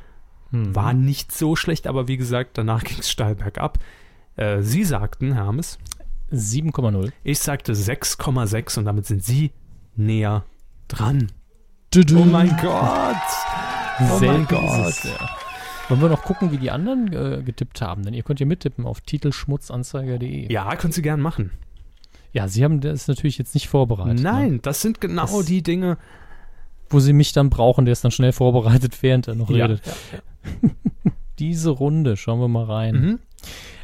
Mhm. 0.51 0.74
War 0.74 0.95
nicht 0.95 1.32
so 1.32 1.57
schlecht, 1.57 1.87
aber 1.87 2.09
wie 2.09 2.16
gesagt, 2.16 2.57
danach 2.57 2.85
ging 2.85 2.99
es 2.99 3.11
steil 3.11 3.35
bergab. 3.35 3.78
Äh, 4.37 4.62
Sie 4.62 4.85
sagten, 4.85 5.35
Hermes. 5.35 5.78
7,0. 6.32 7.12
Ich 7.24 7.41
sagte 7.41 7.74
6,6 7.74 8.78
und 8.78 8.85
damit 8.85 9.07
sind 9.07 9.24
Sie 9.24 9.51
näher 9.97 10.45
dran. 10.89 11.32
Du 11.91 12.01
-du. 12.01 12.20
Oh 12.20 12.24
mein 12.24 12.57
Gott! 12.62 13.16
Oh 14.01 14.19
Sehr 14.19 14.32
mein 14.32 14.47
Gott! 14.47 14.95
Wollen 15.89 16.03
wir 16.03 16.09
noch 16.09 16.23
gucken, 16.23 16.53
wie 16.53 16.59
die 16.59 16.70
anderen 16.70 17.12
äh, 17.12 17.43
getippt 17.43 17.82
haben? 17.82 18.05
Denn 18.05 18.15
ihr 18.15 18.23
könnt 18.23 18.39
ja 18.39 18.47
mittippen 18.47 18.87
auf 18.87 19.01
titelschmutzanzeiger.de. 19.01 20.51
Ja, 20.53 20.77
können 20.77 20.93
Sie 20.93 21.03
gern 21.03 21.20
machen. 21.20 21.51
Ja, 22.32 22.47
Sie 22.48 22.65
haben 22.65 22.81
das 22.81 23.09
natürlich 23.09 23.39
jetzt 23.39 23.55
nicht 23.55 23.69
vorbereitet. 23.69 24.16
Ne? 24.16 24.23
Nein, 24.23 24.52
ne? 24.52 24.59
das 24.61 24.82
sind 24.82 25.01
genau 25.01 25.27
das, 25.39 25.47
die 25.47 25.62
Dinge, 25.62 25.98
wo 26.89 27.01
Sie 27.01 27.12
mich 27.12 27.32
dann 27.32 27.51
brauchen, 27.51 27.85
der 27.85 27.93
ist 27.93 28.05
dann 28.05 28.11
schnell 28.11 28.32
vorbereitet, 28.32 29.02
während 29.02 29.28
er 29.28 29.35
noch 29.35 29.51
ja, 29.51 29.66
redet. 29.66 29.85
Ja, 29.86 29.93
ja. 30.62 30.70
Diese 31.39 31.70
Runde, 31.70 32.16
schauen 32.16 32.40
wir 32.40 32.48
mal 32.48 32.65
rein. 32.65 32.94
Mhm. 32.94 33.19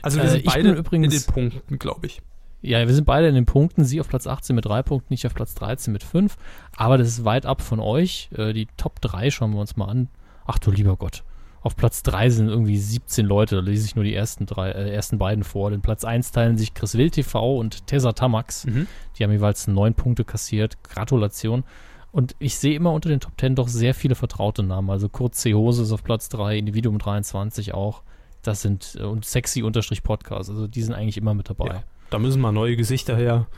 Also 0.03 0.19
wir 0.19 0.25
Äh, 0.25 0.29
sind 0.29 0.41
ich 0.41 0.47
beide 0.47 0.73
übrigens- 0.73 1.15
in 1.15 1.21
den 1.21 1.27
Punkten, 1.51 1.79
glaube 1.79 2.07
ich. 2.07 2.21
Ja, 2.63 2.85
wir 2.87 2.95
sind 2.95 3.05
beide 3.05 3.29
in 3.29 3.35
den 3.35 3.47
Punkten. 3.47 3.85
Sie 3.85 4.01
auf 4.01 4.09
Platz 4.09 4.27
18 4.27 4.57
mit 4.57 4.65
drei 4.65 4.83
Punkten, 4.83 5.13
ich 5.15 5.27
auf 5.27 5.35
Platz 5.35 5.55
13 5.55 5.93
mit 5.93 6.03
fünf. 6.03 6.37
Aber 6.77 6.99
das 6.99 7.09
ist 7.09 7.25
weit 7.25 7.47
ab 7.47 7.63
von 7.63 7.81
euch. 7.81 8.29
Äh, 8.37 8.53
die 8.53 8.67
Top 8.77 9.01
3 9.01 9.31
schauen 9.31 9.53
wir 9.53 9.61
uns 9.61 9.77
mal 9.77 9.87
an. 9.87 10.09
Ach 10.47 10.59
du 10.59 10.71
lieber 10.71 10.97
Gott. 10.97 11.23
Auf 11.67 11.75
Platz 11.75 12.05
3 12.05 12.31
sind 12.31 12.49
irgendwie 12.49 12.79
17 12.79 13.27
Leute. 13.27 13.57
Da 13.57 13.61
lese 13.61 13.87
ich 13.87 13.97
nur 13.97 14.05
die 14.05 14.15
ersten, 14.15 14.47
drei, 14.47 14.71
äh, 14.71 14.89
ersten 14.89 15.19
beiden 15.19 15.43
vor. 15.43 15.73
Den 15.73 15.81
Platz 15.81 16.05
1 16.05 16.31
teilen 16.31 16.57
sich 16.57 16.75
Chris 16.75 16.97
Will 16.97 17.11
TV 17.11 17.59
und 17.59 17.89
Tessa 17.89 18.13
Tamax. 18.13 18.67
Mhm. 18.67 18.87
Die 19.19 19.25
haben 19.25 19.33
jeweils 19.33 19.67
neun 19.67 19.95
Punkte 19.95 20.23
kassiert. 20.25 20.81
Gratulation. 20.85 21.65
Und 22.13 22.37
ich 22.39 22.57
sehe 22.57 22.77
immer 22.77 22.93
unter 22.93 23.09
den 23.09 23.19
Top 23.19 23.33
10 23.37 23.57
doch 23.57 23.67
sehr 23.67 23.95
viele 23.95 24.15
vertraute 24.15 24.63
Namen. 24.63 24.91
Also 24.91 25.09
Kurt 25.09 25.35
C. 25.35 25.55
Hose 25.55 25.83
ist 25.83 25.91
auf 25.91 26.05
Platz 26.05 26.29
3, 26.29 26.57
Individuum 26.57 27.01
23 27.01 27.75
auch. 27.75 28.05
Das 28.43 28.63
sind, 28.63 28.97
äh, 29.01 29.03
und 29.03 29.25
Sexy-Podcast. 29.25 30.49
Also 30.49 30.69
die 30.69 30.83
sind 30.85 30.95
eigentlich 30.95 31.17
immer 31.17 31.35
mit 31.35 31.51
dabei. 31.51 31.67
Ja. 31.67 31.83
Da 32.11 32.21
müssen 32.21 32.41
mal 32.41 32.53
neue 32.53 32.77
Gesichter 32.77 33.17
her. 33.17 33.49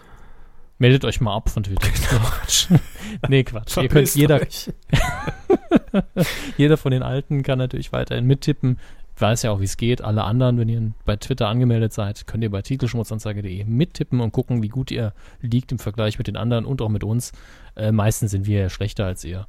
Meldet 0.79 1.05
euch 1.05 1.21
mal 1.21 1.37
ab 1.37 1.51
von 1.51 1.63
Twitter. 1.63 1.91
Quatsch. 1.91 2.69
nee, 3.29 3.45
Quatsch. 3.45 3.77
Ihr 3.77 3.89
könnt 3.91 4.15
jeder. 4.15 4.41
jeder 6.57 6.77
von 6.77 6.93
den 6.93 7.03
Alten 7.03 7.43
kann 7.43 7.59
natürlich 7.59 7.93
weiterhin 7.93 8.27
mittippen. 8.27 8.79
Weiß 9.17 9.43
ja 9.43 9.51
auch, 9.51 9.61
wie 9.61 9.65
es 9.65 9.77
geht. 9.77 10.01
Alle 10.01 10.23
anderen, 10.25 10.59
wenn 10.59 10.69
ihr 10.69 10.93
bei 11.05 11.17
Twitter 11.17 11.49
angemeldet 11.49 11.93
seid, 11.93 12.27
könnt 12.27 12.45
ihr 12.45 12.51
bei 12.51 12.63
titelschmutzanzeige.de 12.63 13.65
mittippen 13.65 14.21
und 14.21 14.33
gucken, 14.33 14.63
wie 14.63 14.69
gut 14.69 14.91
ihr 14.91 15.13
liegt 15.41 15.73
im 15.73 15.79
Vergleich 15.79 16.19
mit 16.19 16.29
den 16.29 16.37
anderen 16.37 16.65
und 16.65 16.81
auch 16.81 16.89
mit 16.89 17.03
uns. 17.03 17.33
Äh, 17.75 17.91
meistens 17.91 18.31
sind 18.31 18.47
wir 18.47 18.61
ja 18.61 18.69
schlechter 18.69 19.07
als 19.07 19.25
ihr. 19.25 19.47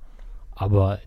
Aber 0.55 0.99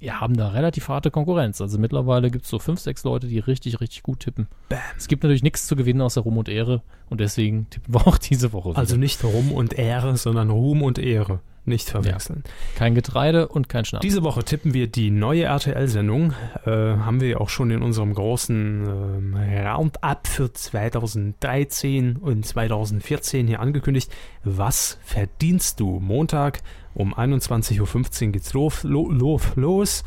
wir 0.00 0.20
haben 0.20 0.36
da 0.36 0.48
relativ 0.48 0.88
harte 0.88 1.10
Konkurrenz. 1.10 1.60
Also 1.60 1.78
mittlerweile 1.78 2.30
gibt 2.30 2.44
es 2.44 2.50
so 2.50 2.58
fünf, 2.58 2.80
sechs 2.80 3.04
Leute, 3.04 3.26
die 3.26 3.38
richtig, 3.38 3.80
richtig 3.80 4.02
gut 4.02 4.20
tippen. 4.20 4.46
Bam. 4.68 4.78
Es 4.96 5.08
gibt 5.08 5.22
natürlich 5.22 5.42
nichts 5.42 5.66
zu 5.66 5.76
gewinnen 5.76 6.00
außer 6.00 6.20
Ruhm 6.20 6.38
und 6.38 6.48
Ehre 6.48 6.82
und 7.10 7.20
deswegen 7.20 7.68
tippen 7.70 7.94
wir 7.94 8.06
auch 8.06 8.18
diese 8.18 8.52
Woche. 8.52 8.76
Also 8.76 8.94
wieder. 8.94 9.00
nicht 9.00 9.24
Ruhm 9.24 9.52
und 9.52 9.72
Ehre, 9.74 10.16
sondern 10.16 10.50
Ruhm 10.50 10.82
und 10.82 10.98
Ehre. 10.98 11.40
Nicht 11.64 11.90
verwechseln. 11.90 12.44
kein 12.76 12.94
Getreide 12.94 13.46
und 13.46 13.68
kein 13.68 13.84
Schnaps. 13.84 14.00
Diese 14.00 14.22
Woche 14.22 14.42
tippen 14.42 14.72
wir 14.72 14.86
die 14.86 15.10
neue 15.10 15.44
RTL-Sendung. 15.44 16.32
Äh, 16.64 16.70
haben 16.70 17.20
wir 17.20 17.42
auch 17.42 17.50
schon 17.50 17.70
in 17.70 17.82
unserem 17.82 18.14
großen 18.14 18.86
ähm, 18.86 19.36
Roundup 19.36 20.26
für 20.26 20.50
2013 20.50 22.16
und 22.16 22.46
2014 22.46 23.46
hier 23.46 23.60
angekündigt. 23.60 24.10
Was 24.44 24.98
verdienst 25.02 25.78
du? 25.78 26.00
Montag 26.00 26.62
um 26.94 27.14
21.15 27.14 28.26
Uhr 28.26 28.32
geht's 28.32 28.52
los. 28.52 28.82
Lo, 28.84 29.10
lo, 29.10 29.40
los. 29.56 30.04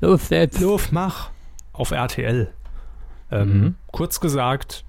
Los 0.00 0.28
jetzt. 0.30 0.60
Los, 0.60 0.92
mach. 0.92 1.30
Auf 1.72 1.90
RTL. 1.92 2.52
Ähm, 3.30 3.60
Mhm. 3.60 3.74
Kurz 3.92 4.20
gesagt, 4.20 4.84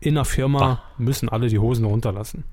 in 0.00 0.16
einer 0.16 0.24
Firma 0.24 0.58
Bah. 0.58 0.82
müssen 0.98 1.28
alle 1.28 1.48
die 1.48 1.58
Hosen 1.58 1.84
runterlassen. 1.84 2.44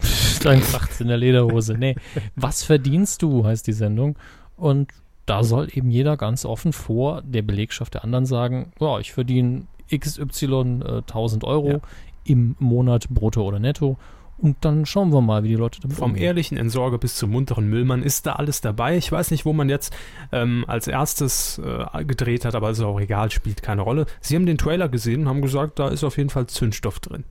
Dann 0.44 0.60
kracht's 0.60 1.00
in 1.00 1.08
der 1.08 1.16
Lederhose. 1.16 1.74
Nee, 1.74 1.96
was 2.36 2.62
verdienst 2.62 3.22
du, 3.22 3.44
heißt 3.44 3.66
die 3.66 3.72
Sendung. 3.72 4.16
Und 4.56 4.92
da 5.26 5.42
soll 5.42 5.68
eben 5.72 5.90
jeder 5.90 6.16
ganz 6.16 6.44
offen 6.44 6.72
vor 6.72 7.22
der 7.22 7.42
Belegschaft 7.42 7.94
der 7.94 8.04
anderen 8.04 8.24
sagen, 8.24 8.70
ja, 8.78 9.00
ich 9.00 9.12
verdiene 9.12 9.66
XY 9.92 10.82
äh, 10.84 10.96
1000 10.98 11.42
Euro 11.42 11.70
Ja. 11.72 11.80
im 12.24 12.54
Monat 12.60 13.08
brutto 13.10 13.42
oder 13.42 13.58
netto. 13.58 13.98
Und 14.38 14.56
dann 14.60 14.86
schauen 14.86 15.12
wir 15.12 15.20
mal, 15.20 15.42
wie 15.42 15.48
die 15.48 15.56
Leute 15.56 15.80
damit 15.80 15.96
Vom 15.96 16.10
umgehen. 16.12 16.24
ehrlichen 16.24 16.56
Entsorger 16.56 16.98
bis 16.98 17.16
zum 17.16 17.30
munteren 17.30 17.68
Müllmann 17.68 18.04
ist 18.04 18.24
da 18.24 18.34
alles 18.34 18.60
dabei. 18.60 18.96
Ich 18.96 19.10
weiß 19.10 19.32
nicht, 19.32 19.44
wo 19.44 19.52
man 19.52 19.68
jetzt 19.68 19.92
ähm, 20.30 20.64
als 20.68 20.86
erstes 20.86 21.58
äh, 21.58 22.04
gedreht 22.04 22.44
hat, 22.44 22.54
aber 22.54 22.70
ist 22.70 22.80
auch 22.80 23.00
egal, 23.00 23.32
spielt 23.32 23.62
keine 23.62 23.82
Rolle. 23.82 24.06
Sie 24.20 24.36
haben 24.36 24.46
den 24.46 24.56
Trailer 24.56 24.88
gesehen 24.88 25.22
und 25.22 25.28
haben 25.28 25.42
gesagt, 25.42 25.80
da 25.80 25.88
ist 25.88 26.04
auf 26.04 26.16
jeden 26.16 26.30
Fall 26.30 26.46
Zündstoff 26.46 27.00
drin. 27.00 27.24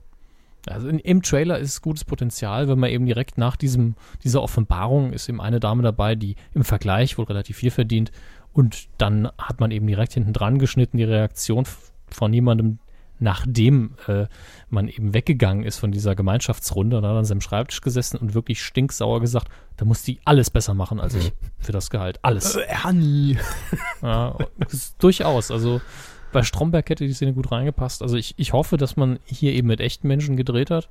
Also 0.66 0.88
in, 0.88 0.98
im 0.98 1.22
Trailer 1.22 1.58
ist 1.58 1.80
gutes 1.80 2.04
Potenzial, 2.04 2.68
wenn 2.68 2.78
man 2.78 2.90
eben 2.90 3.06
direkt 3.06 3.38
nach 3.38 3.56
diesem, 3.56 3.94
dieser 4.22 4.42
Offenbarung 4.42 5.12
ist 5.12 5.28
eben 5.30 5.40
eine 5.40 5.60
Dame 5.60 5.82
dabei, 5.82 6.14
die 6.14 6.36
im 6.52 6.64
Vergleich 6.64 7.16
wohl 7.16 7.24
relativ 7.24 7.56
viel 7.56 7.70
verdient. 7.70 8.12
Und 8.52 8.88
dann 8.98 9.30
hat 9.38 9.60
man 9.60 9.70
eben 9.70 9.86
direkt 9.86 10.12
hinten 10.14 10.32
dran 10.32 10.58
geschnitten, 10.58 10.98
die 10.98 11.04
Reaktion 11.04 11.64
von 12.10 12.32
jemandem, 12.32 12.80
nachdem 13.18 13.94
äh, 14.06 14.26
man 14.70 14.88
eben 14.88 15.14
weggegangen 15.14 15.64
ist 15.64 15.78
von 15.78 15.92
dieser 15.92 16.14
Gemeinschaftsrunde 16.14 16.98
und 16.98 17.04
hat 17.04 17.16
an 17.16 17.24
seinem 17.24 17.40
Schreibtisch 17.40 17.80
gesessen 17.80 18.16
und 18.16 18.34
wirklich 18.34 18.62
stinksauer 18.62 19.20
gesagt, 19.20 19.48
da 19.76 19.84
muss 19.84 20.02
die 20.02 20.20
alles 20.24 20.50
besser 20.50 20.74
machen 20.74 21.00
als 21.00 21.14
ich 21.14 21.32
für 21.58 21.72
das 21.72 21.90
Gehalt. 21.90 22.18
Alles. 22.22 22.56
Äh, 22.56 22.62
Ernie. 22.84 23.38
Ja, 24.00 24.36
durchaus. 25.00 25.50
Also 25.50 25.80
bei 26.32 26.44
Stromberg 26.44 26.88
hätte 26.88 27.04
die 27.04 27.12
Szene 27.12 27.32
gut 27.32 27.50
reingepasst. 27.50 28.00
Also 28.00 28.16
ich, 28.16 28.34
ich 28.36 28.52
hoffe, 28.52 28.76
dass 28.76 28.96
man 28.96 29.18
hier 29.24 29.52
eben 29.52 29.66
mit 29.66 29.80
echten 29.80 30.06
Menschen 30.06 30.36
gedreht 30.36 30.70
hat 30.70 30.88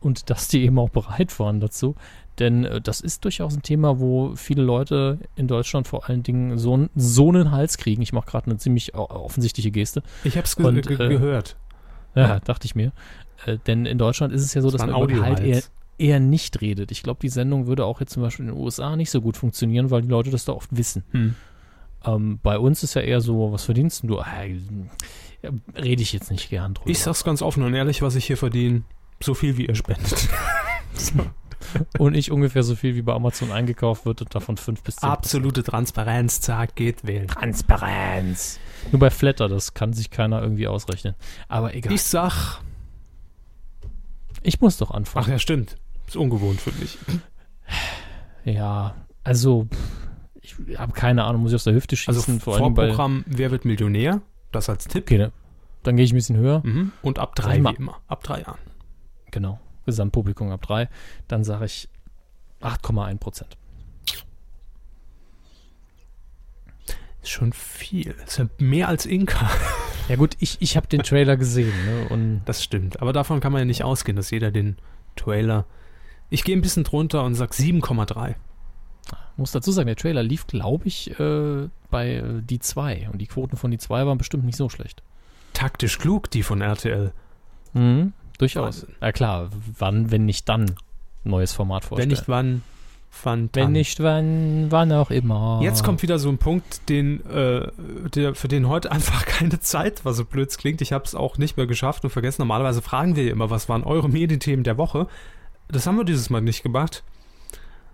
und 0.00 0.30
dass 0.30 0.48
die 0.48 0.62
eben 0.62 0.78
auch 0.78 0.90
bereit 0.90 1.38
waren 1.40 1.60
dazu. 1.60 1.96
Denn 2.38 2.64
äh, 2.64 2.80
das 2.80 3.00
ist 3.00 3.24
durchaus 3.24 3.54
ein 3.54 3.62
Thema, 3.62 4.00
wo 4.00 4.34
viele 4.36 4.62
Leute 4.62 5.18
in 5.36 5.48
Deutschland 5.48 5.88
vor 5.88 6.08
allen 6.08 6.22
Dingen 6.22 6.58
so, 6.58 6.88
so 6.94 7.28
einen 7.28 7.50
Hals 7.50 7.78
kriegen. 7.78 8.02
Ich 8.02 8.12
mache 8.12 8.26
gerade 8.26 8.46
eine 8.46 8.58
ziemlich 8.58 8.94
offensichtliche 8.94 9.70
Geste. 9.70 10.02
Ich 10.24 10.36
habe 10.36 10.44
es 10.44 10.56
ge 10.56 10.80
ge 10.80 10.94
äh, 10.94 11.08
gehört. 11.08 11.56
Ja, 12.14 12.40
dachte 12.40 12.66
ich 12.66 12.74
mir. 12.74 12.92
Äh, 13.46 13.58
denn 13.66 13.86
in 13.86 13.98
Deutschland 13.98 14.32
ist 14.32 14.42
es 14.42 14.54
ja 14.54 14.62
so, 14.62 14.70
Das 14.70 14.80
dass 14.80 14.90
man 14.90 15.02
über 15.02 15.12
Gehalt 15.12 15.40
eher, 15.40 15.62
eher 15.98 16.20
nicht 16.20 16.60
redet. 16.60 16.90
Ich 16.90 17.02
glaube, 17.02 17.20
die 17.20 17.28
Sendung 17.28 17.66
würde 17.66 17.84
auch 17.84 18.00
jetzt 18.00 18.12
zum 18.12 18.22
Beispiel 18.22 18.46
in 18.46 18.52
den 18.52 18.60
USA 18.60 18.96
nicht 18.96 19.10
so 19.10 19.20
gut 19.20 19.36
funktionieren, 19.36 19.90
weil 19.90 20.02
die 20.02 20.08
Leute 20.08 20.30
das 20.30 20.44
da 20.44 20.52
oft 20.52 20.76
wissen. 20.76 21.04
Hm. 21.10 21.34
Ähm, 22.04 22.38
bei 22.42 22.58
uns 22.58 22.82
ist 22.82 22.94
ja 22.94 23.02
eher 23.02 23.20
so, 23.20 23.52
was 23.52 23.64
verdienst 23.64 24.04
du? 24.04 24.18
Äh, 24.18 24.58
rede 25.76 26.02
ich 26.02 26.12
jetzt 26.12 26.30
nicht 26.30 26.50
gern 26.50 26.74
drüber. 26.74 26.90
Ich 26.90 27.00
sag's 27.00 27.24
ganz 27.24 27.42
offen 27.42 27.62
und 27.62 27.74
ehrlich, 27.74 28.02
was 28.02 28.14
ich 28.14 28.26
hier 28.26 28.36
verdiene, 28.36 28.82
so 29.20 29.34
viel 29.34 29.56
wie 29.56 29.66
ihr 29.66 29.74
spendet. 29.74 30.28
so. 30.94 31.12
Und 31.98 32.14
ich 32.14 32.30
ungefähr 32.30 32.62
so 32.62 32.74
viel 32.76 32.94
wie 32.94 33.02
bei 33.02 33.12
Amazon 33.12 33.52
eingekauft 33.52 34.06
wird 34.06 34.22
und 34.22 34.34
davon 34.34 34.56
5 34.56 34.82
bis 34.82 34.96
10. 34.96 35.08
Absolute 35.08 35.62
Transparenz, 35.62 36.40
zack, 36.40 36.74
geht 36.74 37.06
wählen. 37.06 37.28
Transparenz. 37.28 38.58
Nur 38.92 39.00
bei 39.00 39.10
Flatter, 39.10 39.48
das 39.48 39.74
kann 39.74 39.92
sich 39.92 40.10
keiner 40.10 40.42
irgendwie 40.42 40.66
ausrechnen. 40.66 41.14
Aber 41.48 41.74
egal. 41.74 41.92
Ich 41.92 42.02
sag. 42.02 42.60
Ich 44.42 44.60
muss 44.60 44.76
doch 44.76 44.90
anfangen. 44.90 45.24
Ach 45.26 45.30
ja, 45.30 45.38
stimmt. 45.38 45.76
Ist 46.06 46.16
ungewohnt 46.16 46.60
für 46.60 46.72
mich. 46.72 46.98
Ja, 48.44 48.94
also 49.22 49.68
ich 50.42 50.56
habe 50.76 50.92
keine 50.92 51.24
Ahnung, 51.24 51.42
muss 51.42 51.52
ich 51.52 51.56
aus 51.56 51.64
der 51.64 51.72
Hüfte 51.72 51.96
schießen. 51.96 52.14
Also 52.14 52.38
vor 52.38 52.58
Vorprogramm 52.58 53.24
Wer 53.26 53.50
wird 53.50 53.64
Millionär? 53.64 54.20
Das 54.52 54.68
als 54.68 54.86
Tipp. 54.86 55.04
Okay, 55.04 55.30
dann 55.82 55.96
gehe 55.96 56.04
ich 56.04 56.12
ein 56.12 56.16
bisschen 56.16 56.36
höher. 56.36 56.60
Mhm. 56.64 56.92
Und 57.02 57.18
ab 57.18 57.34
drei 57.34 57.62
wie 57.62 57.74
immer. 57.74 57.96
Ab 58.06 58.22
drei 58.22 58.42
Jahren. 58.42 58.58
Genau. 59.30 59.58
Gesamtpublikum 59.84 60.50
ab 60.50 60.62
drei. 60.62 60.88
Dann 61.28 61.44
sage 61.44 61.66
ich 61.66 61.88
8,1 62.60 63.18
Prozent. 63.18 63.56
Ist 67.22 67.30
schon 67.30 67.52
viel. 67.52 68.14
Ist 68.26 68.38
ja 68.38 68.46
mehr 68.58 68.88
als 68.88 69.06
Inka. 69.06 69.50
Ja 70.06 70.16
gut, 70.16 70.36
ich, 70.38 70.58
ich 70.60 70.76
habe 70.76 70.86
den 70.86 71.02
Trailer 71.02 71.38
gesehen. 71.38 71.72
Ne? 71.86 72.08
Und 72.10 72.42
das 72.44 72.62
stimmt. 72.62 73.00
Aber 73.00 73.14
davon 73.14 73.40
kann 73.40 73.52
man 73.52 73.60
ja 73.60 73.64
nicht 73.64 73.84
ausgehen, 73.84 74.16
dass 74.16 74.30
jeder 74.30 74.50
den 74.50 74.76
Trailer... 75.16 75.64
Ich 76.28 76.44
gehe 76.44 76.54
ein 76.54 76.60
bisschen 76.60 76.84
drunter 76.84 77.24
und 77.24 77.36
sage 77.36 77.54
7,3 77.54 78.34
muss 79.36 79.52
dazu 79.52 79.72
sagen, 79.72 79.86
der 79.86 79.96
Trailer 79.96 80.22
lief, 80.22 80.46
glaube 80.46 80.86
ich, 80.86 81.18
äh, 81.18 81.68
bei 81.90 82.14
äh, 82.16 82.42
die 82.42 82.58
2 82.58 83.08
und 83.12 83.18
die 83.18 83.26
Quoten 83.26 83.56
von 83.56 83.70
die 83.70 83.78
2 83.78 84.06
waren 84.06 84.18
bestimmt 84.18 84.44
nicht 84.44 84.56
so 84.56 84.68
schlecht. 84.68 85.02
Taktisch 85.52 85.98
klug, 85.98 86.30
die 86.30 86.42
von 86.42 86.60
RTL. 86.60 87.12
Mhm, 87.72 88.12
durchaus. 88.38 88.82
Wahnsinn. 88.82 88.94
Ja 89.00 89.12
klar, 89.12 89.50
wann, 89.78 90.10
wenn 90.10 90.24
nicht 90.24 90.48
dann, 90.48 90.76
neues 91.24 91.52
Format 91.52 91.84
vorstellen. 91.84 92.10
Wenn 92.10 92.16
nicht 92.16 92.28
wann, 92.28 92.62
wann 93.22 93.48
dann. 93.52 93.64
Wenn 93.64 93.72
nicht 93.72 94.00
wann, 94.00 94.66
wann 94.70 94.92
auch 94.92 95.10
immer. 95.10 95.60
Jetzt 95.62 95.84
kommt 95.84 96.02
wieder 96.02 96.18
so 96.18 96.28
ein 96.28 96.38
Punkt, 96.38 96.88
den, 96.88 97.24
äh, 97.26 97.70
der, 98.14 98.34
für 98.34 98.48
den 98.48 98.68
heute 98.68 98.90
einfach 98.90 99.24
keine 99.26 99.60
Zeit 99.60 100.04
war, 100.04 100.12
so 100.14 100.24
blöd 100.24 100.50
es 100.50 100.58
klingt. 100.58 100.80
Ich 100.80 100.92
habe 100.92 101.04
es 101.04 101.14
auch 101.14 101.38
nicht 101.38 101.56
mehr 101.56 101.66
geschafft 101.66 102.04
und 102.04 102.10
vergessen. 102.10 102.42
Normalerweise 102.42 102.82
fragen 102.82 103.16
wir 103.16 103.30
immer, 103.30 103.50
was 103.50 103.68
waren 103.68 103.84
eure 103.84 104.08
Medienthemen 104.08 104.64
der 104.64 104.78
Woche? 104.78 105.06
Das 105.68 105.86
haben 105.86 105.96
wir 105.96 106.04
dieses 106.04 106.30
Mal 106.30 106.42
nicht 106.42 106.62
gemacht. 106.62 107.02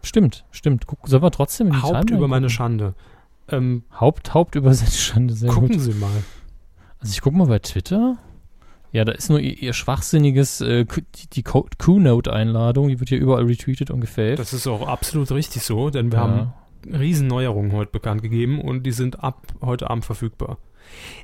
Stimmt, 0.03 0.45
stimmt. 0.51 0.87
Guck, 0.87 1.07
sollen 1.09 1.23
wir 1.23 1.31
trotzdem 1.31 1.69
in 1.69 1.75
die 1.75 1.83
Haupt 1.83 1.93
Timeline 1.93 2.17
über 2.17 2.29
meine 2.29 2.47
gucken? 2.47 2.57
Schande. 2.57 2.95
Ähm, 3.49 3.85
Haupt, 3.99 4.35
Haupt 4.35 4.55
über 4.55 4.73
seine 4.75 4.91
Schande. 4.91 5.35
Sehr 5.35 5.51
gucken 5.51 5.73
gut. 5.73 5.81
Sie 5.81 5.95
mal. 5.95 6.11
Also 6.99 7.13
ich 7.13 7.21
gucke 7.21 7.37
mal 7.37 7.47
bei 7.47 7.59
Twitter. 7.59 8.19
Ja, 8.93 9.05
da 9.05 9.13
ist 9.13 9.31
nur 9.31 9.39
ihr, 9.39 9.57
ihr 9.57 9.73
schwachsinniges, 9.73 10.61
äh, 10.61 10.85
die, 11.33 11.43
Q-Note-Einladung, 11.43 12.89
die 12.89 12.99
wird 12.99 13.09
hier 13.09 13.21
überall 13.21 13.45
retweetet 13.45 13.91
und 13.91 14.01
gefällt. 14.01 14.39
Das 14.39 14.53
ist 14.53 14.67
auch 14.67 14.87
absolut 14.87 15.31
richtig 15.31 15.63
so, 15.63 15.91
denn 15.91 16.11
wir 16.11 16.19
ja. 16.19 16.25
haben 16.25 16.53
Riesenneuerungen 16.87 17.73
heute 17.73 17.93
bekannt 17.93 18.23
gegeben 18.23 18.61
und 18.61 18.85
die 18.85 18.93
sind 18.93 19.23
ab 19.23 19.47
heute 19.61 19.91
Abend 19.91 20.05
verfügbar. 20.05 20.59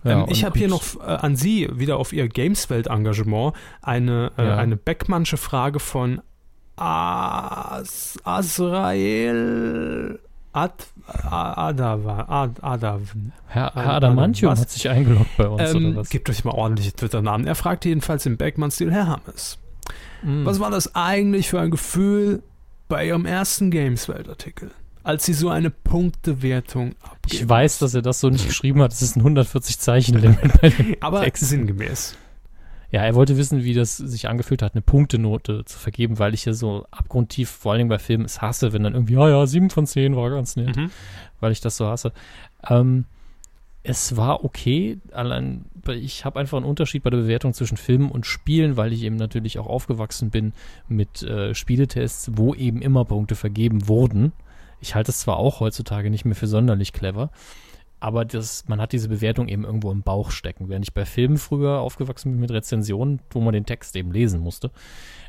Ja, 0.05 0.23
ähm, 0.23 0.27
ich 0.29 0.45
habe 0.45 0.59
hier 0.59 0.69
noch 0.69 0.83
äh, 1.01 1.05
an 1.05 1.35
Sie 1.35 1.69
wieder 1.73 1.97
auf 1.99 2.13
Ihr 2.13 2.29
Gameswelt-Engagement 2.29 3.55
eine, 3.83 4.33
äh, 4.39 4.45
ja. 4.45 4.57
eine 4.57 4.77
Beckmannsche 4.77 5.37
Frage 5.37 5.81
von 5.81 6.21
As 6.77 8.19
Azrael 8.23 10.21
Ad, 10.57 10.73
Adav, 11.07 12.07
Ad, 12.07 12.63
Adav. 12.63 13.01
Herr, 13.47 13.73
Herr 13.75 13.93
Adamantium 13.95 14.59
hat 14.59 14.71
sich 14.71 14.89
eingeloggt 14.89 15.37
bei 15.37 15.49
uns, 15.49 15.75
ähm, 15.75 15.91
oder 15.91 15.97
was? 15.99 16.09
Gebt 16.09 16.31
euch 16.31 16.45
mal 16.45 16.53
ordentliche 16.53 16.93
Twitter-Namen. 16.93 17.47
Er 17.47 17.55
fragt 17.55 17.85
jedenfalls 17.85 18.25
im 18.25 18.39
Beckmann-Stil, 18.39 18.91
Herr 18.91 19.07
Hammes, 19.07 19.59
mm. 20.23 20.47
was 20.47 20.59
war 20.59 20.71
das 20.71 20.95
eigentlich 20.95 21.51
für 21.51 21.61
ein 21.61 21.71
Gefühl 21.71 22.43
bei 22.89 23.07
Ihrem 23.07 23.27
ersten 23.27 23.71
Gameswelt-Artikel? 23.71 24.71
als 25.03 25.25
sie 25.25 25.35
so 25.35 25.51
eine 25.51 25.71
Punktewertung 25.71 26.97
abgeben. 27.01 27.45
Ich 27.45 27.49
weiß, 27.49 27.79
dass 27.79 27.95
er 27.95 28.03
das 28.03 28.19
so 28.19 28.29
nicht 28.29 28.45
geschrieben 28.45 28.83
hat. 28.83 28.93
Es 28.93 29.03
ist 29.03 29.15
ein 29.15 29.21
140 29.21 29.79
Zeichen 29.79 30.19
Limit 30.19 30.61
bei 30.61 30.71
dem 30.71 30.97
Aber 30.99 31.23
Text. 31.23 31.49
sinngemäß. 31.49 32.17
Ja, 32.91 33.03
er 33.03 33.15
wollte 33.15 33.37
wissen, 33.37 33.65
wie 33.65 33.75
das 33.75 33.97
sich 33.97 34.29
angefühlt 34.29 34.63
hat, 34.63 34.75
eine 34.75 34.83
Punktenote 34.83 35.65
zu 35.65 35.79
vergeben, 35.79 36.19
weil 36.19 36.35
ich 36.35 36.45
ja 36.45 36.53
so 36.53 36.87
abgrundtief, 36.91 37.51
vor 37.51 37.73
allem 37.73 37.89
bei 37.89 37.99
Filmen, 37.99 38.25
es 38.25 38.41
hasse, 38.41 38.73
wenn 38.73 38.85
dann 38.85 38.95
irgendwie, 38.95 39.15
ja, 39.15 39.29
ja, 39.29 39.47
7 39.47 39.71
von 39.71 39.87
10 39.87 40.15
war 40.17 40.31
ganz 40.31 40.57
nett, 40.57 40.77
mhm. 40.77 40.91
weil 41.41 41.53
ich 41.53 41.61
das 41.61 41.77
so 41.77 41.87
hasse. 41.87 42.13
Ähm, 42.69 43.07
es 43.83 44.17
war 44.17 44.45
okay, 44.45 44.99
allein 45.13 45.67
ich 45.89 46.25
habe 46.25 46.41
einfach 46.41 46.57
einen 46.57 46.67
Unterschied 46.67 47.05
bei 47.05 47.11
der 47.11 47.19
Bewertung 47.19 47.55
zwischen 47.55 47.77
Filmen 47.77 48.11
und 48.11 48.27
Spielen, 48.27 48.77
weil 48.77 48.93
ich 48.93 49.03
eben 49.03 49.15
natürlich 49.15 49.61
auch 49.61 49.69
aufgewachsen 49.69 50.31
bin 50.31 50.53
mit 50.89 51.23
äh, 51.23 51.55
Spieletests, 51.55 52.33
wo 52.35 52.55
eben 52.55 52.83
immer 52.83 53.05
Punkte 53.05 53.37
vergeben 53.37 53.87
wurden. 53.87 54.33
Ich 54.81 54.97
halte 54.97 55.13
es 55.13 55.21
zwar 55.21 55.37
auch 55.37 55.61
heutzutage 55.61 56.11
nicht 56.11 56.25
mehr 56.25 56.35
für 56.35 56.49
sonderlich 56.49 56.93
clever, 56.93 57.31
aber 57.99 58.25
das, 58.25 58.69
man 58.69 58.81
hat 58.81 58.93
diese 58.93 59.09
Bewertung 59.09 59.49
eben 59.49 59.65
irgendwo 59.65 59.91
im 59.91 60.03
Bauch 60.03 60.31
stecken. 60.31 60.69
Während 60.69 60.87
ich 60.87 60.95
bei 60.95 61.05
Filmen 61.05 61.39
früher 61.39 61.81
aufgewachsen 61.81 62.33
bin 62.33 62.41
mit 62.41 62.51
Rezensionen, 62.51 63.21
wo 63.31 63.41
man 63.41 63.55
den 63.55 63.67
Text 63.67 63.97
eben 63.97 64.13
lesen 64.13 64.41
musste. 64.41 64.71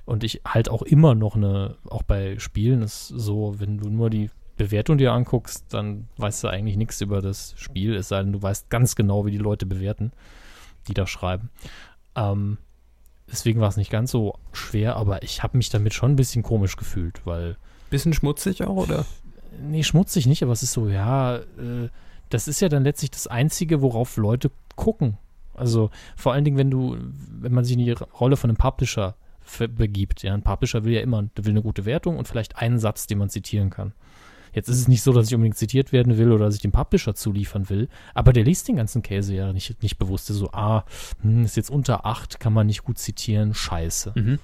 Und 0.05 0.23
ich 0.23 0.41
halt 0.45 0.69
auch 0.69 0.81
immer 0.81 1.15
noch 1.15 1.35
eine, 1.35 1.75
auch 1.89 2.03
bei 2.03 2.39
Spielen 2.39 2.81
ist 2.81 3.07
so, 3.07 3.55
wenn 3.57 3.77
du 3.77 3.89
nur 3.89 4.09
die 4.09 4.29
Bewertung 4.57 4.97
dir 4.97 5.13
anguckst, 5.13 5.65
dann 5.69 6.07
weißt 6.17 6.43
du 6.43 6.47
eigentlich 6.49 6.77
nichts 6.77 6.99
über 7.01 7.21
das 7.21 7.53
Spiel, 7.57 7.95
es 7.95 8.09
sei 8.09 8.23
denn, 8.23 8.33
du 8.33 8.41
weißt 8.41 8.69
ganz 8.69 8.95
genau, 8.95 9.25
wie 9.25 9.31
die 9.31 9.37
Leute 9.37 9.65
bewerten, 9.65 10.11
die 10.87 10.93
da 10.93 11.05
schreiben. 11.07 11.49
Ähm, 12.15 12.57
deswegen 13.31 13.61
war 13.61 13.69
es 13.69 13.77
nicht 13.77 13.91
ganz 13.91 14.11
so 14.11 14.39
schwer, 14.51 14.95
aber 14.95 15.23
ich 15.23 15.43
habe 15.43 15.57
mich 15.57 15.69
damit 15.69 15.93
schon 15.93 16.13
ein 16.13 16.15
bisschen 16.15 16.43
komisch 16.43 16.75
gefühlt, 16.75 17.21
weil. 17.25 17.57
Bisschen 17.89 18.13
schmutzig 18.13 18.63
auch, 18.63 18.75
oder? 18.75 19.05
Nee, 19.61 19.83
schmutzig 19.83 20.25
nicht, 20.25 20.43
aber 20.43 20.51
es 20.51 20.63
ist 20.63 20.73
so, 20.73 20.89
ja, 20.89 21.37
äh, 21.37 21.89
das 22.29 22.47
ist 22.47 22.59
ja 22.59 22.69
dann 22.69 22.83
letztlich 22.83 23.11
das 23.11 23.27
Einzige, 23.27 23.81
worauf 23.81 24.17
Leute 24.17 24.51
gucken. 24.75 25.17
Also 25.53 25.89
vor 26.15 26.33
allen 26.33 26.45
Dingen, 26.45 26.57
wenn 26.57 26.69
du, 26.69 26.97
wenn 27.39 27.53
man 27.53 27.65
sich 27.65 27.77
in 27.77 27.83
die 27.83 27.91
Rolle 27.91 28.37
von 28.37 28.49
einem 28.49 28.57
Publisher 28.57 29.15
begibt. 29.75 30.23
Ja, 30.23 30.33
ein 30.33 30.43
Publisher 30.43 30.83
will 30.83 30.93
ja 30.93 31.01
immer, 31.01 31.23
der 31.23 31.45
will 31.45 31.51
eine 31.51 31.61
gute 31.61 31.85
Wertung 31.85 32.17
und 32.17 32.27
vielleicht 32.27 32.57
einen 32.57 32.79
Satz, 32.79 33.07
den 33.07 33.17
man 33.17 33.29
zitieren 33.29 33.69
kann. 33.69 33.93
Jetzt 34.53 34.69
ist 34.69 34.79
es 34.79 34.87
nicht 34.87 35.03
so, 35.03 35.13
dass 35.13 35.27
ich 35.27 35.35
unbedingt 35.35 35.57
zitiert 35.57 35.91
werden 35.91 36.17
will 36.17 36.31
oder 36.31 36.45
dass 36.45 36.55
ich 36.55 36.61
den 36.61 36.71
Publisher 36.71 37.15
zuliefern 37.15 37.69
will, 37.69 37.89
aber 38.13 38.33
der 38.33 38.43
liest 38.43 38.67
den 38.67 38.77
ganzen 38.77 39.01
Käse 39.01 39.35
ja 39.35 39.53
nicht, 39.53 39.81
nicht 39.83 39.97
bewusst. 39.97 40.27
So, 40.27 40.51
ah, 40.51 40.83
hm, 41.21 41.43
ist 41.43 41.57
jetzt 41.57 41.69
unter 41.69 42.05
acht, 42.05 42.39
kann 42.39 42.53
man 42.53 42.67
nicht 42.67 42.83
gut 42.83 42.97
zitieren, 42.97 43.53
scheiße. 43.53 44.13
Mhm. 44.15 44.39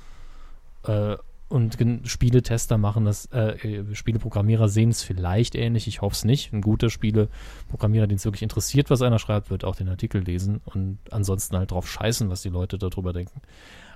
Äh, 0.85 1.15
und 1.49 1.77
Spieletester 2.05 2.77
machen 2.77 3.05
das, 3.05 3.25
äh, 3.27 3.57
äh, 3.57 3.95
Spieleprogrammierer 3.95 4.69
sehen 4.69 4.89
es 4.89 5.03
vielleicht 5.03 5.55
ähnlich, 5.55 5.87
ich 5.87 6.01
hoffe 6.01 6.15
es 6.15 6.25
nicht. 6.25 6.51
Ein 6.51 6.61
guter 6.61 6.89
Spieleprogrammierer, 6.89 8.07
den 8.07 8.17
es 8.17 8.25
wirklich 8.25 8.41
interessiert, 8.41 8.89
was 8.89 9.01
einer 9.01 9.19
schreibt, 9.19 9.49
wird 9.49 9.63
auch 9.63 9.75
den 9.75 9.89
Artikel 9.89 10.23
lesen 10.23 10.61
und 10.65 10.97
ansonsten 11.11 11.57
halt 11.57 11.71
drauf 11.71 11.87
scheißen, 11.87 12.29
was 12.29 12.41
die 12.41 12.49
Leute 12.49 12.77
darüber 12.77 13.13
denken. 13.13 13.41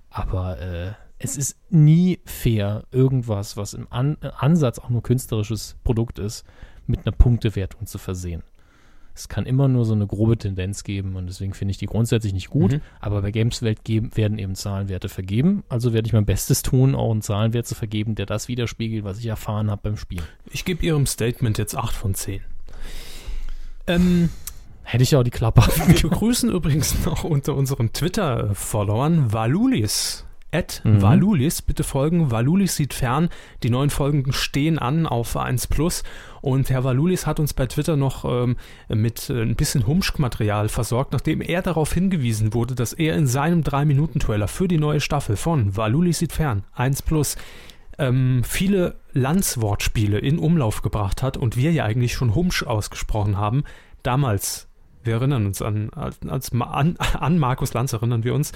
Aber 0.10 0.60
äh, 0.60 0.92
es 1.20 1.36
ist 1.36 1.58
nie 1.70 2.20
fair, 2.26 2.84
irgendwas, 2.92 3.58
was 3.58 3.74
im 3.74 3.88
An 3.90 4.18
Ansatz 4.22 4.80
auch 4.80 4.90
nur 4.90 5.02
künstlerisches 5.02 5.78
Produkt 5.84 6.20
ist, 6.20 6.46
mit 6.86 7.06
einer 7.06 7.16
Punktewertung 7.16 7.86
zu 7.86 7.98
versehen. 7.98 8.44
Es 9.18 9.30
kann 9.30 9.48
immer 9.48 9.68
nur 9.68 9.84
so 9.84 9.94
eine 9.94 10.06
grobe 10.06 10.38
Tendenz 10.38 10.84
geben 10.84 11.16
und 11.16 11.26
deswegen 11.26 11.56
finde 11.56 11.72
ich 11.72 11.80
die 11.80 11.88
grundsätzlich 11.88 12.34
nicht 12.34 12.52
gut. 12.52 12.74
Mhm. 12.74 12.82
Aber 13.00 13.24
bei 13.24 13.32
Gameswelt 13.32 13.84
geben, 13.84 14.12
werden 14.16 14.38
eben 14.38 14.54
Zahlenwerte 14.54 15.10
vergeben. 15.10 15.64
Also 15.70 15.92
werde 15.92 16.06
ich 16.06 16.14
mein 16.14 16.28
Bestes 16.28 16.62
tun, 16.62 16.94
auch 16.94 17.10
einen 17.10 17.24
Zahlenwert 17.24 17.66
zu 17.66 17.74
vergeben, 17.74 18.14
der 18.14 18.28
das 18.28 18.48
widerspiegelt, 18.48 19.04
was 19.04 19.18
ich 19.18 19.26
erfahren 19.26 19.72
habe 19.72 19.82
beim 19.82 19.98
Spiel. 19.98 20.22
Ich 20.52 20.66
gebe 20.66 20.86
Ihrem 20.86 21.08
Statement 21.08 21.58
jetzt 21.58 21.76
8 21.76 21.96
von 21.96 22.14
10. 22.14 22.42
Ähm, 23.88 24.30
Hätte 24.84 25.04
ich 25.04 25.16
auch 25.16 25.24
die 25.24 25.32
Klappe. 25.32 25.64
Wir 25.88 26.10
begrüßen 26.10 26.50
übrigens 26.50 27.04
noch 27.04 27.24
unter 27.24 27.56
unseren 27.56 27.92
Twitter-Followern 27.92 29.34
Valulis. 29.34 30.27
At 30.52 30.82
mhm. 30.84 31.02
Valulis, 31.02 31.62
bitte 31.62 31.84
folgen. 31.84 32.32
Valulis 32.32 32.76
sieht 32.76 32.94
fern. 32.94 33.30
Die 33.64 33.70
neuen 33.70 33.90
Folgen 33.90 34.32
stehen 34.32 34.80
an 34.80 35.06
auf 35.06 35.36
1 35.36 35.68
Plus. 35.68 36.04
Und 36.42 36.70
Herr 36.70 36.84
Valulis 36.84 37.28
hat 37.28 37.40
uns 37.40 37.54
bei 37.54 37.66
Twitter 37.66 37.98
noch 37.98 38.24
ähm, 38.24 38.56
mit 38.88 39.30
äh, 39.30 39.42
ein 39.42 39.56
bisschen 39.56 39.86
Humschk-Material 39.86 40.70
versorgt, 40.70 41.12
nachdem 41.12 41.42
er 41.42 41.62
darauf 41.62 41.94
hingewiesen 41.94 42.54
wurde, 42.54 42.76
dass 42.76 42.94
er 42.94 43.16
in 43.16 43.28
seinem 43.28 43.62
3-Minuten-Trailer 43.62 44.48
für 44.48 44.68
die 44.68 44.78
neue 44.78 45.02
Staffel 45.02 45.36
von 45.36 45.76
Valulis 45.76 46.20
sieht 46.20 46.32
fern, 46.32 46.64
1 46.74 47.02
Plus, 47.02 47.36
ähm, 47.98 48.44
viele 48.46 48.96
Landswortspiele 49.14 50.20
in 50.20 50.40
Umlauf 50.40 50.82
gebracht 50.82 51.24
hat 51.24 51.36
und 51.36 51.58
wir 51.58 51.72
ja 51.72 51.84
eigentlich 51.84 52.14
schon 52.14 52.36
Humsch 52.36 52.64
ausgesprochen 52.64 53.38
haben. 53.38 53.64
Damals 54.04 54.67
wir 55.08 55.16
erinnern 55.16 55.48
uns 55.48 55.64
an, 55.64 55.90
als, 55.96 56.52
an, 56.52 56.98
an 56.98 57.40
Markus 57.40 57.74
Lanz 57.74 57.94
erinnern 57.94 58.24
wir 58.24 58.36
uns, 58.36 58.52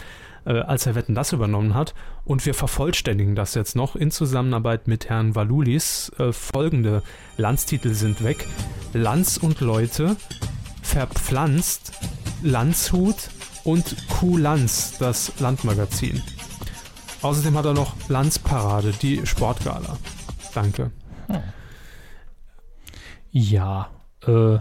äh, 0.45 0.60
als 0.60 0.86
er 0.86 0.94
Wetten 0.94 1.15
das 1.15 1.34
übernommen 1.34 1.73
hat. 1.73 1.95
Und 2.23 2.45
wir 2.45 2.53
vervollständigen 2.53 3.36
das 3.36 3.56
jetzt 3.56 3.76
noch 3.76 3.95
in 3.95 4.11
Zusammenarbeit 4.11 4.88
mit 4.88 5.10
Herrn 5.10 5.34
Valulis. 5.34 6.11
Äh, 6.19 6.32
folgende 6.32 7.02
Landstitel 7.38 7.95
sind 7.95 8.23
weg. 8.23 8.45
Lanz 8.94 9.38
und 9.38 9.61
Leute, 9.61 10.15
verpflanzt 10.84 11.94
Landshut 12.44 13.30
und 13.64 13.95
Kulanz, 14.10 14.98
das 14.99 15.40
Landmagazin. 15.40 16.22
Außerdem 17.22 17.57
hat 17.57 17.65
er 17.65 17.73
noch 17.73 17.94
Landsparade, 18.10 18.94
die 19.02 19.26
Sportgala. 19.26 19.98
Danke. 20.53 20.91
Ja, 23.32 23.90
äh, 24.26 24.57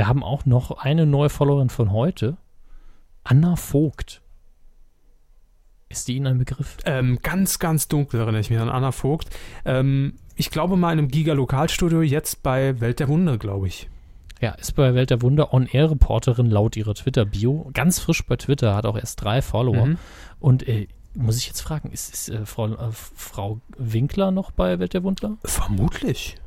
wir 0.00 0.08
haben 0.08 0.22
auch 0.22 0.46
noch 0.46 0.70
eine 0.78 1.04
neue 1.04 1.28
Followerin 1.28 1.68
von 1.68 1.92
heute. 1.92 2.38
Anna 3.22 3.54
Vogt. 3.54 4.22
Ist 5.90 6.08
die 6.08 6.16
Ihnen 6.16 6.26
ein 6.26 6.38
Begriff? 6.38 6.78
Ähm, 6.86 7.18
ganz, 7.22 7.58
ganz 7.58 7.86
dunkel 7.86 8.20
erinnere 8.20 8.40
ich 8.40 8.48
mich 8.48 8.58
an 8.58 8.70
Anna 8.70 8.92
Vogt. 8.92 9.28
Ähm, 9.66 10.14
ich 10.36 10.50
glaube 10.50 10.78
mal 10.78 10.94
in 10.94 11.00
einem 11.00 11.08
Giga-Lokalstudio, 11.08 12.00
jetzt 12.00 12.42
bei 12.42 12.80
Welt 12.80 12.98
der 12.98 13.08
Wunder, 13.08 13.36
glaube 13.36 13.66
ich. 13.66 13.90
Ja, 14.40 14.52
ist 14.52 14.74
bei 14.74 14.94
Welt 14.94 15.10
der 15.10 15.20
Wunder 15.20 15.52
On-Air-Reporterin 15.52 16.46
laut 16.46 16.78
ihrer 16.78 16.94
Twitter-Bio. 16.94 17.68
Ganz 17.74 17.98
frisch 17.98 18.24
bei 18.24 18.36
Twitter, 18.36 18.74
hat 18.74 18.86
auch 18.86 18.96
erst 18.96 19.22
drei 19.22 19.42
Follower. 19.42 19.84
Mhm. 19.84 19.98
Und 20.38 20.66
äh, 20.66 20.88
muss 21.12 21.36
ich 21.36 21.46
jetzt 21.46 21.60
fragen, 21.60 21.90
ist, 21.92 22.10
ist 22.10 22.30
äh, 22.30 22.46
Frau, 22.46 22.68
äh, 22.68 22.90
Frau 22.90 23.60
Winkler 23.76 24.30
noch 24.30 24.50
bei 24.50 24.78
Welt 24.78 24.94
der 24.94 25.02
Wunder? 25.02 25.36
Vermutlich. 25.44 26.39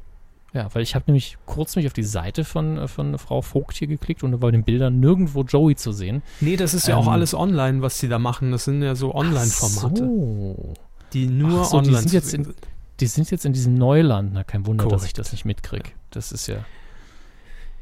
Ja, 0.53 0.69
weil 0.73 0.83
ich 0.83 0.93
habe 0.93 1.05
nämlich 1.07 1.37
kurz 1.47 1.75
mich 1.75 1.87
auf 1.87 1.93
die 1.93 2.03
Seite 2.03 2.43
von, 2.43 2.77
äh, 2.77 2.87
von 2.87 3.17
Frau 3.17 3.41
Vogt 3.41 3.75
hier 3.75 3.87
geklickt 3.87 4.23
und 4.23 4.31
da 4.31 4.41
war 4.41 4.49
in 4.49 4.53
den 4.53 4.63
Bildern 4.63 4.99
nirgendwo 4.99 5.43
Joey 5.43 5.75
zu 5.75 5.91
sehen. 5.91 6.21
Nee, 6.41 6.57
das 6.57 6.75
ist 6.75 6.87
ja 6.87 6.95
auch 6.95 7.07
ähm, 7.07 7.13
alles 7.13 7.33
online, 7.33 7.81
was 7.81 7.99
sie 7.99 8.07
da 8.07 8.19
machen. 8.19 8.51
Das 8.51 8.65
sind 8.65 8.83
ja 8.83 8.93
so 8.93 9.15
Online-Formate. 9.15 10.05
So. 10.05 10.73
Die 11.13 11.27
nur 11.27 11.65
so, 11.65 11.77
online 11.77 11.93
die 11.93 12.01
sind, 12.01 12.13
jetzt 12.13 12.33
in, 12.33 12.53
die 12.99 13.07
sind 13.07 13.31
jetzt 13.31 13.45
in 13.45 13.53
diesem 13.53 13.73
Neuland. 13.75 14.33
Na, 14.33 14.43
kein 14.43 14.65
Wunder, 14.67 14.83
Korrekt. 14.83 15.01
dass 15.01 15.07
ich 15.07 15.13
das 15.13 15.31
nicht 15.31 15.45
mitkriege. 15.45 15.89
Das 16.11 16.31
ist 16.31 16.47
ja. 16.47 16.57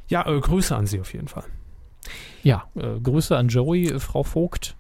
Ja, 0.08 0.26
äh, 0.28 0.40
Grüße 0.40 0.76
an 0.76 0.88
Sie 0.88 1.00
auf 1.00 1.14
jeden 1.14 1.28
Fall. 1.28 1.44
Ja, 2.44 2.66
äh, 2.76 3.00
Grüße 3.00 3.36
an 3.36 3.50
Joey, 3.50 3.88
äh, 3.88 4.00
Frau 4.00 4.24
Vogt. 4.24 4.76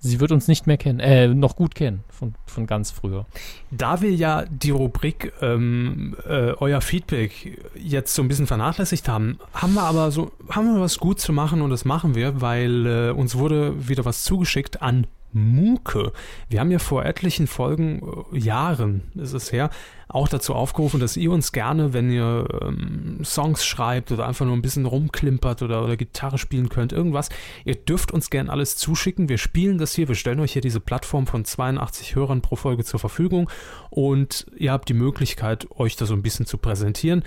Sie 0.00 0.20
wird 0.20 0.30
uns 0.30 0.46
nicht 0.46 0.66
mehr 0.66 0.76
kennen, 0.76 1.00
äh, 1.00 1.28
noch 1.28 1.56
gut 1.56 1.74
kennen, 1.74 2.04
von, 2.08 2.34
von 2.46 2.66
ganz 2.66 2.90
früher. 2.90 3.26
Da 3.70 4.00
wir 4.00 4.12
ja 4.12 4.44
die 4.48 4.70
Rubrik 4.70 5.32
ähm, 5.40 6.16
äh, 6.26 6.52
Euer 6.52 6.80
Feedback 6.80 7.60
jetzt 7.74 8.14
so 8.14 8.22
ein 8.22 8.28
bisschen 8.28 8.46
vernachlässigt 8.46 9.08
haben, 9.08 9.38
haben 9.52 9.74
wir 9.74 9.82
aber 9.82 10.10
so, 10.10 10.30
haben 10.50 10.74
wir 10.74 10.80
was 10.80 10.98
gut 10.98 11.20
zu 11.20 11.32
machen 11.32 11.62
und 11.62 11.70
das 11.70 11.84
machen 11.84 12.14
wir, 12.14 12.40
weil 12.40 12.86
äh, 12.86 13.10
uns 13.10 13.36
wurde 13.36 13.88
wieder 13.88 14.04
was 14.04 14.24
zugeschickt 14.24 14.82
an 14.82 15.06
Muke. 15.32 16.12
Wir 16.48 16.60
haben 16.60 16.70
ja 16.70 16.78
vor 16.78 17.04
etlichen 17.04 17.46
Folgen, 17.46 18.02
äh, 18.32 18.38
Jahren 18.38 19.02
ist 19.14 19.32
es 19.32 19.52
her, 19.52 19.70
auch 20.08 20.28
dazu 20.28 20.54
aufgerufen, 20.54 21.00
dass 21.00 21.16
ihr 21.16 21.30
uns 21.30 21.52
gerne, 21.52 21.92
wenn 21.92 22.10
ihr 22.10 22.46
ähm, 22.62 23.20
Songs 23.24 23.64
schreibt 23.64 24.10
oder 24.10 24.26
einfach 24.26 24.46
nur 24.46 24.56
ein 24.56 24.62
bisschen 24.62 24.86
rumklimpert 24.86 25.62
oder, 25.62 25.84
oder 25.84 25.96
Gitarre 25.96 26.38
spielen 26.38 26.70
könnt, 26.70 26.92
irgendwas, 26.92 27.28
ihr 27.64 27.74
dürft 27.74 28.12
uns 28.12 28.30
gerne 28.30 28.50
alles 28.50 28.76
zuschicken. 28.76 29.28
Wir 29.28 29.38
spielen 29.38 29.78
das 29.78 29.94
hier, 29.94 30.08
wir 30.08 30.14
stellen 30.14 30.40
euch 30.40 30.52
hier 30.52 30.62
diese 30.62 30.80
Plattform 30.80 31.26
von 31.26 31.44
82 31.44 32.14
Hörern 32.14 32.40
pro 32.40 32.56
Folge 32.56 32.84
zur 32.84 33.00
Verfügung 33.00 33.50
und 33.90 34.46
ihr 34.56 34.72
habt 34.72 34.88
die 34.88 34.94
Möglichkeit, 34.94 35.68
euch 35.72 35.96
da 35.96 36.06
so 36.06 36.14
ein 36.14 36.22
bisschen 36.22 36.46
zu 36.46 36.58
präsentieren 36.58 37.22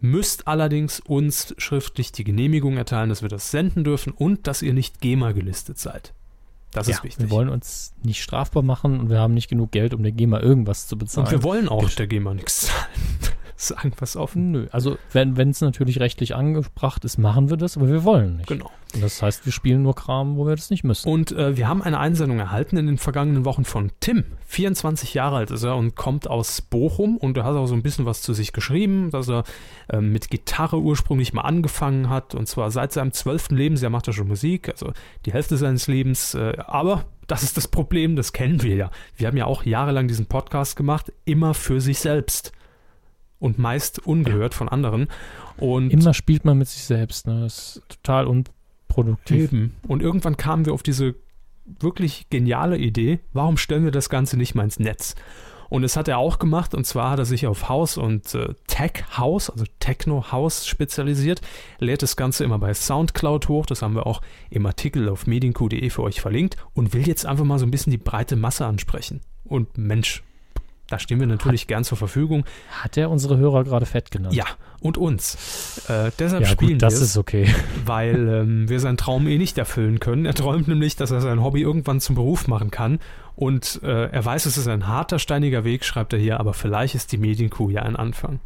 müsst 0.00 0.46
allerdings 0.46 1.00
uns 1.00 1.54
schriftlich 1.58 2.12
die 2.12 2.24
Genehmigung 2.24 2.76
erteilen, 2.76 3.08
dass 3.08 3.22
wir 3.22 3.28
das 3.28 3.50
senden 3.50 3.84
dürfen 3.84 4.12
und 4.12 4.46
dass 4.46 4.62
ihr 4.62 4.74
nicht 4.74 5.00
GEMA 5.00 5.32
gelistet 5.32 5.78
seid. 5.78 6.12
Das 6.76 6.88
ja, 6.88 6.96
ist 6.96 7.04
wichtig. 7.04 7.24
Wir 7.24 7.30
wollen 7.30 7.48
uns 7.48 7.94
nicht 8.02 8.22
strafbar 8.22 8.62
machen 8.62 9.00
und 9.00 9.08
wir 9.08 9.18
haben 9.18 9.32
nicht 9.32 9.48
genug 9.48 9.72
Geld, 9.72 9.94
um 9.94 10.02
der 10.02 10.12
GEMA 10.12 10.40
irgendwas 10.40 10.86
zu 10.86 10.98
bezahlen. 10.98 11.26
Und 11.26 11.32
wir 11.32 11.42
wollen 11.42 11.70
auch 11.70 11.88
der 11.88 12.06
GEMA 12.06 12.34
nichts 12.34 12.66
zahlen. 12.66 12.90
Sagen 13.56 13.92
wir 13.96 14.02
es 14.02 14.16
offen. 14.16 14.50
Nö, 14.50 14.66
also 14.70 14.98
wenn 15.12 15.36
es 15.38 15.60
natürlich 15.60 16.00
rechtlich 16.00 16.34
angebracht 16.34 17.04
ist, 17.04 17.18
machen 17.18 17.48
wir 17.48 17.56
das, 17.56 17.76
aber 17.76 17.88
wir 17.88 18.04
wollen 18.04 18.36
nicht. 18.36 18.48
Genau. 18.48 18.70
Und 18.94 19.02
das 19.02 19.20
heißt, 19.20 19.44
wir 19.44 19.52
spielen 19.52 19.82
nur 19.82 19.94
Kram, 19.94 20.36
wo 20.36 20.46
wir 20.46 20.54
das 20.54 20.70
nicht 20.70 20.84
müssen. 20.84 21.08
Und 21.08 21.32
äh, 21.32 21.56
wir 21.56 21.68
haben 21.68 21.82
eine 21.82 21.98
Einsendung 21.98 22.38
erhalten 22.38 22.76
in 22.76 22.86
den 22.86 22.98
vergangenen 22.98 23.44
Wochen 23.44 23.64
von 23.64 23.90
Tim. 24.00 24.24
24 24.46 25.14
Jahre 25.14 25.36
alt 25.36 25.50
ist 25.50 25.64
er 25.64 25.76
und 25.76 25.96
kommt 25.96 26.28
aus 26.28 26.62
Bochum 26.62 27.16
und 27.16 27.36
er 27.36 27.44
hat 27.44 27.56
auch 27.56 27.66
so 27.66 27.74
ein 27.74 27.82
bisschen 27.82 28.06
was 28.06 28.22
zu 28.22 28.32
sich 28.32 28.52
geschrieben, 28.52 29.10
dass 29.10 29.28
er 29.28 29.44
äh, 29.88 30.00
mit 30.00 30.30
Gitarre 30.30 30.80
ursprünglich 30.80 31.32
mal 31.32 31.42
angefangen 31.42 32.08
hat 32.08 32.34
und 32.34 32.46
zwar 32.46 32.70
seit 32.70 32.92
seinem 32.92 33.12
zwölften 33.12 33.56
Lebensjahr 33.56 33.90
macht 33.90 34.06
er 34.06 34.12
schon 34.12 34.28
Musik, 34.28 34.68
also 34.68 34.92
die 35.24 35.32
Hälfte 35.32 35.56
seines 35.56 35.88
Lebens, 35.88 36.34
äh, 36.34 36.56
aber 36.66 37.06
das 37.26 37.42
ist 37.42 37.56
das 37.56 37.68
Problem, 37.68 38.16
das 38.16 38.32
kennen 38.32 38.62
wir 38.62 38.76
ja. 38.76 38.90
Wir 39.16 39.26
haben 39.26 39.36
ja 39.36 39.46
auch 39.46 39.64
jahrelang 39.64 40.08
diesen 40.08 40.26
Podcast 40.26 40.76
gemacht, 40.76 41.12
immer 41.24 41.54
für 41.54 41.80
sich 41.80 41.98
selbst 41.98 42.52
und 43.38 43.58
meist 43.58 44.06
ungehört 44.06 44.54
von 44.54 44.68
anderen. 44.68 45.08
Und 45.56 45.90
Immer 45.90 46.14
spielt 46.14 46.44
man 46.44 46.58
mit 46.58 46.68
sich 46.68 46.84
selbst, 46.84 47.26
ne? 47.26 47.40
Das 47.40 47.76
ist 47.76 47.82
total 47.88 48.26
unproduktiv. 48.26 49.52
Eben. 49.52 49.76
Und 49.86 50.02
irgendwann 50.02 50.36
kamen 50.36 50.66
wir 50.66 50.72
auf 50.72 50.82
diese 50.82 51.14
wirklich 51.64 52.30
geniale 52.30 52.78
Idee, 52.78 53.20
warum 53.32 53.56
stellen 53.56 53.84
wir 53.84 53.90
das 53.90 54.08
Ganze 54.08 54.36
nicht 54.36 54.54
mal 54.54 54.64
ins 54.64 54.78
Netz? 54.78 55.14
Und 55.68 55.82
das 55.82 55.96
hat 55.96 56.06
er 56.06 56.18
auch 56.18 56.38
gemacht, 56.38 56.74
und 56.74 56.86
zwar 56.86 57.10
hat 57.10 57.18
er 57.18 57.24
sich 57.24 57.46
auf 57.46 57.68
House 57.68 57.96
und 57.96 58.34
äh, 58.34 58.54
Tech 58.68 59.04
House, 59.16 59.50
also 59.50 59.64
Techno 59.80 60.30
House 60.30 60.66
spezialisiert, 60.66 61.40
lädt 61.80 62.02
das 62.02 62.16
Ganze 62.16 62.44
immer 62.44 62.58
bei 62.58 62.72
Soundcloud 62.72 63.48
hoch, 63.48 63.66
das 63.66 63.82
haben 63.82 63.96
wir 63.96 64.06
auch 64.06 64.22
im 64.48 64.64
Artikel 64.64 65.08
auf 65.08 65.26
medienq.de 65.26 65.90
für 65.90 66.02
euch 66.02 66.20
verlinkt 66.20 66.56
und 66.74 66.94
will 66.94 67.06
jetzt 67.06 67.26
einfach 67.26 67.44
mal 67.44 67.58
so 67.58 67.66
ein 67.66 67.72
bisschen 67.72 67.90
die 67.90 67.98
breite 67.98 68.36
Masse 68.36 68.64
ansprechen. 68.64 69.22
Und 69.44 69.76
Mensch, 69.76 70.22
da 70.88 70.98
stehen 70.98 71.18
wir 71.18 71.26
natürlich 71.26 71.62
hat, 71.62 71.68
gern 71.68 71.84
zur 71.84 71.98
Verfügung. 71.98 72.44
Hat 72.70 72.96
er 72.96 73.10
unsere 73.10 73.36
Hörer 73.36 73.64
gerade 73.64 73.86
fett 73.86 74.10
genannt? 74.10 74.34
Ja, 74.34 74.44
und 74.80 74.98
uns. 74.98 75.82
Äh, 75.88 76.10
deshalb 76.18 76.42
ja, 76.42 76.48
spielen 76.48 76.72
gut, 76.72 76.82
das 76.82 77.00
ist 77.00 77.16
okay. 77.16 77.52
Weil 77.84 78.28
ähm, 78.28 78.68
wir 78.68 78.78
seinen 78.80 78.96
Traum 78.96 79.26
eh 79.26 79.38
nicht 79.38 79.58
erfüllen 79.58 79.98
können. 80.00 80.26
Er 80.26 80.34
träumt 80.34 80.68
nämlich, 80.68 80.96
dass 80.96 81.10
er 81.10 81.20
sein 81.20 81.42
Hobby 81.42 81.62
irgendwann 81.62 82.00
zum 82.00 82.14
Beruf 82.14 82.46
machen 82.46 82.70
kann. 82.70 83.00
Und 83.34 83.80
äh, 83.82 84.06
er 84.06 84.24
weiß, 84.24 84.46
es 84.46 84.56
ist 84.56 84.68
ein 84.68 84.86
harter, 84.86 85.18
steiniger 85.18 85.64
Weg, 85.64 85.84
schreibt 85.84 86.12
er 86.12 86.18
hier, 86.18 86.40
aber 86.40 86.54
vielleicht 86.54 86.94
ist 86.94 87.12
die 87.12 87.18
Medienkuh 87.18 87.68
ja 87.68 87.82
ein 87.82 87.96
Anfang. 87.96 88.40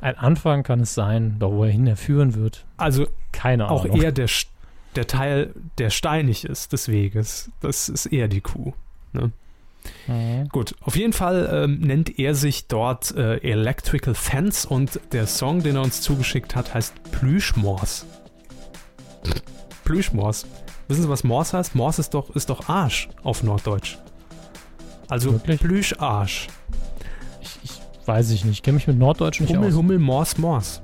Ein 0.00 0.18
Anfang 0.18 0.64
kann 0.64 0.80
es 0.80 0.94
sein, 0.94 1.36
doch 1.38 1.52
wo 1.52 1.64
er 1.64 1.70
hinführen 1.70 2.34
wird. 2.34 2.66
Also 2.76 3.06
keine 3.30 3.66
Ahnung. 3.66 3.78
Auch 3.78 3.86
eher 3.86 4.10
der, 4.10 4.28
der 4.96 5.06
Teil, 5.06 5.54
der 5.78 5.90
steinig 5.90 6.44
ist 6.44 6.72
des 6.72 6.88
Weges. 6.88 7.52
Das 7.60 7.88
ist 7.88 8.06
eher 8.06 8.26
die 8.26 8.40
Kuh. 8.40 8.72
Ne? 9.12 9.30
Mhm. 10.06 10.48
Gut, 10.48 10.74
auf 10.80 10.96
jeden 10.96 11.12
Fall 11.12 11.48
ähm, 11.52 11.80
nennt 11.80 12.18
er 12.18 12.34
sich 12.34 12.66
dort 12.68 13.14
äh, 13.16 13.36
Electrical 13.38 14.14
Fence 14.14 14.64
und 14.64 15.00
der 15.12 15.26
Song, 15.26 15.62
den 15.62 15.76
er 15.76 15.82
uns 15.82 16.00
zugeschickt 16.00 16.54
hat, 16.54 16.74
heißt 16.74 16.94
Plüschmors. 17.12 18.06
Plüschmors. 19.84 20.46
Wissen 20.88 21.02
Sie, 21.02 21.08
was 21.08 21.24
Mors 21.24 21.52
heißt? 21.52 21.74
Mors 21.74 21.98
ist 21.98 22.14
doch, 22.14 22.34
ist 22.34 22.50
doch 22.50 22.68
Arsch 22.68 23.08
auf 23.22 23.42
Norddeutsch. 23.42 23.98
Also 25.08 25.32
Wirklich? 25.32 25.60
Plüscharsch. 25.60 26.48
Ich, 27.40 27.58
ich 27.64 27.80
weiß 28.06 28.30
ich 28.30 28.44
nicht. 28.44 28.58
Ich 28.58 28.62
kenne 28.62 28.76
mich 28.76 28.86
mit 28.86 28.98
Norddeutsch 28.98 29.40
nicht 29.40 29.54
Hummel, 29.54 29.68
aus. 29.68 29.74
Hummel, 29.74 29.98
Mors, 29.98 30.38
Mors. 30.38 30.82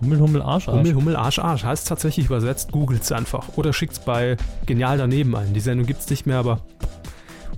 Hummel, 0.00 0.20
Hummel, 0.20 0.42
Arsch, 0.42 0.68
Arsch. 0.68 0.78
Hummel, 0.78 0.94
Hummel, 0.94 1.16
Arsch, 1.16 1.38
Arsch. 1.38 1.64
Heißt 1.64 1.88
tatsächlich 1.88 2.26
übersetzt, 2.26 2.72
googelt's 2.72 3.12
einfach. 3.12 3.56
Oder 3.56 3.72
schickt's 3.72 3.98
bei 3.98 4.36
Genial 4.66 4.98
daneben 4.98 5.36
ein. 5.36 5.52
Die 5.52 5.60
Sendung 5.60 5.86
gibt's 5.86 6.08
nicht 6.08 6.26
mehr, 6.26 6.38
aber 6.38 6.60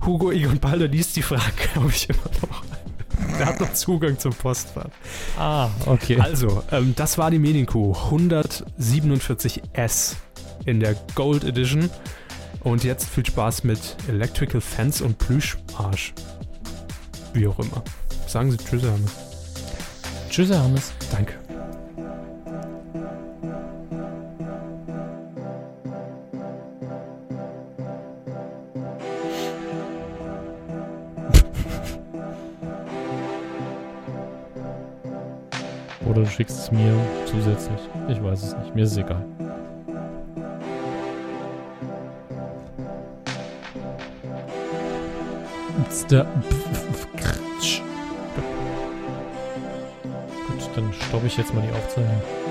Hugo 0.05 0.31
Egon 0.31 0.59
Balder 0.59 0.87
liest 0.87 1.15
die 1.15 1.21
Frage, 1.21 1.43
glaube 1.73 1.89
ich, 1.89 2.09
immer 2.09 2.29
noch. 2.41 2.63
Der 3.37 3.45
hat 3.47 3.59
noch 3.59 3.73
Zugang 3.73 4.17
zum 4.19 4.33
Postfach. 4.33 4.89
Ah, 5.37 5.69
okay. 5.85 6.17
Also, 6.19 6.63
ähm, 6.71 6.93
das 6.95 7.17
war 7.17 7.29
die 7.31 7.39
Medienkuh 7.39 7.93
147S 7.93 10.15
in 10.65 10.79
der 10.79 10.95
Gold 11.15 11.43
Edition. 11.43 11.89
Und 12.61 12.83
jetzt 12.83 13.09
viel 13.09 13.25
Spaß 13.25 13.63
mit 13.65 13.79
Electrical 14.07 14.61
Fence 14.61 15.01
und 15.01 15.17
Plüscharsch. 15.17 16.13
Wie 17.33 17.47
auch 17.47 17.57
immer. 17.59 17.83
Sagen 18.27 18.51
Sie 18.51 18.57
Tschüss, 18.57 18.83
Hermes. 18.83 19.11
Tschüss, 20.29 20.49
Hermes. 20.49 20.93
Danke. 21.11 21.33
Oder 36.05 36.21
du 36.21 36.27
schickst 36.27 36.57
es 36.59 36.71
mir 36.71 36.93
zusätzlich. 37.25 37.79
Ich 38.09 38.21
weiß 38.21 38.43
es 38.43 38.57
nicht. 38.57 38.75
Mir 38.75 38.83
ist 38.83 38.91
es 38.91 38.97
egal. 38.97 39.23
Gut, 50.47 50.69
dann 50.75 50.93
stoppe 50.93 51.27
ich 51.27 51.37
jetzt 51.37 51.53
mal 51.53 51.61
die 51.61 51.71
Aufzeichnung. 51.71 52.42